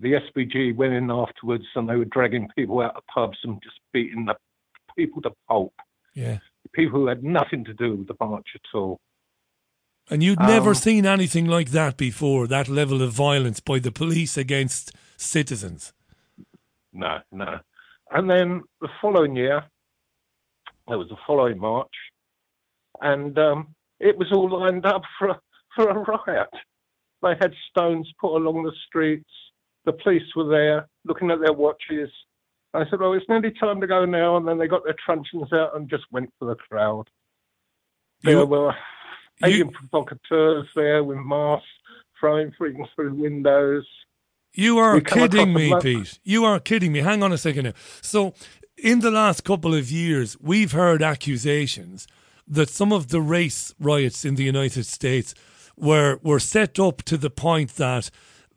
the 0.00 0.12
SPG 0.12 0.76
went 0.76 0.92
in 0.92 1.10
afterwards 1.10 1.64
and 1.74 1.88
they 1.88 1.96
were 1.96 2.04
dragging 2.04 2.48
people 2.56 2.80
out 2.80 2.96
of 2.96 3.02
pubs 3.06 3.38
and 3.44 3.60
just 3.62 3.76
beating 3.92 4.26
the 4.26 4.34
people 4.96 5.22
to 5.22 5.30
pulp. 5.48 5.72
Yeah. 6.14 6.38
People 6.72 7.00
who 7.00 7.06
had 7.06 7.24
nothing 7.24 7.64
to 7.64 7.72
do 7.72 7.96
with 7.96 8.08
the 8.08 8.16
march 8.20 8.48
at 8.54 8.76
all. 8.76 9.00
And 10.10 10.22
you'd 10.22 10.40
never 10.40 10.70
Um, 10.70 10.74
seen 10.74 11.06
anything 11.06 11.46
like 11.46 11.70
that 11.70 11.96
before, 11.96 12.46
that 12.48 12.68
level 12.68 13.00
of 13.00 13.12
violence 13.12 13.60
by 13.60 13.78
the 13.78 13.92
police 13.92 14.36
against 14.36 14.92
citizens. 15.16 15.92
No, 16.92 17.20
no. 17.32 17.60
And 18.10 18.28
then 18.28 18.62
the 18.80 18.88
following 19.00 19.36
year, 19.36 19.64
there 20.88 20.98
was 20.98 21.08
the 21.08 21.16
following 21.26 21.58
march, 21.58 21.94
and 23.00 23.38
um, 23.38 23.74
it 24.00 24.16
was 24.18 24.28
all 24.32 24.48
lined 24.50 24.86
up 24.86 25.02
for 25.18 25.28
a, 25.28 25.40
for 25.76 25.88
a 25.90 25.94
riot. 26.26 26.48
They 27.22 27.34
had 27.40 27.52
stones 27.70 28.10
put 28.20 28.34
along 28.36 28.62
the 28.64 28.72
streets. 28.86 29.28
The 29.84 29.92
police 29.92 30.22
were 30.34 30.48
there 30.48 30.86
looking 31.04 31.30
at 31.30 31.40
their 31.40 31.52
watches. 31.52 32.10
I 32.72 32.84
said, 32.88 33.00
"Oh, 33.02 33.12
it's 33.12 33.28
nearly 33.28 33.52
time 33.52 33.80
to 33.80 33.86
go 33.86 34.04
now." 34.04 34.36
And 34.36 34.46
then 34.46 34.58
they 34.58 34.68
got 34.68 34.84
their 34.84 34.96
truncheons 35.04 35.52
out 35.52 35.74
and 35.76 35.88
just 35.88 36.04
went 36.10 36.30
for 36.38 36.46
the 36.48 36.54
crowd. 36.54 37.08
There 38.22 38.38
You- 38.38 38.46
were 38.46 38.74
you- 39.42 39.46
agent 39.48 39.72
provocateurs 39.74 40.68
there 40.76 41.02
with 41.04 41.18
masks, 41.18 41.66
throwing 42.18 42.52
things 42.58 42.86
through 42.94 43.14
windows. 43.14 43.86
You 44.52 44.78
are 44.78 45.00
kidding 45.00 45.52
me, 45.54 45.72
Pete. 45.80 46.18
You 46.24 46.44
are 46.44 46.58
kidding 46.60 46.92
me. 46.92 47.00
Hang 47.00 47.22
on 47.22 47.32
a 47.32 47.38
second 47.38 47.64
now. 47.66 47.72
So, 48.02 48.34
in 48.76 49.00
the 49.00 49.10
last 49.10 49.44
couple 49.44 49.74
of 49.74 49.90
years, 49.90 50.36
we've 50.40 50.72
heard 50.72 51.02
accusations 51.02 52.06
that 52.50 52.68
some 52.68 52.92
of 52.92 53.08
the 53.08 53.20
race 53.20 53.72
riots 53.78 54.24
in 54.24 54.34
the 54.34 54.44
United 54.44 54.84
States 54.84 55.34
were 55.76 56.18
were 56.22 56.40
set 56.40 56.78
up 56.78 57.02
to 57.04 57.16
the 57.16 57.30
point 57.30 57.76
that 57.76 58.10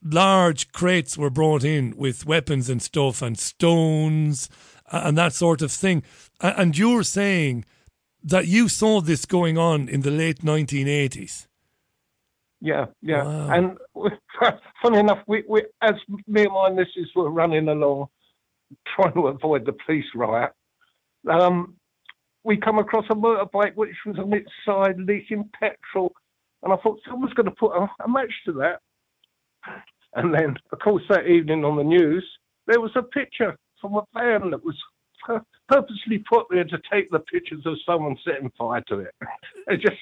large 0.03 0.71
crates 0.71 1.17
were 1.17 1.29
brought 1.29 1.63
in 1.63 1.95
with 1.95 2.25
weapons 2.25 2.69
and 2.69 2.81
stuff 2.81 3.21
and 3.21 3.39
stones 3.39 4.49
and 4.91 5.17
that 5.17 5.33
sort 5.33 5.61
of 5.61 5.71
thing. 5.71 6.03
And 6.41 6.77
you're 6.77 7.03
saying 7.03 7.65
that 8.23 8.47
you 8.47 8.67
saw 8.67 9.01
this 9.01 9.25
going 9.25 9.57
on 9.57 9.87
in 9.87 10.01
the 10.01 10.11
late 10.11 10.39
1980s. 10.39 11.47
Yeah, 12.61 12.85
yeah. 13.01 13.23
Wow. 13.23 13.49
And 13.49 13.77
funny 14.81 14.99
enough, 14.99 15.19
we, 15.27 15.43
we 15.47 15.63
as 15.81 15.93
me 16.27 16.43
and 16.43 16.53
my 16.53 16.69
missus 16.69 17.09
were 17.15 17.29
running 17.29 17.67
along, 17.67 18.07
trying 18.95 19.13
to 19.13 19.27
avoid 19.27 19.65
the 19.65 19.75
police 19.85 20.05
riot, 20.15 20.51
um, 21.29 21.75
we 22.43 22.57
come 22.57 22.79
across 22.79 23.05
a 23.09 23.15
motorbike 23.15 23.75
which 23.75 23.95
was 24.05 24.17
on 24.19 24.33
its 24.33 24.49
side 24.65 24.99
leaking 24.99 25.49
petrol, 25.59 26.13
and 26.61 26.73
I 26.73 26.77
thought 26.77 26.99
someone's 27.07 27.33
going 27.33 27.45
to 27.45 27.51
put 27.51 27.71
a, 27.75 27.87
a 28.03 28.07
match 28.07 28.33
to 28.45 28.53
that. 28.53 28.79
And 30.15 30.33
then, 30.33 30.55
of 30.71 30.79
course, 30.79 31.03
that 31.09 31.27
evening 31.27 31.65
on 31.65 31.77
the 31.77 31.83
news, 31.83 32.25
there 32.67 32.79
was 32.79 32.91
a 32.95 33.01
picture 33.01 33.57
from 33.81 33.95
a 33.95 34.03
van 34.13 34.51
that 34.51 34.63
was 34.63 34.75
pur- 35.25 35.43
purposely 35.67 36.23
put 36.29 36.45
there 36.49 36.63
to 36.63 36.77
take 36.91 37.09
the 37.09 37.19
pictures 37.19 37.63
of 37.65 37.75
someone 37.85 38.17
setting 38.25 38.51
fire 38.57 38.83
to 38.89 38.99
it. 38.99 39.15
It 39.67 39.79
just 39.79 39.95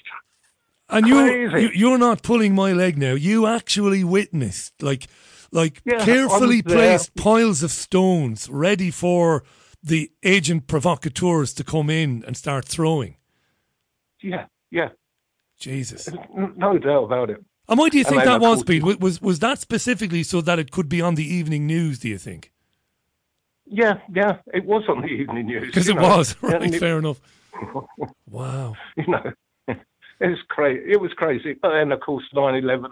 And 0.90 1.08
you, 1.08 1.14
Crazy. 1.16 1.62
you 1.62 1.70
you're 1.74 1.98
not 1.98 2.24
pulling 2.24 2.56
my 2.56 2.74
leg 2.74 2.98
now. 2.98 3.14
You 3.14 3.46
actually 3.46 4.04
witnessed 4.04 4.74
like 4.82 5.08
like 5.52 5.82
Yeah, 5.86 6.04
carefully 6.04 6.62
placed 6.62 7.16
piles 7.16 7.64
of 7.64 7.72
stones 7.72 8.50
ready 8.50 8.92
for 8.92 9.44
the 9.84 10.12
agent 10.24 10.68
provocateurs 10.68 11.54
to 11.56 11.64
come 11.64 11.90
in 11.90 12.24
and 12.28 12.38
start 12.38 12.66
throwing. 12.66 13.16
yeah, 14.22 14.46
yeah. 14.70 14.90
Jesus. 15.60 16.10
No 16.34 16.78
doubt 16.80 17.04
about 17.04 17.30
it. 17.30 17.44
And 17.70 17.78
why 17.78 17.90
do 17.90 17.98
you 18.00 18.04
think 18.04 18.24
that 18.24 18.42
was, 18.42 18.64
Pete? 18.64 18.84
Was 18.84 19.22
was 19.22 19.40
that 19.40 19.60
specifically 19.60 20.24
so 20.24 20.42
that 20.42 20.58
it 20.58 20.72
could 20.72 20.90
be 20.90 21.02
on 21.02 21.14
the 21.16 21.24
evening 21.24 21.68
news? 21.68 22.00
Do 22.00 22.10
you 22.10 22.18
think? 22.18 22.52
Yeah, 23.66 24.00
yeah, 24.14 24.38
it 24.54 24.66
was 24.66 24.84
on 24.90 25.02
the 25.02 25.08
evening 25.08 25.46
news. 25.46 25.68
Because 25.68 25.88
it 25.88 25.96
know. 25.96 26.02
was, 26.18 26.36
right, 26.42 26.64
it- 26.64 26.80
fair 26.80 26.98
enough. 26.98 27.22
Wow. 28.28 28.76
you 28.98 29.06
know, 29.08 29.32
it 29.68 29.78
was 30.20 30.40
crazy. 30.50 30.92
It 30.92 31.00
was 31.00 31.12
crazy. 31.14 31.54
But 31.62 31.72
then, 31.74 31.92
of 31.92 32.00
course, 32.00 32.24
9/11 32.34 32.92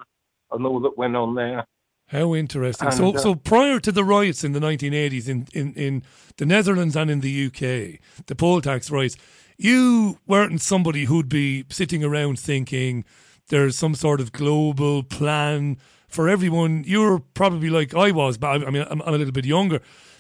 and 0.52 0.66
all 0.66 0.80
that 0.82 0.98
went 0.98 1.16
on 1.16 1.34
there. 1.36 1.66
How 2.10 2.34
interesting. 2.34 2.88
And, 2.88 2.98
so, 2.98 3.16
uh, 3.16 3.18
so 3.20 3.36
prior 3.36 3.80
to 3.80 3.92
the 3.92 4.04
riots 4.04 4.44
in 4.44 4.54
the 4.54 4.60
1980s 4.60 5.28
in, 5.28 5.48
in, 5.54 5.74
in 5.74 6.04
the 6.38 6.46
Netherlands 6.46 6.96
and 6.96 7.10
in 7.10 7.20
the 7.20 7.46
UK, 7.48 8.00
the 8.26 8.36
poll 8.36 8.62
tax 8.62 8.90
riots, 8.90 9.16
you 9.58 10.18
weren't 10.26 10.62
somebody 10.62 11.06
who'd 11.06 11.30
be 11.30 11.66
sitting 11.70 12.04
around 12.04 12.40
thinking 12.40 13.06
there's 13.50 13.78
some 13.78 13.94
sort 13.94 14.22
of 14.22 14.32
global 14.32 15.04
plan 15.04 15.78
for 16.08 16.28
everyone. 16.28 16.84
You're 16.86 17.20
probably 17.20 17.70
like 17.70 17.94
I 17.94 18.12
was, 18.12 18.38
but 18.38 18.48
I, 18.48 18.68
I 18.68 18.70
mean, 18.72 18.86
I'm, 18.90 19.02
I'm 19.02 19.14
a 19.14 19.18
little 19.18 19.34
bit 19.34 19.46
younger. 19.46 19.80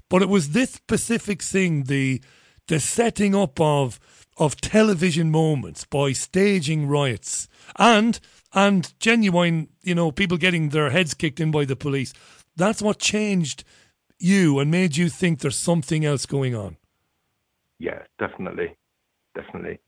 But 0.09 0.21
it 0.21 0.29
was 0.29 0.51
this 0.51 0.71
specific 0.71 1.41
thing, 1.41 1.83
the 1.83 2.21
the 2.67 2.79
setting 2.79 3.35
up 3.35 3.59
of 3.59 3.99
of 4.37 4.61
television 4.61 5.31
moments 5.31 5.85
by 5.85 6.11
staging 6.13 6.87
riots 6.87 7.47
and 7.77 8.19
and 8.53 8.93
genuine, 8.99 9.69
you 9.81 9.95
know, 9.95 10.11
people 10.11 10.37
getting 10.37 10.69
their 10.69 10.89
heads 10.89 11.13
kicked 11.13 11.39
in 11.39 11.51
by 11.51 11.65
the 11.65 11.75
police. 11.75 12.13
That's 12.55 12.81
what 12.81 12.99
changed 12.99 13.63
you 14.17 14.59
and 14.59 14.69
made 14.69 14.97
you 14.97 15.09
think 15.09 15.39
there's 15.39 15.57
something 15.57 16.05
else 16.05 16.25
going 16.25 16.55
on. 16.55 16.77
Yeah, 17.79 18.03
definitely, 18.17 18.75
definitely. 19.35 19.79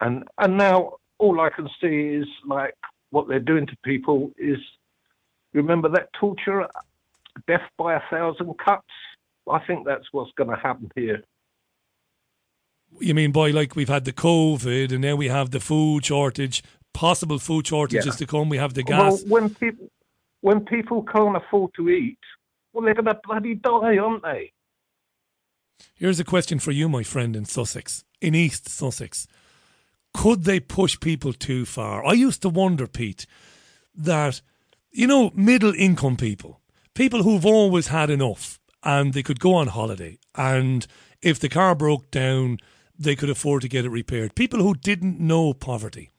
And 0.00 0.24
and 0.38 0.58
now 0.58 0.96
all 1.18 1.40
I 1.40 1.50
can 1.50 1.68
see 1.80 2.16
is 2.20 2.26
like 2.46 2.74
what 3.10 3.28
they're 3.28 3.40
doing 3.40 3.66
to 3.66 3.76
people 3.84 4.32
is. 4.36 4.58
Remember 5.54 5.90
that 5.90 6.08
torture, 6.18 6.66
death 7.46 7.60
by 7.76 7.94
a 7.94 8.00
thousand 8.10 8.54
cuts. 8.58 8.86
I 9.50 9.58
think 9.66 9.86
that's 9.86 10.06
what's 10.10 10.32
going 10.36 10.48
to 10.48 10.56
happen 10.56 10.90
here. 10.94 11.22
You 13.00 13.14
mean 13.14 13.32
by 13.32 13.50
like 13.50 13.76
we've 13.76 13.88
had 13.88 14.06
the 14.06 14.14
COVID 14.14 14.92
and 14.92 15.02
now 15.02 15.14
we 15.14 15.28
have 15.28 15.50
the 15.50 15.60
food 15.60 16.06
shortage, 16.06 16.62
possible 16.92 17.38
food 17.38 17.66
shortages 17.66 18.06
Yeah. 18.06 18.12
to 18.12 18.26
come. 18.26 18.48
We 18.48 18.58
have 18.58 18.74
the 18.74 18.84
Well, 18.86 19.10
gas. 19.12 19.24
when 19.24 19.54
people 19.54 19.88
when 20.40 20.64
people 20.64 21.04
can't 21.04 21.36
afford 21.36 21.72
to 21.74 21.88
eat, 21.88 22.18
well, 22.72 22.84
they're 22.84 22.94
going 22.94 23.04
to 23.04 23.20
bloody 23.22 23.54
die, 23.54 23.96
aren't 23.96 24.24
they? 24.24 24.52
Here's 25.94 26.18
a 26.18 26.24
question 26.24 26.58
for 26.58 26.72
you, 26.72 26.88
my 26.88 27.04
friend 27.04 27.36
in 27.36 27.44
Sussex, 27.44 28.04
in 28.20 28.34
East 28.34 28.68
Sussex. 28.68 29.26
Could 30.12 30.42
they 30.44 30.58
push 30.58 30.98
people 30.98 31.32
too 31.32 31.64
far? 31.64 32.04
I 32.04 32.12
used 32.12 32.42
to 32.42 32.48
wonder, 32.48 32.86
Pete, 32.88 33.24
that, 33.94 34.42
you 34.90 35.06
know, 35.06 35.30
middle 35.34 35.72
income 35.74 36.16
people, 36.16 36.60
people 36.94 37.22
who've 37.22 37.46
always 37.46 37.88
had 37.88 38.10
enough 38.10 38.58
and 38.82 39.12
they 39.14 39.22
could 39.22 39.38
go 39.40 39.54
on 39.54 39.68
holiday 39.68 40.18
and 40.34 40.86
if 41.22 41.38
the 41.38 41.48
car 41.48 41.74
broke 41.76 42.10
down, 42.10 42.58
they 42.98 43.14
could 43.14 43.30
afford 43.30 43.62
to 43.62 43.68
get 43.68 43.84
it 43.84 43.90
repaired. 43.90 44.34
People 44.34 44.60
who 44.60 44.74
didn't 44.74 45.20
know 45.20 45.52
poverty. 45.54 46.10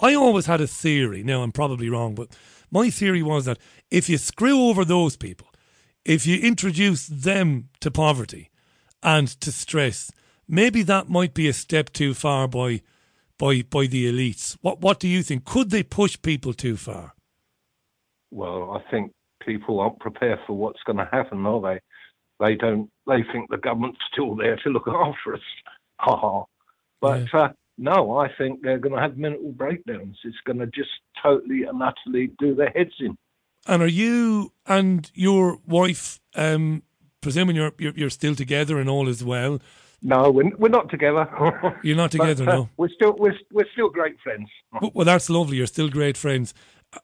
I 0.00 0.14
always 0.14 0.46
had 0.46 0.60
a 0.60 0.66
theory, 0.66 1.22
now 1.22 1.42
I'm 1.42 1.52
probably 1.52 1.88
wrong, 1.88 2.14
but 2.14 2.28
my 2.70 2.90
theory 2.90 3.22
was 3.22 3.44
that 3.44 3.58
if 3.90 4.08
you 4.08 4.18
screw 4.18 4.68
over 4.68 4.84
those 4.84 5.16
people, 5.16 5.48
if 6.04 6.26
you 6.26 6.40
introduce 6.40 7.06
them 7.06 7.68
to 7.80 7.90
poverty 7.90 8.50
and 9.02 9.28
to 9.28 9.52
stress, 9.52 10.10
maybe 10.48 10.82
that 10.82 11.08
might 11.08 11.34
be 11.34 11.48
a 11.48 11.52
step 11.52 11.90
too 11.92 12.14
far 12.14 12.48
by 12.48 12.80
by 13.38 13.62
by 13.62 13.86
the 13.86 14.10
elites. 14.10 14.56
What 14.60 14.80
what 14.80 15.00
do 15.00 15.08
you 15.08 15.22
think? 15.22 15.44
Could 15.44 15.70
they 15.70 15.82
push 15.82 16.16
people 16.20 16.52
too 16.52 16.76
far? 16.76 17.14
Well, 18.30 18.70
I 18.72 18.90
think 18.90 19.12
people 19.44 19.80
aren't 19.80 19.98
prepared 19.98 20.38
for 20.46 20.56
what's 20.56 20.82
going 20.84 20.98
to 20.98 21.08
happen, 21.10 21.44
are 21.46 21.60
they? 21.60 21.80
They 22.38 22.54
don't. 22.54 22.90
They 23.06 23.22
think 23.32 23.50
the 23.50 23.58
government's 23.58 24.00
still 24.12 24.36
there 24.36 24.56
to 24.56 24.70
look 24.70 24.86
after 24.88 25.34
us. 25.34 25.40
Ha 25.98 26.16
ha. 26.16 26.44
But 27.00 27.34
uh, 27.34 27.50
no, 27.80 28.18
I 28.18 28.28
think 28.36 28.60
they're 28.62 28.78
going 28.78 28.94
to 28.94 29.00
have 29.00 29.16
mental 29.16 29.52
breakdowns. 29.52 30.18
It's 30.24 30.36
going 30.44 30.58
to 30.58 30.66
just 30.66 30.90
totally 31.22 31.62
and 31.62 31.82
utterly 31.82 32.30
do 32.38 32.54
their 32.54 32.68
heads 32.68 32.92
in. 33.00 33.16
And 33.66 33.82
are 33.82 33.88
you 33.88 34.52
and 34.66 35.10
your 35.14 35.58
wife, 35.66 36.20
um, 36.34 36.82
presuming 37.22 37.56
you're, 37.56 37.72
you're 37.78 37.94
you're 37.96 38.10
still 38.10 38.34
together 38.34 38.78
and 38.78 38.88
all 38.90 39.08
is 39.08 39.24
well? 39.24 39.60
No, 40.02 40.30
we're, 40.30 40.54
we're 40.58 40.68
not 40.68 40.90
together. 40.90 41.28
You're 41.82 41.96
not 41.96 42.10
together, 42.10 42.46
But, 42.46 42.54
uh, 42.54 42.56
no. 42.56 42.68
We're 42.78 42.88
still 42.88 43.14
we're, 43.18 43.34
we're 43.52 43.68
still 43.74 43.90
great 43.90 44.18
friends. 44.20 44.48
Well, 44.80 44.90
well, 44.94 45.04
that's 45.04 45.28
lovely. 45.28 45.58
You're 45.58 45.66
still 45.66 45.90
great 45.90 46.16
friends. 46.16 46.54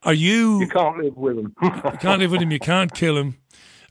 Are 0.02 0.14
you? 0.14 0.60
You 0.60 0.68
can't 0.68 0.96
live 0.96 1.14
with 1.14 1.38
him. 1.38 1.54
you 1.62 1.98
can't 2.00 2.20
live 2.20 2.30
with 2.30 2.40
him. 2.40 2.50
You 2.50 2.58
can't 2.58 2.94
kill 2.94 3.18
him, 3.18 3.36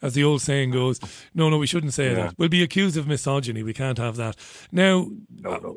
as 0.05 0.13
the 0.13 0.23
old 0.23 0.41
saying 0.41 0.71
goes. 0.71 0.99
No, 1.33 1.49
no, 1.49 1.57
we 1.57 1.67
shouldn't 1.67 1.93
say 1.93 2.09
Yeah. 2.09 2.15
that. 2.15 2.35
We'll 2.37 2.49
be 2.49 2.63
accused 2.63 2.97
of 2.97 3.07
misogyny. 3.07 3.63
We 3.63 3.73
can't 3.73 3.97
have 3.97 4.15
that. 4.17 4.35
Now, 4.71 5.07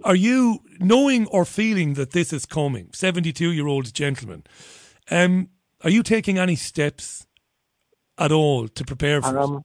are 0.05 0.15
you 0.17 0.61
knowing 0.79 1.27
or 1.29 1.45
feeling 1.45 1.95
that 1.95 2.11
this 2.13 2.33
is 2.33 2.47
coming? 2.47 2.91
Seventy-two-year-old 2.93 3.93
gentleman. 3.95 4.45
Um, 5.11 5.49
are 5.83 5.91
you 5.91 6.03
taking 6.03 6.39
any 6.39 6.57
steps 6.57 7.27
at 8.19 8.33
all 8.33 8.69
to 8.69 8.85
prepare 8.85 9.23
for 9.23 9.37
it? 9.37 9.43
Um, 9.43 9.65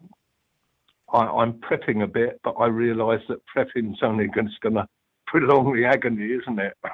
I, 1.12 1.26
I'm 1.26 1.54
prepping 1.54 2.02
a 2.04 2.08
bit, 2.08 2.40
but 2.44 2.52
I 2.60 2.68
realise 2.68 3.22
that 3.28 3.40
prepping's 3.56 4.00
only 4.02 4.28
going 4.28 4.50
to 4.64 4.88
prolong 5.28 5.76
the 5.76 5.86
agony, 5.86 6.32
isn't 6.32 6.60
it? 6.60 6.74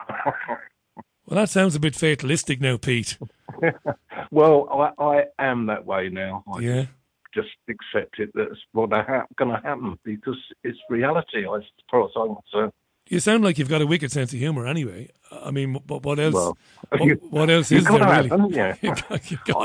Well, 1.26 1.42
that 1.42 1.50
sounds 1.50 1.76
a 1.76 1.80
bit 1.80 1.96
fatalistic 1.96 2.60
now, 2.60 2.78
Pete. 2.78 3.20
well, 4.32 4.68
I, 5.00 5.04
I 5.04 5.24
am 5.38 5.68
that 5.68 5.86
way 5.86 6.10
now. 6.10 6.44
I 6.52 6.60
Yeah. 6.60 6.86
Just 7.34 7.50
accept 7.70 8.20
it 8.20 8.30
that's 8.34 8.60
what 8.72 8.92
ha- 8.92 9.26
going 9.38 9.52
to 9.52 9.62
happen 9.62 9.98
because 10.04 10.38
it's 10.64 10.78
reality, 10.90 11.40
as 11.46 11.64
far 11.90 12.04
as 12.06 12.12
I'm 12.16 12.36
concerned. 12.36 12.72
You 13.08 13.20
sound 13.20 13.44
like 13.44 13.58
you've 13.58 13.70
got 13.70 13.82
a 13.82 13.88
wicked 13.88 14.12
sense 14.12 14.34
of 14.34 14.40
humour. 14.40 14.68
Anyway, 14.68 15.10
uh, 15.32 15.40
I 15.46 15.52
mean, 15.52 15.74
what, 15.88 16.04
what 16.04 16.20
else? 16.20 16.34
Well, 16.34 16.58
what, 16.90 17.04
you- 17.04 17.20
what 17.30 17.50
else 17.50 17.72
is 17.72 17.84
there 17.86 17.94
really? 17.94 18.06
have, 18.06 18.26
haven't 18.30 18.50
you? 18.52 18.74
You 18.82 18.96
got- 18.96 19.32
you. 19.32 19.38
I, 19.56 19.62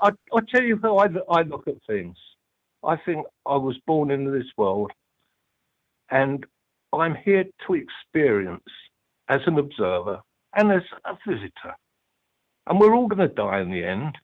I, 0.00 0.08
I, 0.08 0.10
I 0.34 0.40
tell 0.50 0.62
you 0.62 0.78
how 0.82 0.98
I, 0.98 1.08
I 1.30 1.42
look 1.42 1.68
at 1.68 1.74
things. 1.86 2.16
I 2.84 2.96
think 2.96 3.26
I 3.46 3.56
was 3.56 3.76
born 3.86 4.10
into 4.10 4.30
this 4.30 4.46
world, 4.56 4.92
and 6.10 6.44
I'm 6.92 7.14
here 7.24 7.44
to 7.66 7.74
experience 7.74 8.62
as 9.28 9.40
an 9.46 9.58
observer 9.58 10.20
and 10.54 10.72
as 10.72 10.82
a 11.04 11.16
visitor. 11.26 11.74
And 12.68 12.80
we're 12.80 12.94
all 12.94 13.08
going 13.08 13.28
to 13.28 13.34
die 13.34 13.60
in 13.60 13.70
the 13.70 13.84
end. 13.84 14.16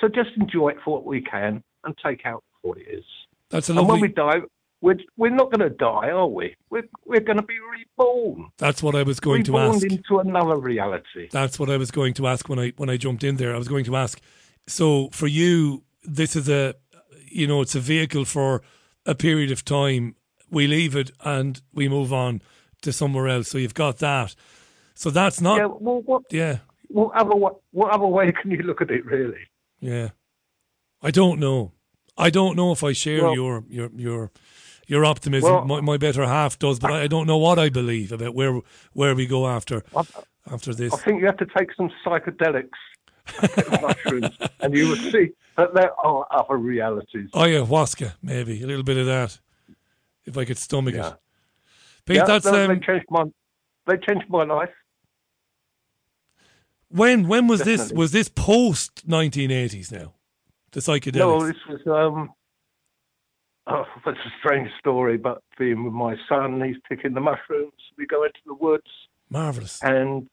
So 0.00 0.08
just 0.08 0.30
enjoy 0.36 0.70
it 0.70 0.76
for 0.84 0.94
what 0.94 1.04
we 1.04 1.20
can 1.20 1.62
and 1.84 1.96
take 2.04 2.26
out 2.26 2.42
what 2.62 2.78
it 2.78 2.86
is. 2.88 3.04
That's 3.50 3.68
a 3.68 3.76
and 3.76 3.86
when 3.88 4.00
we 4.00 4.08
die, 4.08 4.40
we're, 4.80 4.98
we're 5.16 5.30
not 5.30 5.50
going 5.52 5.60
to 5.60 5.74
die, 5.74 6.10
are 6.10 6.26
we? 6.26 6.56
We're, 6.70 6.88
we're 7.04 7.20
going 7.20 7.36
to 7.36 7.44
be 7.44 7.58
reborn. 7.58 8.50
That's 8.58 8.82
what 8.82 8.94
I 8.94 9.02
was 9.02 9.20
going 9.20 9.44
to 9.44 9.52
reborn 9.52 9.76
ask. 9.76 9.86
into 9.86 10.18
another 10.18 10.56
reality. 10.56 11.28
That's 11.30 11.58
what 11.58 11.70
I 11.70 11.76
was 11.76 11.90
going 11.90 12.14
to 12.14 12.26
ask 12.26 12.48
when 12.48 12.58
I 12.58 12.72
when 12.76 12.90
I 12.90 12.96
jumped 12.96 13.22
in 13.22 13.36
there. 13.36 13.54
I 13.54 13.58
was 13.58 13.68
going 13.68 13.84
to 13.84 13.96
ask. 13.96 14.20
So 14.66 15.08
for 15.10 15.26
you, 15.26 15.84
this 16.02 16.34
is 16.34 16.48
a, 16.48 16.74
you 17.26 17.46
know, 17.46 17.60
it's 17.60 17.74
a 17.74 17.80
vehicle 17.80 18.24
for 18.24 18.62
a 19.06 19.14
period 19.14 19.50
of 19.50 19.64
time. 19.64 20.16
We 20.50 20.66
leave 20.66 20.96
it 20.96 21.12
and 21.24 21.60
we 21.72 21.88
move 21.88 22.12
on 22.12 22.42
to 22.82 22.92
somewhere 22.92 23.28
else. 23.28 23.48
So 23.48 23.58
you've 23.58 23.74
got 23.74 23.98
that. 23.98 24.34
So 24.94 25.10
that's 25.10 25.40
not. 25.40 25.58
yeah, 25.58 25.66
well, 25.66 26.02
what, 26.02 26.22
Yeah, 26.30 26.58
what, 26.88 27.14
other, 27.16 27.34
what, 27.34 27.56
what 27.70 27.92
other 27.92 28.06
way 28.06 28.32
can 28.40 28.50
you 28.50 28.58
look 28.58 28.82
at 28.82 28.90
it, 28.90 29.04
really? 29.06 29.48
yeah. 29.80 30.10
I 31.02 31.10
don't 31.10 31.38
know. 31.40 31.72
I 32.16 32.30
don't 32.30 32.56
know 32.56 32.72
if 32.72 32.84
I 32.84 32.92
share 32.92 33.22
Well- 33.22 33.34
your 33.34 33.64
your 33.68 33.90
your 33.96 34.30
your 34.86 35.04
optimism. 35.04 35.52
Well- 35.52 35.64
my, 35.64 35.80
my 35.80 35.96
better 35.96 36.24
half 36.26 36.58
does, 36.58 36.78
but 36.78 36.90
I, 36.92 37.02
I 37.02 37.06
don't 37.06 37.26
know 37.26 37.38
what 37.38 37.58
I 37.58 37.68
believe 37.68 38.12
about 38.12 38.34
where 38.34 38.60
where 38.92 39.14
we 39.14 39.26
go 39.26 39.46
after 39.48 39.82
I, 39.96 40.02
after 40.50 40.74
this. 40.74 40.92
I 40.92 40.96
think 40.98 41.20
you 41.20 41.26
have 41.26 41.38
to 41.38 41.46
take 41.56 41.72
some 41.74 41.90
psychedelics, 42.04 42.70
mushrooms, 43.80 44.36
and 44.60 44.74
you 44.76 44.88
will 44.88 44.96
see 44.96 45.30
that 45.56 45.74
there 45.74 45.92
are 46.00 46.26
other 46.30 46.56
realities. 46.56 47.30
Ayahuasca, 47.32 48.14
maybe 48.22 48.62
a 48.62 48.66
little 48.66 48.84
bit 48.84 48.96
of 48.96 49.06
that, 49.06 49.38
if 50.24 50.36
I 50.36 50.44
could 50.44 50.58
stomach 50.58 50.94
Yeah. 50.94 51.08
it. 51.08 51.14
Pete, 52.04 52.16
yeah, 52.16 52.24
that's 52.24 52.44
they, 52.44 52.64
um, 52.64 52.68
they 52.68 52.84
changed 52.86 53.06
my 53.10 53.24
they 53.86 53.96
changed 53.96 54.28
my 54.28 54.44
life. 54.44 54.70
when 56.88 57.28
when 57.28 57.46
was 57.48 57.62
this? 57.62 57.92
Was 57.92 58.12
this 58.12 58.28
post 58.28 59.06
nineteen 59.06 59.50
eighties? 59.50 59.90
Now, 59.92 60.14
the 60.72 60.80
psychedelics. 60.80 61.16
No, 61.18 61.46
this 61.46 61.56
was 61.68 61.80
um. 61.86 62.30
Oh, 63.68 63.84
that's 64.04 64.18
a 64.18 64.32
strange 64.40 64.68
story, 64.80 65.16
but 65.18 65.38
being 65.56 65.84
with 65.84 65.92
my 65.92 66.16
son, 66.28 66.60
he's 66.64 66.76
picking 66.88 67.14
the 67.14 67.20
mushrooms. 67.20 67.72
We 67.96 68.06
go 68.06 68.24
into 68.24 68.40
the 68.44 68.54
woods 68.54 68.90
Marvelous. 69.30 69.78
and 69.82 70.26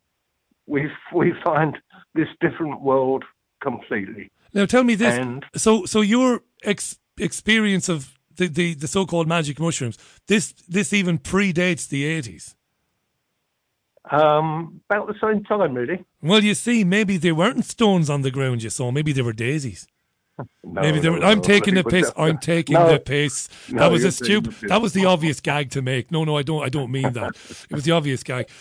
we 0.65 0.89
we 1.13 1.33
find 1.43 1.77
this 2.15 2.27
different 2.41 2.81
world 2.81 3.23
completely. 3.61 4.31
Now, 4.51 4.65
tell 4.65 4.83
me 4.83 4.95
this. 4.95 5.13
And 5.15 5.45
So, 5.55 5.85
so 5.85 6.01
your 6.01 6.41
ex- 6.63 6.97
experience 7.19 7.87
of 7.87 8.17
the, 8.35 8.47
the, 8.47 8.73
the 8.73 8.87
so-called 8.87 9.27
magic 9.27 9.59
mushrooms, 9.59 9.97
this 10.27 10.53
this 10.67 10.91
even 10.91 11.19
predates 11.19 11.87
the 11.87 12.05
eighties. 12.05 12.55
um, 14.09 14.81
about 14.89 15.07
the 15.07 15.15
same 15.21 15.43
time, 15.43 15.75
really. 15.75 16.03
Well, 16.21 16.43
you 16.43 16.55
see, 16.55 16.83
maybe 16.83 17.17
they 17.17 17.31
weren't 17.31 17.63
stones 17.65 18.09
on 18.09 18.21
the 18.23 18.31
ground 18.31 18.63
you 18.63 18.71
saw. 18.71 18.89
Maybe 18.91 19.11
they 19.13 19.21
were 19.21 19.33
daisies. 19.33 19.85
No, 20.63 20.81
Maybe 20.81 21.01
no, 21.01 21.15
I'm 21.15 21.39
no, 21.39 21.43
taking 21.43 21.73
the 21.73 21.83
piss. 21.83 22.11
I'm 22.15 22.37
taking 22.53 22.75
the 22.75 23.01
piss. 23.03 23.47
that 23.69 23.91
was 23.91 24.03
a 24.03 24.11
stupid. 24.11 24.53
That 24.69 24.81
was 24.81 24.93
the 24.93 25.05
obvious 25.05 25.39
gag 25.39 25.71
to 25.71 25.81
make. 25.81 26.11
No, 26.11 26.23
no, 26.23 26.37
I 26.37 26.43
don't. 26.43 26.63
I 26.63 26.69
don't 26.69 26.91
mean 26.91 27.13
that. 27.13 27.35
It 27.69 27.73
was 27.73 27.85
the 27.85 27.91
obvious 27.91 28.23
gag. 28.23 28.47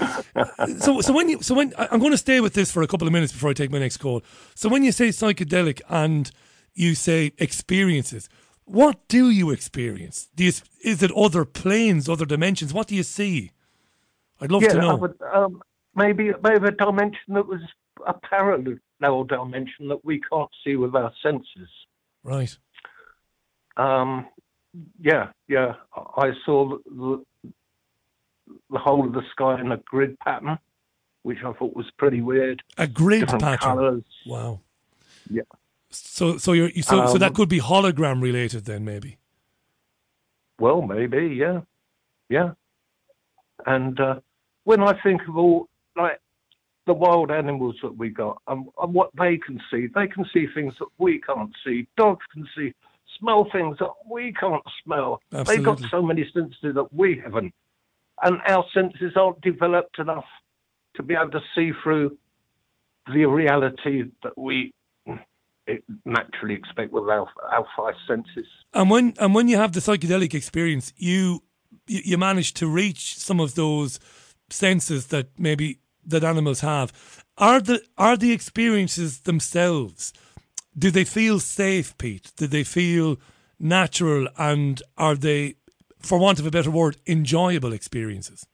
So, 0.78 1.00
so 1.00 1.12
when 1.12 1.28
you, 1.28 1.42
so 1.42 1.55
when 1.55 1.74
I- 1.76 1.88
I'm 1.90 1.98
going 1.98 2.12
to 2.12 2.18
stay 2.18 2.40
with 2.40 2.55
this 2.55 2.70
for 2.70 2.82
a 2.82 2.86
couple 2.86 3.06
of 3.06 3.12
minutes 3.12 3.32
before 3.32 3.50
I 3.50 3.52
take 3.52 3.70
my 3.70 3.78
next 3.78 3.98
call. 3.98 4.22
So 4.55 4.68
when 4.68 4.84
you 4.84 4.92
say 4.92 5.09
psychedelic 5.09 5.80
and 5.88 6.30
you 6.74 6.94
say 6.94 7.32
experiences, 7.38 8.28
what 8.64 9.06
do 9.09 9.28
you 9.30 9.50
experience? 9.50 10.28
Do 10.34 10.44
you, 10.44 10.52
is 10.82 11.02
it 11.02 11.10
other 11.12 11.44
planes, 11.44 12.09
other 12.09 12.26
dimensions? 12.26 12.72
What 12.72 12.86
do 12.86 12.94
you 12.96 13.02
see? 13.02 13.50
I'd 14.40 14.52
love 14.52 14.62
yeah, 14.62 14.72
to 14.74 14.78
I 14.78 14.80
know. 14.80 14.96
would, 14.96 15.14
um, 15.34 15.62
maybe 15.94 16.32
maybe 16.42 16.66
a 16.68 16.70
dimension 16.70 17.34
that 17.34 17.46
was 17.46 17.60
a 18.06 18.14
parallel 19.00 19.24
dimension 19.24 19.88
that 19.88 20.04
we 20.04 20.20
can't 20.30 20.50
see 20.64 20.76
with 20.76 20.94
our 20.94 21.12
senses. 21.22 21.68
Right. 22.22 22.56
Um, 23.76 24.26
yeah, 25.00 25.28
yeah. 25.48 25.74
I 25.94 26.32
saw 26.44 26.78
the, 26.84 27.24
the 28.70 28.78
whole 28.78 29.06
of 29.06 29.12
the 29.12 29.22
sky 29.32 29.60
in 29.60 29.72
a 29.72 29.76
grid 29.78 30.18
pattern, 30.20 30.58
which 31.22 31.38
I 31.44 31.52
thought 31.52 31.74
was 31.76 31.86
pretty 31.96 32.20
weird. 32.20 32.62
A 32.76 32.86
grid 32.86 33.20
Different 33.20 33.42
pattern. 33.42 33.58
colours. 33.58 34.04
Wow. 34.26 34.60
Yeah. 35.30 35.42
So, 35.90 36.36
so 36.38 36.52
you're 36.52 36.70
you- 36.70 36.82
so, 36.82 37.06
so 37.06 37.18
that 37.18 37.28
Um, 37.30 37.34
could 37.34 37.48
be 37.48 37.60
hologram 37.60 38.20
related 38.22 38.64
then, 38.64 38.84
maybe. 38.84 39.18
Well, 40.60 40.82
maybe, 40.82 41.36
yeah, 41.36 41.60
yeah. 42.28 42.50
And 43.64 43.98
uh, 44.00 44.20
when 44.64 44.82
I 44.82 45.00
think 45.02 45.22
of 45.28 45.36
all 45.36 45.68
like 45.96 46.20
the 46.89 46.94
wild 46.94 47.31
animals 47.31 47.77
that 47.82 47.97
we 47.97 48.09
got 48.09 48.43
and, 48.48 48.66
and 48.82 48.93
what 48.93 49.10
they 49.16 49.36
can 49.36 49.60
see, 49.70 49.86
they 49.94 50.09
can 50.09 50.24
see 50.32 50.47
things 50.52 50.74
that 50.81 50.89
we 50.98 51.20
can't 51.20 51.52
see. 51.65 51.86
Dogs 51.97 52.24
can 52.32 52.48
see, 52.56 52.73
smell 53.20 53.47
things 53.52 53.77
that 53.78 53.93
we 54.10 54.32
can't 54.32 54.62
smell. 54.82 55.20
They've 55.31 55.62
got 55.62 55.81
so 55.90 56.02
many 56.02 56.28
senses 56.35 56.74
that 56.74 56.93
we 56.93 57.20
haven't, 57.23 57.55
and 58.24 58.39
our 58.48 58.65
senses 58.74 59.12
aren't 59.15 59.40
developed 59.43 60.01
enough 60.01 60.24
to 60.97 61.02
be 61.05 61.15
able 61.15 61.31
to 61.31 61.40
see 61.55 61.70
through 61.82 62.19
the 63.06 63.24
reality 63.27 64.05
that 64.24 64.36
we 64.36 64.73
naturally 66.05 66.55
expect 66.55 66.93
with 66.93 67.05
our, 67.05 67.28
our 67.52 67.66
five 67.77 67.94
senses. 68.06 68.47
And 68.73 68.90
when 68.90 69.15
and 69.20 69.35
when 69.35 69.48
you 69.48 69.59
have 69.59 69.73
the 69.73 69.81
psychedelic 69.81 70.35
experience, 70.35 70.93
you, 70.97 71.43
you 71.86 72.19
manage 72.19 72.55
to 72.55 72.66
reach 72.66 73.16
some 73.19 73.40
of 73.40 73.55
those 73.55 74.01
senses 74.51 75.09
that 75.09 75.28
maybe 75.39 75.78
that 76.09 76.24
animals 76.24 76.60
have. 76.60 76.93
Are 77.36 77.60
the 77.60 77.82
are 77.97 78.16
the 78.16 78.32
experiences 78.32 79.20
themselves? 79.20 80.12
Do 80.76 80.90
they 80.90 81.05
feel 81.05 81.40
safe, 81.40 81.97
Pete? 81.98 82.32
Do 82.36 82.47
they 82.47 82.64
feel 82.64 83.18
natural? 83.59 84.28
And 84.39 84.82
are 84.97 85.16
they, 85.16 85.56
for 85.98 86.18
want 86.18 86.39
of 86.39 86.47
a 86.47 86.51
better 86.51 86.70
word, 86.70 86.97
enjoyable 87.06 87.72
experiences? 87.72 88.47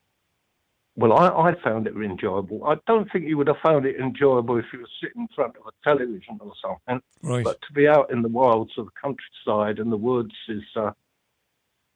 Well, 0.97 1.13
I, 1.13 1.51
I 1.51 1.55
found 1.63 1.87
it 1.87 1.97
enjoyable. 1.97 2.65
I 2.65 2.77
don't 2.87 3.11
think 3.11 3.27
you 3.27 3.37
would 3.37 3.49
have 3.49 3.57
found 3.65 3.85
it 3.85 3.97
enjoyable 3.97 4.59
if 4.59 4.67
you 4.73 4.79
were 4.79 4.89
sitting 5.03 5.23
in 5.23 5.29
front 5.35 5.55
of 5.57 5.67
a 5.67 5.73
television 5.83 6.39
or 6.41 6.53
something. 6.63 7.03
Right. 7.21 7.45
But 7.45 7.61
to 7.63 7.73
be 7.75 7.89
out 7.89 8.13
in 8.13 8.23
the 8.23 8.29
wilds 8.29 8.71
of 8.79 8.87
the 8.87 8.93
countryside 9.03 9.81
and 9.81 9.91
the 9.91 9.97
woods 9.97 10.35
is 10.49 10.63
uh, 10.77 10.93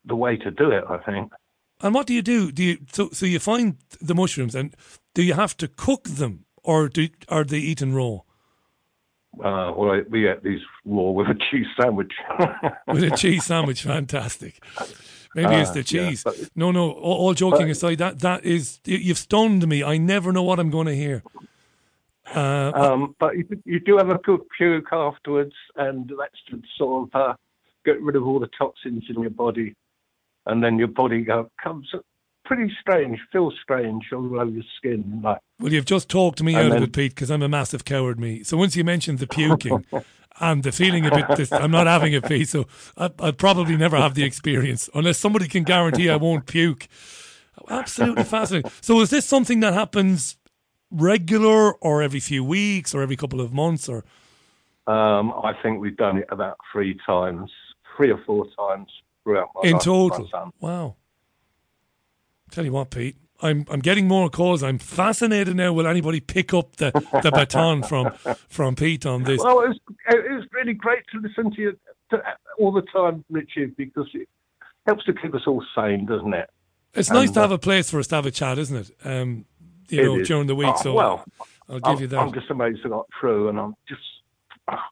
the 0.04 0.16
way 0.16 0.36
to 0.36 0.50
do 0.50 0.70
it, 0.72 0.84
I 0.88 0.98
think. 0.98 1.32
And 1.80 1.94
what 1.94 2.06
do 2.06 2.14
you 2.14 2.22
do? 2.22 2.50
Do 2.52 2.62
you 2.62 2.78
so 2.92 3.10
so 3.12 3.26
you 3.26 3.38
find 3.38 3.76
the 4.00 4.14
mushrooms 4.14 4.54
and 4.54 4.74
do 5.14 5.22
you 5.22 5.34
have 5.34 5.56
to 5.58 5.68
cook 5.68 6.04
them 6.04 6.44
or 6.64 6.88
do 6.88 7.08
are 7.28 7.44
they 7.44 7.58
eaten 7.58 7.94
raw? 7.94 8.18
Uh, 9.38 9.72
well, 9.76 10.00
we 10.10 10.28
ate 10.28 10.42
these 10.42 10.60
raw 10.84 11.10
with 11.10 11.28
a 11.28 11.34
cheese 11.50 11.66
sandwich. 11.80 12.12
with 12.88 13.04
a 13.04 13.10
cheese 13.16 13.44
sandwich. 13.52 13.82
Fantastic. 13.82 14.60
Maybe 15.34 15.54
it's 15.54 15.70
Ah, 15.70 15.74
the 15.74 15.78
yeah, 15.80 16.08
cheese. 16.08 16.24
but- 16.24 16.36
no, 16.56 16.72
no. 16.72 16.90
All, 16.90 17.18
all 17.18 17.34
joking 17.34 17.66
but- 17.66 17.72
aside, 17.72 17.98
that 17.98 18.18
that 18.20 18.44
is 18.44 18.80
you- 18.84 18.96
you've 18.98 19.18
stunned 19.18 19.68
me. 19.68 19.84
I 19.84 19.98
never 19.98 20.32
know 20.32 20.42
what 20.42 20.58
I'm 20.58 20.70
going 20.70 20.86
to 20.86 20.96
hear. 20.96 21.22
Uh, 22.34 22.72
um, 22.74 23.14
but 23.20 23.36
you, 23.36 23.44
you 23.64 23.80
do 23.80 23.96
have 23.96 24.10
a 24.10 24.18
good 24.18 24.40
puke 24.56 24.92
afterwards, 24.92 25.54
and 25.76 26.10
that's 26.18 26.40
to 26.50 26.60
sort 26.76 27.08
of 27.14 27.20
uh, 27.20 27.34
get 27.84 28.00
rid 28.02 28.16
of 28.16 28.26
all 28.26 28.40
the 28.40 28.48
toxins 28.58 29.04
in 29.08 29.20
your 29.22 29.30
body, 29.30 29.74
and 30.46 30.62
then 30.62 30.78
your 30.78 30.88
body 30.88 31.22
go, 31.22 31.50
comes 31.62 31.92
pretty 32.48 32.72
strange, 32.80 33.18
feels 33.30 33.54
strange 33.62 34.04
all 34.12 34.40
over 34.40 34.50
your 34.50 34.64
skin, 34.78 35.20
like 35.22 35.38
well, 35.60 35.72
you've 35.72 35.84
just 35.84 36.08
talked 36.08 36.42
me 36.42 36.54
and 36.54 36.72
out 36.72 36.76
of 36.78 36.82
it, 36.84 36.92
Pete, 36.92 37.14
because 37.14 37.30
I'm 37.30 37.42
a 37.42 37.48
massive 37.48 37.84
coward. 37.84 38.18
Me. 38.18 38.42
So 38.42 38.56
once 38.56 38.74
you 38.74 38.84
mentioned 38.84 39.18
the 39.18 39.26
puking 39.26 39.84
and 40.40 40.62
the 40.62 40.72
feeling 40.72 41.04
a 41.04 41.10
bit, 41.10 41.36
this, 41.36 41.52
I'm 41.52 41.70
not 41.70 41.86
having 41.86 42.12
it, 42.12 42.24
Pete. 42.26 42.48
So 42.48 42.66
I, 42.96 43.10
I'll 43.18 43.32
probably 43.32 43.76
never 43.76 43.96
have 43.96 44.14
the 44.14 44.24
experience 44.24 44.88
unless 44.94 45.18
somebody 45.18 45.48
can 45.48 45.64
guarantee 45.64 46.08
I 46.08 46.16
won't 46.16 46.46
puke. 46.46 46.88
Absolutely 47.68 48.24
fascinating. 48.24 48.70
So 48.80 49.00
is 49.00 49.10
this 49.10 49.26
something 49.26 49.60
that 49.60 49.74
happens 49.74 50.36
regular, 50.90 51.74
or 51.74 52.02
every 52.02 52.20
few 52.20 52.42
weeks, 52.42 52.94
or 52.94 53.02
every 53.02 53.16
couple 53.16 53.40
of 53.40 53.52
months, 53.52 53.88
or? 53.88 54.04
Um, 54.86 55.34
I 55.44 55.52
think 55.62 55.80
we've 55.80 55.96
done 55.96 56.18
it 56.18 56.26
about 56.30 56.56
three 56.72 56.98
times, 57.04 57.50
three 57.96 58.10
or 58.10 58.22
four 58.24 58.46
times 58.56 58.88
throughout 59.24 59.50
my 59.54 59.68
in 59.68 59.74
life, 59.74 59.82
total. 59.82 60.28
my. 60.32 60.50
Wow. 60.60 60.96
Tell 62.50 62.64
you 62.64 62.72
what, 62.72 62.90
Pete, 62.90 63.16
I'm 63.40 63.66
I'm 63.70 63.80
getting 63.80 64.08
more 64.08 64.30
calls. 64.30 64.62
I'm 64.62 64.78
fascinated 64.78 65.54
now. 65.56 65.72
Will 65.72 65.86
anybody 65.86 66.20
pick 66.20 66.52
up 66.54 66.76
the, 66.76 66.90
the 67.22 67.30
baton 67.30 67.82
from 67.82 68.12
from 68.48 68.74
Pete 68.74 69.06
on 69.06 69.24
this? 69.24 69.42
Well, 69.42 69.60
it 69.60 69.68
was, 69.68 69.78
it 70.08 70.32
was 70.32 70.44
really 70.52 70.74
great 70.74 71.02
to 71.12 71.20
listen 71.20 71.52
to 71.54 71.60
you 71.60 71.78
to, 72.10 72.22
all 72.58 72.72
the 72.72 72.82
time, 72.92 73.24
Richard, 73.30 73.76
because 73.76 74.08
it 74.14 74.28
helps 74.86 75.04
to 75.04 75.12
keep 75.12 75.34
us 75.34 75.42
all 75.46 75.64
sane, 75.76 76.06
doesn't 76.06 76.34
it? 76.34 76.50
It's 76.94 77.10
nice 77.10 77.30
to 77.32 77.40
uh, 77.40 77.42
have 77.42 77.52
a 77.52 77.58
place 77.58 77.90
for 77.90 78.00
us 78.00 78.06
to 78.08 78.16
have 78.16 78.26
a 78.26 78.30
chat, 78.30 78.58
isn't 78.58 78.76
it? 78.76 78.90
Um, 79.04 79.44
you 79.88 80.00
It 80.00 80.04
know, 80.04 80.18
is. 80.20 80.28
during 80.28 80.46
the 80.46 80.54
week. 80.54 80.74
Oh, 80.74 80.82
so 80.82 80.94
well, 80.94 81.24
I'll 81.68 81.80
give 81.80 81.96
I'm, 81.96 82.00
you 82.00 82.06
that. 82.08 82.18
I'm 82.18 82.32
just 82.32 82.50
amazed 82.50 82.80
I 82.84 82.88
got 82.88 83.06
through, 83.20 83.50
and 83.50 83.60
I'm 83.60 83.74
just 83.88 84.00
ah, 84.68 84.84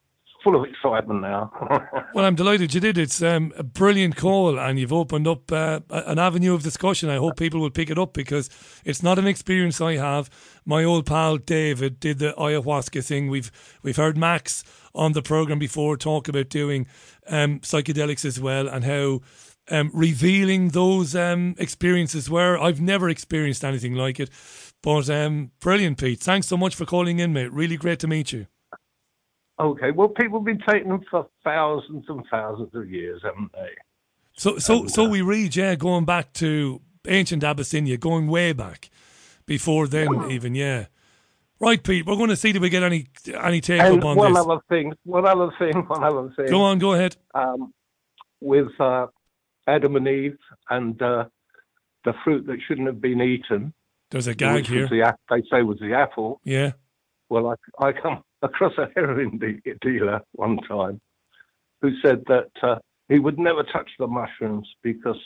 full 0.47 0.55
of 0.55 0.69
excitement 0.69 1.21
now. 1.21 1.51
Well, 2.15 2.25
I'm 2.25 2.37
delighted 2.37 2.73
you 2.73 2.81
did. 2.81 2.97
It's 2.97 3.21
um, 3.21 3.53
a 3.59 3.63
brilliant 3.63 4.17
call, 4.17 4.59
and 4.59 4.79
you've 4.79 4.93
opened 4.93 5.27
up 5.27 5.53
uh, 5.53 5.81
an 5.91 6.19
avenue 6.19 6.55
of 6.55 6.63
discussion. 6.63 7.11
I 7.11 7.17
hope 7.17 7.37
people 7.37 7.61
will 7.61 7.71
pick 7.71 7.91
it 7.91 7.99
up 7.99 8.15
because 8.15 8.49
it's 8.85 9.03
not 9.03 9.19
an 9.19 9.27
experience 9.27 9.81
I 9.81 9.97
have. 9.97 10.31
My 10.65 10.83
old 10.83 11.05
pal 11.05 11.37
David 11.37 12.01
did 12.01 12.19
the 12.19 12.33
ayahuasca 12.39 13.05
thing. 13.05 13.29
We've 13.29 13.51
we've 13.83 13.97
heard 13.97 14.17
Max 14.17 14.65
on 14.95 15.13
the 15.13 15.21
program 15.21 15.59
before 15.59 15.99
talk 15.99 16.29
about 16.29 16.49
doing 16.49 16.87
um, 17.27 17.61
psychedelics 17.61 18.25
as 18.25 18.41
well, 18.41 18.67
and 18.67 18.85
how 18.85 19.21
um, 19.71 19.91
revealing 19.93 20.71
those 20.71 21.15
um, 21.15 21.55
experiences 21.59 22.31
were. 22.31 22.57
I've 22.57 22.81
never 22.81 23.11
experienced 23.11 23.65
anything 23.65 23.95
like 23.95 24.21
it, 24.21 24.31
but 24.83 25.11
um, 25.11 25.51
brilliant, 25.61 25.99
Pete. 25.99 26.21
Thanks 26.21 26.47
so 26.47 26.57
much 26.57 26.75
for 26.75 26.87
calling 26.87 27.19
in, 27.19 27.35
mate. 27.35 27.53
Really 27.53 27.77
great 27.77 27.99
to 27.99 28.07
meet 28.07 28.33
you. 28.33 28.47
Okay, 29.59 29.91
well, 29.91 30.09
people 30.09 30.39
have 30.41 30.45
been 30.47 30.63
taking 30.69 30.89
them 30.89 31.03
for 31.11 31.29
thousands 31.45 32.05
and 32.09 32.25
thousands 32.31 32.75
of 32.75 32.91
years, 32.91 33.23
haven't 33.25 33.53
they? 33.53 33.71
So, 34.35 34.59
so, 34.59 34.81
And, 34.81 34.91
so 34.91 35.07
uh, 35.07 35.09
we 35.09 35.23
read, 35.23 35.57
yeah, 35.57 35.75
going 35.77 36.05
back 36.05 36.33
to 36.35 36.81
ancient 37.07 37.43
Abyssinia, 37.43 37.97
going 37.97 38.27
way 38.27 38.53
back, 38.53 38.91
before 39.47 39.87
then, 39.87 40.31
even, 40.31 40.55
yeah. 40.55 40.87
Right, 41.59 41.83
Pete. 41.83 42.05
We're 42.05 42.17
going 42.17 42.29
to 42.29 42.37
see 42.37 42.51
if 42.51 42.59
we 42.59 42.69
get 42.69 42.83
any 42.83 43.07
any 43.43 43.63
take 43.63 43.81
And 43.81 43.99
up 43.99 44.05
on 44.05 44.17
one 44.17 44.35
this. 44.35 44.43
other 44.45 44.59
thing, 44.69 44.93
one 45.05 45.27
other 45.27 45.51
thing, 45.59 45.73
one 45.87 46.05
other 46.05 46.31
thing. 46.37 46.47
Go 46.49 46.61
on, 46.61 46.79
go 46.79 46.93
ahead. 46.93 47.17
um, 47.35 47.73
with 48.41 48.69
uh, 48.79 49.07
Adam 49.67 49.97
and 49.97 50.07
Eve 50.07 50.39
and 50.69 51.01
uh, 51.01 51.25
the 52.05 52.13
fruit 52.25 52.47
that 52.47 52.59
shouldn't 52.67 52.87
have 52.87 53.01
been 53.01 53.23
eaten. 53.23 53.73
There's 54.11 54.27
a 54.27 54.35
gag 54.35 54.67
here. 54.67 54.87
The, 54.87 55.17
they 55.31 55.43
say 55.51 55.63
was 55.63 55.79
the 55.81 55.95
apple. 55.95 56.41
Yeah. 56.45 56.73
Well, 57.29 57.57
I, 57.81 57.85
I 57.87 57.93
come 57.93 58.23
across 58.43 58.73
a 58.79 58.89
heroin 58.95 59.39
de- 59.39 59.61
dealer 59.81 60.21
one 60.33 60.59
time 60.69 61.01
who 61.81 61.91
said 62.03 62.23
that 62.29 62.51
uh, 62.63 62.77
he 63.09 63.19
would 63.19 63.39
never 63.39 63.63
touch 63.63 63.91
the 63.99 64.07
mushrooms 64.07 64.69
because 64.83 65.21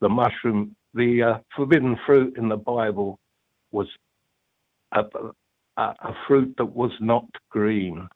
the 0.00 0.08
mushroom, 0.08 0.76
the 0.94 1.22
uh, 1.22 1.38
forbidden 1.56 1.98
fruit 2.06 2.36
in 2.36 2.48
the 2.48 2.56
Bible, 2.56 3.18
was 3.72 3.88
a, 4.92 5.02
a, 5.76 5.82
a 5.82 6.16
fruit 6.26 6.54
that 6.58 6.66
was 6.66 6.92
not 7.00 7.26
green, 7.50 8.08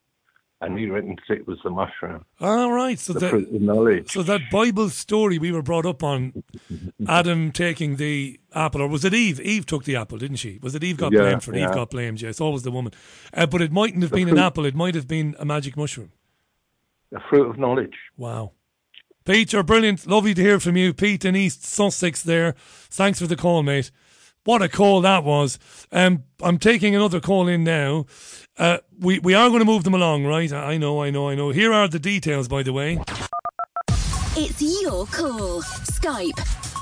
and 0.61 0.77
he 0.79 0.87
reckoned 0.87 1.21
it 1.29 1.47
was 1.47 1.59
the 1.63 1.71
mushroom, 1.71 2.25
All 2.41 2.73
right. 2.73 2.99
So 2.99 3.13
the 3.13 3.21
that 3.21 3.31
fruit 3.31 3.55
of 3.55 3.63
knowledge. 3.63 4.11
so 4.13 4.23
that 4.25 4.41
Bible 4.51 4.89
story 4.89 5.39
we 5.39 5.53
were 5.53 5.63
brought 5.63 5.87
up 5.87 6.03
on, 6.03 6.43
Adam 7.09 7.53
taking 7.53 7.97
the 7.97 8.41
apple, 8.55 8.83
or 8.83 8.89
was 8.89 9.05
it 9.05 9.15
Eve? 9.15 9.41
Eve 9.41 9.67
took 9.67 9.85
the 9.85 9.95
apple, 9.97 10.19
didn't 10.19 10.39
she? 10.39 10.59
Was 10.63 10.75
it 10.75 10.83
Eve 10.83 10.97
got 10.97 11.13
Yeah, 11.13 11.21
blamed 11.21 11.45
for 11.45 11.55
it? 11.55 11.59
Eve 11.63 11.73
got 11.73 11.91
blamed. 11.91 12.21
Yeah, 12.21 12.31
it's 12.31 12.41
always 12.41 12.63
the 12.63 12.71
woman. 12.73 12.93
Uh, 13.33 13.47
but 13.47 13.63
it 13.63 13.71
mightn't 13.71 14.03
have 14.03 14.11
The 14.11 14.17
been 14.17 14.29
an 14.29 14.39
apple. 14.39 14.65
It 14.67 14.75
might 14.75 14.95
have 14.97 15.07
been 15.07 15.37
a 15.39 15.45
magic 15.45 15.77
mushroom. 15.77 16.11
the 17.13 17.21
fruit 17.31 17.49
of 17.49 17.59
knowledge. 17.59 17.95
Wow. 18.17 18.53
Pete, 19.25 19.53
you're 19.53 19.63
brilliant. 19.63 20.07
Lovely 20.07 20.33
to 20.35 20.41
hear 20.43 20.59
from 20.59 20.77
you. 20.77 20.93
Pete 20.95 21.25
in 21.25 21.37
East 21.37 21.63
Sussex 21.65 22.23
there. 22.23 22.55
Thanks 22.91 23.19
for 23.21 23.27
the 23.27 23.37
call, 23.37 23.63
mate. 23.63 23.91
What 24.49 24.63
a 24.63 24.69
call 24.71 25.03
that 25.03 25.25
was. 25.25 25.59
Um, 25.93 26.25
I'm 26.43 26.57
taking 26.57 26.97
another 26.97 27.21
call 27.21 27.49
in 27.49 27.65
now. 27.65 28.07
Uh, 28.57 28.79
we, 28.99 29.19
we 29.19 29.35
are 29.35 29.51
going 29.51 29.59
to 29.59 29.67
move 29.67 29.85
them 29.85 29.93
along, 29.93 30.25
right? 30.25 30.51
I 30.51 30.79
know, 30.79 31.03
I 31.03 31.11
know, 31.11 31.29
I 31.29 31.35
know. 31.35 31.51
Here 31.51 31.71
are 31.71 31.87
the 31.87 31.99
details, 31.99 32.49
by 32.49 32.63
the 32.63 32.73
way. 32.73 32.99
It's 34.41 34.63
your 34.63 35.05
call. 35.07 35.63
Skype. 35.63 36.39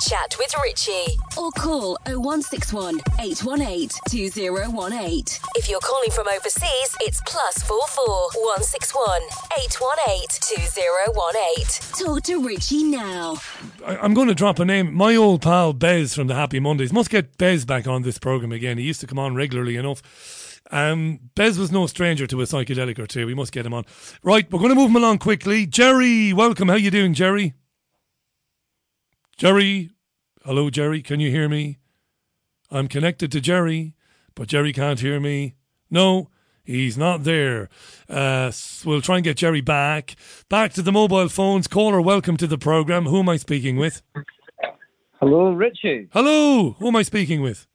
Chat 0.06 0.36
with 0.38 0.54
Richie. 0.62 1.16
Or 1.38 1.50
call 1.52 1.96
0161 2.04 3.00
818 3.18 3.88
2018. 4.10 5.24
If 5.54 5.70
you're 5.70 5.80
calling 5.80 6.10
from 6.10 6.28
overseas, 6.28 6.94
it's 7.00 7.22
plus 7.26 7.62
44 7.62 8.04
161 8.34 9.22
818 9.58 10.26
2018. 10.38 12.04
Talk 12.04 12.22
to 12.24 12.46
Richie 12.46 12.84
now. 12.84 13.38
I, 13.86 13.96
I'm 13.96 14.12
going 14.12 14.28
to 14.28 14.34
drop 14.34 14.58
a 14.58 14.66
name. 14.66 14.92
My 14.92 15.16
old 15.16 15.40
pal 15.40 15.72
Bez 15.72 16.12
from 16.12 16.26
the 16.26 16.34
Happy 16.34 16.60
Mondays. 16.60 16.92
Must 16.92 17.08
get 17.08 17.38
Bez 17.38 17.64
back 17.64 17.86
on 17.86 18.02
this 18.02 18.18
program 18.18 18.52
again. 18.52 18.76
He 18.76 18.84
used 18.84 19.00
to 19.00 19.06
come 19.06 19.18
on 19.18 19.34
regularly 19.34 19.76
enough. 19.76 20.02
Um, 20.70 21.20
Bez 21.34 21.58
was 21.58 21.70
no 21.70 21.86
stranger 21.86 22.26
to 22.26 22.40
a 22.40 22.44
psychedelic 22.44 22.98
or 22.98 23.06
two. 23.06 23.26
We 23.26 23.34
must 23.34 23.52
get 23.52 23.66
him 23.66 23.74
on. 23.74 23.84
Right, 24.22 24.50
we're 24.50 24.58
going 24.58 24.70
to 24.70 24.74
move 24.74 24.90
him 24.90 24.96
along 24.96 25.18
quickly. 25.18 25.66
Jerry, 25.66 26.32
welcome. 26.32 26.68
How 26.68 26.74
you 26.74 26.90
doing, 26.90 27.14
Jerry? 27.14 27.54
Jerry, 29.36 29.90
hello, 30.44 30.70
Jerry. 30.70 31.02
Can 31.02 31.20
you 31.20 31.30
hear 31.30 31.48
me? 31.48 31.78
I'm 32.70 32.88
connected 32.88 33.30
to 33.32 33.40
Jerry, 33.40 33.94
but 34.34 34.48
Jerry 34.48 34.72
can't 34.72 35.00
hear 35.00 35.20
me. 35.20 35.54
No, 35.90 36.30
he's 36.64 36.98
not 36.98 37.24
there. 37.24 37.68
Uh, 38.08 38.50
we'll 38.84 39.02
try 39.02 39.16
and 39.16 39.24
get 39.24 39.36
Jerry 39.36 39.60
back. 39.60 40.16
Back 40.48 40.72
to 40.72 40.82
the 40.82 40.90
mobile 40.90 41.28
phones. 41.28 41.68
Caller, 41.68 42.00
welcome 42.00 42.36
to 42.38 42.46
the 42.46 42.58
program. 42.58 43.04
Who 43.04 43.20
am 43.20 43.28
I 43.28 43.36
speaking 43.36 43.76
with? 43.76 44.02
Hello, 45.20 45.52
Richie. 45.52 46.08
Hello, 46.12 46.72
who 46.78 46.88
am 46.88 46.96
I 46.96 47.02
speaking 47.02 47.40
with? 47.40 47.66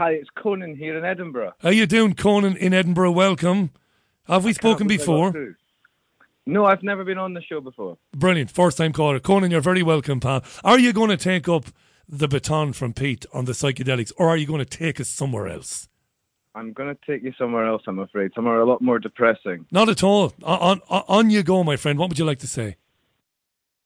Hi, 0.00 0.12
it's 0.12 0.30
Conan 0.34 0.76
here 0.76 0.96
in 0.96 1.04
Edinburgh. 1.04 1.52
How 1.58 1.68
are 1.68 1.72
you 1.72 1.84
doing, 1.84 2.14
Conan 2.14 2.56
in 2.56 2.72
Edinburgh? 2.72 3.10
Welcome. 3.10 3.68
Have 4.24 4.46
we 4.46 4.54
spoken 4.54 4.86
I 4.86 4.96
got 4.96 4.98
before? 4.98 5.56
No, 6.46 6.64
I've 6.64 6.82
never 6.82 7.04
been 7.04 7.18
on 7.18 7.34
the 7.34 7.42
show 7.42 7.60
before. 7.60 7.98
Brilliant. 8.16 8.50
First 8.50 8.78
time 8.78 8.94
caller. 8.94 9.20
Conan, 9.20 9.50
you're 9.50 9.60
very 9.60 9.82
welcome, 9.82 10.18
pal. 10.18 10.42
Are 10.64 10.78
you 10.78 10.94
going 10.94 11.10
to 11.10 11.18
take 11.18 11.50
up 11.50 11.66
the 12.08 12.26
baton 12.28 12.72
from 12.72 12.94
Pete 12.94 13.26
on 13.34 13.44
the 13.44 13.52
psychedelics 13.52 14.10
or 14.16 14.30
are 14.30 14.38
you 14.38 14.46
going 14.46 14.64
to 14.64 14.64
take 14.64 15.00
us 15.00 15.08
somewhere 15.10 15.48
else? 15.48 15.90
I'm 16.54 16.72
going 16.72 16.96
to 16.96 16.98
take 17.06 17.22
you 17.22 17.34
somewhere 17.36 17.66
else, 17.66 17.82
I'm 17.86 17.98
afraid. 17.98 18.30
Somewhere 18.34 18.58
a 18.58 18.64
lot 18.64 18.80
more 18.80 18.98
depressing. 18.98 19.66
Not 19.70 19.90
at 19.90 20.02
all. 20.02 20.32
On, 20.42 20.80
on, 20.88 21.04
on 21.08 21.28
you 21.28 21.42
go, 21.42 21.62
my 21.62 21.76
friend. 21.76 21.98
What 21.98 22.08
would 22.08 22.18
you 22.18 22.24
like 22.24 22.38
to 22.38 22.48
say? 22.48 22.78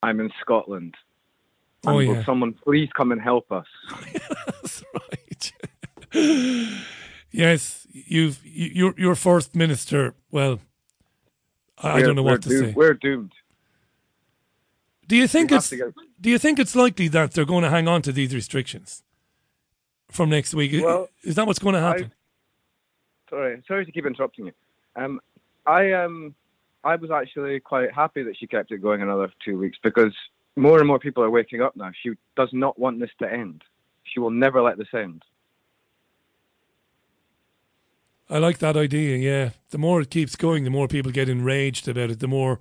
I'm 0.00 0.20
in 0.20 0.30
Scotland. 0.40 0.94
Oh, 1.84 1.98
and 1.98 2.08
will 2.08 2.14
yeah. 2.14 2.24
someone 2.24 2.52
please 2.52 2.88
come 2.96 3.10
and 3.10 3.20
help 3.20 3.50
us? 3.50 3.66
That's 4.46 4.84
right. 4.94 5.52
yes, 7.32 7.86
you've 7.90 8.44
you, 8.44 8.70
your 8.74 8.94
your 8.96 9.14
first 9.14 9.54
minister. 9.54 10.14
Well, 10.30 10.60
I, 11.78 11.94
I 11.94 12.02
don't 12.02 12.16
know 12.16 12.22
what 12.22 12.42
to 12.42 12.48
doomed- 12.48 12.66
say. 12.68 12.72
We're 12.74 12.94
doomed. 12.94 13.32
Do 15.06 15.16
you 15.16 15.28
think 15.28 15.50
we 15.50 15.56
it's 15.58 15.70
Do 16.20 16.30
you 16.30 16.38
think 16.38 16.58
it's 16.58 16.74
likely 16.74 17.08
that 17.08 17.32
they're 17.32 17.44
going 17.44 17.64
to 17.64 17.70
hang 17.70 17.88
on 17.88 18.00
to 18.02 18.12
these 18.12 18.34
restrictions 18.34 19.02
from 20.10 20.30
next 20.30 20.54
week? 20.54 20.82
Well, 20.82 21.08
Is 21.22 21.34
that 21.34 21.46
what's 21.46 21.58
going 21.58 21.74
to 21.74 21.80
happen? 21.80 22.12
Sorry, 23.28 23.62
sorry 23.66 23.84
to 23.84 23.92
keep 23.92 24.06
interrupting 24.06 24.46
you. 24.46 24.52
Um, 24.96 25.20
I 25.66 25.92
um, 25.92 26.34
I 26.84 26.96
was 26.96 27.10
actually 27.10 27.58
quite 27.60 27.92
happy 27.92 28.22
that 28.22 28.36
she 28.38 28.46
kept 28.46 28.70
it 28.70 28.78
going 28.78 29.02
another 29.02 29.30
two 29.44 29.58
weeks 29.58 29.78
because 29.82 30.14
more 30.56 30.78
and 30.78 30.86
more 30.86 30.98
people 30.98 31.22
are 31.24 31.30
waking 31.30 31.60
up 31.60 31.74
now. 31.76 31.90
She 32.02 32.12
does 32.36 32.50
not 32.52 32.78
want 32.78 33.00
this 33.00 33.10
to 33.18 33.30
end. 33.30 33.62
She 34.04 34.20
will 34.20 34.30
never 34.30 34.62
let 34.62 34.78
this 34.78 34.92
end. 34.94 35.22
I 38.30 38.38
like 38.38 38.58
that 38.58 38.76
idea. 38.76 39.16
Yeah, 39.16 39.50
the 39.70 39.78
more 39.78 40.00
it 40.00 40.10
keeps 40.10 40.34
going, 40.36 40.64
the 40.64 40.70
more 40.70 40.88
people 40.88 41.12
get 41.12 41.28
enraged 41.28 41.86
about 41.88 42.10
it. 42.10 42.20
The 42.20 42.26
more, 42.28 42.58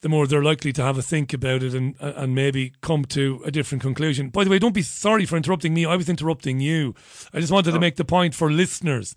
the 0.00 0.08
more 0.08 0.26
they're 0.26 0.42
likely 0.44 0.72
to 0.74 0.82
have 0.82 0.96
a 0.96 1.02
think 1.02 1.32
about 1.32 1.62
it 1.62 1.74
and 1.74 1.94
and 2.00 2.34
maybe 2.34 2.72
come 2.82 3.04
to 3.06 3.42
a 3.44 3.50
different 3.50 3.82
conclusion. 3.82 4.28
By 4.30 4.44
the 4.44 4.50
way, 4.50 4.58
don't 4.58 4.74
be 4.74 4.82
sorry 4.82 5.26
for 5.26 5.36
interrupting 5.36 5.74
me. 5.74 5.84
I 5.86 5.96
was 5.96 6.08
interrupting 6.08 6.60
you. 6.60 6.94
I 7.34 7.40
just 7.40 7.52
wanted 7.52 7.72
to 7.72 7.80
make 7.80 7.96
the 7.96 8.04
point 8.04 8.34
for 8.34 8.50
listeners. 8.50 9.16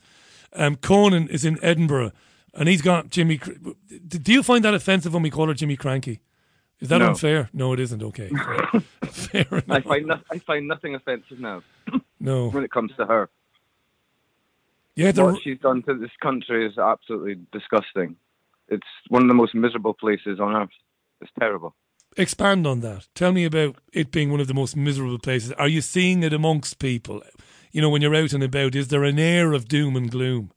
Um, 0.54 0.76
Conan 0.78 1.28
is 1.28 1.46
in 1.46 1.64
Edinburgh, 1.64 2.12
and 2.56 2.68
he's 2.68 2.82
got 2.82 3.10
Jimmy. 3.12 3.40
Do 4.08 4.34
you 4.34 4.42
find 4.42 4.66
that 4.66 4.74
offensive 4.74 5.14
when 5.14 5.22
we 5.22 5.30
call 5.30 5.48
her 5.48 5.54
Jimmy 5.54 5.78
Krankie? 5.78 6.20
Is 6.80 6.90
that 6.90 7.00
No. 7.00 7.10
unfair? 7.10 7.50
No, 7.54 7.74
it 7.74 7.80
isn't. 7.80 8.02
Okay, 8.02 8.30
fair 9.06 9.46
I 9.70 9.82
find 9.82 10.08
no, 10.08 10.20
I 10.32 10.40
find 10.40 10.68
nothing 10.68 10.96
offensive 10.96 11.40
now 11.40 11.62
No, 12.20 12.50
when 12.50 12.64
it 12.64 12.72
comes 12.72 12.92
to 12.98 13.06
her. 13.06 13.30
Yeah, 15.00 15.12
the, 15.12 15.24
what 15.24 15.42
she's 15.42 15.60
done 15.60 15.82
to 15.84 15.98
this 15.98 16.12
country 16.22 16.68
is 16.68 16.78
absolutely 16.78 17.38
disgusting. 17.52 18.18
It's 18.68 18.88
one 19.08 19.22
of 19.22 19.28
the 19.28 19.34
most 19.34 19.56
miserable 19.56 19.94
places 19.94 20.40
on 20.40 20.56
earth. 20.56 20.70
It's 21.22 21.32
terrible. 21.40 21.74
expand 22.18 22.68
on 22.68 22.82
that. 22.82 23.08
Tell 23.16 23.32
me 23.32 23.46
about 23.46 23.78
it 23.94 24.12
being 24.12 24.30
one 24.30 24.42
of 24.42 24.48
the 24.48 24.54
most 24.54 24.76
miserable 24.76 25.20
places. 25.20 25.54
Are 25.54 25.68
you 25.68 25.82
seeing 25.82 26.22
it 26.24 26.34
amongst 26.34 26.80
people? 26.80 27.22
You 27.72 27.82
know, 27.82 27.90
when 27.90 28.02
you're 28.02 28.16
out 28.16 28.34
and 28.34 28.44
about, 28.44 28.76
is 28.76 28.90
there 28.90 29.04
an 29.06 29.20
air 29.20 29.54
of 29.54 29.68
doom 29.68 29.96
and 29.96 30.12
gloom? 30.12 30.52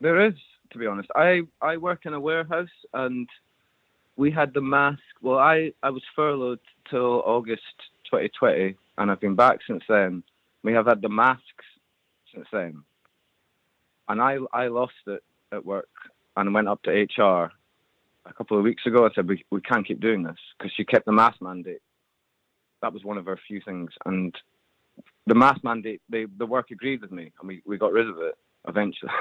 There 0.00 0.26
is, 0.26 0.34
to 0.72 0.78
be 0.78 0.86
honest. 0.86 1.08
I, 1.14 1.42
I 1.60 1.76
work 1.76 2.04
in 2.04 2.14
a 2.14 2.20
warehouse 2.20 2.68
and 2.94 3.28
we 4.16 4.30
had 4.30 4.54
the 4.54 4.60
mask. 4.60 5.00
Well, 5.22 5.38
I, 5.38 5.72
I 5.82 5.90
was 5.90 6.02
furloughed 6.16 6.60
till 6.90 7.22
August 7.24 7.62
2020 8.10 8.76
and 8.96 9.10
I've 9.10 9.20
been 9.20 9.36
back 9.36 9.60
since 9.66 9.84
then. 9.88 10.24
We 10.64 10.72
have 10.72 10.86
had 10.86 11.00
the 11.00 11.08
masks 11.08 11.64
since 12.34 12.46
then. 12.52 12.82
And 14.08 14.20
I, 14.20 14.38
I 14.52 14.68
lost 14.68 14.94
it 15.06 15.22
at 15.52 15.64
work 15.64 15.88
and 16.36 16.54
went 16.54 16.68
up 16.68 16.82
to 16.84 16.90
HR 16.90 17.50
a 18.26 18.32
couple 18.32 18.56
of 18.56 18.64
weeks 18.64 18.86
ago. 18.86 19.06
I 19.06 19.10
said, 19.14 19.28
we, 19.28 19.44
we 19.50 19.60
can't 19.60 19.86
keep 19.86 20.00
doing 20.00 20.22
this 20.22 20.36
because 20.56 20.72
she 20.76 20.84
kept 20.84 21.06
the 21.06 21.12
mask 21.12 21.40
mandate. 21.40 21.82
That 22.82 22.92
was 22.92 23.04
one 23.04 23.18
of 23.18 23.26
her 23.26 23.38
few 23.48 23.60
things. 23.60 23.90
And 24.04 24.34
the 25.26 25.34
mask 25.34 25.62
mandate, 25.64 26.00
they, 26.08 26.26
the 26.38 26.46
work 26.46 26.70
agreed 26.70 27.00
with 27.02 27.12
me 27.12 27.32
and 27.40 27.48
we, 27.48 27.62
we 27.66 27.76
got 27.76 27.92
rid 27.92 28.08
of 28.08 28.18
it 28.18 28.36
eventually. 28.66 29.12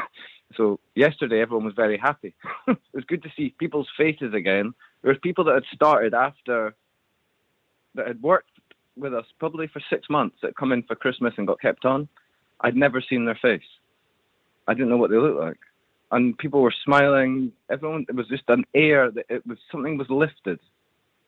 So 0.55 0.80
yesterday, 0.95 1.41
everyone 1.41 1.65
was 1.65 1.73
very 1.76 1.97
happy. 1.97 2.34
it 2.69 2.77
was 2.93 3.03
good 3.03 3.22
to 3.23 3.30
see 3.35 3.53
people's 3.59 3.89
faces 3.97 4.34
again. 4.34 4.73
There 5.01 5.11
was 5.11 5.19
people 5.22 5.43
that 5.43 5.55
had 5.55 5.65
started 5.73 6.14
after, 6.14 6.73
that 7.95 8.07
had 8.07 8.22
worked 8.22 8.51
with 8.95 9.14
us 9.14 9.26
probably 9.39 9.68
for 9.68 9.81
six 9.89 10.09
months 10.09 10.38
that 10.41 10.55
come 10.55 10.72
in 10.72 10.84
for 10.84 10.95
Christmas 10.95 11.34
and 11.38 11.47
got 11.47 11.59
kept 11.59 11.84
on. 11.84 12.07
I'd 12.61 12.77
never 12.77 13.01
seen 13.01 13.26
their 13.26 13.38
face. 13.41 13.68
I 14.68 14.73
didn't 14.73 14.89
know 14.89 14.98
what 14.98 15.10
they 15.10 15.18
looked 15.18 15.39
like. 15.39 15.60
And 16.11 16.38
people 16.38 16.61
were 16.61 16.73
smiling. 16.84 17.52
Everyone, 17.69 18.06
it 18.07 18.15
was 18.15 18.27
just 18.27 18.44
an 18.48 18.64
air 18.73 19.11
that 19.11 19.26
it 19.30 19.45
was 19.45 19.57
something 19.72 19.98
was 19.98 20.10
lifted, 20.10 20.60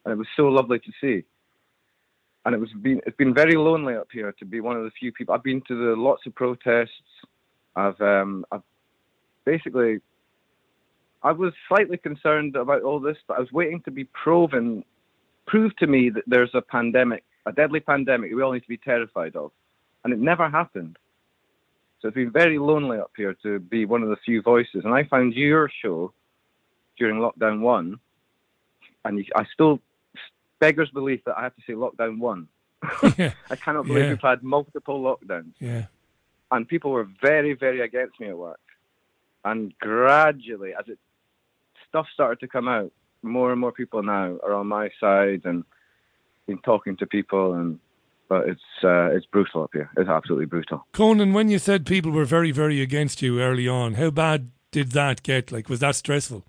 and 0.06 0.12
it 0.14 0.18
was 0.18 0.28
so 0.38 0.44
lovely 0.44 0.80
to 0.80 0.92
see. 1.02 1.26
And 2.46 2.56
it 2.56 2.60
was 2.60 2.70
been 2.82 3.02
it's 3.06 3.18
been 3.18 3.34
very 3.34 3.56
lonely 3.56 3.96
up 3.96 4.08
here 4.12 4.34
to 4.40 4.46
be 4.46 4.62
one 4.62 4.78
of 4.78 4.84
the 4.84 4.92
few 4.92 5.12
people. 5.12 5.36
I've 5.36 5.44
been 5.44 5.62
to 5.68 5.76
the 5.76 6.02
lots 6.02 6.26
of 6.26 6.34
protests. 6.36 7.12
I've 7.76 8.00
um 8.00 8.46
I've 8.52 8.62
basically 9.44 10.00
I 11.22 11.34
was 11.34 11.54
slightly 11.68 11.98
concerned 11.98 12.56
about 12.56 12.84
all 12.84 13.02
this, 13.02 13.18
but 13.28 13.38
I 13.38 13.42
was 13.42 13.52
waiting 13.52 13.82
to 13.82 13.92
be 13.92 14.06
proven 14.06 14.86
proved 15.50 15.78
to 15.80 15.88
me 15.88 16.10
that 16.12 16.24
there's 16.28 16.52
a 16.54 16.62
pandemic, 16.62 17.24
a 17.46 17.52
deadly 17.52 17.80
pandemic 17.80 18.32
we 18.34 18.42
all 18.42 18.54
need 18.54 18.62
to 18.62 18.68
be 18.68 18.78
terrified 18.78 19.36
of. 19.36 19.52
And 20.04 20.14
it 20.14 20.20
never 20.20 20.50
happened. 20.50 20.98
So 22.02 22.08
it's 22.08 22.16
been 22.16 22.32
very 22.32 22.58
lonely 22.58 22.98
up 22.98 23.12
here 23.18 23.36
to 23.44 23.60
be 23.60 23.86
one 23.86 24.04
of 24.04 24.10
the 24.10 24.16
few 24.26 24.42
voices. 24.42 24.86
And 24.86 24.94
I 24.94 25.04
found 25.04 25.34
your 25.34 25.70
show 25.82 26.14
during 26.98 27.18
lockdown 27.20 27.60
one, 27.62 28.00
and 29.04 29.26
I 29.36 29.46
still 29.54 29.80
beggars 30.60 30.90
belief 30.92 31.22
that 31.26 31.38
I 31.38 31.44
have 31.44 31.56
to 31.56 31.62
say 31.68 31.74
lockdown 31.74 32.20
one. 32.20 32.48
yeah, 33.18 33.34
I 33.50 33.56
cannot 33.58 33.88
believe 33.88 34.04
Yeah. 34.06 34.10
we've 34.12 34.22
had 34.22 34.42
multiple 34.42 35.02
lockdowns 35.02 35.52
yeah. 35.60 35.88
and 36.50 36.66
people 36.66 36.92
were 36.92 37.10
very, 37.22 37.54
very 37.54 37.82
against 37.82 38.20
me 38.22 38.30
at 38.30 38.38
work. 38.38 38.60
And 39.44 39.78
gradually, 39.80 40.74
as 40.74 40.88
it 40.88 40.98
stuff 41.90 42.08
started 42.14 42.40
to 42.40 42.48
come 42.48 42.70
out, 42.70 42.92
more 43.22 43.52
and 43.52 43.60
more 43.60 43.74
people 43.74 44.02
now 44.02 44.38
are 44.44 44.54
on 44.54 44.68
my 44.68 44.90
side 45.00 45.42
and 45.44 45.66
been 46.48 46.60
talking 46.60 46.96
to 46.98 47.06
people. 47.06 47.54
And 47.54 47.80
but 48.30 48.48
it's 48.48 48.62
uh, 48.84 49.08
it's 49.08 49.26
brutal 49.26 49.64
up 49.64 49.72
here. 49.74 49.90
It's 49.98 50.10
absolutely 50.10 50.46
brutal. 50.46 50.86
Conan, 50.94 51.34
when 51.34 51.50
you 51.50 51.60
said 51.60 51.86
people 51.86 52.12
were 52.12 52.26
very, 52.26 52.52
very 52.52 52.82
against 52.82 53.22
you 53.22 53.42
early 53.42 53.68
on, 53.68 53.96
how 53.96 54.12
bad 54.12 54.52
did 54.72 54.92
that 54.92 55.24
get? 55.24 55.52
Like, 55.52 55.68
was 55.68 55.80
that 55.80 55.96
stressful? 55.96 56.46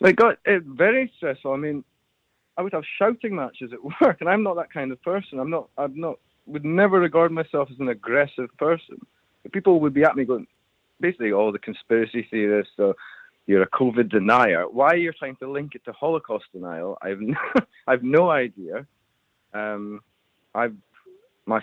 It 0.00 0.16
got 0.16 0.38
it 0.44 0.64
very 0.64 1.12
stressful. 1.16 1.52
I 1.52 1.56
mean, 1.56 1.84
I 2.56 2.62
would 2.62 2.72
have 2.72 2.84
shouting 2.98 3.36
matches 3.36 3.72
at 3.72 3.84
work, 4.00 4.16
and 4.20 4.28
I'm 4.28 4.42
not 4.42 4.56
that 4.56 4.72
kind 4.72 4.90
of 4.90 5.00
person. 5.02 5.38
I'm 5.38 5.50
not. 5.50 5.68
I'm 5.78 6.00
not. 6.00 6.18
Would 6.46 6.64
never 6.64 6.98
regard 6.98 7.32
myself 7.32 7.68
as 7.70 7.78
an 7.78 7.88
aggressive 7.88 8.50
person. 8.58 9.06
People 9.52 9.80
would 9.80 9.94
be 9.94 10.04
at 10.04 10.16
me 10.16 10.24
going, 10.24 10.46
basically, 11.00 11.32
all 11.32 11.52
the 11.52 11.58
conspiracy 11.58 12.26
theorists. 12.30 12.72
So 12.76 12.94
you're 13.46 13.62
a 13.62 13.68
COVID 13.68 14.10
denier. 14.10 14.68
Why 14.68 14.94
you're 14.94 15.14
trying 15.14 15.36
to 15.36 15.50
link 15.50 15.74
it 15.74 15.84
to 15.84 15.92
Holocaust 15.92 16.46
denial? 16.52 16.98
I've 17.02 17.20
no, 17.20 17.36
I've 17.86 18.02
no 18.02 18.30
idea. 18.30 18.86
Um, 19.52 20.00
I've 20.54 20.74
my 21.46 21.60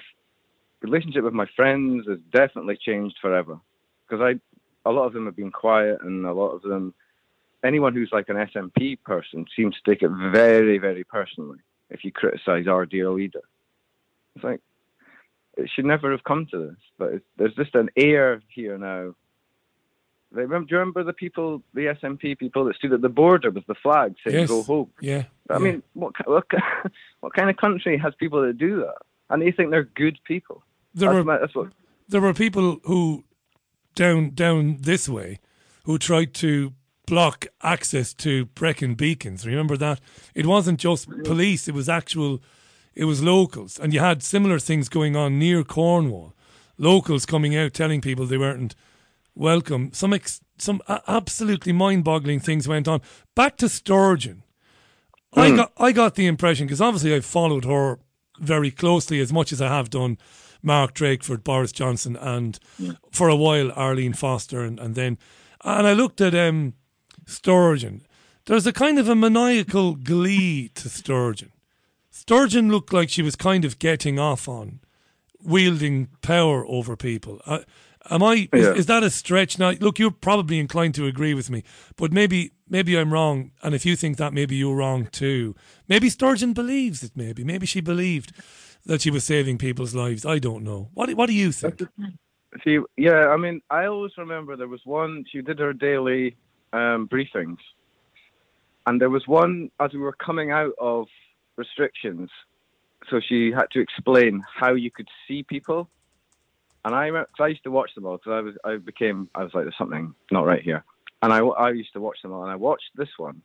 relationship 0.82 1.24
with 1.24 1.34
my 1.34 1.48
friends 1.56 2.06
has 2.08 2.20
definitely 2.32 2.78
changed 2.78 3.18
forever 3.22 3.60
because 4.08 4.22
I 4.22 4.90
a 4.90 4.92
lot 4.92 5.06
of 5.06 5.14
them 5.14 5.26
have 5.26 5.36
been 5.36 5.52
quiet 5.52 6.00
and 6.02 6.26
a 6.26 6.34
lot 6.34 6.50
of 6.52 6.62
them 6.64 6.94
anyone 7.64 7.94
who's 7.94 8.10
like 8.12 8.30
an 8.30 8.38
SNP 8.38 9.04
person 9.04 9.46
seems 9.56 9.76
to 9.76 9.92
take 9.92 10.02
it 10.02 10.10
very 10.10 10.78
very 10.78 11.04
personally 11.04 11.60
if 11.90 12.04
you 12.04 12.12
criticize 12.12 12.68
our 12.68 12.86
dear 12.86 13.10
leader. 13.10 13.42
It's 14.36 14.44
like 14.44 14.62
it 15.58 15.70
should 15.74 15.86
never 15.86 16.12
have 16.12 16.24
come 16.24 16.48
to 16.52 16.58
this, 16.58 16.78
but 16.98 17.14
it's, 17.14 17.26
there's 17.38 17.56
just 17.56 17.76
an 17.76 17.90
air 17.96 18.42
here 18.48 18.78
now. 18.78 19.14
They 20.34 20.44
remember, 20.44 20.68
do 20.68 20.76
you 20.76 20.80
remember 20.80 21.04
the 21.04 21.12
people, 21.12 21.62
the 21.74 21.94
SNP 22.02 22.40
people 22.40 22.64
that 22.66 22.78
stood 22.78 22.94
at 22.94 23.02
the 23.02 23.10
border 23.10 23.52
with 23.52 23.66
the 23.68 23.76
flag 23.76 24.16
saying 24.26 24.40
Yes. 24.40 24.50
"Go 24.50 24.64
home"? 24.64 24.90
Yeah. 25.02 25.26
I 25.50 25.56
yeah. 25.56 25.60
mean, 25.60 25.84
what, 25.94 26.14
what 26.26 26.46
what 27.20 27.34
kind 27.34 27.50
of 27.50 27.58
country 27.58 27.98
has 27.98 28.14
people 28.18 28.42
that 28.44 28.58
do 28.58 28.78
that? 28.78 28.96
And 29.32 29.42
they 29.42 29.52
think 29.52 29.72
they're 29.72 29.84
good 29.84 30.20
people. 30.26 30.64
there 30.94 31.10
That's, 31.10 31.18
were 31.18 31.24
my, 31.24 31.38
that's 31.38 31.56
what. 31.56 31.70
there 32.10 32.22
were 32.22 32.34
people 32.34 32.80
who 32.84 33.24
down 33.96 34.32
down 34.32 34.78
this 34.80 35.08
way 35.10 35.40
who 35.86 35.98
tried 35.98 36.34
to 36.36 36.74
block 37.08 37.48
access 37.64 38.14
to 38.14 38.46
Brecon 38.46 38.96
beacons. 38.96 39.46
Remember 39.46 39.78
that? 39.78 40.00
It 40.36 40.46
wasn't 40.46 40.80
just 40.80 41.10
police; 41.24 41.68
it 41.68 41.74
was 41.74 41.90
actual, 41.90 42.42
it 42.94 43.06
was 43.06 43.24
locals, 43.24 43.80
and 43.80 43.94
you 43.94 44.00
had 44.00 44.24
similar 44.24 44.60
things 44.60 44.90
going 44.90 45.16
on 45.16 45.40
near 45.40 45.64
Cornwall. 45.64 46.34
Locals 46.78 47.26
coming 47.26 47.56
out 47.56 47.74
telling 47.74 48.02
people 48.02 48.26
they 48.26 48.38
weren't 48.38 48.76
welcome. 49.36 49.92
Some 49.94 50.14
ex- 50.14 50.42
some 50.58 50.82
absolutely 51.08 51.74
mind-boggling 51.74 52.40
things 52.40 52.68
went 52.68 52.88
on. 52.88 53.02
Back 53.36 53.58
to 53.58 53.70
Sturgeon. 53.70 54.44
I 55.34 55.50
hmm. 55.50 55.56
got 55.58 55.74
I 55.78 55.92
got 55.92 56.16
the 56.16 56.28
impression 56.28 56.66
because 56.66 56.82
obviously 56.82 57.14
I've 57.14 57.26
followed 57.26 57.66
her 57.66 58.00
very 58.42 58.72
closely 58.72 59.20
as 59.22 59.32
much 59.32 59.54
as 59.54 59.62
I 59.62 59.70
have 59.70 59.90
done 59.90 60.18
Mark 60.62 60.94
Drakeford, 60.94 61.44
Boris 61.44 61.72
Johnson, 61.72 62.16
and 62.16 62.60
for 63.12 63.30
a 63.30 63.36
while 63.36 63.72
Arlene 63.72 64.14
Foster, 64.14 64.62
and, 64.62 64.80
and 64.80 64.96
then 64.96 65.18
and 65.64 65.88
I 65.88 65.94
looked 65.94 66.22
at 66.22 66.36
um, 66.36 66.74
Sturgeon. 67.26 68.02
There's 68.46 68.68
a 68.68 68.74
kind 68.74 69.00
of 69.00 69.08
a 69.08 69.16
maniacal 69.16 69.96
glee 69.96 70.70
to 70.70 70.90
Sturgeon. 70.90 71.52
Sturgeon 72.10 72.72
looked 72.72 72.92
like 72.92 73.10
she 73.10 73.22
was 73.22 73.36
kind 73.36 73.64
of 73.64 73.80
getting 73.80 74.20
off 74.20 74.48
on 74.48 74.80
wielding 75.44 76.08
power 76.22 76.66
over 76.68 76.96
people. 76.96 77.42
Uh, 77.46 77.60
am 78.10 78.24
I? 78.24 78.50
Is, 78.52 78.68
is 78.80 78.86
that 78.88 79.04
a 79.04 79.10
stretch? 79.10 79.58
Now, 79.60 79.72
look, 79.80 80.00
you're 80.00 80.12
probably 80.12 80.60
inclined 80.60 80.96
to 80.96 81.06
agree 81.06 81.34
with 81.34 81.50
me, 81.50 81.64
but 81.96 82.12
maybe 82.12 82.52
maybe 82.72 82.98
I'm 82.98 83.14
wrong. 83.14 83.52
And 83.62 83.76
if 83.76 83.86
you 83.86 83.96
think 83.96 84.18
that, 84.18 84.34
maybe 84.34 84.56
you're 84.56 84.76
wrong 84.76 85.06
too. 85.12 85.56
Maybe 85.88 86.10
Sturgeon 86.10 86.54
believes 86.54 87.04
it. 87.04 87.12
Maybe 87.16 87.44
maybe 87.44 87.68
she 87.68 87.82
believed 87.82 88.34
that 88.86 89.02
she 89.02 89.12
was 89.12 89.24
saving 89.24 89.60
people's 89.60 89.94
lives. 89.94 90.26
I 90.26 90.40
don't 90.40 90.64
know. 90.64 90.90
What 90.96 91.08
do- 91.10 91.16
What 91.16 91.28
do 91.28 91.34
you 91.34 91.52
think? 91.52 91.82
See, 92.64 92.80
yeah, 92.98 93.28
I 93.30 93.38
mean, 93.38 93.62
I 93.70 93.86
always 93.86 94.12
remember 94.18 94.56
there 94.58 94.68
was 94.68 94.82
one. 94.86 95.24
She 95.32 95.42
did 95.42 95.60
her 95.60 95.72
daily 95.74 96.36
um, 96.74 97.08
briefings, 97.08 97.58
and 98.88 99.00
there 99.00 99.10
was 99.10 99.26
one 99.28 99.70
as 99.80 99.94
we 99.94 100.00
were 100.00 100.14
coming 100.14 100.52
out 100.52 100.74
of 100.80 101.06
restrictions. 101.58 102.30
So 103.10 103.20
she 103.20 103.52
had 103.52 103.68
to 103.72 103.80
explain 103.80 104.44
how 104.54 104.74
you 104.74 104.92
could 104.92 105.08
see 105.28 105.44
people, 105.44 105.90
and 106.86 106.94
I 106.94 107.10
I 107.40 107.48
used 107.48 107.64
to 107.64 107.72
watch 107.72 107.92
them 107.96 108.06
all 108.06 108.18
because 108.18 108.34
I 108.34 108.42
was 108.42 108.56
I 108.64 108.78
became 108.78 109.30
I 109.34 109.44
was 109.44 109.54
like 109.54 109.64
there's 109.66 109.78
something 109.78 110.14
not 110.32 110.46
right 110.46 110.62
here, 110.62 110.84
and 111.22 111.34
I 111.34 111.40
I 111.40 111.72
used 111.72 111.94
to 111.94 112.02
watch 112.02 112.22
them 112.22 112.32
all, 112.32 112.44
and 112.44 112.52
I 112.52 112.56
watched 112.56 112.92
this 112.96 113.10
one. 113.18 113.42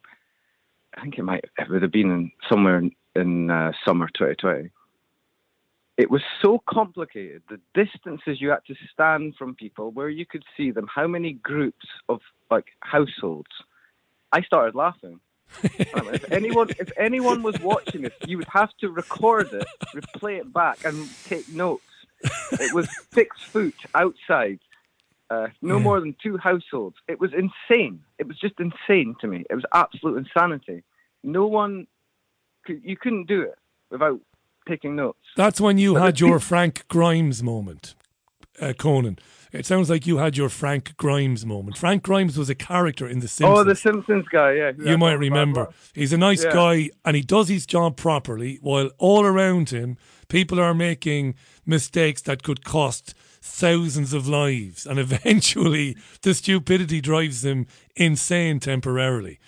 I 0.97 1.03
think 1.03 1.19
it 1.19 1.23
might 1.23 1.45
it 1.59 1.69
would 1.69 1.83
have 1.83 1.93
been 1.93 2.11
in, 2.11 2.33
somewhere 2.49 2.79
in, 2.79 2.93
in 3.15 3.51
uh, 3.51 3.73
summer 3.85 4.09
2020 4.09 4.71
it 5.97 6.11
was 6.11 6.23
so 6.43 6.63
complicated 6.69 7.43
the 7.49 7.61
distances 7.75 8.41
you 8.41 8.51
had 8.51 8.65
to 8.67 8.75
stand 8.93 9.35
from 9.37 9.55
people 9.55 9.91
where 9.93 10.09
you 10.09 10.27
could 10.27 10.45
see 10.57 10.71
them 10.71 10.87
how 10.95 11.07
many 11.07 11.33
groups 11.33 11.87
of 12.09 12.21
like 12.51 12.67
households. 12.81 13.51
I 14.33 14.43
started 14.43 14.75
laughing. 14.75 15.21
If 15.63 16.33
anyone 16.33 16.71
if 16.71 16.91
anyone 16.99 17.43
was 17.43 17.59
watching 17.61 18.03
this 18.03 18.13
you 18.27 18.37
would 18.39 18.49
have 18.49 18.77
to 18.81 18.91
record 18.91 19.53
it 19.53 19.67
replay 19.95 20.39
it 20.39 20.53
back 20.53 20.85
and 20.85 21.09
take 21.25 21.49
notes. 21.49 21.83
It 22.53 22.75
was 22.75 22.89
six 23.13 23.41
foot 23.43 23.75
outside 23.95 24.59
uh, 25.31 25.49
no 25.63 25.79
more 25.81 25.99
than 26.01 26.15
two 26.23 26.37
households 26.37 26.97
it 27.09 27.19
was 27.21 27.31
insane 27.33 28.01
it 28.19 28.27
was 28.29 28.39
just 28.39 28.55
insane 28.61 29.15
to 29.21 29.27
me 29.27 29.45
it 29.51 29.55
was 29.55 29.65
absolute 29.75 30.17
insanity 30.17 30.83
no 31.25 31.47
one 31.47 31.87
could, 32.65 32.81
you 32.85 32.97
couldn't 32.97 33.27
do 33.27 33.43
it 33.43 33.59
without 33.91 34.21
taking 34.69 34.97
notes 34.97 35.19
That's 35.37 35.61
when 35.61 35.79
you 35.79 35.95
But 35.95 36.03
had 36.03 36.21
your 36.21 36.41
Frank 36.51 36.85
Grimes 36.89 37.43
moment, 37.43 37.95
uh, 38.61 38.73
Conan. 38.73 39.19
It 39.53 39.65
sounds 39.65 39.89
like 39.89 40.07
you 40.07 40.19
had 40.19 40.37
your 40.37 40.49
Frank 40.49 40.97
Grimes 40.97 41.47
moment. 41.47 41.79
Frank 41.79 42.03
Grimes 42.03 42.37
was 42.37 42.51
a 42.51 42.55
character 42.55 43.07
in 43.09 43.21
The 43.21 43.29
Simpsons. 43.29 43.59
Oh, 43.61 43.65
the 43.65 43.77
Simpsons 43.77 44.27
guy, 44.31 44.53
yeah. 44.53 44.73
you 44.77 44.99
might 44.99 45.13
all 45.15 45.19
the 45.21 45.29
bad 45.29 45.39
remember. 45.39 45.69
He's 45.95 46.13
a 46.13 46.19
nice 46.19 46.45
Yeah. 46.45 46.53
guy 46.53 46.91
and 47.05 47.15
he 47.17 47.23
does 47.23 47.49
his 47.49 47.65
job 47.65 47.97
properly 47.97 48.59
while 48.61 48.91
all 48.99 49.25
around 49.25 49.71
him 49.71 49.97
people 50.29 50.59
are 50.61 50.75
making 50.75 51.37
mistakes 51.65 52.21
that 52.23 52.43
could 52.43 52.65
cost 52.65 53.15
thousands 53.47 54.13
of 54.13 54.27
lives 54.29 54.87
and 54.87 54.99
eventually 55.07 55.97
the 56.23 56.35
stupidity 56.35 57.01
drives 57.01 57.43
them 57.43 57.67
insane 57.95 58.61
temporarily. 58.61 59.39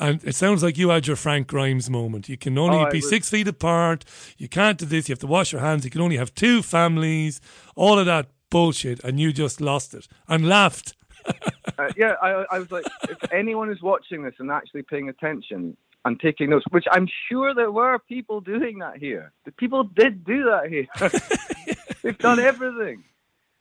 And 0.00 0.22
it 0.22 0.36
sounds 0.36 0.62
like 0.62 0.78
you 0.78 0.90
had 0.90 1.08
your 1.08 1.16
Frank 1.16 1.48
Grimes 1.48 1.90
moment. 1.90 2.28
You 2.28 2.36
can 2.36 2.56
only 2.56 2.78
Oh, 2.78 2.88
be 2.90 2.98
was- 2.98 3.08
six 3.08 3.28
feet 3.28 3.48
apart. 3.48 4.04
You 4.36 4.48
can't 4.48 4.78
do 4.78 4.86
this. 4.86 5.08
You 5.08 5.14
have 5.14 5.18
to 5.20 5.26
wash 5.26 5.50
your 5.52 5.60
hands. 5.60 5.84
You 5.84 5.90
can 5.90 6.00
only 6.00 6.16
have 6.16 6.32
two 6.34 6.62
families. 6.62 7.40
All 7.74 7.98
of 7.98 8.06
that 8.06 8.28
bullshit. 8.48 9.02
And 9.02 9.18
you 9.18 9.32
just 9.32 9.60
lost 9.60 9.94
it 9.94 10.06
and 10.28 10.48
laughed. 10.48 10.94
Uh, 11.78 11.90
yeah, 11.96 12.14
I, 12.22 12.44
I 12.50 12.58
was 12.58 12.72
like, 12.72 12.86
if 13.08 13.18
anyone 13.32 13.70
is 13.70 13.80
watching 13.82 14.22
this 14.24 14.34
and 14.40 14.50
actually 14.50 14.82
paying 14.82 15.08
attention 15.10 15.76
and 16.04 16.18
taking 16.18 16.50
notes, 16.50 16.64
which 16.70 16.86
I'm 16.90 17.06
sure 17.28 17.54
there 17.54 17.70
were 17.70 17.98
people 18.00 18.40
doing 18.40 18.78
that 18.78 18.96
here. 18.96 19.30
The 19.44 19.52
people 19.52 19.84
did 19.84 20.24
do 20.24 20.44
that 20.44 20.68
here. 20.70 20.86
they've 22.02 22.18
done 22.18 22.40
everything. 22.40 23.04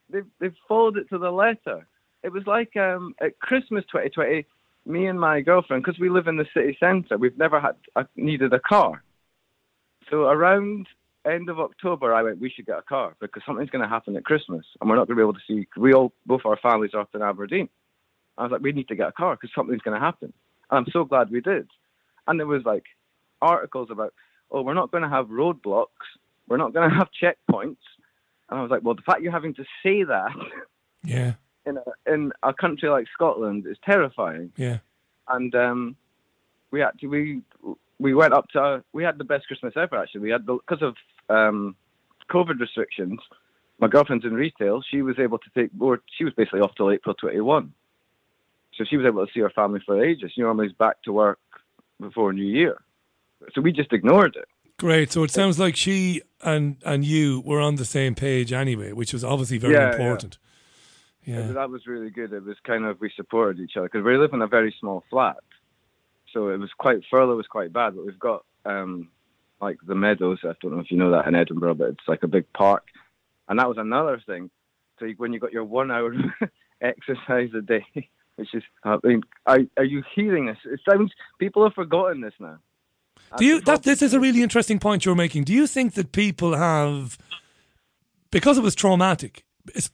They've 0.09 0.25
they've 0.39 0.55
followed 0.67 0.97
it 0.97 1.09
to 1.09 1.17
the 1.17 1.31
letter. 1.31 1.87
It 2.23 2.31
was 2.31 2.45
like 2.47 2.75
um, 2.75 3.13
at 3.21 3.39
Christmas 3.39 3.83
2020, 3.91 4.45
me 4.85 5.07
and 5.07 5.19
my 5.19 5.41
girlfriend, 5.41 5.83
because 5.83 5.99
we 5.99 6.09
live 6.09 6.27
in 6.27 6.37
the 6.37 6.47
city 6.53 6.77
centre, 6.79 7.17
we've 7.17 7.37
never 7.37 7.59
had 7.59 7.75
uh, 7.95 8.03
needed 8.15 8.53
a 8.53 8.59
car. 8.59 9.03
So 10.09 10.23
around 10.23 10.87
end 11.25 11.49
of 11.49 11.59
October, 11.59 12.13
I 12.13 12.23
went, 12.23 12.39
we 12.39 12.49
should 12.49 12.65
get 12.65 12.77
a 12.77 12.83
car 12.83 13.15
because 13.19 13.43
something's 13.45 13.69
going 13.69 13.83
to 13.83 13.89
happen 13.89 14.15
at 14.15 14.25
Christmas, 14.25 14.65
and 14.79 14.89
we're 14.89 14.95
not 14.95 15.07
going 15.07 15.17
to 15.17 15.21
be 15.21 15.25
able 15.25 15.33
to 15.33 15.39
see. 15.47 15.67
We 15.77 15.93
all, 15.93 16.13
both 16.25 16.41
our 16.45 16.57
families 16.57 16.91
are 16.93 17.01
up 17.01 17.13
in 17.13 17.21
Aberdeen. 17.21 17.69
I 18.37 18.43
was 18.43 18.51
like, 18.51 18.61
we 18.61 18.71
need 18.71 18.87
to 18.89 18.95
get 18.95 19.09
a 19.09 19.11
car 19.11 19.35
because 19.35 19.53
something's 19.55 19.81
going 19.81 19.99
to 19.99 20.05
happen. 20.05 20.31
And 20.69 20.79
I'm 20.79 20.91
so 20.91 21.03
glad 21.03 21.31
we 21.31 21.41
did. 21.41 21.67
And 22.27 22.39
there 22.39 22.47
was 22.47 22.63
like 22.65 22.83
articles 23.41 23.89
about, 23.91 24.13
oh, 24.51 24.61
we're 24.61 24.73
not 24.73 24.91
going 24.91 25.03
to 25.03 25.09
have 25.09 25.27
roadblocks, 25.27 25.87
we're 26.47 26.57
not 26.57 26.73
going 26.73 26.89
to 26.89 26.95
have 26.95 27.09
checkpoints. 27.21 27.77
And 28.49 28.59
I 28.59 28.61
was 28.61 28.71
like, 28.71 28.83
well, 28.83 28.95
the 28.95 29.01
fact 29.01 29.21
you're 29.21 29.31
having 29.31 29.53
to 29.55 29.65
say 29.83 30.03
that 30.03 30.31
Yeah. 31.03 31.33
in 31.65 31.77
a, 31.77 32.13
in 32.13 32.31
a 32.43 32.53
country 32.53 32.89
like 32.89 33.07
Scotland 33.13 33.65
is 33.67 33.77
terrifying. 33.85 34.51
Yeah. 34.57 34.79
And 35.27 35.53
um, 35.55 35.95
we 36.71 36.79
had 36.79 36.91
to, 36.99 37.07
we 37.07 37.41
we 37.99 38.13
went 38.13 38.33
up 38.33 38.47
to 38.49 38.83
we 38.93 39.03
had 39.03 39.17
the 39.17 39.23
best 39.23 39.47
Christmas 39.47 39.73
ever 39.75 39.97
actually. 39.97 40.21
We 40.21 40.29
had 40.29 40.45
because 40.45 40.81
of 40.81 40.95
um, 41.29 41.75
COVID 42.29 42.59
restrictions. 42.59 43.19
My 43.79 43.87
girlfriend's 43.87 44.25
in 44.25 44.33
retail. 44.33 44.81
She 44.81 45.01
was 45.01 45.19
able 45.19 45.37
to 45.39 45.49
take 45.55 45.73
more. 45.73 46.01
She 46.17 46.23
was 46.23 46.33
basically 46.33 46.61
off 46.61 46.75
till 46.75 46.91
April 46.91 47.13
21. 47.15 47.73
So 48.75 48.85
she 48.89 48.97
was 48.97 49.05
able 49.05 49.25
to 49.25 49.31
see 49.33 49.39
her 49.41 49.49
family 49.49 49.81
for 49.85 50.01
ages. 50.03 50.31
She 50.33 50.41
normally 50.41 50.67
is 50.67 50.73
back 50.73 51.01
to 51.03 51.11
work 51.13 51.39
before 51.99 52.31
New 52.33 52.45
Year. 52.45 52.81
So 53.53 53.61
we 53.61 53.71
just 53.71 53.93
ignored 53.93 54.35
it. 54.35 54.47
Great. 54.77 55.11
So 55.11 55.23
it 55.23 55.31
sounds 55.31 55.57
like 55.57 55.75
she 55.75 56.21
and 56.43 56.77
and 56.85 57.03
you 57.03 57.41
were 57.45 57.59
on 57.59 57.75
the 57.75 57.85
same 57.85 58.13
page 58.13 58.53
anyway, 58.53 58.91
which 58.91 59.11
was 59.11 59.23
obviously 59.23 59.57
very 59.57 59.73
Yeah, 59.73 59.89
yeah. 59.89 59.91
important. 59.91 60.37
Yeah. 61.25 61.47
So 61.47 61.53
that 61.53 61.69
was 61.69 61.87
really 61.87 62.11
good. 62.11 62.31
It 62.31 62.43
was 62.45 62.57
kind 62.63 62.85
of 62.85 63.01
we 63.01 63.11
supported 63.15 63.59
each 63.59 63.75
other 63.75 63.87
because 63.87 64.05
we 64.05 64.15
live 64.17 64.33
in 64.33 64.41
a 64.41 64.47
very 64.47 64.73
small 64.79 65.03
flat, 65.09 65.37
so 66.31 66.49
it 66.49 66.57
was 66.59 66.69
quite 66.77 66.99
furlough 67.09 67.35
was 67.35 67.47
quite 67.47 67.73
bad. 67.73 67.95
But 67.95 68.05
we've 68.05 68.19
got 68.19 68.45
um, 68.65 69.09
like 69.59 69.77
the 69.85 69.95
meadows. 69.95 70.39
I 70.43 70.53
don't 70.61 70.73
know 70.73 70.79
if 70.79 70.91
you 70.91 70.97
know 70.97 71.11
that 71.11 71.27
in 71.27 71.35
Edinburgh, 71.35 71.75
but 71.75 71.89
it's 71.89 72.07
like 72.07 72.23
a 72.23 72.27
big 72.27 72.45
park, 72.53 72.83
and 73.49 73.59
that 73.59 73.67
was 73.67 73.77
another 73.77 74.21
thing. 74.25 74.49
So 74.99 75.07
when 75.17 75.33
you 75.33 75.39
got 75.39 75.53
your 75.53 75.63
one 75.63 75.91
hour 75.91 76.13
exercise 76.81 77.49
a 77.57 77.61
day, 77.61 77.85
which 78.35 78.53
is 78.53 78.63
I 78.83 78.97
mean, 79.03 79.23
are, 79.47 79.59
are 79.75 79.83
you 79.83 80.03
hearing 80.15 80.45
this? 80.45 80.59
It 80.65 80.79
sounds 80.87 81.11
people 81.39 81.63
have 81.63 81.73
forgotten 81.73 82.21
this 82.21 82.33
now. 82.39 82.59
Do 83.37 83.45
you 83.45 83.61
that 83.61 83.83
this 83.83 84.01
is 84.01 84.13
a 84.13 84.19
really 84.19 84.41
interesting 84.41 84.79
point 84.79 85.05
you're 85.05 85.15
making. 85.15 85.43
Do 85.43 85.53
you 85.53 85.67
think 85.67 85.93
that 85.93 86.11
people 86.11 86.55
have 86.55 87.17
because 88.31 88.57
it 88.57 88.63
was 88.63 88.75
traumatic, 88.75 89.43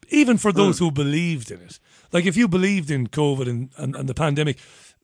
even 0.10 0.38
for 0.38 0.52
those 0.52 0.78
mm. 0.78 0.80
who 0.80 0.92
believed 0.92 1.52
in 1.52 1.62
it. 1.62 1.80
Like 2.12 2.26
if 2.26 2.38
you 2.38 2.48
believed 2.48 2.92
in 2.92 3.08
COVID 3.08 3.48
and, 3.48 3.70
and, 3.78 3.96
and 3.96 4.10
the 4.10 4.14
pandemic, 4.14 4.58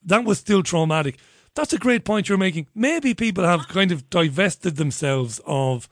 that 0.04 0.24
was 0.24 0.40
still 0.40 0.64
traumatic. 0.64 1.18
That's 1.56 1.74
a 1.74 1.80
great 1.80 2.06
point 2.06 2.30
you're 2.30 2.38
making. 2.38 2.68
Maybe 2.76 3.14
people 3.14 3.44
have 3.44 3.68
kind 3.68 3.92
of 3.92 4.10
divested 4.10 4.76
themselves 4.76 5.42
of 5.46 5.90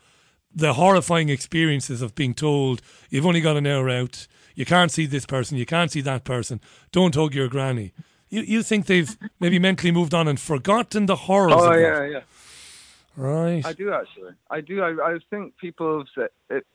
the 0.53 0.73
horrifying 0.73 1.29
experiences 1.29 2.01
of 2.01 2.15
being 2.15 2.33
told 2.33 2.81
you've 3.09 3.25
only 3.25 3.41
got 3.41 3.57
an 3.57 3.67
hour 3.67 3.89
out, 3.89 4.27
you 4.55 4.65
can't 4.65 4.91
see 4.91 5.05
this 5.05 5.25
person, 5.25 5.57
you 5.57 5.65
can't 5.65 5.91
see 5.91 6.01
that 6.01 6.23
person, 6.23 6.61
don't 6.91 7.15
hug 7.15 7.35
your 7.35 7.47
granny. 7.47 7.93
You 8.29 8.41
you 8.41 8.63
think 8.63 8.85
they've 8.85 9.17
maybe 9.39 9.59
mentally 9.59 9.91
moved 9.91 10.13
on 10.13 10.27
and 10.27 10.39
forgotten 10.39 11.05
the 11.05 11.15
horrors 11.15 11.53
Oh 11.55 11.71
of 11.71 11.79
yeah, 11.79 11.99
that? 11.99 12.11
yeah. 12.11 12.21
Right. 13.15 13.65
I 13.65 13.73
do 13.73 13.91
actually. 13.93 14.33
I 14.49 14.61
do. 14.61 14.81
I, 14.83 15.13
I 15.13 15.19
think 15.29 15.57
people 15.57 15.99
have 15.99 16.07
said 16.13 16.29
it. 16.49 16.65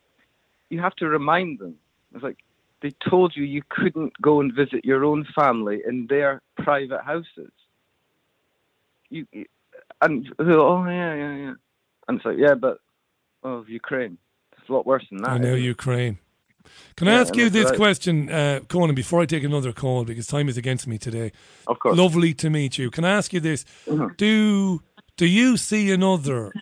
You 0.70 0.80
have 0.80 0.94
to 0.96 1.06
remind 1.08 1.58
them. 1.58 1.76
It's 2.14 2.22
like 2.24 2.38
they 2.80 2.90
told 3.08 3.36
you 3.36 3.44
you 3.44 3.62
couldn't 3.68 4.12
go 4.20 4.40
and 4.40 4.52
visit 4.52 4.84
your 4.84 5.04
own 5.04 5.24
family 5.34 5.82
in 5.86 6.06
their 6.08 6.40
private 6.56 7.02
houses. 7.02 7.52
You 9.10 9.26
you- 9.32 9.46
and 10.00 10.26
oh 10.40 10.84
yeah, 10.86 11.14
yeah, 11.14 11.36
yeah. 11.36 11.54
And 12.08 12.16
it's 12.16 12.24
like 12.24 12.38
yeah, 12.38 12.54
but 12.54 12.78
oh 13.44 13.64
Ukraine, 13.68 14.18
it's 14.58 14.68
a 14.68 14.72
lot 14.72 14.86
worse 14.86 15.06
than 15.10 15.18
that. 15.22 15.30
I 15.30 15.38
know? 15.38 15.54
Ukraine. 15.54 16.18
Can 16.96 17.08
I 17.08 17.12
ask 17.12 17.34
you 17.36 17.50
this 17.50 17.70
right. 17.70 17.76
question, 17.76 18.30
uh, 18.30 18.60
Conan, 18.68 18.94
before 18.94 19.20
I 19.20 19.26
take 19.26 19.44
another 19.44 19.72
call 19.72 20.04
because 20.04 20.26
time 20.26 20.48
is 20.48 20.56
against 20.56 20.86
me 20.86 20.98
today? 20.98 21.32
Of 21.66 21.78
course. 21.78 21.96
Lovely 21.96 22.34
to 22.34 22.50
meet 22.50 22.78
you. 22.78 22.90
Can 22.90 23.04
I 23.04 23.10
ask 23.10 23.32
you 23.32 23.40
this? 23.40 23.64
Mhm. 23.86 24.16
Do 24.16 24.82
do 25.16 25.26
you 25.26 25.56
see 25.56 25.90
another 25.90 26.52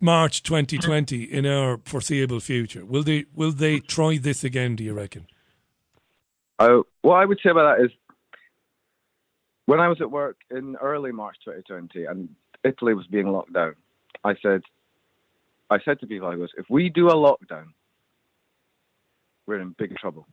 March 0.00 0.42
2020 0.42 1.22
in 1.22 1.46
our 1.46 1.78
foreseeable 1.84 2.40
future? 2.40 2.84
Will 2.84 3.02
they 3.02 3.26
will 3.34 3.52
they 3.52 3.80
try 3.80 4.18
this 4.18 4.44
again? 4.44 4.76
Do 4.76 4.84
you 4.84 4.94
reckon? 4.94 5.26
I, 6.58 6.82
what 7.02 7.16
I 7.16 7.24
would 7.24 7.40
say 7.42 7.50
about 7.50 7.76
that 7.76 7.84
is 7.84 7.90
when 9.66 9.80
I 9.80 9.88
was 9.88 10.00
at 10.00 10.10
work 10.10 10.36
in 10.50 10.76
early 10.76 11.12
March 11.12 11.36
2020 11.44 12.04
and 12.04 12.28
Italy 12.64 12.94
was 12.94 13.06
being 13.06 13.28
locked 13.28 13.52
down, 13.52 13.74
I 14.22 14.34
said, 14.42 14.62
I 15.70 15.78
said 15.84 16.00
to 16.00 16.06
people, 16.06 16.28
I 16.28 16.36
goes, 16.36 16.50
if 16.56 16.66
we 16.68 16.88
do 16.88 17.08
a 17.08 17.14
lockdown, 17.14 17.68
we're 19.46 19.60
in 19.60 19.74
big 19.78 19.96
trouble. 19.96 20.26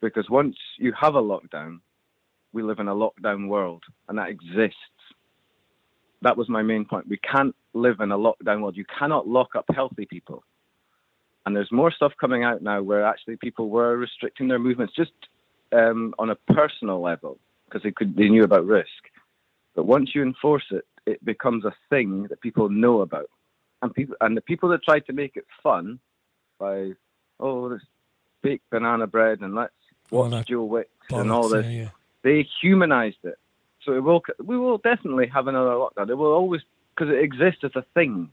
Because 0.00 0.28
once 0.28 0.56
you 0.78 0.92
have 0.98 1.14
a 1.14 1.22
lockdown, 1.22 1.80
we 2.52 2.62
live 2.62 2.80
in 2.80 2.88
a 2.88 2.94
lockdown 2.94 3.48
world 3.48 3.84
and 4.08 4.18
that 4.18 4.28
exists. 4.28 4.76
That 6.22 6.36
was 6.36 6.48
my 6.48 6.62
main 6.62 6.84
point. 6.84 7.08
We 7.08 7.18
can't 7.18 7.54
live 7.72 8.00
in 8.00 8.12
a 8.12 8.18
lockdown 8.18 8.62
world. 8.62 8.76
You 8.76 8.84
cannot 8.98 9.26
lock 9.26 9.54
up 9.54 9.64
healthy 9.74 10.06
people. 10.06 10.44
And 11.44 11.56
there's 11.56 11.72
more 11.72 11.90
stuff 11.90 12.12
coming 12.20 12.44
out 12.44 12.62
now 12.62 12.82
where 12.82 13.04
actually 13.04 13.36
people 13.36 13.68
were 13.68 13.96
restricting 13.96 14.48
their 14.48 14.60
movements 14.60 14.94
just 14.94 15.12
um, 15.72 16.14
on 16.18 16.30
a 16.30 16.36
personal 16.52 17.00
level 17.00 17.38
because 17.64 17.82
they 17.82 17.90
could 17.90 18.16
they 18.16 18.28
knew 18.28 18.44
about 18.44 18.66
risk. 18.66 18.88
But 19.74 19.84
once 19.84 20.10
you 20.14 20.22
enforce 20.22 20.64
it, 20.70 20.84
it 21.06 21.24
becomes 21.24 21.64
a 21.64 21.74
thing 21.90 22.26
that 22.28 22.40
people 22.40 22.68
know 22.68 23.00
about, 23.00 23.30
and 23.80 23.92
people 23.92 24.14
and 24.20 24.36
the 24.36 24.42
people 24.42 24.68
that 24.68 24.84
tried 24.84 25.06
to 25.06 25.12
make 25.12 25.36
it 25.36 25.46
fun 25.62 25.98
by 26.58 26.92
oh 27.42 27.68
let's 27.70 27.84
bake 28.42 28.62
banana 28.70 29.06
bread 29.06 29.40
and 29.40 29.54
let's 29.54 29.72
watch 30.10 30.30
that 30.30 30.46
Joe 30.46 30.64
Wicks 30.64 30.88
and 31.10 31.30
all 31.30 31.48
this, 31.48 31.66
yeah, 31.66 31.82
yeah. 31.82 31.88
they 32.22 32.48
humanized 32.60 33.18
it. 33.24 33.38
So 33.84 33.94
it 33.94 34.00
will 34.00 34.22
we 34.42 34.56
will 34.56 34.78
definitely 34.78 35.26
have 35.28 35.48
another 35.48 35.70
lockdown. 35.70 36.08
It 36.08 36.14
will 36.14 36.32
always 36.32 36.62
because 36.94 37.12
it 37.12 37.22
exists 37.22 37.64
as 37.64 37.72
a 37.74 37.84
thing. 37.94 38.30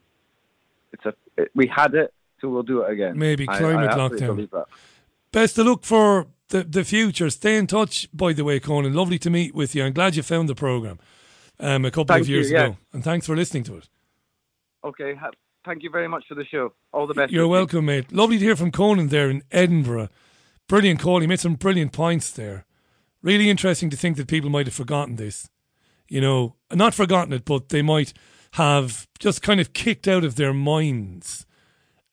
It's 0.92 1.04
a 1.04 1.14
it, 1.36 1.50
we 1.54 1.66
had 1.66 1.94
it, 1.94 2.14
so 2.40 2.48
we'll 2.48 2.62
do 2.62 2.82
it 2.82 2.92
again. 2.92 3.18
Maybe 3.18 3.46
climate 3.46 3.90
I 3.90 4.00
absolutely 4.00 4.46
lockdown. 4.46 4.64
Best 5.32 5.58
of 5.58 5.66
luck 5.66 5.84
for 5.84 6.26
the, 6.48 6.64
the 6.64 6.84
future. 6.84 7.30
Stay 7.30 7.56
in 7.56 7.66
touch, 7.66 8.08
by 8.12 8.32
the 8.32 8.44
way, 8.44 8.58
Conan. 8.60 8.94
Lovely 8.94 9.18
to 9.20 9.30
meet 9.30 9.54
with 9.54 9.74
you. 9.74 9.84
I'm 9.84 9.92
glad 9.92 10.16
you 10.16 10.22
found 10.22 10.48
the 10.48 10.54
programme 10.54 10.98
um, 11.60 11.84
a 11.84 11.90
couple 11.90 12.14
Thank 12.14 12.22
of 12.22 12.28
you, 12.28 12.36
years 12.36 12.50
yeah. 12.50 12.64
ago. 12.64 12.76
And 12.92 13.04
thanks 13.04 13.26
for 13.26 13.36
listening 13.36 13.64
to 13.64 13.76
it. 13.76 13.88
Okay, 14.84 15.14
ha- 15.14 15.30
thank 15.64 15.82
you 15.82 15.90
very 15.90 16.08
much 16.08 16.24
for 16.28 16.34
the 16.34 16.44
show. 16.44 16.72
All 16.92 17.06
the 17.06 17.14
best. 17.14 17.32
You're 17.32 17.48
welcome, 17.48 17.86
mate. 17.86 18.12
Lovely 18.12 18.38
to 18.38 18.44
hear 18.44 18.56
from 18.56 18.70
Conan 18.70 19.08
there 19.08 19.30
in 19.30 19.42
Edinburgh. 19.50 20.08
Brilliant 20.68 21.00
call. 21.00 21.20
He 21.20 21.26
made 21.26 21.40
some 21.40 21.54
brilliant 21.54 21.92
points 21.92 22.30
there. 22.30 22.64
Really 23.22 23.50
interesting 23.50 23.90
to 23.90 23.96
think 23.96 24.16
that 24.16 24.28
people 24.28 24.50
might 24.50 24.66
have 24.66 24.74
forgotten 24.74 25.16
this. 25.16 25.48
You 26.08 26.20
know, 26.20 26.56
not 26.72 26.94
forgotten 26.94 27.32
it, 27.32 27.44
but 27.44 27.68
they 27.68 27.82
might 27.82 28.12
have 28.52 29.06
just 29.18 29.42
kind 29.42 29.60
of 29.60 29.72
kicked 29.72 30.08
out 30.08 30.24
of 30.24 30.36
their 30.36 30.52
minds 30.52 31.46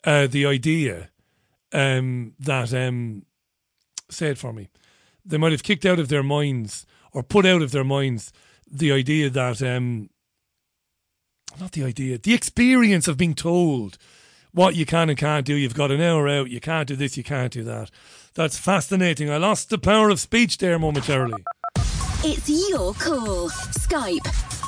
uh, 0.04 0.28
the 0.28 0.46
idea 0.46 1.10
um, 1.74 2.34
that, 2.40 2.74
um, 2.74 3.26
say 4.10 4.28
it 4.30 4.38
for 4.38 4.54
me, 4.54 4.70
they 5.26 5.38
might 5.38 5.52
have 5.52 5.64
kicked 5.64 5.86
out 5.86 6.00
of 6.00 6.10
their 6.10 6.24
minds 6.24 6.86
or 7.12 7.24
put 7.24 7.46
out 7.46 7.62
of 7.62 7.72
their 7.72 7.84
minds 7.84 8.32
the 8.70 8.92
idea 8.92 9.30
that, 9.30 9.62
um, 9.62 10.10
not 11.60 11.72
the 11.72 11.84
idea, 11.84 12.18
the 12.18 12.34
experience 12.34 13.08
of 13.08 13.18
being 13.18 13.36
told 13.36 13.98
what 14.52 14.76
you 14.76 14.86
can 14.86 15.10
and 15.10 15.18
can't 15.18 15.46
do. 15.46 15.54
You've 15.54 15.74
got 15.74 15.92
an 15.92 16.02
hour 16.02 16.28
out. 16.28 16.50
You 16.50 16.60
can't 16.60 16.88
do 16.88 16.96
this. 16.96 17.18
You 17.18 17.24
can't 17.24 17.54
do 17.54 17.64
that. 17.64 17.92
That's 18.34 18.58
fascinating. 18.58 19.30
I 19.30 19.38
lost 19.38 19.70
the 19.70 19.78
power 19.78 20.10
of 20.10 20.20
speech 20.20 20.58
there 20.58 20.80
momentarily. 20.80 21.44
It's 22.24 22.50
your 22.50 22.94
call. 22.96 23.48
Skype. 23.50 24.26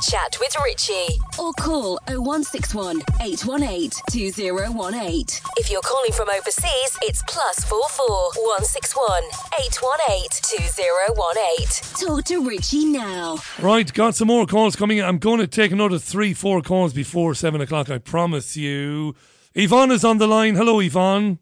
Chat 0.07 0.37
with 0.39 0.55
Richie. 0.63 1.19
Or 1.39 1.51
call 1.53 1.99
0161 2.07 3.01
818 3.19 3.89
2018. 4.11 5.25
If 5.57 5.71
you're 5.71 5.81
calling 5.81 6.11
from 6.11 6.29
overseas, 6.29 6.97
it's 7.01 7.23
plus 7.27 7.65
44 7.65 8.31
161 8.35 9.23
818 9.65 10.29
2018. 10.43 12.07
Talk 12.07 12.23
to 12.25 12.47
Richie 12.47 12.85
now. 12.85 13.39
Right, 13.59 13.91
got 13.91 14.13
some 14.15 14.27
more 14.27 14.45
calls 14.45 14.75
coming 14.75 14.99
in. 14.99 15.05
I'm 15.05 15.17
going 15.17 15.39
to 15.39 15.47
take 15.47 15.71
another 15.71 15.97
three, 15.97 16.35
four 16.35 16.61
calls 16.61 16.93
before 16.93 17.33
seven 17.33 17.61
o'clock. 17.61 17.89
I 17.89 17.97
promise 17.97 18.55
you. 18.55 19.15
Yvonne 19.55 19.89
is 19.89 20.05
on 20.05 20.19
the 20.19 20.27
line. 20.27 20.53
Hello, 20.55 20.79
Yvonne. 20.79 21.39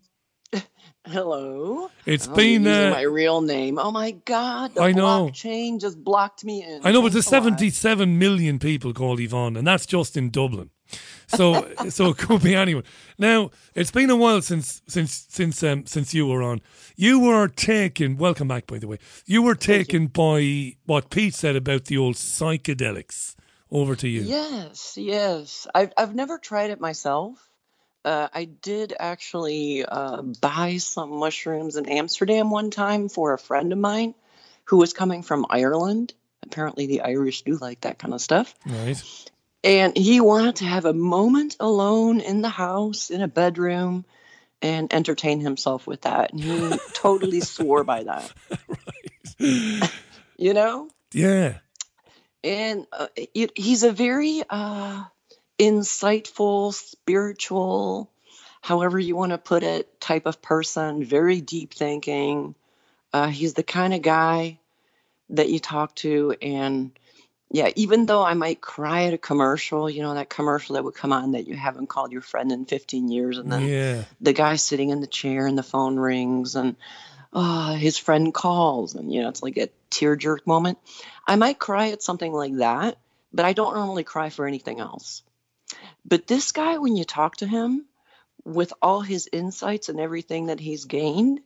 Hello. 1.09 1.89
It's 2.05 2.27
Oh, 2.27 2.35
been. 2.35 2.67
Uh, 2.67 2.91
my 2.91 3.01
real 3.01 3.41
name. 3.41 3.79
Oh 3.79 3.91
my 3.91 4.11
God! 4.11 4.73
The 4.75 4.81
I 4.81 4.91
know. 4.91 5.27
blockchain 5.29 5.79
just 5.79 6.03
blocked 6.03 6.43
me 6.43 6.63
in. 6.63 6.81
I 6.83 6.91
know, 6.91 7.01
but 7.01 7.13
there's 7.13 7.27
Thanks 7.29 7.45
a 7.45 7.49
lot. 7.49 7.59
77 7.59 8.19
million 8.19 8.59
people 8.59 8.93
called 8.93 9.19
Yvonne, 9.19 9.55
and 9.55 9.65
that's 9.65 9.85
just 9.85 10.17
in 10.17 10.29
Dublin. 10.29 10.69
So, 11.27 11.67
so 11.89 12.09
it 12.09 12.17
could 12.17 12.41
be 12.43 12.55
anyone. 12.55 12.83
Now, 13.17 13.51
it's 13.75 13.91
been 13.91 14.09
a 14.09 14.15
while 14.15 14.41
since 14.41 14.81
since 14.87 15.25
since 15.29 15.63
um, 15.63 15.85
since 15.85 16.13
you 16.13 16.27
were 16.27 16.43
on. 16.43 16.61
You 16.95 17.19
were 17.19 17.47
taken. 17.47 18.17
Welcome 18.17 18.47
back, 18.47 18.67
by 18.67 18.79
the 18.79 18.87
way. 18.87 18.97
You 19.25 19.41
were 19.41 19.55
taken 19.55 20.07
by 20.07 20.75
what 20.85 21.09
Pete 21.09 21.33
said 21.35 21.55
about 21.55 21.85
the 21.85 21.97
old 21.97 22.15
psychedelics. 22.15 23.35
Over 23.69 23.97
to 23.97 24.07
you. 24.07 24.21
Yes, 24.21 24.97
yes. 24.97 25.67
I've 25.75 25.91
I've 25.97 26.15
never 26.15 26.37
tried 26.37 26.69
it 26.69 26.79
myself. 26.79 27.49
Uh, 28.07 28.29
I 28.33 28.45
did 28.45 28.93
actually 28.97 29.83
uh, 29.83 30.21
buy 30.21 30.77
some 30.77 31.19
mushrooms 31.19 31.75
in 31.75 31.89
Amsterdam 31.89 32.49
one 32.49 32.71
time 32.71 33.09
for 33.09 33.33
a 33.33 33.37
friend 33.37 33.73
of 33.73 33.79
mine 33.79 34.15
who 34.63 34.77
was 34.77 34.93
coming 34.93 35.23
from 35.23 35.45
Ireland. 35.49 36.13
Apparently, 36.41 36.87
the 36.87 37.01
Irish 37.01 37.41
do 37.41 37.57
like 37.57 37.81
that 37.81 37.99
kind 37.99 38.13
of 38.13 38.21
stuff. 38.21 38.55
Right. 38.65 39.03
And 39.61 39.97
he 39.97 40.21
wanted 40.21 40.55
to 40.57 40.63
have 40.63 40.85
a 40.85 40.93
moment 40.93 41.57
alone 41.59 42.21
in 42.21 42.41
the 42.41 42.47
house, 42.47 43.09
in 43.09 43.21
a 43.21 43.27
bedroom, 43.27 44.05
and 44.61 44.93
entertain 44.93 45.41
himself 45.41 45.85
with 45.85 46.03
that. 46.03 46.31
And 46.31 46.39
he 46.39 46.79
totally 46.93 47.41
swore 47.41 47.83
by 47.83 48.03
that. 48.03 48.31
you 50.37 50.53
know? 50.53 50.87
Yeah. 51.11 51.57
And 52.41 52.87
uh, 52.93 53.07
it, 53.17 53.51
he's 53.57 53.83
a 53.83 53.91
very 53.91 54.43
uh, 54.49 55.03
insightful, 55.59 56.73
spiritual, 56.73 58.11
however 58.61 58.99
you 58.99 59.15
want 59.15 59.31
to 59.31 59.37
put 59.37 59.63
it, 59.63 59.99
type 59.99 60.25
of 60.25 60.41
person, 60.41 61.03
very 61.03 61.41
deep 61.41 61.73
thinking. 61.73 62.55
Uh, 63.13 63.27
he's 63.27 63.53
the 63.53 63.63
kind 63.63 63.93
of 63.93 64.01
guy 64.01 64.59
that 65.29 65.49
you 65.49 65.59
talk 65.59 65.95
to 65.95 66.35
and 66.41 66.91
yeah, 67.49 67.69
even 67.75 68.05
though 68.05 68.23
I 68.23 68.33
might 68.33 68.59
cry 68.59 69.05
at 69.05 69.13
a 69.13 69.17
commercial, 69.17 69.89
you 69.89 70.01
know, 70.01 70.13
that 70.13 70.29
commercial 70.29 70.75
that 70.75 70.83
would 70.83 70.95
come 70.95 71.13
on 71.13 71.31
that 71.31 71.47
you 71.47 71.55
haven't 71.55 71.87
called 71.87 72.11
your 72.11 72.21
friend 72.21 72.51
in 72.51 72.65
15 72.65 73.09
years, 73.09 73.37
and 73.37 73.51
then 73.51 73.61
Yeah. 73.61 74.03
the 74.19 74.33
guy 74.33 74.57
sitting 74.57 74.89
in 74.89 74.99
the 74.99 75.07
chair 75.07 75.47
and 75.47 75.57
the 75.57 75.63
phone 75.63 75.97
rings, 75.97 76.55
and 76.55 76.75
oh, 77.31 77.73
his 77.73 77.97
friend 77.97 78.33
calls, 78.33 78.95
and 78.95 79.13
you 79.13 79.21
know, 79.21 79.29
it's 79.29 79.41
like 79.41 79.57
a 79.57 79.69
tear 79.89 80.17
jerk 80.17 80.45
moment. 80.45 80.77
I 81.25 81.37
might 81.37 81.57
cry 81.57 81.91
at 81.91 82.03
something 82.03 82.33
like 82.33 82.55
that, 82.57 82.97
but 83.31 83.45
I 83.45 83.53
don't 83.53 83.75
normally 83.75 84.03
cry 84.03 84.29
for 84.29 84.45
anything 84.45 84.81
else. 84.81 85.23
But 86.05 86.27
this 86.27 86.51
guy, 86.51 86.77
when 86.77 86.95
you 86.95 87.03
talk 87.03 87.37
to 87.37 87.47
him, 87.47 87.85
with 88.45 88.73
all 88.81 89.01
his 89.01 89.27
insights 89.31 89.89
and 89.89 89.99
everything 89.99 90.47
that 90.47 90.59
he's 90.59 90.85
gained, 90.85 91.41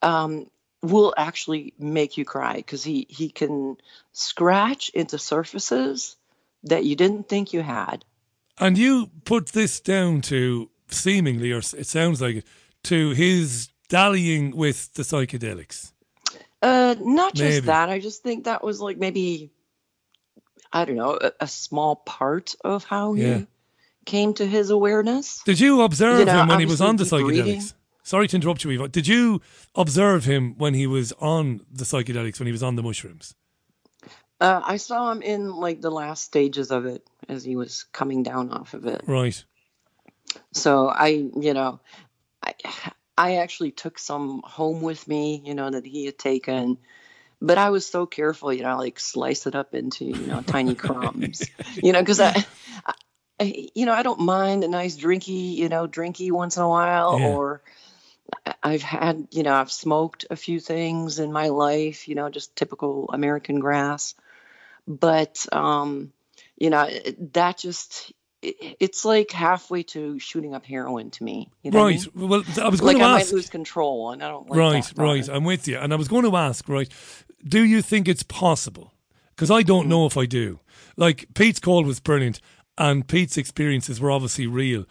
um, 0.00 0.46
will 0.82 1.12
actually 1.16 1.74
make 1.78 2.16
you 2.16 2.24
cry 2.24 2.54
because 2.54 2.82
he 2.82 3.06
he 3.10 3.28
can 3.28 3.76
scratch 4.12 4.88
into 4.90 5.18
surfaces 5.18 6.16
that 6.64 6.84
you 6.84 6.96
didn't 6.96 7.28
think 7.28 7.52
you 7.52 7.62
had. 7.62 8.04
And 8.58 8.78
you 8.78 9.10
put 9.24 9.48
this 9.48 9.80
down 9.80 10.22
to 10.22 10.70
seemingly, 10.88 11.52
or 11.52 11.58
it 11.58 11.86
sounds 11.86 12.20
like 12.20 12.36
it, 12.36 12.46
to 12.84 13.10
his 13.10 13.68
dallying 13.88 14.56
with 14.56 14.94
the 14.94 15.02
psychedelics. 15.02 15.92
Uh, 16.62 16.94
not 17.00 17.34
just 17.34 17.56
Maybe. 17.56 17.66
that. 17.66 17.88
I 17.88 17.98
just 18.00 18.22
think 18.22 18.44
that 18.44 18.62
was 18.62 18.80
like 18.80 18.98
maybe, 18.98 19.50
I 20.72 20.84
don't 20.84 20.96
know, 20.96 21.18
a, 21.20 21.32
a 21.40 21.46
small 21.46 21.96
part 21.96 22.54
of 22.62 22.84
how 22.84 23.14
he 23.14 23.22
Yeah. 23.22 23.40
Came 24.06 24.34
to 24.34 24.46
his 24.46 24.70
awareness. 24.70 25.42
Did 25.44 25.60
you 25.60 25.82
observe 25.82 26.20
You 26.20 26.24
know, 26.26 26.42
him 26.42 26.48
when 26.48 26.60
he 26.60 26.66
was 26.66 26.80
on 26.80 26.96
the 26.96 27.04
obviously 27.04 27.18
deep 27.34 27.44
breathing. 27.44 27.60
psychedelics? 27.60 27.74
Sorry 28.02 28.28
to 28.28 28.36
interrupt 28.36 28.64
you, 28.64 28.70
Eva. 28.70 28.88
Did 28.88 29.06
you 29.06 29.40
observe 29.74 30.24
him 30.24 30.54
when 30.58 30.74
he 30.74 30.86
was 30.86 31.12
on 31.20 31.60
the 31.70 31.84
psychedelics, 31.84 32.38
when 32.40 32.46
he 32.46 32.52
was 32.52 32.62
on 32.62 32.76
the 32.76 32.82
mushrooms? 32.82 33.34
Uh, 34.40 34.60
I 34.64 34.78
saw 34.78 35.12
him 35.12 35.20
in 35.22 35.54
like 35.54 35.80
the 35.82 35.90
last 35.90 36.24
stages 36.24 36.70
of 36.70 36.86
it 36.86 37.06
as 37.28 37.44
he 37.44 37.56
was 37.56 37.84
coming 37.92 38.22
down 38.22 38.50
off 38.50 38.72
of 38.72 38.86
it. 38.86 39.02
Right. 39.06 39.42
So 40.52 40.88
I, 40.88 41.08
you 41.08 41.52
know, 41.52 41.80
I, 42.42 42.54
I 43.18 43.36
actually 43.36 43.70
took 43.70 43.98
some 43.98 44.40
home 44.44 44.80
with 44.80 45.06
me, 45.06 45.42
you 45.44 45.54
know, 45.54 45.70
that 45.70 45.84
he 45.84 46.06
had 46.06 46.18
taken. 46.18 46.78
But 47.42 47.58
I 47.58 47.70
was 47.70 47.86
so 47.86 48.06
careful, 48.06 48.52
you 48.52 48.62
know, 48.62 48.78
like 48.78 48.98
slice 48.98 49.46
it 49.46 49.54
up 49.54 49.74
into, 49.74 50.06
you 50.06 50.26
know, 50.26 50.40
tiny 50.42 50.74
crumbs, 50.84 51.42
you 51.82 51.92
know, 51.92 52.00
because 52.00 52.20
I, 52.20 52.44
you 53.44 53.86
know, 53.86 53.92
I 53.92 54.02
don't 54.02 54.20
mind 54.20 54.64
a 54.64 54.68
nice 54.68 54.96
drinky, 54.96 55.54
you 55.54 55.68
know, 55.68 55.88
drinky 55.88 56.30
once 56.30 56.56
in 56.56 56.62
a 56.62 56.68
while, 56.68 57.18
Yeah. 57.18 57.28
or 57.28 57.62
I- 58.46 58.54
I've 58.62 58.82
had, 58.82 59.28
you 59.30 59.42
know, 59.42 59.54
I've 59.54 59.72
smoked 59.72 60.26
a 60.30 60.36
few 60.36 60.60
things 60.60 61.18
in 61.18 61.32
my 61.32 61.48
life, 61.48 62.08
you 62.08 62.14
know, 62.14 62.28
just 62.28 62.54
typical 62.54 63.10
American 63.12 63.58
grass. 63.60 64.14
But, 64.86 65.46
um, 65.52 66.12
you 66.56 66.70
know, 66.70 66.88
that 67.32 67.58
just, 67.58 68.12
it, 68.42 68.76
it's 68.80 69.04
like 69.04 69.30
halfway 69.30 69.82
to 69.84 70.18
shooting 70.18 70.54
up 70.54 70.64
heroin 70.64 71.10
to 71.12 71.24
me. 71.24 71.50
You 71.62 71.70
know 71.70 71.78
what 71.78 71.84
I 71.84 71.90
right. 71.90 72.14
mean? 72.16 72.28
Well, 72.28 72.44
I 72.60 72.68
was 72.68 72.82
like 72.82 72.96
going 72.96 72.98
to 72.98 73.04
I 73.04 73.18
ask. 73.18 73.28
might 73.28 73.34
lose 73.34 73.48
control, 73.50 74.10
and 74.10 74.22
I 74.22 74.28
don't 74.28 74.48
like 74.48 74.58
right, 74.58 74.92
right. 74.96 75.28
I'm 75.28 75.44
with 75.44 75.66
you. 75.68 75.78
And 75.78 75.92
I 75.92 75.96
was 75.96 76.08
going 76.08 76.24
to 76.24 76.36
ask, 76.36 76.68
right, 76.68 76.88
do 77.46 77.64
you 77.64 77.82
think 77.82 78.08
it's 78.08 78.22
possible? 78.22 78.92
Because 79.34 79.50
I 79.50 79.62
don't 79.62 79.88
know 79.88 80.06
if 80.06 80.16
I 80.16 80.26
do. 80.26 80.60
Like, 80.96 81.26
Pete's 81.34 81.60
call 81.60 81.82
was 81.84 81.98
brilliant, 81.98 82.40
and 82.80 83.06
Pete's 83.06 83.36
experiences 83.36 84.00
were 84.00 84.10
obviously 84.10 84.46
real, 84.46 84.86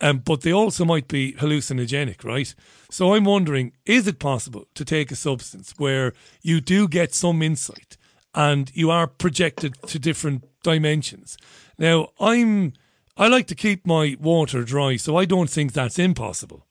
um, 0.00 0.18
but 0.18 0.42
they 0.42 0.52
also 0.52 0.84
might 0.84 1.08
be 1.08 1.32
hallucinogenic, 1.34 2.24
right? 2.24 2.54
So 2.88 3.14
I'm 3.14 3.24
wondering, 3.24 3.72
is 3.84 4.06
it 4.06 4.20
possible 4.20 4.66
to 4.74 4.84
take 4.84 5.10
a 5.10 5.16
substance 5.16 5.74
where 5.76 6.12
you 6.40 6.60
do 6.60 6.86
get 6.86 7.12
some 7.12 7.42
insight 7.42 7.96
and 8.32 8.70
you 8.74 8.92
are 8.92 9.08
projected 9.08 9.74
to 9.88 9.98
different 9.98 10.44
dimensions? 10.62 11.36
Now, 11.76 12.08
I'm. 12.20 12.74
I 13.14 13.28
like 13.28 13.46
to 13.48 13.54
keep 13.54 13.86
my 13.86 14.16
water 14.18 14.62
dry, 14.64 14.96
so 14.96 15.18
I 15.18 15.26
don't 15.26 15.50
think 15.50 15.72
that's 15.72 15.98
impossible. 15.98 16.66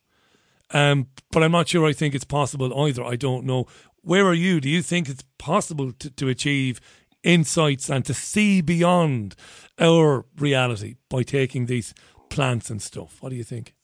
Um, 0.72 1.08
but 1.32 1.44
I'm 1.44 1.52
not 1.52 1.68
sure 1.68 1.86
I 1.86 1.94
think 1.94 2.16
it's 2.16 2.26
possible 2.26 2.74
either. 2.88 3.04
I 3.04 3.16
don't 3.16 3.46
know. 3.46 3.68
Where 4.02 4.26
are 4.26 4.34
you? 4.34 4.60
Do 4.60 4.68
you 4.68 4.82
think 4.82 5.08
it's 5.08 5.24
possible 5.38 5.92
to, 5.92 6.10
to 6.10 6.30
achieve 6.30 6.82
insights 7.24 7.90
and 7.90 8.06
to 8.06 8.14
see 8.14 8.62
beyond 8.62 9.36
our 9.80 10.26
reality 10.38 10.96
by 11.10 11.24
taking 11.24 11.66
these 11.66 11.94
plants 12.30 12.70
and 12.70 12.82
stuff? 12.82 13.18
What 13.22 13.30
do 13.30 13.36
you 13.36 13.44
think? 13.44 13.76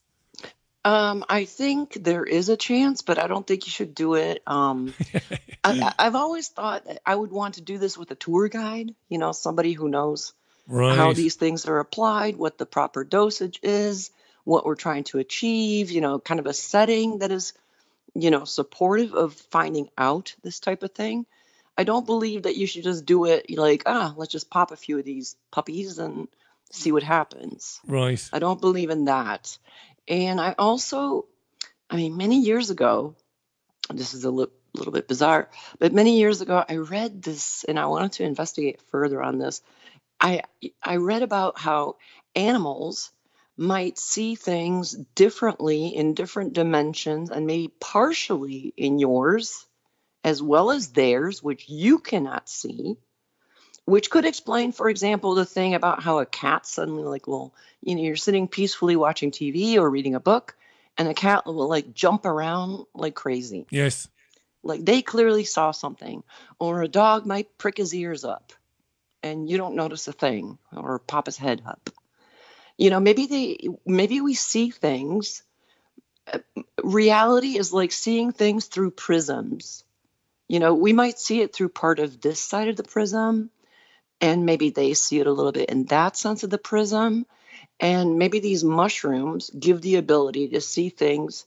Um, 0.85 1.25
I 1.27 1.43
think 1.43 1.95
there 2.01 2.23
is 2.23 2.47
a 2.47 2.55
chance, 2.55 3.01
but 3.01 3.19
I 3.19 3.27
don't 3.27 3.45
think 3.45 3.65
you 3.65 3.71
should 3.71 3.93
do 3.93 4.13
it. 4.13 4.41
Um, 4.47 4.93
I, 5.63 5.93
I've 5.99 6.15
always 6.15 6.47
thought 6.47 6.85
that 6.85 7.01
I 7.05 7.13
would 7.13 7.31
want 7.31 7.55
to 7.55 7.61
do 7.61 7.77
this 7.77 7.97
with 7.97 8.09
a 8.11 8.15
tour 8.15 8.47
guide, 8.47 8.95
you 9.09 9.17
know, 9.17 9.33
somebody 9.33 9.73
who 9.73 9.89
knows 9.89 10.33
how 10.69 11.13
these 11.13 11.35
things 11.35 11.65
are 11.65 11.79
applied, 11.79 12.37
what 12.37 12.57
the 12.57 12.65
proper 12.65 13.03
dosage 13.03 13.59
is, 13.63 14.11
what 14.43 14.65
we're 14.65 14.75
trying 14.75 15.03
to 15.05 15.19
achieve, 15.19 15.91
you 15.91 16.01
know, 16.01 16.19
kind 16.19 16.39
of 16.39 16.45
a 16.45 16.53
setting 16.53 17.19
that 17.19 17.31
is, 17.31 17.53
you 18.13 18.31
know, 18.31 18.45
supportive 18.45 19.13
of 19.13 19.33
finding 19.33 19.89
out 19.97 20.35
this 20.41 20.59
type 20.61 20.83
of 20.83 20.91
thing. 20.91 21.25
I 21.77 21.83
don't 21.83 22.05
believe 22.05 22.43
that 22.43 22.57
you 22.57 22.65
should 22.65 22.83
just 22.83 23.05
do 23.05 23.25
it 23.25 23.45
like, 23.55 23.83
ah, 23.85 24.13
let's 24.17 24.31
just 24.31 24.49
pop 24.49 24.71
a 24.71 24.75
few 24.75 24.97
of 24.97 25.05
these 25.05 25.35
puppies 25.51 25.99
and 25.99 26.27
see 26.71 26.91
what 26.91 27.03
happens. 27.03 27.79
Right. 27.85 28.21
I 28.33 28.39
don't 28.39 28.59
believe 28.59 28.89
in 28.89 29.05
that. 29.05 29.57
And 30.07 30.41
I 30.41 30.55
also, 30.57 31.25
I 31.89 31.95
mean, 31.95 32.17
many 32.17 32.41
years 32.41 32.69
ago, 32.71 33.15
this 33.93 34.13
is 34.13 34.23
a 34.23 34.31
li- 34.31 34.47
little 34.73 34.93
bit 34.93 35.07
bizarre, 35.07 35.49
but 35.79 35.93
many 35.93 36.17
years 36.17 36.41
ago, 36.41 36.63
I 36.67 36.77
read 36.77 37.21
this 37.21 37.63
and 37.63 37.79
I 37.79 37.85
wanted 37.85 38.13
to 38.13 38.23
investigate 38.23 38.81
further 38.89 39.21
on 39.21 39.37
this. 39.37 39.61
I 40.19 40.41
I 40.81 40.95
read 40.95 41.21
about 41.21 41.59
how 41.59 41.97
animals 42.35 43.11
might 43.55 43.97
see 43.97 44.35
things 44.35 44.91
differently 45.15 45.87
in 45.87 46.13
different 46.13 46.53
dimensions 46.53 47.29
and 47.29 47.47
maybe 47.47 47.73
partially 47.79 48.73
in 48.77 48.99
yours 48.99 49.65
as 50.27 50.43
well 50.43 50.71
as 50.71 50.89
theirs, 50.89 51.41
which 51.41 51.69
you 51.69 51.99
cannot 51.99 52.49
see 52.49 52.97
which 53.87 54.09
could 54.09 54.25
explain, 54.25 54.73
for 54.73 54.89
example, 54.89 55.33
the 55.33 55.45
thing 55.45 55.73
about 55.73 56.03
how 56.03 56.19
a 56.19 56.25
cat 56.25 56.65
suddenly 56.65 57.05
like 57.05 57.25
well, 57.25 57.53
you 57.81 57.95
know, 57.95 58.01
you're 58.01 58.17
sitting 58.17 58.49
peacefully 58.49 58.97
watching 58.97 59.31
TV 59.31 59.77
or 59.77 59.89
reading 59.89 60.13
a 60.13 60.19
book, 60.19 60.57
and 60.97 61.07
a 61.07 61.13
cat 61.13 61.45
will 61.45 61.69
like 61.69 61.93
jump 61.93 62.25
around 62.25 62.85
like 62.93 63.15
crazy. 63.15 63.65
Yes. 63.69 64.09
Like 64.61 64.83
they 64.83 65.01
clearly 65.01 65.45
saw 65.45 65.71
something, 65.71 66.23
or 66.59 66.81
a 66.81 66.89
dog 66.89 67.25
might 67.25 67.57
prick 67.57 67.77
his 67.77 67.95
ears 67.95 68.25
up, 68.25 68.51
and 69.23 69.49
you 69.49 69.55
don't 69.55 69.77
notice 69.77 70.05
a 70.09 70.11
thing, 70.11 70.57
or 70.75 70.99
pop 70.99 71.27
his 71.27 71.37
head 71.37 71.61
up. 71.65 71.89
You 72.77 72.89
know, 72.89 72.99
maybe 72.99 73.25
they, 73.25 73.69
maybe 73.85 74.19
we 74.19 74.33
see 74.33 74.69
things. 74.69 75.43
uh, 76.31 76.39
Reality 76.83 77.57
is 77.57 77.71
like 77.71 77.93
seeing 77.93 78.33
things 78.33 78.65
through 78.65 78.91
prisms. 78.91 79.85
You 80.47 80.59
know, 80.59 80.73
we 80.73 80.93
might 80.93 81.19
see 81.19 81.41
it 81.41 81.53
through 81.53 81.69
part 81.69 81.99
of 81.99 82.21
this 82.21 82.39
side 82.39 82.69
of 82.69 82.75
the 82.75 82.83
prism, 82.83 83.49
and 84.21 84.45
maybe 84.45 84.69
they 84.69 84.93
see 84.93 85.19
it 85.19 85.27
a 85.27 85.31
little 85.31 85.51
bit 85.51 85.69
in 85.69 85.85
that 85.85 86.15
sense 86.15 86.43
of 86.43 86.49
the 86.49 86.57
prism. 86.57 87.25
And 87.79 88.17
maybe 88.17 88.39
these 88.39 88.63
mushrooms 88.63 89.49
give 89.49 89.81
the 89.81 89.95
ability 89.95 90.49
to 90.49 90.61
see 90.61 90.89
things 90.89 91.45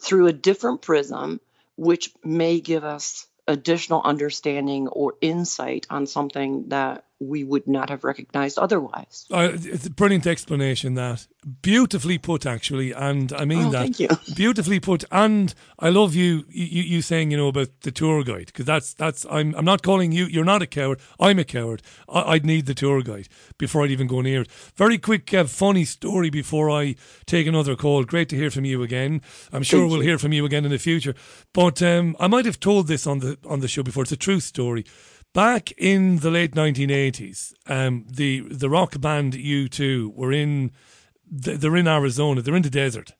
through 0.00 0.26
a 0.26 0.32
different 0.32 0.82
prism, 0.82 1.40
which 1.76 2.12
may 2.22 2.60
give 2.60 2.84
us 2.84 3.26
additional 3.48 4.02
understanding 4.02 4.88
or 4.88 5.14
insight 5.20 5.86
on 5.90 6.06
something 6.06 6.68
that 6.68 7.04
we 7.20 7.44
would 7.44 7.66
not 7.66 7.88
have 7.90 8.04
recognized 8.04 8.58
otherwise. 8.58 9.26
Uh, 9.30 9.50
it's 9.54 9.86
a 9.86 9.90
brilliant 9.90 10.26
explanation 10.26 10.94
that. 10.94 11.26
Beautifully 11.62 12.18
put 12.18 12.44
actually 12.44 12.90
and 12.90 13.32
i 13.32 13.44
mean 13.44 13.66
Oh, 13.66 13.70
that. 13.70 13.82
thank 13.82 14.00
you. 14.00 14.08
beautifully 14.34 14.80
put 14.80 15.04
and 15.12 15.54
i 15.78 15.88
love 15.90 16.12
you 16.16 16.44
you, 16.48 16.82
you 16.82 17.00
saying 17.02 17.30
you 17.30 17.36
know 17.36 17.46
about 17.46 17.68
the 17.82 17.92
tour 17.92 18.24
guide 18.24 18.46
because 18.46 18.64
that's 18.64 18.92
that's 18.94 19.24
I'm, 19.30 19.54
I'm 19.54 19.64
not 19.64 19.80
calling 19.82 20.10
you 20.10 20.24
you're 20.24 20.44
not 20.44 20.62
a 20.62 20.66
coward. 20.66 20.98
I'm 21.20 21.38
a 21.38 21.44
coward. 21.44 21.82
I, 22.08 22.32
i'd 22.32 22.44
need 22.44 22.66
the 22.66 22.74
tour 22.74 23.00
guide 23.00 23.28
before 23.58 23.84
i'd 23.84 23.92
even 23.92 24.08
go 24.08 24.20
near 24.22 24.40
it. 24.42 24.50
Very 24.74 24.98
quick 24.98 25.32
uh, 25.32 25.44
funny 25.44 25.84
story 25.84 26.30
before 26.30 26.68
i 26.68 26.96
take 27.26 27.46
another 27.46 27.76
call. 27.76 28.02
Great 28.02 28.28
to 28.30 28.36
hear 28.36 28.50
from 28.50 28.64
you 28.64 28.82
again. 28.82 29.22
I'm 29.52 29.62
sure 29.62 29.82
Thank 29.82 29.90
we'll 29.92 30.02
you. 30.02 30.08
hear 30.08 30.18
from 30.18 30.32
you 30.32 30.44
again 30.44 30.64
in 30.64 30.72
the 30.72 30.78
future. 30.80 31.14
But 31.52 31.80
um, 31.80 32.16
i 32.18 32.26
might 32.26 32.44
have 32.44 32.58
told 32.58 32.88
this 32.88 33.06
on 33.06 33.20
the 33.20 33.38
on 33.46 33.60
the 33.60 33.68
show 33.68 33.84
before. 33.84 34.02
It's 34.02 34.10
a 34.10 34.16
true 34.16 34.40
story 34.40 34.84
Back 35.36 35.70
in 35.72 36.20
the 36.20 36.30
late 36.30 36.52
1980s, 36.52 37.52
um, 37.66 38.06
the 38.08 38.40
the 38.48 38.70
rock 38.70 38.98
band 38.98 39.34
U2 39.34 40.14
were 40.14 40.32
in 40.32 40.70
they're 41.30 41.76
in 41.76 41.86
Arizona, 41.86 42.40
they're 42.40 42.56
in 42.56 42.62
the 42.62 42.70
desert, 42.70 43.12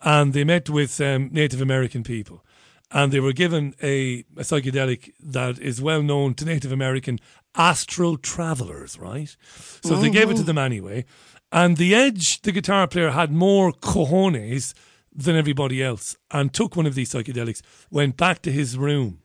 and 0.00 0.32
they 0.32 0.44
met 0.44 0.70
with 0.70 1.00
um, 1.00 1.28
Native 1.32 1.60
American 1.60 2.04
people, 2.04 2.44
and 2.92 3.10
they 3.10 3.18
were 3.18 3.32
given 3.32 3.74
a, 3.82 4.20
a 4.36 4.42
psychedelic 4.42 5.12
that 5.18 5.58
is 5.58 5.82
well 5.82 6.04
known 6.04 6.34
to 6.34 6.44
Native 6.44 6.70
American 6.70 7.18
astral 7.56 8.16
travelers, 8.16 8.96
right? 8.96 9.36
So 9.82 9.96
they 9.96 10.10
gave 10.10 10.30
it 10.30 10.36
to 10.36 10.44
them 10.44 10.56
anyway, 10.56 11.04
and 11.50 11.78
the 11.78 11.96
Edge, 11.96 12.42
the 12.42 12.52
guitar 12.52 12.86
player, 12.86 13.10
had 13.10 13.32
more 13.32 13.72
cojones 13.72 14.72
than 15.12 15.34
everybody 15.34 15.82
else, 15.82 16.16
and 16.30 16.54
took 16.54 16.76
one 16.76 16.86
of 16.86 16.94
these 16.94 17.12
psychedelics, 17.12 17.60
went 17.90 18.16
back 18.16 18.40
to 18.42 18.52
his 18.52 18.78
room. 18.78 19.18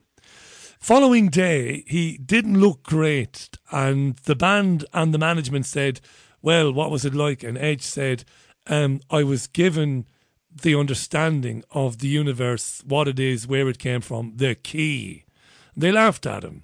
Following 0.85 1.29
day, 1.29 1.83
he 1.87 2.15
didn't 2.15 2.59
look 2.59 2.83
great, 2.83 3.49
and 3.71 4.17
the 4.17 4.35
band 4.35 4.85
and 4.93 5.11
the 5.11 5.17
management 5.17 5.65
said, 5.65 5.99
"Well, 6.43 6.71
what 6.71 6.91
was 6.91 7.03
it 7.03 7.15
like?" 7.15 7.41
And 7.41 7.57
Edge 7.57 7.81
said, 7.81 8.23
um, 8.67 9.01
"I 9.09 9.23
was 9.23 9.47
given 9.47 10.05
the 10.61 10.75
understanding 10.75 11.63
of 11.71 11.97
the 11.97 12.07
universe, 12.07 12.83
what 12.85 13.07
it 13.07 13.19
is, 13.19 13.47
where 13.47 13.67
it 13.67 13.79
came 13.79 14.01
from, 14.01 14.33
the 14.35 14.53
key." 14.53 15.23
They 15.75 15.91
laughed 15.91 16.27
at 16.27 16.43
him, 16.43 16.61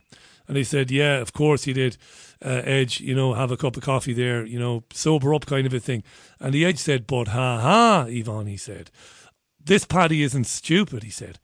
and 0.47 0.55
he 0.55 0.63
said, 0.63 0.91
"Yeah, 0.91 1.17
of 1.17 1.33
course 1.33 1.63
he 1.63 1.73
did." 1.73 1.97
Uh, 2.45 2.61
Edge, 2.63 3.01
you 3.01 3.15
know, 3.15 3.33
have 3.33 3.49
a 3.49 3.57
cup 3.57 3.75
of 3.75 3.81
coffee 3.81 4.13
there, 4.13 4.45
you 4.45 4.59
know, 4.59 4.83
sober 4.93 5.33
up, 5.33 5.47
kind 5.47 5.65
of 5.65 5.73
a 5.73 5.79
thing. 5.79 6.03
And 6.39 6.53
the 6.53 6.63
Edge 6.63 6.77
said, 6.77 7.07
"But 7.07 7.29
ha 7.29 7.59
ha, 7.59 8.05
Yvonne," 8.07 8.45
he 8.45 8.57
said, 8.57 8.91
"this 9.59 9.85
Paddy 9.85 10.21
isn't 10.21 10.45
stupid." 10.45 11.01
He 11.01 11.09
said, 11.09 11.39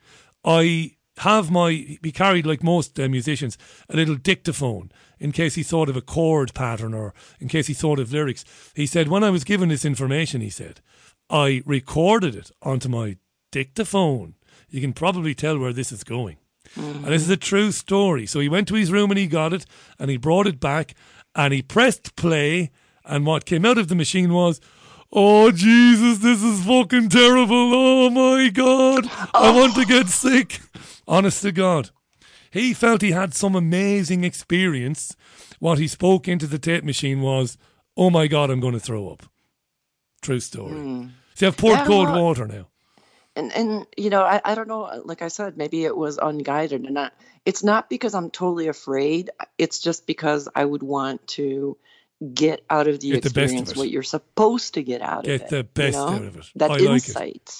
"I." 0.46 0.97
have 1.20 1.50
my 1.52 1.72
he 1.72 2.12
carried 2.12 2.46
like 2.46 2.64
most 2.64 3.00
uh, 3.00 3.08
musicians 3.08 3.58
a 3.90 3.96
little 3.96 4.16
dictaphone 4.16 4.92
in 5.20 5.32
case 5.32 5.56
he 5.56 5.64
thought 5.64 5.90
of 5.90 5.98
a 5.98 6.02
chord 6.02 6.54
pattern 6.54 6.94
or 6.94 7.14
in 7.40 7.48
case 7.48 7.68
he 7.68 7.74
thought 7.74 8.00
of 8.00 8.12
lyrics 8.12 8.44
he 8.76 8.86
said 8.86 9.08
when 9.08 9.24
i 9.24 9.30
was 9.30 9.44
given 9.44 9.70
this 9.70 9.86
information 9.86 10.42
he 10.42 10.50
said 10.50 10.82
i 11.30 11.62
recorded 11.66 12.36
it 12.36 12.52
onto 12.62 12.90
my 12.90 13.18
dictaphone 13.52 14.36
you 14.70 14.82
can 14.82 14.94
probably 14.94 15.34
tell 15.34 15.58
where 15.58 15.74
this 15.74 15.92
is 15.92 16.04
going 16.04 16.38
and 16.76 17.06
this 17.06 17.22
is 17.24 17.30
a 17.30 17.38
true 17.38 17.72
story 17.72 18.26
so 18.26 18.40
he 18.40 18.50
went 18.50 18.68
to 18.68 18.76
his 18.76 18.92
room 18.92 19.10
and 19.10 19.18
he 19.18 19.28
got 19.28 19.54
it 19.54 19.66
and 19.98 20.12
he 20.12 20.18
brought 20.18 20.48
it 20.48 20.60
back 20.60 20.94
and 21.38 21.54
he 21.54 21.62
pressed 21.62 22.16
play 22.16 22.72
And 23.06 23.26
what 23.26 23.46
came 23.46 23.64
out 23.64 23.78
of 23.78 23.88
the 23.88 23.96
machine 23.96 24.34
was, 24.34 24.60
Oh 25.14 25.52
Jesus, 25.52 26.18
this 26.18 26.44
is 26.44 26.66
fucking 26.66 27.08
terrible. 27.10 27.72
Oh 27.74 28.10
my 28.10 28.50
God. 28.50 29.10
I 29.34 29.52
want 29.56 29.76
to 29.76 29.86
get 29.86 30.08
sick. 30.08 30.60
Honest 31.08 31.42
to 31.44 31.52
God. 31.52 31.90
He 32.52 32.74
felt 32.74 33.02
he 33.02 33.12
had 33.12 33.34
some 33.34 33.56
amazing 33.56 34.24
experience. 34.24 35.16
What 35.60 35.80
he 35.80 35.88
spoke 35.88 36.28
into 36.28 36.48
the 36.48 36.60
tape 36.60 36.84
machine 36.84 37.22
was, 37.22 37.58
Oh 37.96 38.10
my 38.10 38.28
God, 38.28 38.50
I'm 38.50 38.60
going 38.60 38.74
to 38.74 38.80
throw 38.80 39.10
up. 39.10 39.24
True 40.22 40.40
story. 40.40 40.74
Hmm. 40.74 41.08
So 41.36 41.48
I've 41.48 41.58
poured 41.58 41.80
Yeah, 41.80 41.86
cold 41.86 42.10
water 42.10 42.48
now. 42.48 42.68
and 43.36 43.52
and 43.54 43.86
you 43.96 44.10
know 44.10 44.24
I, 44.24 44.42
I 44.44 44.56
don't 44.56 44.68
know 44.68 45.02
like 45.06 45.22
i 45.22 45.28
said 45.28 45.58
maybe 45.58 45.86
it 45.86 45.96
was 45.96 46.18
unguided 46.18 46.82
and 46.86 46.96
not 46.96 47.14
it's 47.46 47.64
not 47.64 47.88
because 47.88 48.16
i'm 48.16 48.32
totally 48.32 48.68
afraid 48.68 49.30
it's 49.60 49.78
just 49.80 50.08
because 50.08 50.50
i 50.56 50.66
would 50.66 50.82
want 50.82 51.28
to 51.38 51.78
get 52.34 52.66
out 52.68 52.88
of 52.88 53.00
the 53.00 53.12
Get 53.12 53.22
the 53.22 53.30
best 53.30 53.38
of 53.54 53.60
experience 53.60 53.76
what 53.78 53.92
you're 53.92 54.02
supposed 54.02 54.74
to 54.74 54.82
get 54.82 55.04
out 55.04 55.26
Get 55.26 55.36
of 55.36 55.42
it 55.42 55.44
Get 55.44 55.50
the 55.52 55.64
best 55.66 55.98
you 56.00 56.06
know? 56.06 56.08
out 56.16 56.22
of 56.24 56.38
it. 56.38 56.46
that 56.56 56.72
I 56.72 56.78
like 56.78 57.08
it. 57.10 57.54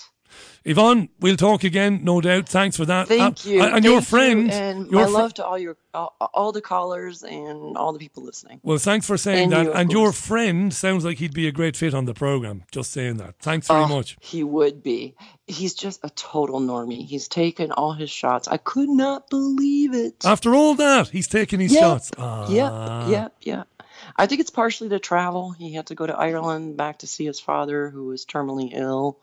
Yvonne, 0.66 1.10
we'll 1.20 1.38
talk 1.38 1.64
again, 1.64 2.02
no 2.04 2.20
doubt. 2.22 2.50
Thanks 2.50 2.76
for 2.76 2.86
that. 2.86 3.08
thank 3.08 3.22
Uh, 3.46 3.50
you 3.50 3.62
And 3.64 3.86
your 3.86 4.02
Thank 4.02 4.12
you, 4.12 4.18
friend, 4.18 4.52
and 4.52 4.92
your 4.92 5.02
my 5.02 5.06
fri- 5.06 5.14
love 5.14 5.34
to 5.36 5.46
all 5.46 5.58
your 5.58 5.78
all, 5.94 6.16
all 6.34 6.52
the 6.52 6.62
callers 6.62 7.24
and 7.24 7.76
all 7.78 7.92
the 7.94 7.98
people 8.00 8.22
listening 8.24 8.60
Well, 8.62 8.78
thanks 8.78 9.08
for 9.08 9.18
saying 9.18 9.46
And 9.46 9.52
that. 9.54 9.64
you, 9.66 9.74
and 9.74 9.92
your 9.92 10.12
friend 10.12 10.72
sounds 10.74 11.04
like 11.06 11.18
he'd 11.18 11.34
be 11.34 11.48
a 11.48 11.52
great 11.52 11.76
fit 11.76 11.94
on 11.94 12.06
the 12.06 12.14
program. 12.14 12.64
Just 12.72 12.92
saying 12.92 13.18
that. 13.18 13.36
Thanks 13.40 13.68
very 13.68 13.84
Oh, 13.84 13.88
much. 13.88 14.18
He 14.20 14.44
would 14.44 14.84
be. 14.84 15.16
He's 15.48 15.74
just 15.74 16.00
a 16.04 16.10
total 16.12 16.60
normie. 16.60 17.06
He's 17.08 17.28
taken 17.28 17.72
all 17.72 17.94
his 17.94 18.10
shots. 18.12 18.48
I 18.48 18.58
could 18.58 18.90
not 18.90 19.30
believe 19.30 19.94
it. 19.96 20.26
After 20.26 20.54
all 20.54 20.76
that, 20.76 21.08
he's 21.10 21.28
taking 21.28 21.60
his 21.62 21.72
Yep. 21.74 21.82
shots. 21.82 22.12
Yep, 22.18 22.72
Ah. 22.74 23.10
yep, 23.10 23.36
yep. 23.42 23.68
I 24.16 24.26
think 24.28 24.42
it's 24.42 24.50
partially 24.52 24.90
the 24.90 25.00
travel. 25.00 25.52
He 25.52 25.74
had 25.74 25.88
to 25.88 25.96
go 25.96 26.06
to 26.06 26.16
Ireland 26.16 26.78
back 26.78 27.00
to 27.00 27.08
see 27.08 27.26
his 27.26 27.40
father, 27.40 27.90
who 27.90 28.06
was 28.06 28.26
terminally 28.26 28.70
ill. 28.74 29.18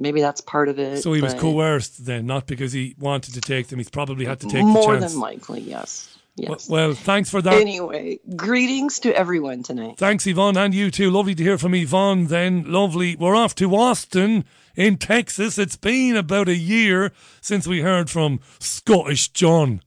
Maybe 0.00 0.20
that's 0.22 0.40
part 0.40 0.68
of 0.68 0.78
it. 0.78 1.02
So 1.02 1.12
he 1.12 1.20
was 1.20 1.34
coerced 1.34 2.06
then, 2.06 2.26
not 2.26 2.46
because 2.46 2.72
he 2.72 2.96
wanted 2.98 3.34
to 3.34 3.40
take 3.40 3.68
them. 3.68 3.78
He's 3.78 3.90
probably 3.90 4.24
had 4.24 4.40
to 4.40 4.48
take 4.48 4.64
More 4.64 4.94
the 4.94 5.00
chance. 5.00 5.12
than 5.12 5.20
likely, 5.20 5.60
yes. 5.60 6.08
Well- 6.08 6.16
Yes. 6.36 6.68
Well, 6.70 6.94
thanks 6.94 7.28
for 7.28 7.42
that. 7.42 7.52
Anyway, 7.60 8.18
greetings 8.34 8.98
to 9.00 9.14
everyone 9.14 9.62
tonight. 9.62 9.98
Thanks, 9.98 10.26
Yvonne, 10.26 10.56
and 10.56 10.72
you 10.72 10.90
too. 10.90 11.10
Lovely 11.10 11.34
to 11.34 11.42
hear 11.42 11.58
from 11.58 11.74
Yvonne 11.74 12.28
then. 12.28 12.64
Lovely. 12.66 13.14
We're 13.16 13.34
off 13.36 13.54
to 13.56 13.74
Austin 13.76 14.46
in 14.74 14.96
Texas. 14.96 15.58
It's 15.58 15.76
been 15.76 16.16
about 16.16 16.48
a 16.48 16.54
year 16.56 17.12
since 17.42 17.66
we 17.66 17.80
heard 17.82 18.08
from 18.08 18.40
Scottish 18.58 19.28
John. 19.30 19.82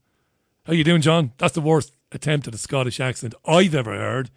How 0.68 0.73
you 0.73 0.84
doing, 0.84 1.02
John? 1.02 1.31
That's 1.40 1.56
the 1.56 1.61
worst 1.61 1.91
attempt 2.11 2.48
at 2.48 2.53
a 2.53 2.60
Scottish 2.60 2.99
accent 2.99 3.34
I've 3.48 3.73
ever 3.73 3.94
heard. 3.95 4.30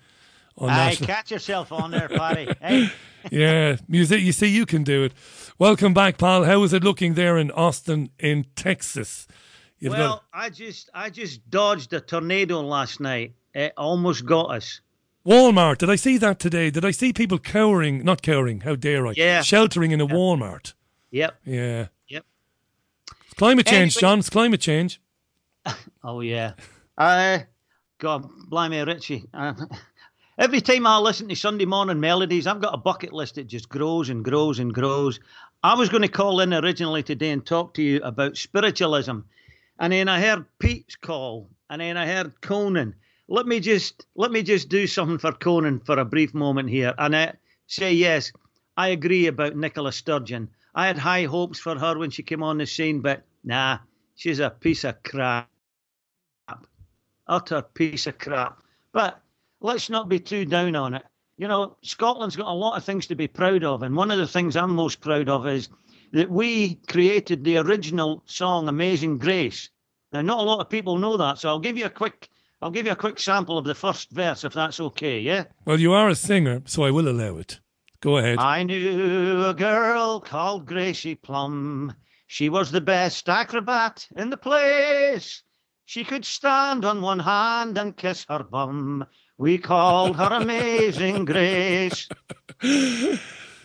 On 0.56 0.70
Hey, 0.70 0.74
national- 0.76 1.06
catch 1.08 1.30
yourself 1.32 1.70
on 1.70 1.90
there, 1.90 2.08
Paddy. 2.08 2.50
Hey, 2.62 2.90
yeah, 3.30 3.76
music. 3.88 4.22
You 4.22 4.32
see, 4.32 4.46
you 4.46 4.64
can 4.64 4.84
do 4.84 5.04
it. 5.04 5.12
Welcome 5.58 5.94
back, 5.94 6.18
pal. 6.18 6.44
How 6.44 6.62
is 6.64 6.72
it 6.74 6.84
looking 6.84 7.14
there 7.14 7.38
in 7.38 7.50
Austin, 7.52 8.10
in 8.18 8.44
Texas? 8.56 9.26
You've 9.78 9.94
well, 9.94 10.22
I 10.32 10.50
just 10.50 10.90
I 10.94 11.08
just 11.10 11.48
dodged 11.50 11.92
a 11.94 12.00
tornado 12.00 12.60
last 12.60 13.00
night. 13.00 13.34
It 13.54 13.72
almost 13.76 14.26
got 14.26 14.50
us. 14.50 14.80
Walmart. 15.26 15.78
Did 15.78 15.88
I 15.90 15.96
see 15.96 16.18
that 16.18 16.38
today? 16.38 16.70
Did 16.70 16.84
I 16.84 16.90
see 16.90 17.12
people 17.12 17.38
cowering? 17.38 18.04
Not 18.04 18.20
cowering. 18.22 18.60
How 18.60 18.74
dare 18.76 19.06
I? 19.06 19.12
Yeah. 19.16 19.40
Sheltering 19.42 19.92
in 19.92 20.00
a 20.00 20.06
Walmart. 20.06 20.74
Yep. 21.10 21.34
Yeah. 21.44 21.86
Yep. 22.08 22.24
It's 23.24 23.34
climate 23.34 23.66
change, 23.66 23.96
Anyway- 23.96 24.00
John. 24.00 24.18
It's 24.18 24.30
climate 24.30 24.60
change. 24.60 25.00
Oh 26.04 26.20
yeah. 26.20 26.52
Uh, 26.96 27.40
God, 27.98 28.28
blimey, 28.48 28.84
Richie. 28.84 29.24
Uh, 29.34 29.54
every 30.38 30.60
time 30.60 30.86
I 30.86 30.98
listen 30.98 31.26
to 31.28 31.34
Sunday 31.34 31.64
morning 31.64 31.98
melodies, 31.98 32.46
I've 32.46 32.60
got 32.60 32.74
a 32.74 32.76
bucket 32.76 33.12
list 33.12 33.34
that 33.34 33.48
just 33.48 33.68
grows 33.68 34.08
and 34.08 34.24
grows 34.24 34.60
and 34.60 34.72
grows. 34.72 35.18
I 35.66 35.74
was 35.74 35.88
going 35.88 36.02
to 36.02 36.08
call 36.08 36.38
in 36.38 36.54
originally 36.54 37.02
today 37.02 37.30
and 37.30 37.44
talk 37.44 37.74
to 37.74 37.82
you 37.82 38.00
about 38.04 38.36
spiritualism, 38.36 39.18
and 39.80 39.92
then 39.92 40.08
I 40.08 40.20
heard 40.20 40.46
Pete's 40.60 40.94
call, 40.94 41.48
and 41.68 41.80
then 41.80 41.96
I 41.96 42.06
heard 42.06 42.40
Conan. 42.40 42.94
Let 43.26 43.46
me 43.46 43.58
just 43.58 44.06
let 44.14 44.30
me 44.30 44.44
just 44.44 44.68
do 44.68 44.86
something 44.86 45.18
for 45.18 45.32
Conan 45.32 45.80
for 45.80 45.98
a 45.98 46.04
brief 46.04 46.34
moment 46.34 46.70
here, 46.70 46.94
and 46.98 47.16
I 47.16 47.32
say 47.66 47.92
yes, 47.92 48.30
I 48.76 48.90
agree 48.90 49.26
about 49.26 49.56
Nicola 49.56 49.90
Sturgeon. 49.90 50.50
I 50.76 50.86
had 50.86 50.98
high 50.98 51.24
hopes 51.24 51.58
for 51.58 51.76
her 51.76 51.98
when 51.98 52.10
she 52.10 52.22
came 52.22 52.44
on 52.44 52.58
the 52.58 52.66
scene, 52.66 53.00
but 53.00 53.24
nah, 53.42 53.78
she's 54.14 54.38
a 54.38 54.50
piece 54.50 54.84
of 54.84 55.02
crap 55.02 55.50
utter 57.26 57.62
piece 57.62 58.06
of 58.06 58.18
crap. 58.18 58.62
But 58.92 59.20
let's 59.60 59.90
not 59.90 60.08
be 60.08 60.20
too 60.20 60.44
down 60.44 60.76
on 60.76 60.94
it. 60.94 61.04
You 61.38 61.48
know, 61.48 61.76
Scotland's 61.82 62.36
got 62.36 62.48
a 62.48 62.52
lot 62.52 62.78
of 62.78 62.84
things 62.84 63.06
to 63.08 63.14
be 63.14 63.28
proud 63.28 63.62
of, 63.62 63.82
and 63.82 63.94
one 63.94 64.10
of 64.10 64.18
the 64.18 64.26
things 64.26 64.56
I'm 64.56 64.74
most 64.74 65.00
proud 65.00 65.28
of 65.28 65.46
is 65.46 65.68
that 66.12 66.30
we 66.30 66.76
created 66.88 67.44
the 67.44 67.58
original 67.58 68.22
song 68.24 68.68
"Amazing 68.68 69.18
Grace." 69.18 69.68
Now, 70.12 70.22
not 70.22 70.38
a 70.38 70.42
lot 70.42 70.60
of 70.60 70.70
people 70.70 70.96
know 70.96 71.18
that, 71.18 71.38
so 71.38 71.50
I'll 71.50 71.58
give 71.58 71.76
you 71.76 71.84
a 71.84 71.90
quick, 71.90 72.30
I'll 72.62 72.70
give 72.70 72.86
you 72.86 72.92
a 72.92 72.96
quick 72.96 73.20
sample 73.20 73.58
of 73.58 73.66
the 73.66 73.74
first 73.74 74.10
verse, 74.12 74.44
if 74.44 74.54
that's 74.54 74.80
okay. 74.80 75.20
Yeah. 75.20 75.44
Well, 75.66 75.78
you 75.78 75.92
are 75.92 76.08
a 76.08 76.14
singer, 76.14 76.62
so 76.64 76.84
I 76.84 76.90
will 76.90 77.08
allow 77.08 77.36
it. 77.36 77.60
Go 78.00 78.16
ahead. 78.16 78.38
I 78.38 78.62
knew 78.62 79.44
a 79.44 79.52
girl 79.52 80.20
called 80.20 80.64
Gracie 80.64 81.16
Plum. 81.16 81.92
She 82.26 82.48
was 82.48 82.70
the 82.70 82.80
best 82.80 83.28
acrobat 83.28 84.08
in 84.16 84.30
the 84.30 84.36
place. 84.38 85.42
She 85.84 86.02
could 86.02 86.24
stand 86.24 86.84
on 86.84 87.02
one 87.02 87.20
hand 87.20 87.76
and 87.76 87.96
kiss 87.96 88.24
her 88.28 88.42
bum. 88.42 89.04
We 89.38 89.58
called 89.58 90.16
her 90.16 90.28
Amazing 90.32 91.26
Grace. 91.26 92.08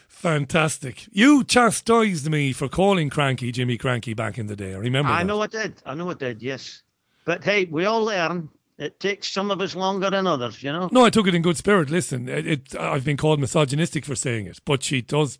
Fantastic. 0.08 1.08
You 1.12 1.44
chastised 1.44 2.30
me 2.30 2.54
for 2.54 2.68
calling 2.68 3.10
Krankie 3.10 3.54
Jimmy 3.54 3.78
Krankie 3.78 4.16
back 4.16 4.38
in 4.38 4.48
the 4.48 4.56
day. 4.56 4.74
I 4.74 4.78
remember 4.78 5.12
I 5.12 5.20
that. 5.20 5.28
know 5.28 5.42
I 5.42 5.48
did. 5.48 5.82
I 5.86 5.96
know 5.96 6.10
I 6.12 6.14
did, 6.14 6.42
yes. 6.42 6.84
But 7.26 7.44
hey, 7.44 7.66
we 7.66 7.86
all 7.86 8.04
learn. 8.04 8.50
It 8.78 9.00
takes 9.00 9.30
some 9.30 9.52
of 9.52 9.62
us 9.62 9.76
longer 9.76 10.10
than 10.10 10.28
others, 10.28 10.62
you 10.62 10.72
know? 10.72 10.90
No, 10.92 11.06
I 11.06 11.10
took 11.10 11.28
it 11.28 11.36
in 11.36 11.42
good 11.42 11.58
spirit. 11.58 11.90
Listen, 11.90 12.28
it, 12.28 12.48
it, 12.48 12.76
I've 12.76 13.06
been 13.06 13.18
called 13.18 13.40
misogynistic 13.40 14.06
for 14.06 14.16
saying 14.16 14.48
it, 14.48 14.60
but 14.66 14.84
she 14.84 15.02
does 15.02 15.40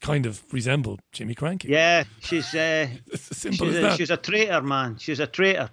kind 0.00 0.26
of 0.26 0.42
resemble 0.52 0.98
Jimmy 1.12 1.34
Krankie. 1.34 1.64
Yeah, 1.68 2.04
she's 2.20 2.54
uh, 2.54 2.86
simple 3.14 3.66
she's, 3.66 3.76
as 3.76 3.78
a, 3.78 3.80
that. 3.82 3.96
she's 3.96 4.10
a 4.10 4.16
traitor, 4.16 4.62
man. 4.62 4.96
She's 4.98 5.20
a 5.20 5.26
traitor. 5.26 5.70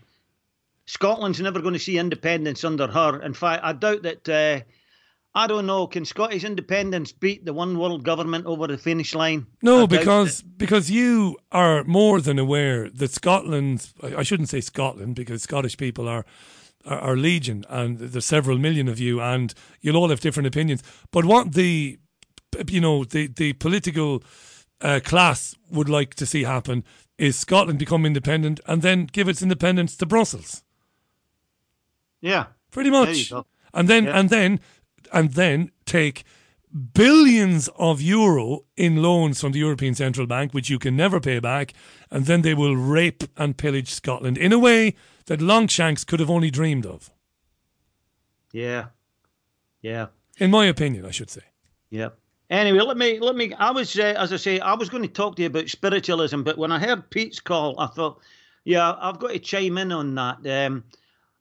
Scotland's 0.88 1.40
never 1.42 1.62
going 1.62 1.74
to 1.74 1.80
see 1.80 2.00
independence 2.00 2.64
under 2.64 2.88
her. 2.88 3.22
In 3.22 3.34
fact, 3.34 3.64
I 3.64 3.74
doubt 3.74 4.04
that. 4.04 4.28
Uh, 4.28 4.62
I 5.36 5.46
don't 5.46 5.68
know. 5.68 5.86
Can 5.86 6.04
Scottish 6.04 6.44
independence 6.44 7.12
beat 7.12 7.46
the 7.46 7.54
one 7.54 7.78
world 7.78 8.04
government 8.04 8.48
over 8.48 8.66
the 8.66 8.78
finish 8.78 9.14
line? 9.14 9.46
No, 9.62 9.86
because 9.86 10.42
because 10.42 10.90
you 10.90 11.38
are 11.52 11.84
more 11.84 12.22
than 12.22 12.40
aware 12.40 12.90
that 12.90 13.12
Scotland. 13.12 13.90
I 14.02 14.24
shouldn't 14.24 14.50
say 14.50 14.62
Scotland 14.62 15.16
because 15.16 15.44
Scottish 15.44 15.78
people 15.78 16.08
are 16.08 16.26
are, 16.86 17.00
are 17.00 17.18
legion, 17.18 17.66
and 17.70 18.00
there's 18.00 18.26
several 18.26 18.58
million 18.58 18.88
of 18.88 19.00
you, 19.00 19.22
and 19.22 19.54
you'll 19.80 19.98
all 19.98 20.10
have 20.10 20.22
different 20.22 20.48
opinions. 20.48 20.82
But 21.12 21.26
what 21.26 21.54
the 21.54 22.00
you 22.68 22.82
know 22.82 23.04
the 23.04 23.28
the 23.28 23.54
political 23.54 24.24
uh, 24.82 25.02
class 25.04 25.56
would 25.70 25.90
like 25.90 26.16
to 26.16 26.26
see 26.26 26.46
happen 26.46 26.84
is 27.20 27.38
Scotland 27.38 27.78
become 27.78 28.06
independent 28.06 28.60
and 28.66 28.82
then 28.82 29.06
give 29.06 29.28
its 29.28 29.44
independence 29.44 29.96
to 29.98 30.06
Brussels. 30.06 30.64
Yeah, 32.28 32.45
Pretty 32.72 32.90
much. 32.91 33.32
And 33.74 33.88
then 33.88 34.04
Yeah. 34.06 34.20
and 34.20 34.30
then 34.30 34.60
and 35.14 35.34
then 35.34 35.72
take 35.86 36.24
billions 36.94 37.70
of 37.78 38.02
euro 38.02 38.66
in 38.76 39.02
loans 39.02 39.40
from 39.41 39.52
the 39.54 39.60
European 39.60 39.95
Central 39.95 40.28
Bank, 40.28 40.54
which 40.54 40.70
you 40.70 40.78
can 40.80 40.95
never 40.95 41.20
pay 41.20 41.40
back, 41.40 41.74
and 42.12 42.26
then 42.26 42.41
they 42.41 42.54
will 42.54 42.76
rape 42.76 43.24
and 43.38 43.58
pillage 43.58 43.90
Scotland 43.90 44.38
in 44.38 44.52
a 44.54 44.60
way 44.60 44.94
that 45.26 45.41
Longshanks 45.41 46.04
could 46.06 46.20
have 46.20 46.30
only 46.30 46.52
dreamed 46.52 46.86
of. 46.86 47.10
yeah, 48.54 48.86
yeah, 49.82 50.08
In 50.40 50.52
my 50.52 50.66
opinion, 50.66 51.06
I 51.06 51.12
should 51.12 51.30
say. 51.30 51.44
yeah. 51.90 52.10
Anyway, 52.49 52.80
let 52.80 52.95
me 52.98 53.20
let 53.20 53.36
me. 53.36 53.54
I 53.56 53.72
was, 53.72 53.99
uh, 53.99 54.16
as 54.18 54.32
I 54.32 54.38
say, 54.38 54.60
I 54.62 54.74
was 54.74 54.88
going 54.90 55.04
to 55.04 55.10
talk 55.10 55.36
to 55.36 55.41
you 55.41 55.48
about 55.48 55.68
spiritualism, 55.70 56.44
but 56.44 56.58
when 56.58 56.72
I 56.72 56.80
heard 56.80 57.10
Pete's 57.10 57.41
call, 57.41 57.78
I 57.78 57.88
thought, 57.88 58.22
yeah, 58.64 58.95
I've 59.02 59.20
got 59.20 59.32
to 59.32 59.40
chime 59.40 59.78
in 59.78 59.91
on 59.91 60.16
that. 60.16 60.38
Um, 60.66 60.86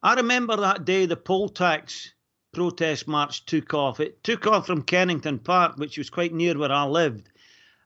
I 0.02 0.14
remember 0.14 0.56
that 0.56 0.84
day 0.84 1.06
the 1.06 1.16
poll 1.16 1.48
tax 1.48 2.12
protest 2.52 3.06
march 3.06 3.44
took 3.44 3.74
off. 3.74 4.00
It 4.00 4.22
took 4.24 4.46
off 4.46 4.66
from 4.66 4.82
Kennington 4.82 5.38
Park, 5.38 5.76
which 5.76 5.98
was 5.98 6.10
quite 6.10 6.32
near 6.32 6.56
where 6.56 6.72
I 6.72 6.84
lived. 6.84 7.28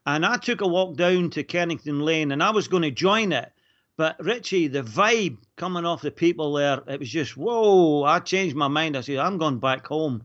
And 0.05 0.25
I 0.25 0.37
took 0.37 0.61
a 0.61 0.67
walk 0.67 0.95
down 0.95 1.29
to 1.31 1.43
Kennington 1.43 1.99
Lane 1.99 2.31
and 2.31 2.41
I 2.41 2.51
was 2.51 2.67
going 2.67 2.83
to 2.83 2.91
join 2.91 3.31
it. 3.31 3.51
But 3.97 4.23
Richie, 4.23 4.67
the 4.67 4.81
vibe 4.81 5.37
coming 5.57 5.85
off 5.85 6.01
the 6.01 6.11
people 6.11 6.53
there, 6.53 6.81
it 6.87 6.99
was 6.99 7.09
just, 7.09 7.37
whoa, 7.37 8.03
I 8.03 8.19
changed 8.19 8.55
my 8.55 8.67
mind. 8.67 8.97
I 8.97 9.01
said, 9.01 9.17
I'm 9.17 9.37
going 9.37 9.59
back 9.59 9.85
home. 9.87 10.23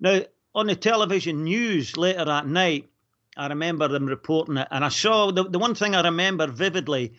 Now, 0.00 0.20
on 0.54 0.66
the 0.66 0.76
television 0.76 1.44
news 1.44 1.96
later 1.96 2.24
that 2.24 2.46
night, 2.46 2.88
I 3.36 3.48
remember 3.48 3.88
them 3.88 4.06
reporting 4.06 4.56
it. 4.56 4.68
And 4.70 4.84
I 4.84 4.88
saw 4.88 5.30
the, 5.30 5.44
the 5.44 5.58
one 5.58 5.74
thing 5.74 5.94
I 5.94 6.02
remember 6.02 6.46
vividly 6.46 7.14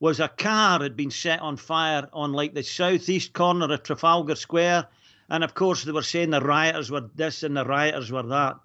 was 0.00 0.20
a 0.20 0.28
car 0.28 0.82
had 0.82 0.96
been 0.96 1.10
set 1.10 1.40
on 1.40 1.56
fire 1.56 2.08
on 2.12 2.32
like 2.32 2.54
the 2.54 2.62
southeast 2.62 3.32
corner 3.32 3.72
of 3.72 3.82
Trafalgar 3.82 4.34
Square. 4.34 4.86
And 5.30 5.42
of 5.42 5.54
course, 5.54 5.84
they 5.84 5.92
were 5.92 6.02
saying 6.02 6.30
the 6.30 6.40
rioters 6.40 6.90
were 6.90 7.08
this 7.14 7.42
and 7.42 7.56
the 7.56 7.64
rioters 7.64 8.12
were 8.12 8.22
that. 8.24 8.56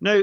Now, 0.00 0.22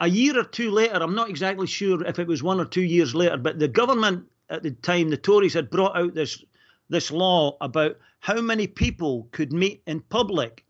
a 0.00 0.08
year 0.08 0.38
or 0.38 0.44
two 0.44 0.70
later, 0.70 0.96
I'm 0.96 1.14
not 1.14 1.30
exactly 1.30 1.66
sure 1.66 2.04
if 2.04 2.18
it 2.18 2.26
was 2.26 2.42
one 2.42 2.60
or 2.60 2.64
two 2.64 2.82
years 2.82 3.14
later, 3.14 3.36
but 3.36 3.58
the 3.58 3.68
government 3.68 4.26
at 4.50 4.62
the 4.62 4.72
time, 4.72 5.10
the 5.10 5.16
Tories 5.16 5.54
had 5.54 5.70
brought 5.70 5.96
out 5.96 6.14
this 6.14 6.44
this 6.88 7.10
law 7.10 7.56
about 7.60 7.96
how 8.20 8.40
many 8.40 8.66
people 8.66 9.28
could 9.32 9.52
meet 9.52 9.82
in 9.86 10.00
public. 10.00 10.64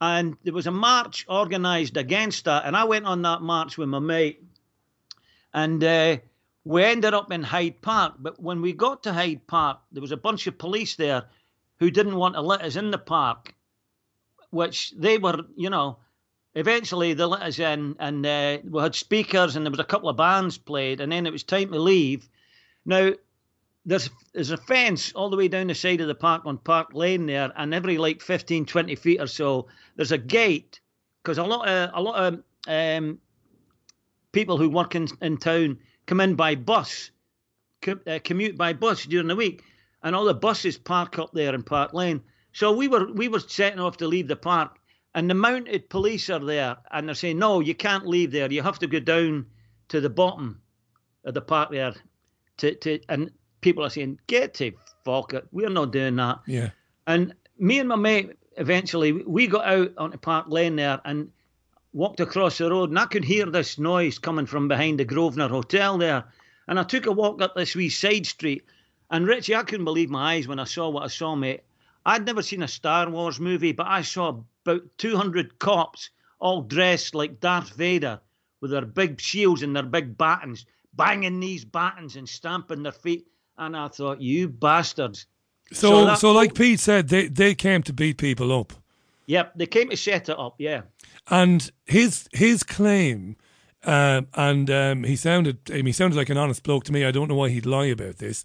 And 0.00 0.36
there 0.42 0.54
was 0.54 0.66
a 0.66 0.70
march 0.70 1.26
organised 1.28 1.96
against 1.96 2.46
that. 2.46 2.64
And 2.64 2.76
I 2.76 2.84
went 2.84 3.04
on 3.04 3.22
that 3.22 3.42
march 3.42 3.76
with 3.76 3.88
my 3.88 3.98
mate. 3.98 4.42
And 5.52 5.84
uh, 5.84 6.16
we 6.64 6.82
ended 6.82 7.14
up 7.14 7.30
in 7.30 7.42
Hyde 7.42 7.80
Park. 7.82 8.14
But 8.18 8.40
when 8.40 8.62
we 8.62 8.72
got 8.72 9.02
to 9.04 9.12
Hyde 9.12 9.46
Park, 9.46 9.78
there 9.92 10.00
was 10.00 10.12
a 10.12 10.16
bunch 10.16 10.46
of 10.46 10.58
police 10.58 10.96
there 10.96 11.24
who 11.78 11.90
didn't 11.90 12.16
want 12.16 12.34
to 12.34 12.40
let 12.40 12.62
us 12.62 12.76
in 12.76 12.90
the 12.90 12.98
park, 12.98 13.54
which 14.50 14.92
they 14.96 15.18
were, 15.18 15.42
you 15.56 15.70
know, 15.70 15.98
eventually 16.54 17.12
they 17.12 17.24
let 17.24 17.42
us 17.42 17.58
in 17.58 17.96
and 17.98 18.24
uh, 18.24 18.58
we 18.64 18.80
had 18.80 18.94
speakers 18.94 19.56
and 19.56 19.66
there 19.66 19.70
was 19.70 19.80
a 19.80 19.84
couple 19.84 20.08
of 20.08 20.16
bands 20.16 20.56
played 20.56 21.00
and 21.00 21.12
then 21.12 21.26
it 21.26 21.32
was 21.32 21.42
time 21.42 21.70
to 21.72 21.78
leave. 21.78 22.28
Now, 22.86 23.12
there's 23.86 24.08
there's 24.32 24.50
a 24.50 24.56
fence 24.56 25.12
all 25.12 25.28
the 25.28 25.36
way 25.36 25.48
down 25.48 25.66
the 25.66 25.74
side 25.74 26.00
of 26.00 26.08
the 26.08 26.14
park 26.14 26.42
on 26.46 26.56
Park 26.56 26.94
Lane 26.94 27.26
there, 27.26 27.52
and 27.54 27.74
every 27.74 27.98
like 27.98 28.22
15, 28.22 28.64
20 28.64 28.94
feet 28.94 29.20
or 29.20 29.26
so, 29.26 29.66
there's 29.96 30.12
a 30.12 30.18
gate 30.18 30.80
because 31.22 31.36
a 31.36 31.44
lot 31.44 31.68
of 31.68 31.90
a 31.92 32.00
lot 32.00 32.14
of 32.16 32.42
um, 32.66 33.18
people 34.32 34.56
who 34.56 34.70
work 34.70 34.94
in, 34.94 35.06
in 35.20 35.36
town 35.36 35.78
come 36.06 36.20
in 36.20 36.34
by 36.34 36.54
bus, 36.54 37.10
co- 37.82 38.00
uh, 38.06 38.18
commute 38.24 38.56
by 38.56 38.72
bus 38.72 39.04
during 39.04 39.28
the 39.28 39.36
week, 39.36 39.62
and 40.02 40.14
all 40.14 40.24
the 40.24 40.34
buses 40.34 40.78
park 40.78 41.18
up 41.18 41.32
there 41.32 41.54
in 41.54 41.62
Park 41.62 41.94
Lane. 41.94 42.22
So 42.52 42.72
we 42.72 42.88
were 42.88 43.12
we 43.12 43.28
were 43.28 43.40
setting 43.40 43.80
off 43.80 43.96
to 43.98 44.08
leave 44.08 44.28
the 44.28 44.36
park, 44.36 44.78
and 45.14 45.28
the 45.28 45.34
mounted 45.34 45.88
police 45.88 46.30
are 46.30 46.44
there, 46.44 46.76
and 46.90 47.08
they're 47.08 47.14
saying, 47.14 47.38
"No, 47.38 47.60
you 47.60 47.74
can't 47.74 48.06
leave 48.06 48.30
there. 48.30 48.50
You 48.50 48.62
have 48.62 48.78
to 48.80 48.86
go 48.86 49.00
down 49.00 49.46
to 49.88 50.00
the 50.00 50.10
bottom 50.10 50.60
of 51.24 51.34
the 51.34 51.40
park 51.40 51.70
there." 51.70 51.94
To, 52.58 52.72
to 52.72 53.00
and 53.08 53.32
people 53.64 53.82
are 53.82 53.90
saying, 53.90 54.20
get 54.28 54.54
to 54.54 54.70
fuck 55.04 55.32
it. 55.32 55.46
We're 55.50 55.70
not 55.70 55.90
doing 55.90 56.16
that. 56.16 56.40
Yeah. 56.46 56.70
And 57.06 57.34
me 57.58 57.80
and 57.80 57.88
my 57.88 57.96
mate, 57.96 58.32
eventually, 58.58 59.12
we 59.12 59.46
got 59.46 59.64
out 59.66 59.92
onto 59.96 60.18
Park 60.18 60.46
Lane 60.48 60.76
there 60.76 61.00
and 61.04 61.30
walked 61.94 62.20
across 62.20 62.58
the 62.58 62.70
road, 62.70 62.90
and 62.90 62.98
I 62.98 63.06
could 63.06 63.24
hear 63.24 63.46
this 63.46 63.78
noise 63.78 64.18
coming 64.18 64.44
from 64.44 64.68
behind 64.68 64.98
the 64.98 65.04
Grosvenor 65.06 65.48
Hotel 65.48 65.96
there. 65.96 66.24
And 66.68 66.78
I 66.78 66.82
took 66.82 67.06
a 67.06 67.12
walk 67.12 67.40
up 67.40 67.54
this 67.54 67.74
wee 67.74 67.88
side 67.88 68.26
street, 68.26 68.64
and 69.10 69.26
Richie, 69.26 69.54
I 69.54 69.62
couldn't 69.62 69.86
believe 69.86 70.10
my 70.10 70.34
eyes 70.34 70.46
when 70.46 70.58
I 70.58 70.64
saw 70.64 70.90
what 70.90 71.04
I 71.04 71.08
saw, 71.08 71.34
mate. 71.34 71.62
I'd 72.04 72.26
never 72.26 72.42
seen 72.42 72.62
a 72.62 72.68
Star 72.68 73.08
Wars 73.08 73.40
movie, 73.40 73.72
but 73.72 73.86
I 73.86 74.02
saw 74.02 74.42
about 74.66 74.82
200 74.98 75.58
cops 75.58 76.10
all 76.38 76.60
dressed 76.60 77.14
like 77.14 77.40
Darth 77.40 77.70
Vader 77.70 78.20
with 78.60 78.72
their 78.72 78.84
big 78.84 79.20
shields 79.20 79.62
and 79.62 79.74
their 79.74 79.82
big 79.82 80.18
batons, 80.18 80.66
banging 80.92 81.40
these 81.40 81.64
batons 81.64 82.16
and 82.16 82.28
stamping 82.28 82.82
their 82.82 82.92
feet 82.92 83.26
and 83.58 83.76
I 83.76 83.88
thought, 83.88 84.20
you 84.20 84.48
bastards. 84.48 85.26
So, 85.72 85.90
so, 85.90 86.04
that, 86.06 86.18
so, 86.18 86.32
like 86.32 86.54
Pete 86.54 86.80
said, 86.80 87.08
they, 87.08 87.28
they 87.28 87.54
came 87.54 87.82
to 87.84 87.92
beat 87.92 88.18
people 88.18 88.52
up. 88.52 88.72
Yep, 89.26 89.52
they 89.56 89.66
came 89.66 89.90
to 89.90 89.96
set 89.96 90.28
it 90.28 90.38
up, 90.38 90.56
yeah. 90.58 90.82
And 91.30 91.70
his 91.86 92.28
his 92.32 92.62
claim, 92.62 93.36
uh, 93.84 94.22
and 94.34 94.70
um, 94.70 95.04
he 95.04 95.16
sounded 95.16 95.58
he 95.66 95.92
sounded 95.92 96.16
like 96.16 96.28
an 96.30 96.36
honest 96.36 96.62
bloke 96.62 96.84
to 96.84 96.92
me. 96.92 97.04
I 97.04 97.10
don't 97.10 97.28
know 97.28 97.36
why 97.36 97.48
he'd 97.48 97.66
lie 97.66 97.86
about 97.86 98.18
this. 98.18 98.44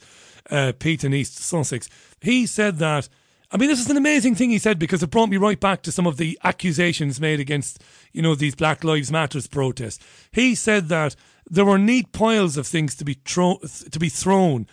Uh, 0.49 0.71
Pete 0.77 1.03
in 1.03 1.13
East 1.13 1.37
Sussex, 1.37 1.89
he 2.21 2.45
said 2.45 2.77
that. 2.77 3.09
I 3.51 3.57
mean, 3.57 3.67
this 3.67 3.79
is 3.79 3.89
an 3.89 3.97
amazing 3.97 4.35
thing 4.35 4.51
he 4.51 4.59
said 4.59 4.77
because 4.77 5.01
it 5.01 5.09
brought 5.09 5.29
me 5.29 5.37
right 5.37 5.59
back 5.59 5.81
to 5.81 5.91
some 5.91 6.05
of 6.05 6.17
the 6.17 6.37
accusations 6.43 7.19
made 7.19 7.39
against, 7.39 7.83
you 8.13 8.21
know, 8.21 8.35
these 8.35 8.53
Black 8.53 8.83
Lives 8.83 9.11
Matters 9.11 9.47
protests. 9.47 10.05
He 10.31 10.53
said 10.53 10.87
that 10.89 11.15
there 11.49 11.65
were 11.65 11.79
neat 11.79 12.11
piles 12.11 12.57
of 12.57 12.67
things 12.67 12.93
to 12.97 13.03
be 13.03 13.15
tro- 13.15 13.59
to 13.89 13.99
be 13.99 14.07
thrown 14.09 14.67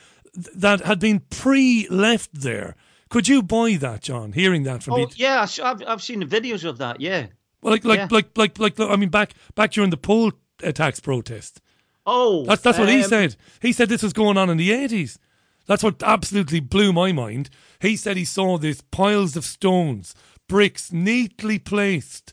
that 0.54 0.82
had 0.82 1.00
been 1.00 1.20
pre-left 1.30 2.30
there. 2.34 2.76
Could 3.08 3.28
you 3.28 3.42
buy 3.42 3.76
that, 3.76 4.02
John? 4.02 4.32
Hearing 4.32 4.64
that 4.64 4.82
from 4.82 4.94
oh, 4.94 5.08
yeah, 5.14 5.46
I've 5.62 5.82
I've 5.86 6.02
seen 6.02 6.20
the 6.20 6.26
videos 6.26 6.64
of 6.64 6.78
that. 6.78 7.00
Yeah. 7.00 7.26
Well, 7.62 7.72
like 7.72 7.84
like, 7.84 7.98
yeah. 7.98 8.08
like 8.10 8.36
like 8.36 8.58
like 8.58 8.78
like 8.78 8.90
I 8.90 8.96
mean, 8.96 9.08
back 9.08 9.34
back 9.54 9.72
during 9.72 9.90
the 9.90 9.96
poll 9.96 10.32
tax 10.58 11.00
protest. 11.00 11.60
Oh, 12.04 12.44
that's 12.44 12.62
that's 12.62 12.78
what 12.78 12.88
um, 12.88 12.94
he 12.94 13.02
said. 13.02 13.36
He 13.60 13.72
said 13.72 13.88
this 13.88 14.02
was 14.02 14.12
going 14.12 14.36
on 14.36 14.50
in 14.50 14.56
the 14.56 14.72
eighties. 14.72 15.18
That's 15.66 15.82
what 15.82 16.02
absolutely 16.02 16.60
blew 16.60 16.92
my 16.92 17.12
mind. 17.12 17.50
He 17.80 17.96
said 17.96 18.16
he 18.16 18.24
saw 18.24 18.56
these 18.56 18.80
piles 18.80 19.36
of 19.36 19.44
stones, 19.44 20.14
bricks 20.48 20.92
neatly 20.92 21.58
placed, 21.58 22.32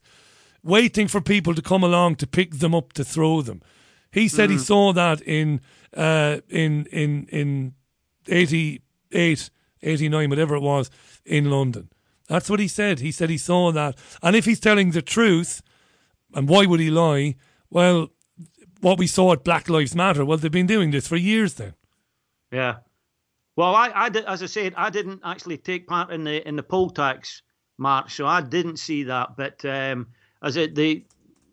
waiting 0.64 1.08
for 1.08 1.20
people 1.20 1.56
to 1.56 1.62
come 1.62 1.84
along 1.84 2.18
to 2.18 2.28
pick 2.28 2.60
them 2.60 2.76
up 2.76 2.94
to 2.94 3.04
throw 3.04 3.42
them. 3.42 3.62
He 4.12 4.28
said 4.28 4.50
mm. 4.50 4.54
he 4.54 4.58
saw 4.60 4.94
that 4.94 5.22
in 5.22 5.62
uh, 5.96 6.38
in 6.50 6.86
in 6.92 7.26
in 7.32 7.74
88, 8.28 9.50
89, 9.84 10.30
whatever 10.30 10.56
it 10.56 10.62
was, 10.62 10.90
in 11.26 11.50
London. 11.50 11.90
That's 12.28 12.50
what 12.50 12.60
he 12.60 12.68
said. 12.68 13.00
He 13.00 13.12
said 13.12 13.30
he 13.30 13.38
saw 13.38 13.72
that. 13.72 13.96
And 14.22 14.36
if 14.36 14.46
he's 14.46 14.60
telling 14.60 14.92
the 14.92 15.02
truth, 15.02 15.62
and 16.34 16.48
why 16.48 16.66
would 16.66 16.80
he 16.80 16.90
lie? 16.90 17.36
Well, 17.70 18.10
what 18.82 18.98
we 18.98 19.08
saw 19.08 19.34
at 19.34 19.44
Black 19.44 19.70
Lives 19.70 19.96
Matter, 19.96 20.26
well, 20.26 20.38
they've 20.38 20.52
been 20.52 20.68
doing 20.68 20.92
this 20.92 21.08
for 21.08 21.18
years 21.18 21.56
then. 21.56 21.74
Yeah. 22.52 22.78
Well, 23.56 23.76
I, 23.76 23.92
I 23.94 24.10
did, 24.10 24.26
as 24.26 24.42
I 24.42 24.48
said, 24.48 24.74
I 24.76 24.90
didn't 24.90 25.22
actually 25.24 25.58
take 25.58 25.88
part 25.88 26.12
in 26.12 26.24
the 26.24 26.48
in 26.48 26.56
the 26.56 26.64
poll 26.64 26.90
tax 26.90 27.44
march, 27.78 28.16
so 28.16 28.26
I 28.26 28.42
didn't 28.42 28.78
see 28.78 29.04
that. 29.04 29.38
But 29.38 29.64
um, 29.66 30.08
as 30.42 30.58
it 30.58 30.76
the 30.76 31.06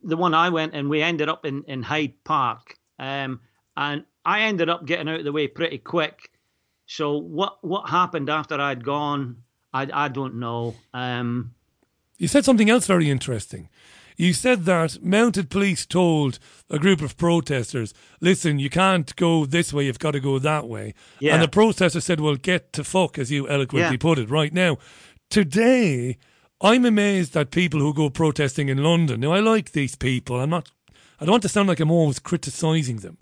the 0.03 0.17
one 0.17 0.35
I 0.35 0.49
went 0.49 0.75
and 0.75 0.89
we 0.89 1.03
ended 1.03 1.29
up 1.29 1.45
in 1.45 1.63
in 1.65 1.83
Hyde 1.83 2.15
Park, 2.25 2.75
um, 2.99 3.41
and 3.77 4.05
I 4.25 4.43
ended 4.43 4.71
up 4.71 4.87
getting 4.87 5.09
out 5.09 5.19
of 5.19 5.25
the 5.25 5.33
way 5.33 5.47
pretty 5.47 5.79
quick 5.79 6.30
so 6.91 7.17
what 7.17 7.63
what 7.63 7.89
happened 7.89 8.29
after 8.29 8.61
I'd 8.61 8.85
gone, 8.85 9.45
I 9.73 9.89
I 9.93 10.09
don't 10.09 10.35
know. 10.41 10.75
Um, 10.93 11.55
you 12.19 12.27
said 12.27 12.45
something 12.45 12.69
else 12.69 12.89
very 12.89 13.09
interesting. 13.09 13.69
You 14.17 14.33
said 14.33 14.65
that 14.65 15.01
mounted 15.01 15.51
police 15.51 15.87
told 15.87 16.41
a 16.69 16.81
group 16.81 17.01
of 17.01 17.17
protesters, 17.17 17.95
"Listen, 18.21 18.59
you 18.59 18.71
can't 18.71 19.15
go 19.15 19.47
this 19.47 19.73
way. 19.73 19.87
You've 19.87 20.01
got 20.01 20.11
to 20.13 20.21
go 20.21 20.41
that 20.41 20.67
way." 20.67 20.95
Yeah. 21.21 21.35
And 21.35 21.43
the 21.45 21.49
protesters 21.49 22.05
said, 22.05 22.19
"Well, 22.19 22.35
get 22.35 22.73
to 22.73 22.83
fuck," 22.83 23.21
as 23.21 23.31
you 23.31 23.49
eloquently 23.49 23.93
yeah. 23.93 23.97
put 23.97 24.19
it. 24.19 24.29
Right 24.29 24.53
now, 24.53 24.79
today, 25.31 26.19
I'm 26.61 26.85
amazed 26.85 27.37
at 27.37 27.53
people 27.53 27.79
who 27.79 27.95
go 27.95 28.11
protesting 28.11 28.69
in 28.69 28.83
London. 28.83 29.21
Now, 29.21 29.31
I 29.31 29.39
like 29.39 29.71
these 29.71 29.95
people. 29.95 30.41
I'm 30.41 30.51
not. 30.51 30.69
I 31.21 31.25
don't 31.25 31.35
want 31.35 31.43
to 31.45 31.49
sound 31.49 31.69
like 31.69 31.79
I'm 31.79 31.93
always 31.93 32.19
criticising 32.19 32.97
them, 32.97 33.17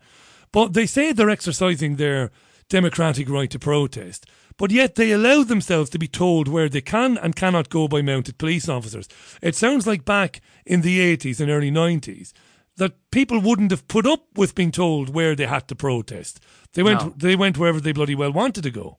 but 0.52 0.72
they 0.72 0.86
say 0.86 1.12
they're 1.12 1.28
exercising 1.28 1.96
their 1.96 2.30
democratic 2.68 3.28
right 3.28 3.50
to 3.50 3.58
protest. 3.58 4.26
But 4.56 4.70
yet 4.70 4.96
they 4.96 5.12
allow 5.12 5.44
themselves 5.44 5.88
to 5.90 5.98
be 5.98 6.08
told 6.08 6.48
where 6.48 6.68
they 6.68 6.80
can 6.80 7.16
and 7.16 7.36
cannot 7.36 7.70
go 7.70 7.86
by 7.86 8.02
mounted 8.02 8.38
police 8.38 8.68
officers. 8.68 9.08
It 9.40 9.54
sounds 9.54 9.86
like 9.86 10.04
back 10.04 10.40
in 10.66 10.80
the 10.80 11.16
80s 11.16 11.40
and 11.40 11.50
early 11.50 11.70
90s 11.70 12.32
that 12.76 13.10
people 13.10 13.40
wouldn't 13.40 13.70
have 13.70 13.88
put 13.88 14.06
up 14.06 14.26
with 14.36 14.54
being 14.54 14.70
told 14.70 15.14
where 15.14 15.34
they 15.34 15.46
had 15.46 15.68
to 15.68 15.74
protest. 15.74 16.40
They 16.72 16.82
went 16.82 17.02
no. 17.02 17.14
they 17.16 17.36
went 17.36 17.58
wherever 17.58 17.80
they 17.80 17.92
bloody 17.92 18.14
well 18.14 18.32
wanted 18.32 18.62
to 18.62 18.70
go. 18.70 18.98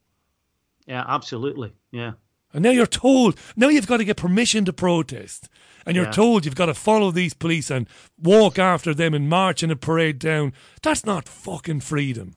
Yeah, 0.85 1.05
absolutely. 1.07 1.73
Yeah. 1.91 2.13
And 2.51 2.63
now 2.63 2.71
you're 2.71 2.87
told, 2.87 3.37
now 3.55 3.69
you've 3.69 3.87
got 3.87 3.97
to 3.97 4.05
get 4.05 4.17
permission 4.17 4.65
to 4.65 4.73
protest. 4.73 5.49
And 5.85 5.95
you're 5.95 6.05
yeah. 6.05 6.11
told 6.11 6.45
you've 6.45 6.55
got 6.55 6.65
to 6.65 6.73
follow 6.73 7.11
these 7.11 7.33
police 7.33 7.69
and 7.69 7.87
walk 8.17 8.57
after 8.57 8.93
them 8.93 9.13
and 9.13 9.29
march 9.29 9.61
in 9.61 9.71
a 9.71 9.75
parade 9.75 10.19
down. 10.19 10.53
That's 10.81 11.05
not 11.05 11.29
fucking 11.29 11.81
freedom. 11.81 12.35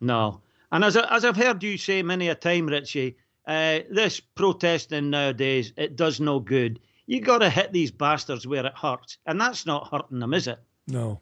No. 0.00 0.40
And 0.72 0.84
as, 0.84 0.96
I, 0.96 1.14
as 1.14 1.24
I've 1.24 1.36
heard 1.36 1.62
you 1.62 1.76
say 1.76 2.02
many 2.02 2.28
a 2.28 2.34
time, 2.34 2.66
Richie, 2.66 3.18
uh, 3.46 3.80
this 3.90 4.20
protesting 4.20 5.10
nowadays, 5.10 5.72
it 5.76 5.96
does 5.96 6.18
no 6.18 6.40
good. 6.40 6.80
You 7.06 7.20
got 7.20 7.38
to 7.38 7.50
hit 7.50 7.72
these 7.72 7.90
bastards 7.90 8.46
where 8.46 8.64
it 8.64 8.72
hurts. 8.74 9.18
And 9.26 9.40
that's 9.40 9.66
not 9.66 9.90
hurting 9.90 10.18
them, 10.18 10.32
is 10.32 10.46
it? 10.46 10.58
No. 10.88 11.20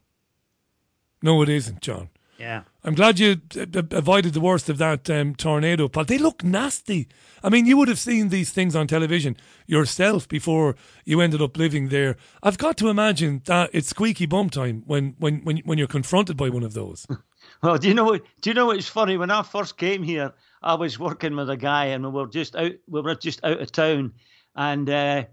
No, 1.21 1.43
it 1.43 1.49
isn't, 1.49 1.81
John. 1.81 2.11
Yeah. 2.39 2.63
I'm 2.85 2.95
glad 2.95 3.19
you 3.19 3.41
avoided 3.75 4.33
the 4.33 4.41
worst 4.41 4.71
of 4.71 4.79
that 4.79 5.11
um, 5.11 5.35
tornado, 5.35 5.89
Paul. 5.89 6.07
They 6.07 6.17
look 6.17 6.43
nasty. 6.43 7.09
I 7.43 7.51
mean, 7.51 7.67
you 7.67 7.77
would 7.77 7.89
have 7.89 7.99
seen 7.99 8.31
these 8.31 8.51
things 8.51 8.75
on 8.75 8.87
television 8.87 9.37
yourself 9.67 10.27
before 10.27 10.77
you 11.05 11.21
ended 11.21 11.43
up 11.43 11.59
living 11.59 11.89
there. 11.89 12.17
I've 12.43 12.57
got 12.57 12.79
to 12.79 12.89
imagine 12.89 13.43
that 13.45 13.69
it's 13.75 13.89
squeaky 13.89 14.25
bum 14.25 14.49
time 14.49 14.85
when, 14.87 15.17
when, 15.19 15.41
when, 15.41 15.59
when 15.59 15.77
you're 15.77 15.87
confronted 15.87 16.39
by 16.39 16.49
one 16.49 16.63
of 16.63 16.73
those. 16.73 17.07
Well, 17.63 17.77
do 17.77 17.89
you 17.89 17.95
know 17.95 18.05
what? 18.05 18.23
Do 18.41 18.51
you 18.51 18.55
know 18.55 18.67
what's 18.67 18.89
funny? 18.89 19.17
When 19.19 19.31
I 19.31 19.43
first 19.43 19.77
came 19.77 20.03
here, 20.03 20.33
I 20.63 20.75
was 20.75 20.99
working 20.99 21.37
with 21.37 21.51
a 21.51 21.57
guy, 21.57 21.87
and 21.87 22.05
we 22.05 22.11
were 22.11 22.27
just 22.27 22.57
out. 22.57 22.73
We 22.89 23.01
were 23.03 23.15
just 23.15 23.45
out 23.45 23.61
of 23.61 23.71
town, 23.71 24.15
and 24.57 24.89
uh, 24.89 25.25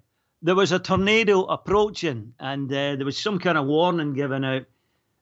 there 0.42 0.56
was 0.56 0.72
a 0.72 0.80
tornado 0.80 1.46
approaching, 1.46 2.34
and 2.40 2.70
uh, 2.72 2.96
there 2.98 3.06
was 3.06 3.18
some 3.18 3.40
kind 3.40 3.58
of 3.58 3.66
warning 3.66 4.14
given 4.14 4.44
out. 4.44 4.66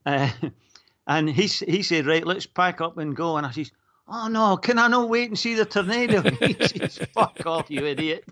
Uh, 0.06 0.30
and 1.08 1.30
he 1.30 1.46
he 1.46 1.84
said, 1.84 2.08
"Right, 2.08 2.26
let's 2.26 2.48
pack 2.48 2.82
up 2.82 2.98
and 2.98 3.16
go." 3.16 3.38
And 3.38 3.46
I 3.46 3.52
says, 3.52 3.72
"Oh 4.08 4.28
no, 4.28 4.58
can 4.58 4.80
I 4.80 4.88
not 4.88 5.08
wait 5.08 5.30
and 5.30 5.38
see 5.38 5.54
the 5.54 5.66
tornado?" 5.66 6.22
he 6.42 6.54
says, 6.54 7.00
"Fuck 7.14 7.46
off, 7.46 7.70
you 7.70 7.86
idiot." 7.86 8.26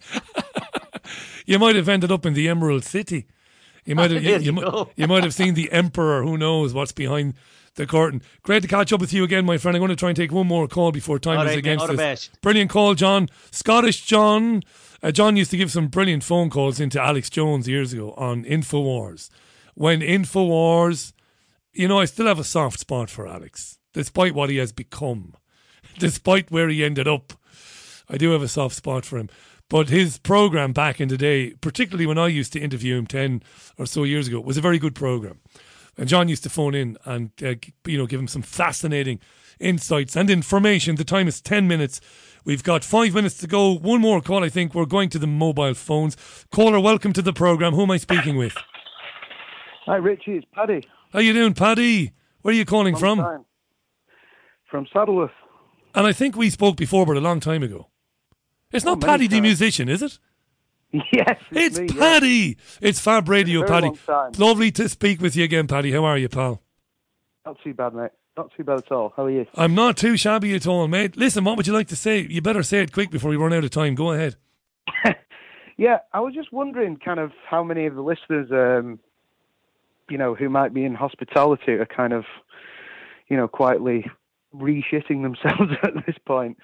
you 1.45 1.59
might 1.59 1.75
have 1.75 1.89
ended 1.89 2.11
up 2.11 2.25
in 2.25 2.33
the 2.33 2.49
Emerald 2.49 2.85
City. 2.85 3.27
You 3.85 3.95
might 3.95 4.11
have 4.11 4.23
you, 4.23 4.37
you, 4.37 4.39
you 4.39 4.51
might, 4.53 4.87
you 4.95 5.07
might 5.07 5.23
have 5.23 5.33
seen 5.33 5.53
the 5.53 5.71
Emperor. 5.71 6.23
Who 6.23 6.37
knows 6.37 6.73
what's 6.73 6.93
behind 6.93 7.35
the 7.75 7.85
curtain? 7.85 8.21
Great 8.43 8.61
to 8.61 8.67
catch 8.67 8.93
up 8.93 9.01
with 9.01 9.13
you 9.13 9.23
again, 9.23 9.45
my 9.45 9.57
friend. 9.57 9.75
I'm 9.75 9.81
going 9.81 9.89
to 9.89 9.95
try 9.95 10.09
and 10.09 10.15
take 10.15 10.31
one 10.31 10.47
more 10.47 10.67
call 10.67 10.91
before 10.91 11.19
time 11.19 11.37
All 11.39 11.45
is 11.45 11.49
right, 11.49 11.57
against 11.57 11.85
us. 11.89 12.29
Brilliant 12.41 12.69
call, 12.69 12.95
John. 12.95 13.29
Scottish 13.51 14.05
John. 14.05 14.61
Uh, 15.01 15.11
John 15.11 15.35
used 15.35 15.51
to 15.51 15.57
give 15.57 15.71
some 15.71 15.87
brilliant 15.87 16.23
phone 16.23 16.49
calls 16.49 16.79
into 16.79 17.01
Alex 17.01 17.29
Jones 17.29 17.67
years 17.67 17.91
ago 17.93 18.13
on 18.15 18.45
Infowars. 18.45 19.29
When 19.75 19.99
Infowars, 19.99 21.13
you 21.73 21.87
know, 21.87 21.99
I 21.99 22.05
still 22.05 22.27
have 22.27 22.39
a 22.39 22.43
soft 22.43 22.79
spot 22.79 23.09
for 23.09 23.27
Alex, 23.27 23.79
despite 23.93 24.33
what 24.33 24.49
he 24.49 24.57
has 24.57 24.71
become, 24.71 25.33
despite 25.97 26.51
where 26.51 26.69
he 26.69 26.83
ended 26.83 27.07
up. 27.07 27.33
I 28.09 28.17
do 28.17 28.31
have 28.31 28.41
a 28.41 28.47
soft 28.47 28.75
spot 28.75 29.05
for 29.05 29.17
him. 29.17 29.29
But 29.69 29.89
his 29.89 30.19
program 30.19 30.71
back 30.71 31.01
in 31.01 31.07
the 31.07 31.17
day, 31.17 31.51
particularly 31.59 32.05
when 32.05 32.17
I 32.17 32.27
used 32.27 32.53
to 32.53 32.59
interview 32.59 32.95
him 32.95 33.07
10 33.07 33.41
or 33.77 33.85
so 33.85 34.03
years 34.03 34.27
ago, 34.27 34.39
was 34.39 34.57
a 34.57 34.61
very 34.61 34.77
good 34.77 34.93
program. 34.93 35.39
And 35.97 36.09
John 36.09 36.27
used 36.27 36.43
to 36.43 36.49
phone 36.49 36.73
in 36.73 36.97
and, 37.05 37.31
uh, 37.43 37.55
you 37.85 37.97
know, 37.97 38.07
give 38.07 38.19
him 38.19 38.27
some 38.27 38.41
fascinating 38.41 39.19
insights 39.59 40.15
and 40.15 40.29
information. 40.29 40.95
The 40.95 41.03
time 41.03 41.27
is 41.27 41.39
10 41.41 41.67
minutes. 41.67 42.01
We've 42.45 42.63
got 42.63 42.83
five 42.83 43.13
minutes 43.13 43.37
to 43.37 43.47
go. 43.47 43.73
One 43.75 44.01
more 44.01 44.19
call, 44.21 44.43
I 44.43 44.49
think. 44.49 44.73
We're 44.73 44.85
going 44.85 45.09
to 45.09 45.19
the 45.19 45.27
mobile 45.27 45.75
phones. 45.75 46.17
Caller, 46.51 46.79
welcome 46.79 47.13
to 47.13 47.21
the 47.21 47.31
program. 47.33 47.73
Who 47.73 47.83
am 47.83 47.91
I 47.91 47.97
speaking 47.97 48.37
with? 48.37 48.55
Hi, 49.85 49.95
Richie. 49.97 50.37
It's 50.37 50.47
Paddy. 50.53 50.83
How 51.11 51.19
you 51.19 51.33
doing, 51.33 51.53
Paddy? 51.53 52.11
Where 52.41 52.53
are 52.53 52.57
you 52.57 52.65
calling 52.65 52.93
Long 52.93 52.99
from? 52.99 53.17
time. 53.19 53.45
From 54.69 54.87
Saddleworth. 54.93 55.29
And 55.93 56.07
I 56.07 56.11
think 56.11 56.35
we 56.35 56.49
spoke 56.49 56.75
before, 56.75 57.05
but 57.05 57.17
a 57.17 57.21
long 57.21 57.39
time 57.39 57.61
ago. 57.61 57.89
It's 58.71 58.83
not 58.83 58.97
Oh, 58.97 59.05
Paddy 59.05 59.27
the 59.27 59.39
musician, 59.41 59.87
is 59.89 60.01
it? 60.01 60.17
Yes, 61.11 61.39
It's 61.51 61.79
me, 61.79 61.87
yeah. 61.89 61.99
Paddy. 61.99 62.57
It's 62.79 62.99
Fab 62.99 63.27
Radio, 63.27 63.65
Very 63.65 63.91
Paddy. 63.91 64.37
Lovely 64.37 64.71
to 64.73 64.87
speak 64.87 65.21
with 65.21 65.35
you 65.35 65.43
again, 65.43 65.67
Paddy. 65.67 65.91
How 65.91 66.05
are 66.05 66.17
you, 66.17 66.29
pal? 66.29 66.61
Not 67.45 67.57
too 67.63 67.73
bad, 67.73 67.95
mate. 67.95 68.11
Not 68.37 68.51
too 68.55 68.63
bad 68.63 68.77
at 68.79 68.91
all. 68.91 69.11
How 69.15 69.25
are 69.25 69.29
you? 69.31 69.45
I'm 69.55 69.73
not 69.75 69.97
too 69.97 70.17
shabby 70.17 70.53
at 70.55 70.67
all, 70.67 70.87
mate. 70.87 71.17
Listen, 71.17 71.43
what 71.43 71.57
would 71.57 71.65
you 71.67 71.73
like 71.73 71.87
to 71.87 71.95
say? 71.95 72.27
You 72.29 72.41
better 72.41 72.63
say 72.63 72.81
it 72.81 72.91
quick 72.91 73.09
before 73.11 73.29
we 73.31 73.37
run 73.37 73.53
out 73.53 73.63
of 73.63 73.69
time. 73.71 73.95
Go 73.95 74.11
ahead. 74.11 74.35
Yeah, 75.75 75.99
I 76.13 76.19
was 76.19 76.35
just 76.35 76.53
wondering, 76.53 76.97
kind 76.97 77.19
of, 77.19 77.31
how 77.49 77.63
many 77.63 77.87
of 77.87 77.95
the 77.95 78.01
listeners, 78.03 78.49
um, 78.51 78.99
you 80.07 80.19
know, 80.19 80.35
who 80.35 80.47
might 80.47 80.71
be 80.73 80.85
in 80.85 80.93
hospitality 80.93 81.71
are 81.73 81.87
kind 81.87 82.13
of, 82.13 82.25
you 83.27 83.35
know, 83.35 83.47
quietly 83.47 84.05
reshitting 84.55 85.23
themselves 85.23 85.73
at 85.83 86.05
this 86.05 86.15
point. 86.27 86.57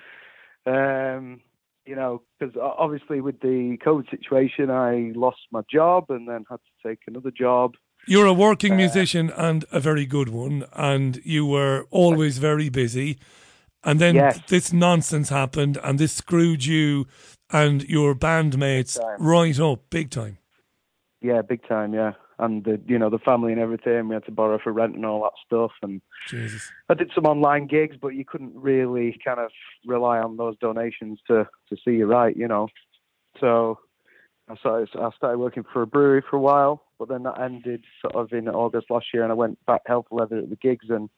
Um, 0.68 1.42
you 1.90 1.96
know, 1.96 2.22
because 2.40 2.56
uh, 2.56 2.62
obviously 2.78 3.20
with 3.20 3.40
the 3.42 3.78
COVID 3.84 4.08
situation, 4.12 4.70
I 4.70 5.12
lost 5.16 5.40
my 5.52 5.62
job 5.74 6.06
and 6.10 6.28
then 6.28 6.46
had 6.48 6.58
to 6.58 6.88
take 6.88 7.00
another 7.08 7.32
job. 7.32 7.74
You're 8.08 8.28
a 8.28 8.34
working 8.34 8.74
uh, 8.74 8.78
musician 8.78 9.32
and 9.36 9.66
a 9.72 9.80
very 9.80 10.06
good 10.06 10.30
one, 10.30 10.66
and 10.74 11.20
you 11.26 11.48
were 11.48 11.88
always 11.90 12.38
very 12.38 12.70
busy. 12.70 13.18
And 13.84 14.00
then 14.00 14.16
Yes. 14.16 14.40
this 14.48 14.72
nonsense 14.72 15.30
happened, 15.30 15.80
and 15.84 15.98
this 15.98 16.14
screwed 16.14 16.64
you 16.64 17.08
and 17.52 17.84
your 17.86 18.14
bandmates 18.14 19.00
right 19.18 19.60
up 19.60 19.90
big 19.90 20.12
time. 20.12 20.38
Yeah, 21.22 21.42
big 21.42 21.68
time. 21.68 21.94
Yeah, 21.96 22.14
and 22.40 22.64
the 22.64 22.80
you 22.88 22.98
know 22.98 23.10
the 23.10 23.20
family 23.20 23.52
and 23.52 23.62
everything. 23.62 24.08
We 24.08 24.16
had 24.16 24.26
to 24.26 24.32
borrow 24.32 24.58
for 24.58 24.72
rent 24.72 24.96
and 24.96 25.06
all 25.06 25.24
that 25.24 25.34
stuff. 25.46 25.72
And 25.82 26.02
Jesus. 26.28 26.72
I 26.90 26.94
did 26.94 27.12
some 27.14 27.26
online 27.26 27.68
gigs, 27.68 27.98
but 28.02 28.10
you 28.10 28.26
couldn't 28.26 28.54
really 28.56 29.20
kind 29.24 29.40
of 29.40 29.52
rely 29.86 30.20
on 30.20 30.38
those 30.38 30.58
donations 30.58 31.20
to 31.28 31.48
to 31.70 31.78
see 31.86 31.92
you 31.92 32.06
right. 32.06 32.36
You 32.36 32.48
know, 32.48 32.70
so 33.40 33.80
I 34.50 34.56
started 34.56 34.90
I 34.96 35.10
started 35.16 35.38
working 35.38 35.66
for 35.72 35.82
a 35.82 35.88
brewery 35.88 36.24
for 36.28 36.38
a 36.38 36.42
while, 36.42 36.84
but 36.98 37.10
then 37.10 37.24
that 37.24 37.40
ended 37.40 37.84
sort 38.02 38.16
of 38.16 38.32
in 38.32 38.48
August 38.48 38.90
last 38.90 39.08
year, 39.14 39.24
and 39.24 39.32
I 39.32 39.36
went 39.36 39.64
back 39.66 39.82
for 39.86 40.06
leather 40.12 40.40
at 40.40 40.50
the 40.50 40.56
gigs, 40.56 40.90
and, 40.90 41.02
and 41.02 41.10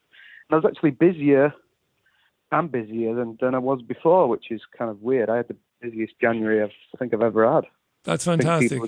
I 0.52 0.56
was 0.56 0.65
actually 0.65 0.91
busier 0.91 1.53
and 2.52 2.72
busier 2.72 3.14
than 3.15 3.38
than 3.39 3.56
I 3.56 3.60
was 3.60 3.81
before, 3.81 4.27
which 4.27 4.52
is 4.52 4.61
kind 4.77 4.89
of 4.89 5.02
weird. 5.02 5.30
I 5.30 5.38
had 5.38 5.48
the 5.48 5.56
busiest 5.81 6.14
January 6.19 6.61
I've, 6.61 6.72
I 6.93 6.98
think 6.98 7.14
I've 7.14 7.22
ever 7.22 7.52
had. 7.52 7.65
That's 8.03 8.26
fantastic. 8.26 8.81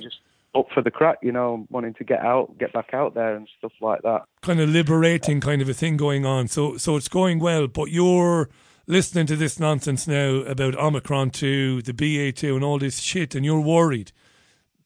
People 0.53 0.61
are 0.61 0.63
just 0.63 0.69
up 0.69 0.73
for 0.73 0.83
the 0.83 0.91
crack, 0.91 1.17
you 1.21 1.31
know, 1.31 1.65
wanting 1.69 1.93
to 1.95 2.03
get 2.03 2.19
out, 2.19 2.57
get 2.57 2.73
back 2.73 2.93
out 2.93 3.13
there 3.13 3.35
and 3.35 3.47
stuff 3.57 3.73
like 3.81 4.01
that. 4.03 4.23
kind 4.41 4.59
of 4.59 4.69
liberating 4.69 5.41
kind 5.41 5.61
of 5.61 5.69
a 5.69 5.73
thing 5.73 5.97
going 5.97 6.25
on. 6.25 6.47
So 6.47 6.77
so 6.77 6.95
it's 6.95 7.09
going 7.09 7.39
well, 7.39 7.67
but 7.67 7.91
you're 7.91 8.49
listening 8.87 9.25
to 9.27 9.35
this 9.35 9.59
nonsense 9.59 10.07
now 10.07 10.35
about 10.47 10.75
Omicron 10.75 11.31
two, 11.31 11.81
the 11.81 11.93
BA 11.93 12.31
two, 12.31 12.55
and 12.55 12.63
all 12.63 12.79
this 12.79 12.99
shit, 12.99 13.35
and 13.35 13.45
you're 13.45 13.61
worried 13.61 14.11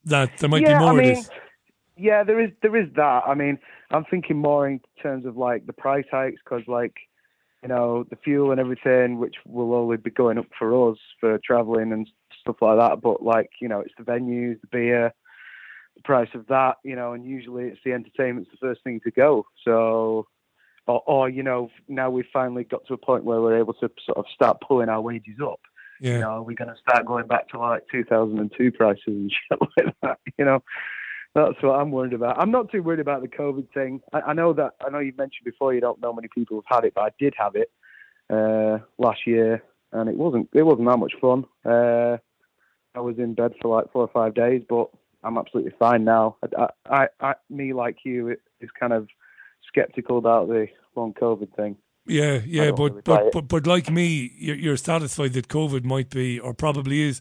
that 0.04 0.38
there 0.38 0.48
might 0.48 0.62
yeah, 0.62 0.78
be 0.78 0.84
more 0.84 0.92
I 0.92 0.96
mean, 0.96 1.10
of 1.10 1.16
this. 1.16 1.30
yeah, 1.96 2.24
there 2.24 2.40
is 2.40 2.50
there 2.62 2.76
is 2.76 2.88
that. 2.96 3.22
I 3.26 3.34
mean, 3.34 3.58
I'm 3.90 4.04
thinking 4.04 4.38
more 4.38 4.68
in 4.68 4.80
terms 5.02 5.26
of 5.26 5.36
like 5.36 5.66
the 5.66 5.72
price 5.72 6.06
hikes 6.10 6.40
because 6.44 6.66
like 6.66 6.94
you 7.62 7.68
know 7.68 8.04
the 8.08 8.16
fuel 8.16 8.50
and 8.50 8.60
everything, 8.60 9.18
which 9.18 9.36
will 9.46 9.74
only 9.74 9.96
be 9.96 10.10
going 10.10 10.38
up 10.38 10.46
for 10.58 10.90
us 10.90 10.98
for 11.20 11.38
traveling 11.44 11.92
and 11.92 12.08
stuff 12.40 12.56
like 12.60 12.78
that. 12.78 13.00
But 13.00 13.22
like 13.22 13.50
you 13.60 13.68
know, 13.68 13.80
it's 13.80 13.94
the 13.98 14.04
venues, 14.04 14.60
the 14.60 14.68
beer, 14.70 15.12
price 16.04 16.28
of 16.34 16.46
that, 16.48 16.76
you 16.84 16.96
know, 16.96 17.12
and 17.12 17.24
usually 17.24 17.64
it's 17.64 17.80
the 17.84 17.92
entertainment's 17.92 18.50
the 18.50 18.58
first 18.60 18.82
thing 18.84 19.00
to 19.04 19.10
go. 19.10 19.46
So. 19.64 20.26
Or, 20.86 21.02
or 21.06 21.28
you 21.28 21.42
know, 21.42 21.68
now 21.86 22.08
we've 22.08 22.24
finally 22.32 22.64
got 22.64 22.86
to 22.86 22.94
a 22.94 22.96
point 22.96 23.22
where 23.22 23.42
we're 23.42 23.58
able 23.58 23.74
to 23.74 23.90
sort 24.06 24.16
of 24.16 24.24
start 24.34 24.62
pulling 24.66 24.88
our 24.88 25.02
wages 25.02 25.36
up. 25.38 25.60
Yeah. 26.00 26.12
You 26.12 26.18
know, 26.20 26.28
are 26.28 26.42
we 26.42 26.54
going 26.54 26.70
to 26.70 26.80
start 26.80 27.04
going 27.04 27.26
back 27.26 27.48
to 27.50 27.58
like 27.58 27.82
2002 27.92 28.72
prices 28.72 29.02
and 29.06 29.30
shit 29.50 29.60
like 29.60 29.94
that? 30.02 30.18
You 30.38 30.44
know, 30.44 30.62
that's 31.34 31.62
what 31.62 31.78
I'm 31.78 31.90
worried 31.90 32.12
about. 32.12 32.40
I'm 32.40 32.50
not 32.50 32.70
too 32.70 32.82
worried 32.82 33.00
about 33.00 33.22
the 33.22 33.28
COVID 33.28 33.72
thing. 33.72 34.00
I, 34.12 34.20
I 34.20 34.32
know 34.32 34.52
that 34.54 34.72
I 34.84 34.90
know 34.90 34.98
you 34.98 35.12
mentioned 35.16 35.44
before 35.44 35.74
you 35.74 35.80
don't 35.80 36.00
know 36.00 36.12
many 36.12 36.28
people 36.34 36.62
have 36.66 36.76
had 36.76 36.86
it, 36.86 36.94
but 36.94 37.02
I 37.02 37.10
did 37.18 37.34
have 37.38 37.54
it 37.54 37.70
uh, 38.30 38.78
last 38.98 39.26
year, 39.26 39.62
and 39.92 40.08
it 40.08 40.16
wasn't 40.16 40.48
it 40.52 40.62
wasn't 40.62 40.88
that 40.88 40.98
much 40.98 41.12
fun. 41.20 41.44
Uh, 41.64 42.18
I 42.94 43.00
was 43.00 43.18
in 43.18 43.34
bed 43.34 43.52
for 43.60 43.76
like 43.76 43.92
four 43.92 44.02
or 44.02 44.08
five 44.08 44.34
days, 44.34 44.62
but 44.68 44.88
I'm 45.22 45.38
absolutely 45.38 45.72
fine 45.78 46.04
now. 46.04 46.36
I, 46.56 46.68
I, 46.86 47.08
I 47.20 47.34
me 47.50 47.72
like 47.72 47.98
you 48.04 48.36
is 48.60 48.70
kind 48.78 48.92
of 48.92 49.08
skeptical 49.66 50.18
about 50.18 50.48
the 50.48 50.68
long 50.96 51.14
COVID 51.14 51.54
thing. 51.54 51.76
Yeah, 52.06 52.40
yeah, 52.46 52.70
but, 52.70 52.90
really 52.90 53.02
but 53.04 53.32
but 53.32 53.48
but 53.48 53.66
like 53.66 53.90
me, 53.90 54.32
you're, 54.38 54.56
you're 54.56 54.76
satisfied 54.76 55.34
that 55.34 55.48
COVID 55.48 55.84
might 55.84 56.08
be 56.10 56.40
or 56.40 56.54
probably 56.54 57.02
is 57.02 57.20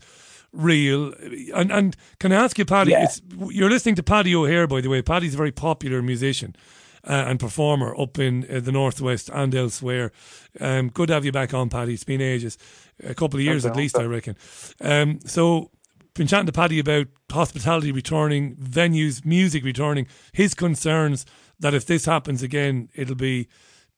real. 0.53 1.13
And 1.53 1.71
and 1.71 1.95
can 2.19 2.31
I 2.31 2.35
ask 2.35 2.57
you, 2.57 2.65
Paddy? 2.65 2.91
Yeah. 2.91 3.03
It's 3.03 3.21
you're 3.49 3.69
listening 3.69 3.95
to 3.95 4.03
Paddy 4.03 4.33
O'Hare, 4.35 4.67
by 4.67 4.81
the 4.81 4.89
way. 4.89 5.01
Paddy's 5.01 5.33
a 5.33 5.37
very 5.37 5.51
popular 5.51 6.01
musician. 6.01 6.55
Uh, 7.03 7.23
and 7.27 7.39
performer 7.39 7.97
up 7.97 8.19
in 8.19 8.45
uh, 8.51 8.59
the 8.59 8.71
northwest 8.71 9.29
and 9.33 9.55
elsewhere. 9.55 10.11
Um, 10.59 10.89
good 10.89 11.07
to 11.07 11.13
have 11.13 11.23
you 11.23 11.31
back 11.31 11.53
on, 11.53 11.69
Paddy. 11.69 11.93
It's 11.93 12.03
been 12.03 12.19
ages, 12.19 12.57
a 13.01 13.15
couple 13.15 13.39
of 13.39 13.45
years 13.45 13.65
at 13.65 13.77
least. 13.77 13.97
I 13.97 14.03
reckon. 14.03 14.35
Um, 14.81 15.19
so, 15.23 15.71
been 16.17 16.27
chatting 16.27 16.47
to 16.47 16.51
Paddy 16.51 16.79
about 16.79 17.07
hospitality 17.31 17.91
returning, 17.91 18.55
venues, 18.55 19.23
music 19.25 19.63
returning. 19.63 20.07
His 20.33 20.53
concerns 20.53 21.25
that 21.59 21.73
if 21.73 21.85
this 21.85 22.05
happens 22.05 22.43
again, 22.43 22.89
it'll 22.95 23.15
be 23.15 23.47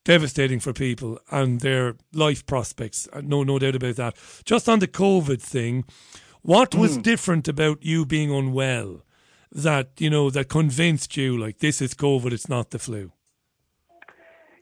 devastating 0.06 0.60
for 0.60 0.74
people 0.74 1.20
and 1.32 1.62
their 1.62 1.96
life 2.14 2.46
prospects. 2.46 3.08
Uh, 3.14 3.22
No, 3.24 3.44
no 3.44 3.60
doubt 3.60 3.76
about 3.76 3.96
that. 3.96 4.16
Just 4.46 4.68
on 4.70 4.80
the 4.80 4.88
COVID 4.88 5.42
thing, 5.42 5.84
what 6.42 6.76
was 6.76 6.96
Hmm. 6.96 7.02
different 7.02 7.48
about 7.48 7.84
you 7.84 8.06
being 8.06 8.32
unwell 8.32 9.04
that 9.52 9.90
you 9.98 10.10
know 10.10 10.30
that 10.30 10.48
convinced 10.48 11.18
you 11.18 11.38
like 11.38 11.58
this 11.60 11.82
is 11.82 11.94
COVID, 11.94 12.32
it's 12.32 12.50
not 12.50 12.70
the 12.72 12.80
flu? 12.80 13.12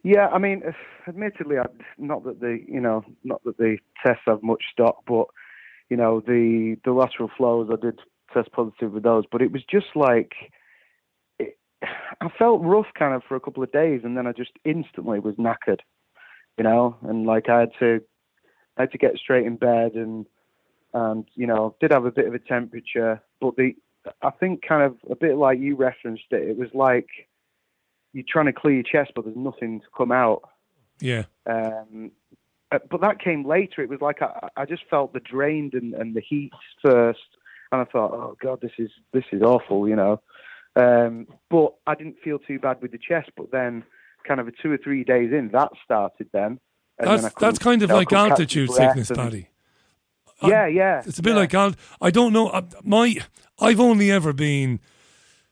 Yeah, 0.04 0.28
I 0.28 0.38
mean, 0.38 0.64
admittedly, 1.08 1.58
not 1.98 2.24
that 2.24 2.40
the 2.40 2.60
you 2.68 2.80
know, 2.82 3.04
not 3.24 3.44
that 3.44 3.58
the 3.58 3.78
tests 4.06 4.24
have 4.26 4.42
much 4.44 4.64
stock, 4.72 5.04
but 5.08 5.28
you 5.90 5.98
know, 5.98 6.20
the 6.20 6.78
the 6.84 6.92
lateral 6.92 7.30
flows, 7.38 7.70
I 7.72 7.76
did 7.76 8.00
test 8.34 8.52
positive 8.52 8.92
with 8.92 9.04
those, 9.04 9.26
but 9.32 9.42
it 9.42 9.52
was 9.52 9.64
just 9.70 9.88
like 9.96 10.34
it, 11.40 11.58
I 11.82 12.30
felt 12.38 12.62
rough 12.64 12.88
kind 12.98 13.14
of 13.14 13.24
for 13.28 13.36
a 13.36 13.40
couple 13.40 13.64
of 13.64 13.72
days, 13.72 14.02
and 14.04 14.18
then 14.18 14.28
I 14.28 14.32
just 14.32 14.52
instantly 14.66 15.20
was 15.20 15.36
knackered, 15.36 15.80
you 16.58 16.64
know, 16.64 16.98
and 17.04 17.26
like 17.26 17.50
I 17.50 17.62
had 17.62 17.72
to 17.80 18.02
I 18.78 18.84
had 18.84 18.92
to 18.92 18.98
get 18.98 19.18
straight 19.18 19.46
in 19.46 19.56
bed, 19.56 19.94
and 19.94 20.26
and 20.94 21.26
you 21.36 21.48
know, 21.48 21.76
did 21.80 21.92
have 21.92 22.06
a 22.06 22.12
bit 22.12 22.28
of 22.28 22.34
a 22.34 22.40
temperature, 22.40 23.22
but 23.40 23.56
the 23.56 23.76
I 24.22 24.30
think 24.32 24.62
kind 24.68 24.84
of 24.84 24.98
a 25.10 25.16
bit 25.16 25.36
like 25.36 25.60
you 25.60 25.76
referenced 25.76 26.32
it, 26.32 26.50
it 26.50 26.58
was 26.58 26.70
like 26.74 27.08
you're 28.14 28.26
trying 28.28 28.46
to 28.46 28.54
clear 28.54 28.76
your 28.76 28.84
chest, 28.84 29.12
but 29.16 29.26
there's 29.26 29.38
nothing 29.38 29.82
to 29.82 29.86
come 29.96 30.12
out. 30.12 30.42
Yeah, 31.00 31.26
Um, 31.46 32.12
but 32.72 33.02
that 33.02 33.20
came 33.20 33.46
later. 33.48 33.82
It 33.82 33.90
was 33.90 34.02
like 34.02 34.22
I, 34.22 34.50
I 34.58 34.66
just 34.66 34.84
felt 34.90 35.14
the 35.14 35.20
drained 35.20 35.74
and, 35.74 35.94
and 35.94 36.16
the 36.16 36.22
heat 36.22 36.52
first, 36.84 37.20
and 37.72 37.82
I 37.82 37.86
thought, 37.86 38.12
oh 38.14 38.36
god, 38.42 38.60
this 38.62 38.72
is 38.78 38.90
this 39.14 39.24
is 39.32 39.42
awful, 39.42 39.88
you 39.88 39.96
know. 39.96 40.22
Um, 40.76 41.28
but 41.50 41.74
I 41.88 41.96
didn't 41.96 42.18
feel 42.24 42.40
too 42.40 42.60
bad 42.60 42.82
with 42.82 42.92
the 42.92 42.98
chest. 43.00 43.32
But 43.36 43.52
then, 43.52 43.84
kind 44.28 44.40
of 44.40 44.48
a 44.48 44.52
two 44.52 44.72
or 44.72 44.78
three 44.78 45.04
days 45.04 45.32
in, 45.32 45.50
that 45.54 45.72
started 45.84 46.30
then. 46.34 46.60
and 47.00 47.24
that's 47.24 47.36
that's 47.36 47.60
kind 47.60 47.82
of 47.84 47.90
like 47.90 48.12
altitude 48.14 48.72
sickness, 48.72 49.10
and- 49.10 49.18
Paddy. 49.18 49.50
I- 50.42 50.50
Yeah, 50.50 50.68
yeah, 50.68 51.02
It's 51.04 51.18
a 51.18 51.24
bit 51.24 51.32
yeah. 51.32 51.36
like 51.40 51.54
Al. 51.56 51.74
I 52.00 52.12
don't 52.12 52.32
know. 52.32 52.50
uh, 52.50 52.62
My, 52.84 53.16
I've 53.60 53.80
only 53.80 54.12
ever 54.12 54.34
been. 54.34 54.80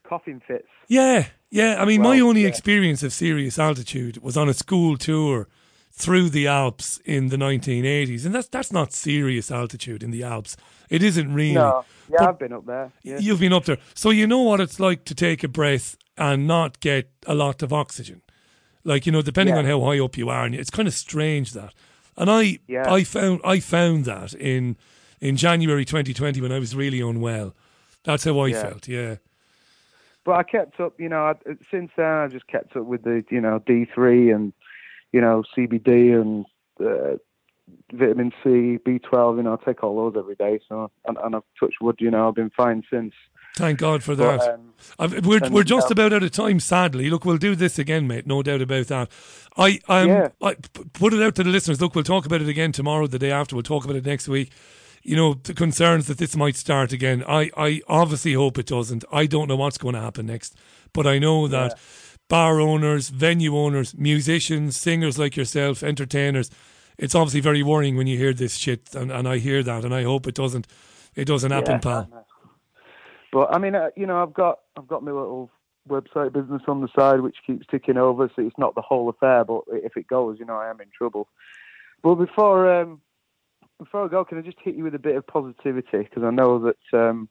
Coughing 0.04 0.42
fits. 0.48 0.68
Yeah, 0.88 1.26
yeah. 1.50 1.82
I 1.82 1.86
mean, 1.86 2.04
my 2.04 2.20
only 2.20 2.44
yeah. 2.44 2.50
experience 2.50 3.02
of 3.02 3.12
serious 3.12 3.58
altitude 3.58 4.22
was 4.22 4.38
on 4.38 4.48
a 4.48 4.54
school 4.54 4.96
tour 4.98 5.48
through 5.98 6.30
the 6.30 6.46
Alps 6.48 7.00
in 7.06 7.30
the 7.30 7.38
1980s, 7.38 8.26
and 8.26 8.36
that's 8.36 8.50
that's 8.50 8.72
not 8.72 8.92
serious 8.94 9.50
altitude 9.50 10.04
in 10.04 10.12
the 10.12 10.24
Alps. 10.24 10.58
It 10.90 11.02
isn't 11.02 11.34
really. 11.34 11.54
No, 11.54 11.86
yeah, 12.10 12.18
But 12.20 12.30
I've 12.30 12.40
been 12.40 12.54
up 12.54 12.66
there. 12.66 12.92
Yeah. 13.04 13.18
You've 13.20 13.40
been 13.40 13.54
up 13.54 13.66
there, 13.66 13.78
so 13.94 14.10
you 14.10 14.28
know 14.28 14.42
what 14.42 14.60
it's 14.60 14.80
like 14.80 15.06
to 15.06 15.16
take 15.16 15.44
a 15.44 15.48
breath 15.48 15.96
and 16.18 16.46
not 16.48 16.80
get 16.80 17.10
a 17.26 17.34
lot 17.34 17.64
of 17.64 17.72
oxygen. 17.72 18.22
Like 18.84 19.06
you 19.06 19.12
know, 19.12 19.22
depending 19.22 19.56
Yeah. 19.56 19.60
on 19.60 19.66
how 19.66 19.82
high 19.82 20.00
up 20.00 20.18
you 20.18 20.30
are, 20.30 20.46
and 20.46 20.54
it's 20.54 20.70
kind 20.70 20.88
of 20.88 20.94
strange 20.94 21.54
that. 21.54 21.74
And 22.18 22.30
I, 22.30 22.60
Yeah. 22.68 22.92
I 22.94 23.04
found 23.04 23.40
I 23.44 23.60
found 23.60 24.06
that 24.06 24.34
in 24.34 24.76
in 25.22 25.38
January 25.38 25.86
2020 25.86 26.42
when 26.42 26.52
I 26.52 26.60
was 26.60 26.76
really 26.76 27.00
unwell. 27.02 27.56
That's 28.04 28.26
how 28.26 28.38
I 28.42 28.52
felt. 28.52 28.88
Yeah. 28.88 29.16
But 30.26 30.34
I 30.34 30.44
kept 30.44 30.80
up, 30.80 31.00
you 31.00 31.08
know, 31.08 31.24
I, 31.26 31.34
since 31.72 31.92
then 31.96 32.06
I 32.06 32.28
just 32.28 32.48
kept 32.48 32.76
up 32.76 32.86
with 32.86 33.04
the, 33.04 33.24
you 33.30 33.40
know, 33.40 33.60
D3 33.60 34.34
and, 34.36 34.54
you 35.16 35.22
know, 35.22 35.44
CBD 35.58 36.20
and 36.20 36.46
uh, 36.86 37.16
vitamin 37.94 38.34
C, 38.44 38.78
B12, 38.86 39.38
you 39.38 39.44
know, 39.44 39.58
I 39.60 39.66
take 39.66 39.82
all 39.82 39.96
those 39.96 40.20
every 40.22 40.36
day. 40.36 40.60
So, 40.68 40.92
and, 41.06 41.18
and 41.24 41.38
I've 41.38 41.44
touched 41.58 41.78
wood, 41.80 41.96
you 42.00 42.12
know, 42.12 42.28
I've 42.28 42.36
been 42.36 42.50
fine 42.50 42.84
since. 42.92 43.14
Thank 43.56 43.80
God 43.80 44.04
for 44.04 44.18
But, 44.18 44.42
that. 44.42 44.60
um, 45.00 45.22
we're 45.24 45.42
and, 45.42 45.54
we're 45.54 45.64
just 45.64 45.88
uh, 45.88 45.94
about 45.94 46.12
out 46.12 46.24
of 46.24 46.32
time, 46.32 46.60
sadly. 46.60 47.10
Look, 47.10 47.24
we'll 47.24 47.38
do 47.38 47.56
this 47.56 47.80
again, 47.80 48.08
mate. 48.10 48.28
No 48.28 48.44
doubt 48.44 48.62
about 48.62 48.88
that. 48.88 49.10
I 49.56 49.80
um, 49.88 50.10
Yeah. 50.10 50.28
I 50.42 50.56
put 50.92 51.14
it 51.14 51.24
out 51.24 51.36
to 51.36 51.44
the 51.44 51.50
listeners. 51.50 51.80
Look, 51.80 51.96
we'll 51.96 52.04
talk 52.04 52.26
about 52.26 52.42
it 52.42 52.50
again 52.50 52.74
tomorrow, 52.74 53.08
the 53.08 53.18
day 53.18 53.32
after. 53.32 53.56
We'll 53.56 53.64
talk 53.64 53.86
about 53.86 53.96
it 53.96 54.06
next 54.06 54.28
week. 54.28 54.52
You 55.02 55.16
know, 55.16 55.36
the 55.36 55.54
concerns 55.54 56.08
that 56.08 56.18
this 56.18 56.36
might 56.36 56.58
start 56.58 56.92
again. 56.92 57.24
I, 57.26 57.50
I 57.56 57.82
obviously 57.88 58.34
hope 58.34 58.58
it 58.58 58.66
doesn't. 58.66 59.06
I 59.14 59.28
don't 59.28 59.48
know 59.48 59.56
what's 59.56 59.78
going 59.78 59.96
to 59.96 60.02
happen 60.02 60.26
next, 60.26 60.58
but 60.92 61.08
I 61.08 61.20
know 61.20 61.48
that 61.48 61.80
bar 62.28 62.60
owners, 62.60 63.10
venue 63.10 63.56
owners, 63.56 63.96
musicians, 63.98 64.78
singers 64.78 65.20
like 65.20 65.36
yourself, 65.36 65.84
entertainers, 65.84 66.50
it's 66.98 67.16
obviously 67.16 67.42
very 67.42 67.64
worrying 67.64 67.98
when 67.98 68.08
you 68.08 68.18
hear 68.18 68.34
this 68.34 68.56
shit, 68.56 68.96
and, 68.96 69.12
and 69.12 69.28
I 69.28 69.38
hear 69.38 69.62
that, 69.64 69.84
and 69.84 69.94
I 69.94 70.04
hope 70.04 70.28
it 70.28 70.36
doesn't. 70.36 70.68
It 71.16 71.26
doesn't 71.26 71.52
happen, 71.52 71.74
Yeah, 71.74 71.80
pal. 71.80 72.26
But 73.32 73.54
I 73.54 73.58
mean, 73.58 73.76
uh, 73.76 73.90
you 73.96 74.06
know, 74.06 74.22
I've 74.22 74.34
got 74.34 74.60
I've 74.78 74.88
got 74.88 75.04
my 75.04 75.12
little 75.12 75.52
website 75.90 76.34
business 76.34 76.62
on 76.68 76.82
the 76.82 76.88
side 76.98 77.22
which 77.22 77.38
keeps 77.46 77.66
ticking 77.70 77.98
over, 77.98 78.30
so 78.36 78.42
it's 78.42 78.58
not 78.58 78.76
the 78.76 78.82
whole 78.82 79.10
affair. 79.10 79.44
But 79.44 79.62
if 79.68 79.98
it 79.98 80.08
goes, 80.08 80.38
you 80.40 80.46
know, 80.46 80.56
I 80.56 80.70
am 80.70 80.80
in 80.82 80.88
trouble. 80.98 81.28
But 82.02 82.16
before 82.16 82.74
um, 82.74 83.02
before 83.78 84.06
I 84.06 84.08
go, 84.08 84.24
can 84.24 84.38
I 84.38 84.42
just 84.42 84.58
hit 84.64 84.76
you 84.76 84.84
with 84.84 84.96
a 84.96 85.00
bit 85.00 85.16
of 85.16 85.28
positivity 85.28 85.98
because 85.98 86.24
I 86.24 86.32
know 86.32 86.60
that 86.60 86.98
um, 86.98 87.28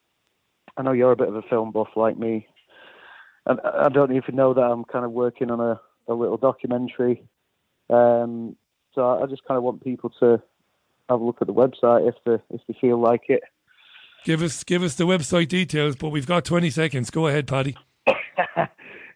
I 0.77 0.83
know 0.83 0.93
you're 0.93 1.12
a 1.12 1.16
bit 1.16 1.29
of 1.29 1.37
a 1.37 1.43
film 1.43 1.73
buff 1.73 1.89
like 1.97 2.19
me, 2.19 2.47
and 3.47 3.61
I 3.61 3.89
don't 3.89 4.15
even 4.15 4.37
know 4.37 4.55
that 4.55 4.62
I'm 4.62 4.85
kind 4.85 5.05
of 5.05 5.12
working 5.12 5.51
on 5.51 5.61
a, 5.61 5.81
a 6.09 6.15
little 6.15 6.37
documentary. 6.37 7.23
Um, 7.91 8.57
so 8.95 9.23
I 9.23 9.27
just 9.27 9.45
kind 9.45 9.59
of 9.59 9.65
want 9.65 9.83
people 9.85 10.11
to 10.21 10.43
have 11.09 11.21
a 11.21 11.25
look 11.25 11.39
at 11.41 11.47
the 11.47 11.55
website 11.55 12.09
if 12.09 12.15
they 12.25 12.43
if 12.55 12.61
they 12.66 12.77
feel 12.81 12.99
like 12.99 13.25
it. 13.29 13.43
Give 14.25 14.43
us 14.43 14.65
give 14.65 14.83
us 14.83 14.95
the 14.95 15.05
website 15.05 15.49
details, 15.49 15.97
but 15.97 16.09
we've 16.09 16.27
got 16.27 16.45
20 16.45 16.71
seconds. 16.71 17.11
Go 17.11 17.27
ahead, 17.27 17.47
Paddy. 17.47 17.77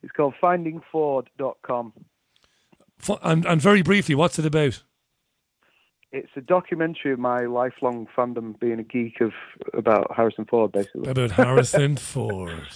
It's 0.02 0.12
called 0.12 0.34
findingford.com. 0.40 1.92
And, 3.22 3.46
and 3.46 3.60
very 3.60 3.82
briefly, 3.82 4.14
what's 4.14 4.38
it 4.38 4.46
about? 4.46 4.82
It's 6.10 6.30
a 6.36 6.40
documentary 6.40 7.12
of 7.12 7.18
my 7.18 7.40
lifelong 7.40 8.06
fandom 8.16 8.58
being 8.58 8.78
a 8.78 8.82
geek 8.82 9.20
of 9.20 9.32
about 9.74 10.10
Harrison 10.16 10.46
Ford, 10.46 10.72
basically. 10.72 11.10
About 11.10 11.32
Harrison 11.32 11.96
Ford. 11.98 12.66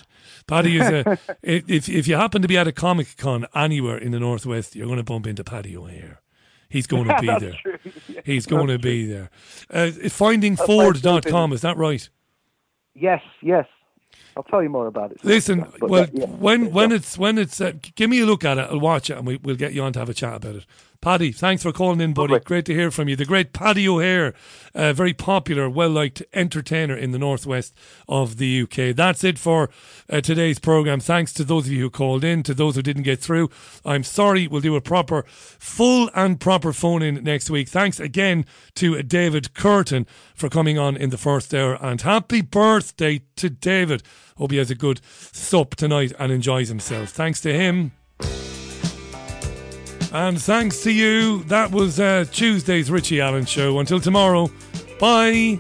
Paddy 0.47 0.77
is 0.79 0.87
a. 0.87 1.19
If, 1.43 1.65
if 1.69 1.89
if 1.89 2.07
you 2.09 2.17
happen 2.17 2.43
to 2.43 2.49
be 2.49 2.59
at 2.59 2.69
a 2.69 2.73
Comic 2.73 3.17
Con 3.17 3.47
anywhere 3.55 3.97
in 3.97 4.11
the 4.13 4.21
Northwest, 4.21 4.77
you're 4.77 4.87
going 4.87 4.99
to 4.99 5.03
bump 5.05 5.27
into 5.27 5.43
Paddy 5.45 5.75
O'Hare. 5.77 6.21
He's 6.69 6.87
going 6.87 7.07
to 7.09 7.17
be 7.21 7.27
That's 7.27 7.41
there. 7.43 7.55
true, 7.63 7.79
yeah, 8.09 8.21
He's 8.25 8.47
going 8.47 8.67
to 8.67 8.75
that's 8.75 8.83
be 8.85 9.07
there. 9.07 9.31
Uh, 9.71 9.91
findingford.com, 10.09 11.53
is 11.53 11.61
that 11.63 11.77
right? 11.77 12.09
Yes, 12.95 13.21
yes. 13.43 13.67
I'll 14.37 14.43
tell 14.43 14.63
you 14.63 14.69
more 14.71 14.87
about 14.87 15.13
it. 15.13 15.25
Listen, 15.25 15.67
well, 15.81 16.05
that- 16.05 16.15
yeah. 16.15 16.27
when 16.27 16.71
when 16.71 16.93
it's 16.93 17.17
when 17.17 17.39
it's 17.39 17.61
uh, 17.61 17.73
give 17.95 18.11
me 18.11 18.21
a 18.21 18.27
look 18.27 18.45
at 18.45 18.59
it. 18.59 18.69
I'll 18.71 18.81
watch 18.81 19.11
it 19.11 19.17
and 19.19 19.27
we, 19.27 19.37
we'll 19.37 19.57
get 19.57 19.73
you 19.73 19.83
on 19.83 19.93
to 19.95 19.99
have 19.99 20.09
a 20.09 20.15
chat 20.15 20.35
about 20.37 20.57
it. 20.57 20.67
Paddy, 21.03 21.33
thanks 21.33 21.65
for 21.65 21.73
calling 21.73 22.01
in, 22.01 22.15
buddy. 22.15 22.39
Great 22.39 22.65
to 22.67 22.75
hear 22.75 22.93
from 22.93 23.09
you. 23.09 23.17
The 23.17 23.25
great 23.25 23.53
Paddy 23.53 23.89
O'Hare, 23.89 24.35
a 24.73 24.95
very 24.95 25.13
popular, 25.13 25.69
well 25.69 25.91
liked 25.91 26.23
entertainer 26.33 26.97
in 26.97 27.11
the 27.11 27.19
northwest 27.19 27.75
of 28.09 28.37
the 28.37 28.63
UK. 28.63 28.95
That's 28.95 29.25
it 29.25 29.37
for 29.37 29.69
uh, 30.09 30.21
today's 30.21 30.61
program. 30.61 31.01
Thanks 31.01 31.33
to 31.33 31.45
those 31.45 31.67
of 31.67 31.73
you 31.73 31.81
who 31.81 31.91
called 31.91 32.23
in, 32.23 32.45
to 32.45 32.55
those 32.55 32.77
who 32.77 32.83
didn't 32.83 33.03
get 33.03 33.19
through. 33.19 33.51
I'm 33.85 34.05
sorry. 34.05 34.47
We'll 34.47 34.61
do 34.61 34.77
a 34.77 34.81
proper, 34.81 35.25
full 35.27 36.09
and 36.15 36.39
proper 36.39 36.73
phone 36.73 37.03
in 37.03 37.25
next 37.25 37.51
week. 37.51 37.69
Thanks 37.69 37.99
again 37.99 38.47
to 38.77 39.03
David 39.03 39.55
Kurten 39.55 40.07
for 40.37 40.49
coming 40.49 40.79
on 40.79 40.97
in 40.97 41.11
the 41.11 41.19
first 41.19 41.53
hour, 41.53 41.79
and 41.83 42.01
happy 42.01 42.43
birthday 42.43 43.23
to 43.35 43.51
David. 43.51 44.05
Hope 44.37 44.53
he 44.53 44.59
has 44.59 44.71
a 44.71 44.77
good 44.77 45.01
sup 45.05 45.75
tonight 45.75 46.13
and 46.21 46.31
enjoys 46.31 46.69
himself. 46.69 47.09
Thanks 47.09 47.41
to 47.41 47.53
him. 47.53 47.91
And 50.13 50.41
thanks 50.41 50.83
to 50.83 50.93
you. 50.93 51.43
That 51.45 51.71
was 51.71 51.99
uh, 51.99 52.27
Tuesday's 52.31 52.91
Richie 52.91 53.21
Allen 53.21 53.47
show. 53.47 53.79
Until 53.79 53.99
tomorrow, 53.99 54.51
bye. 55.01 55.59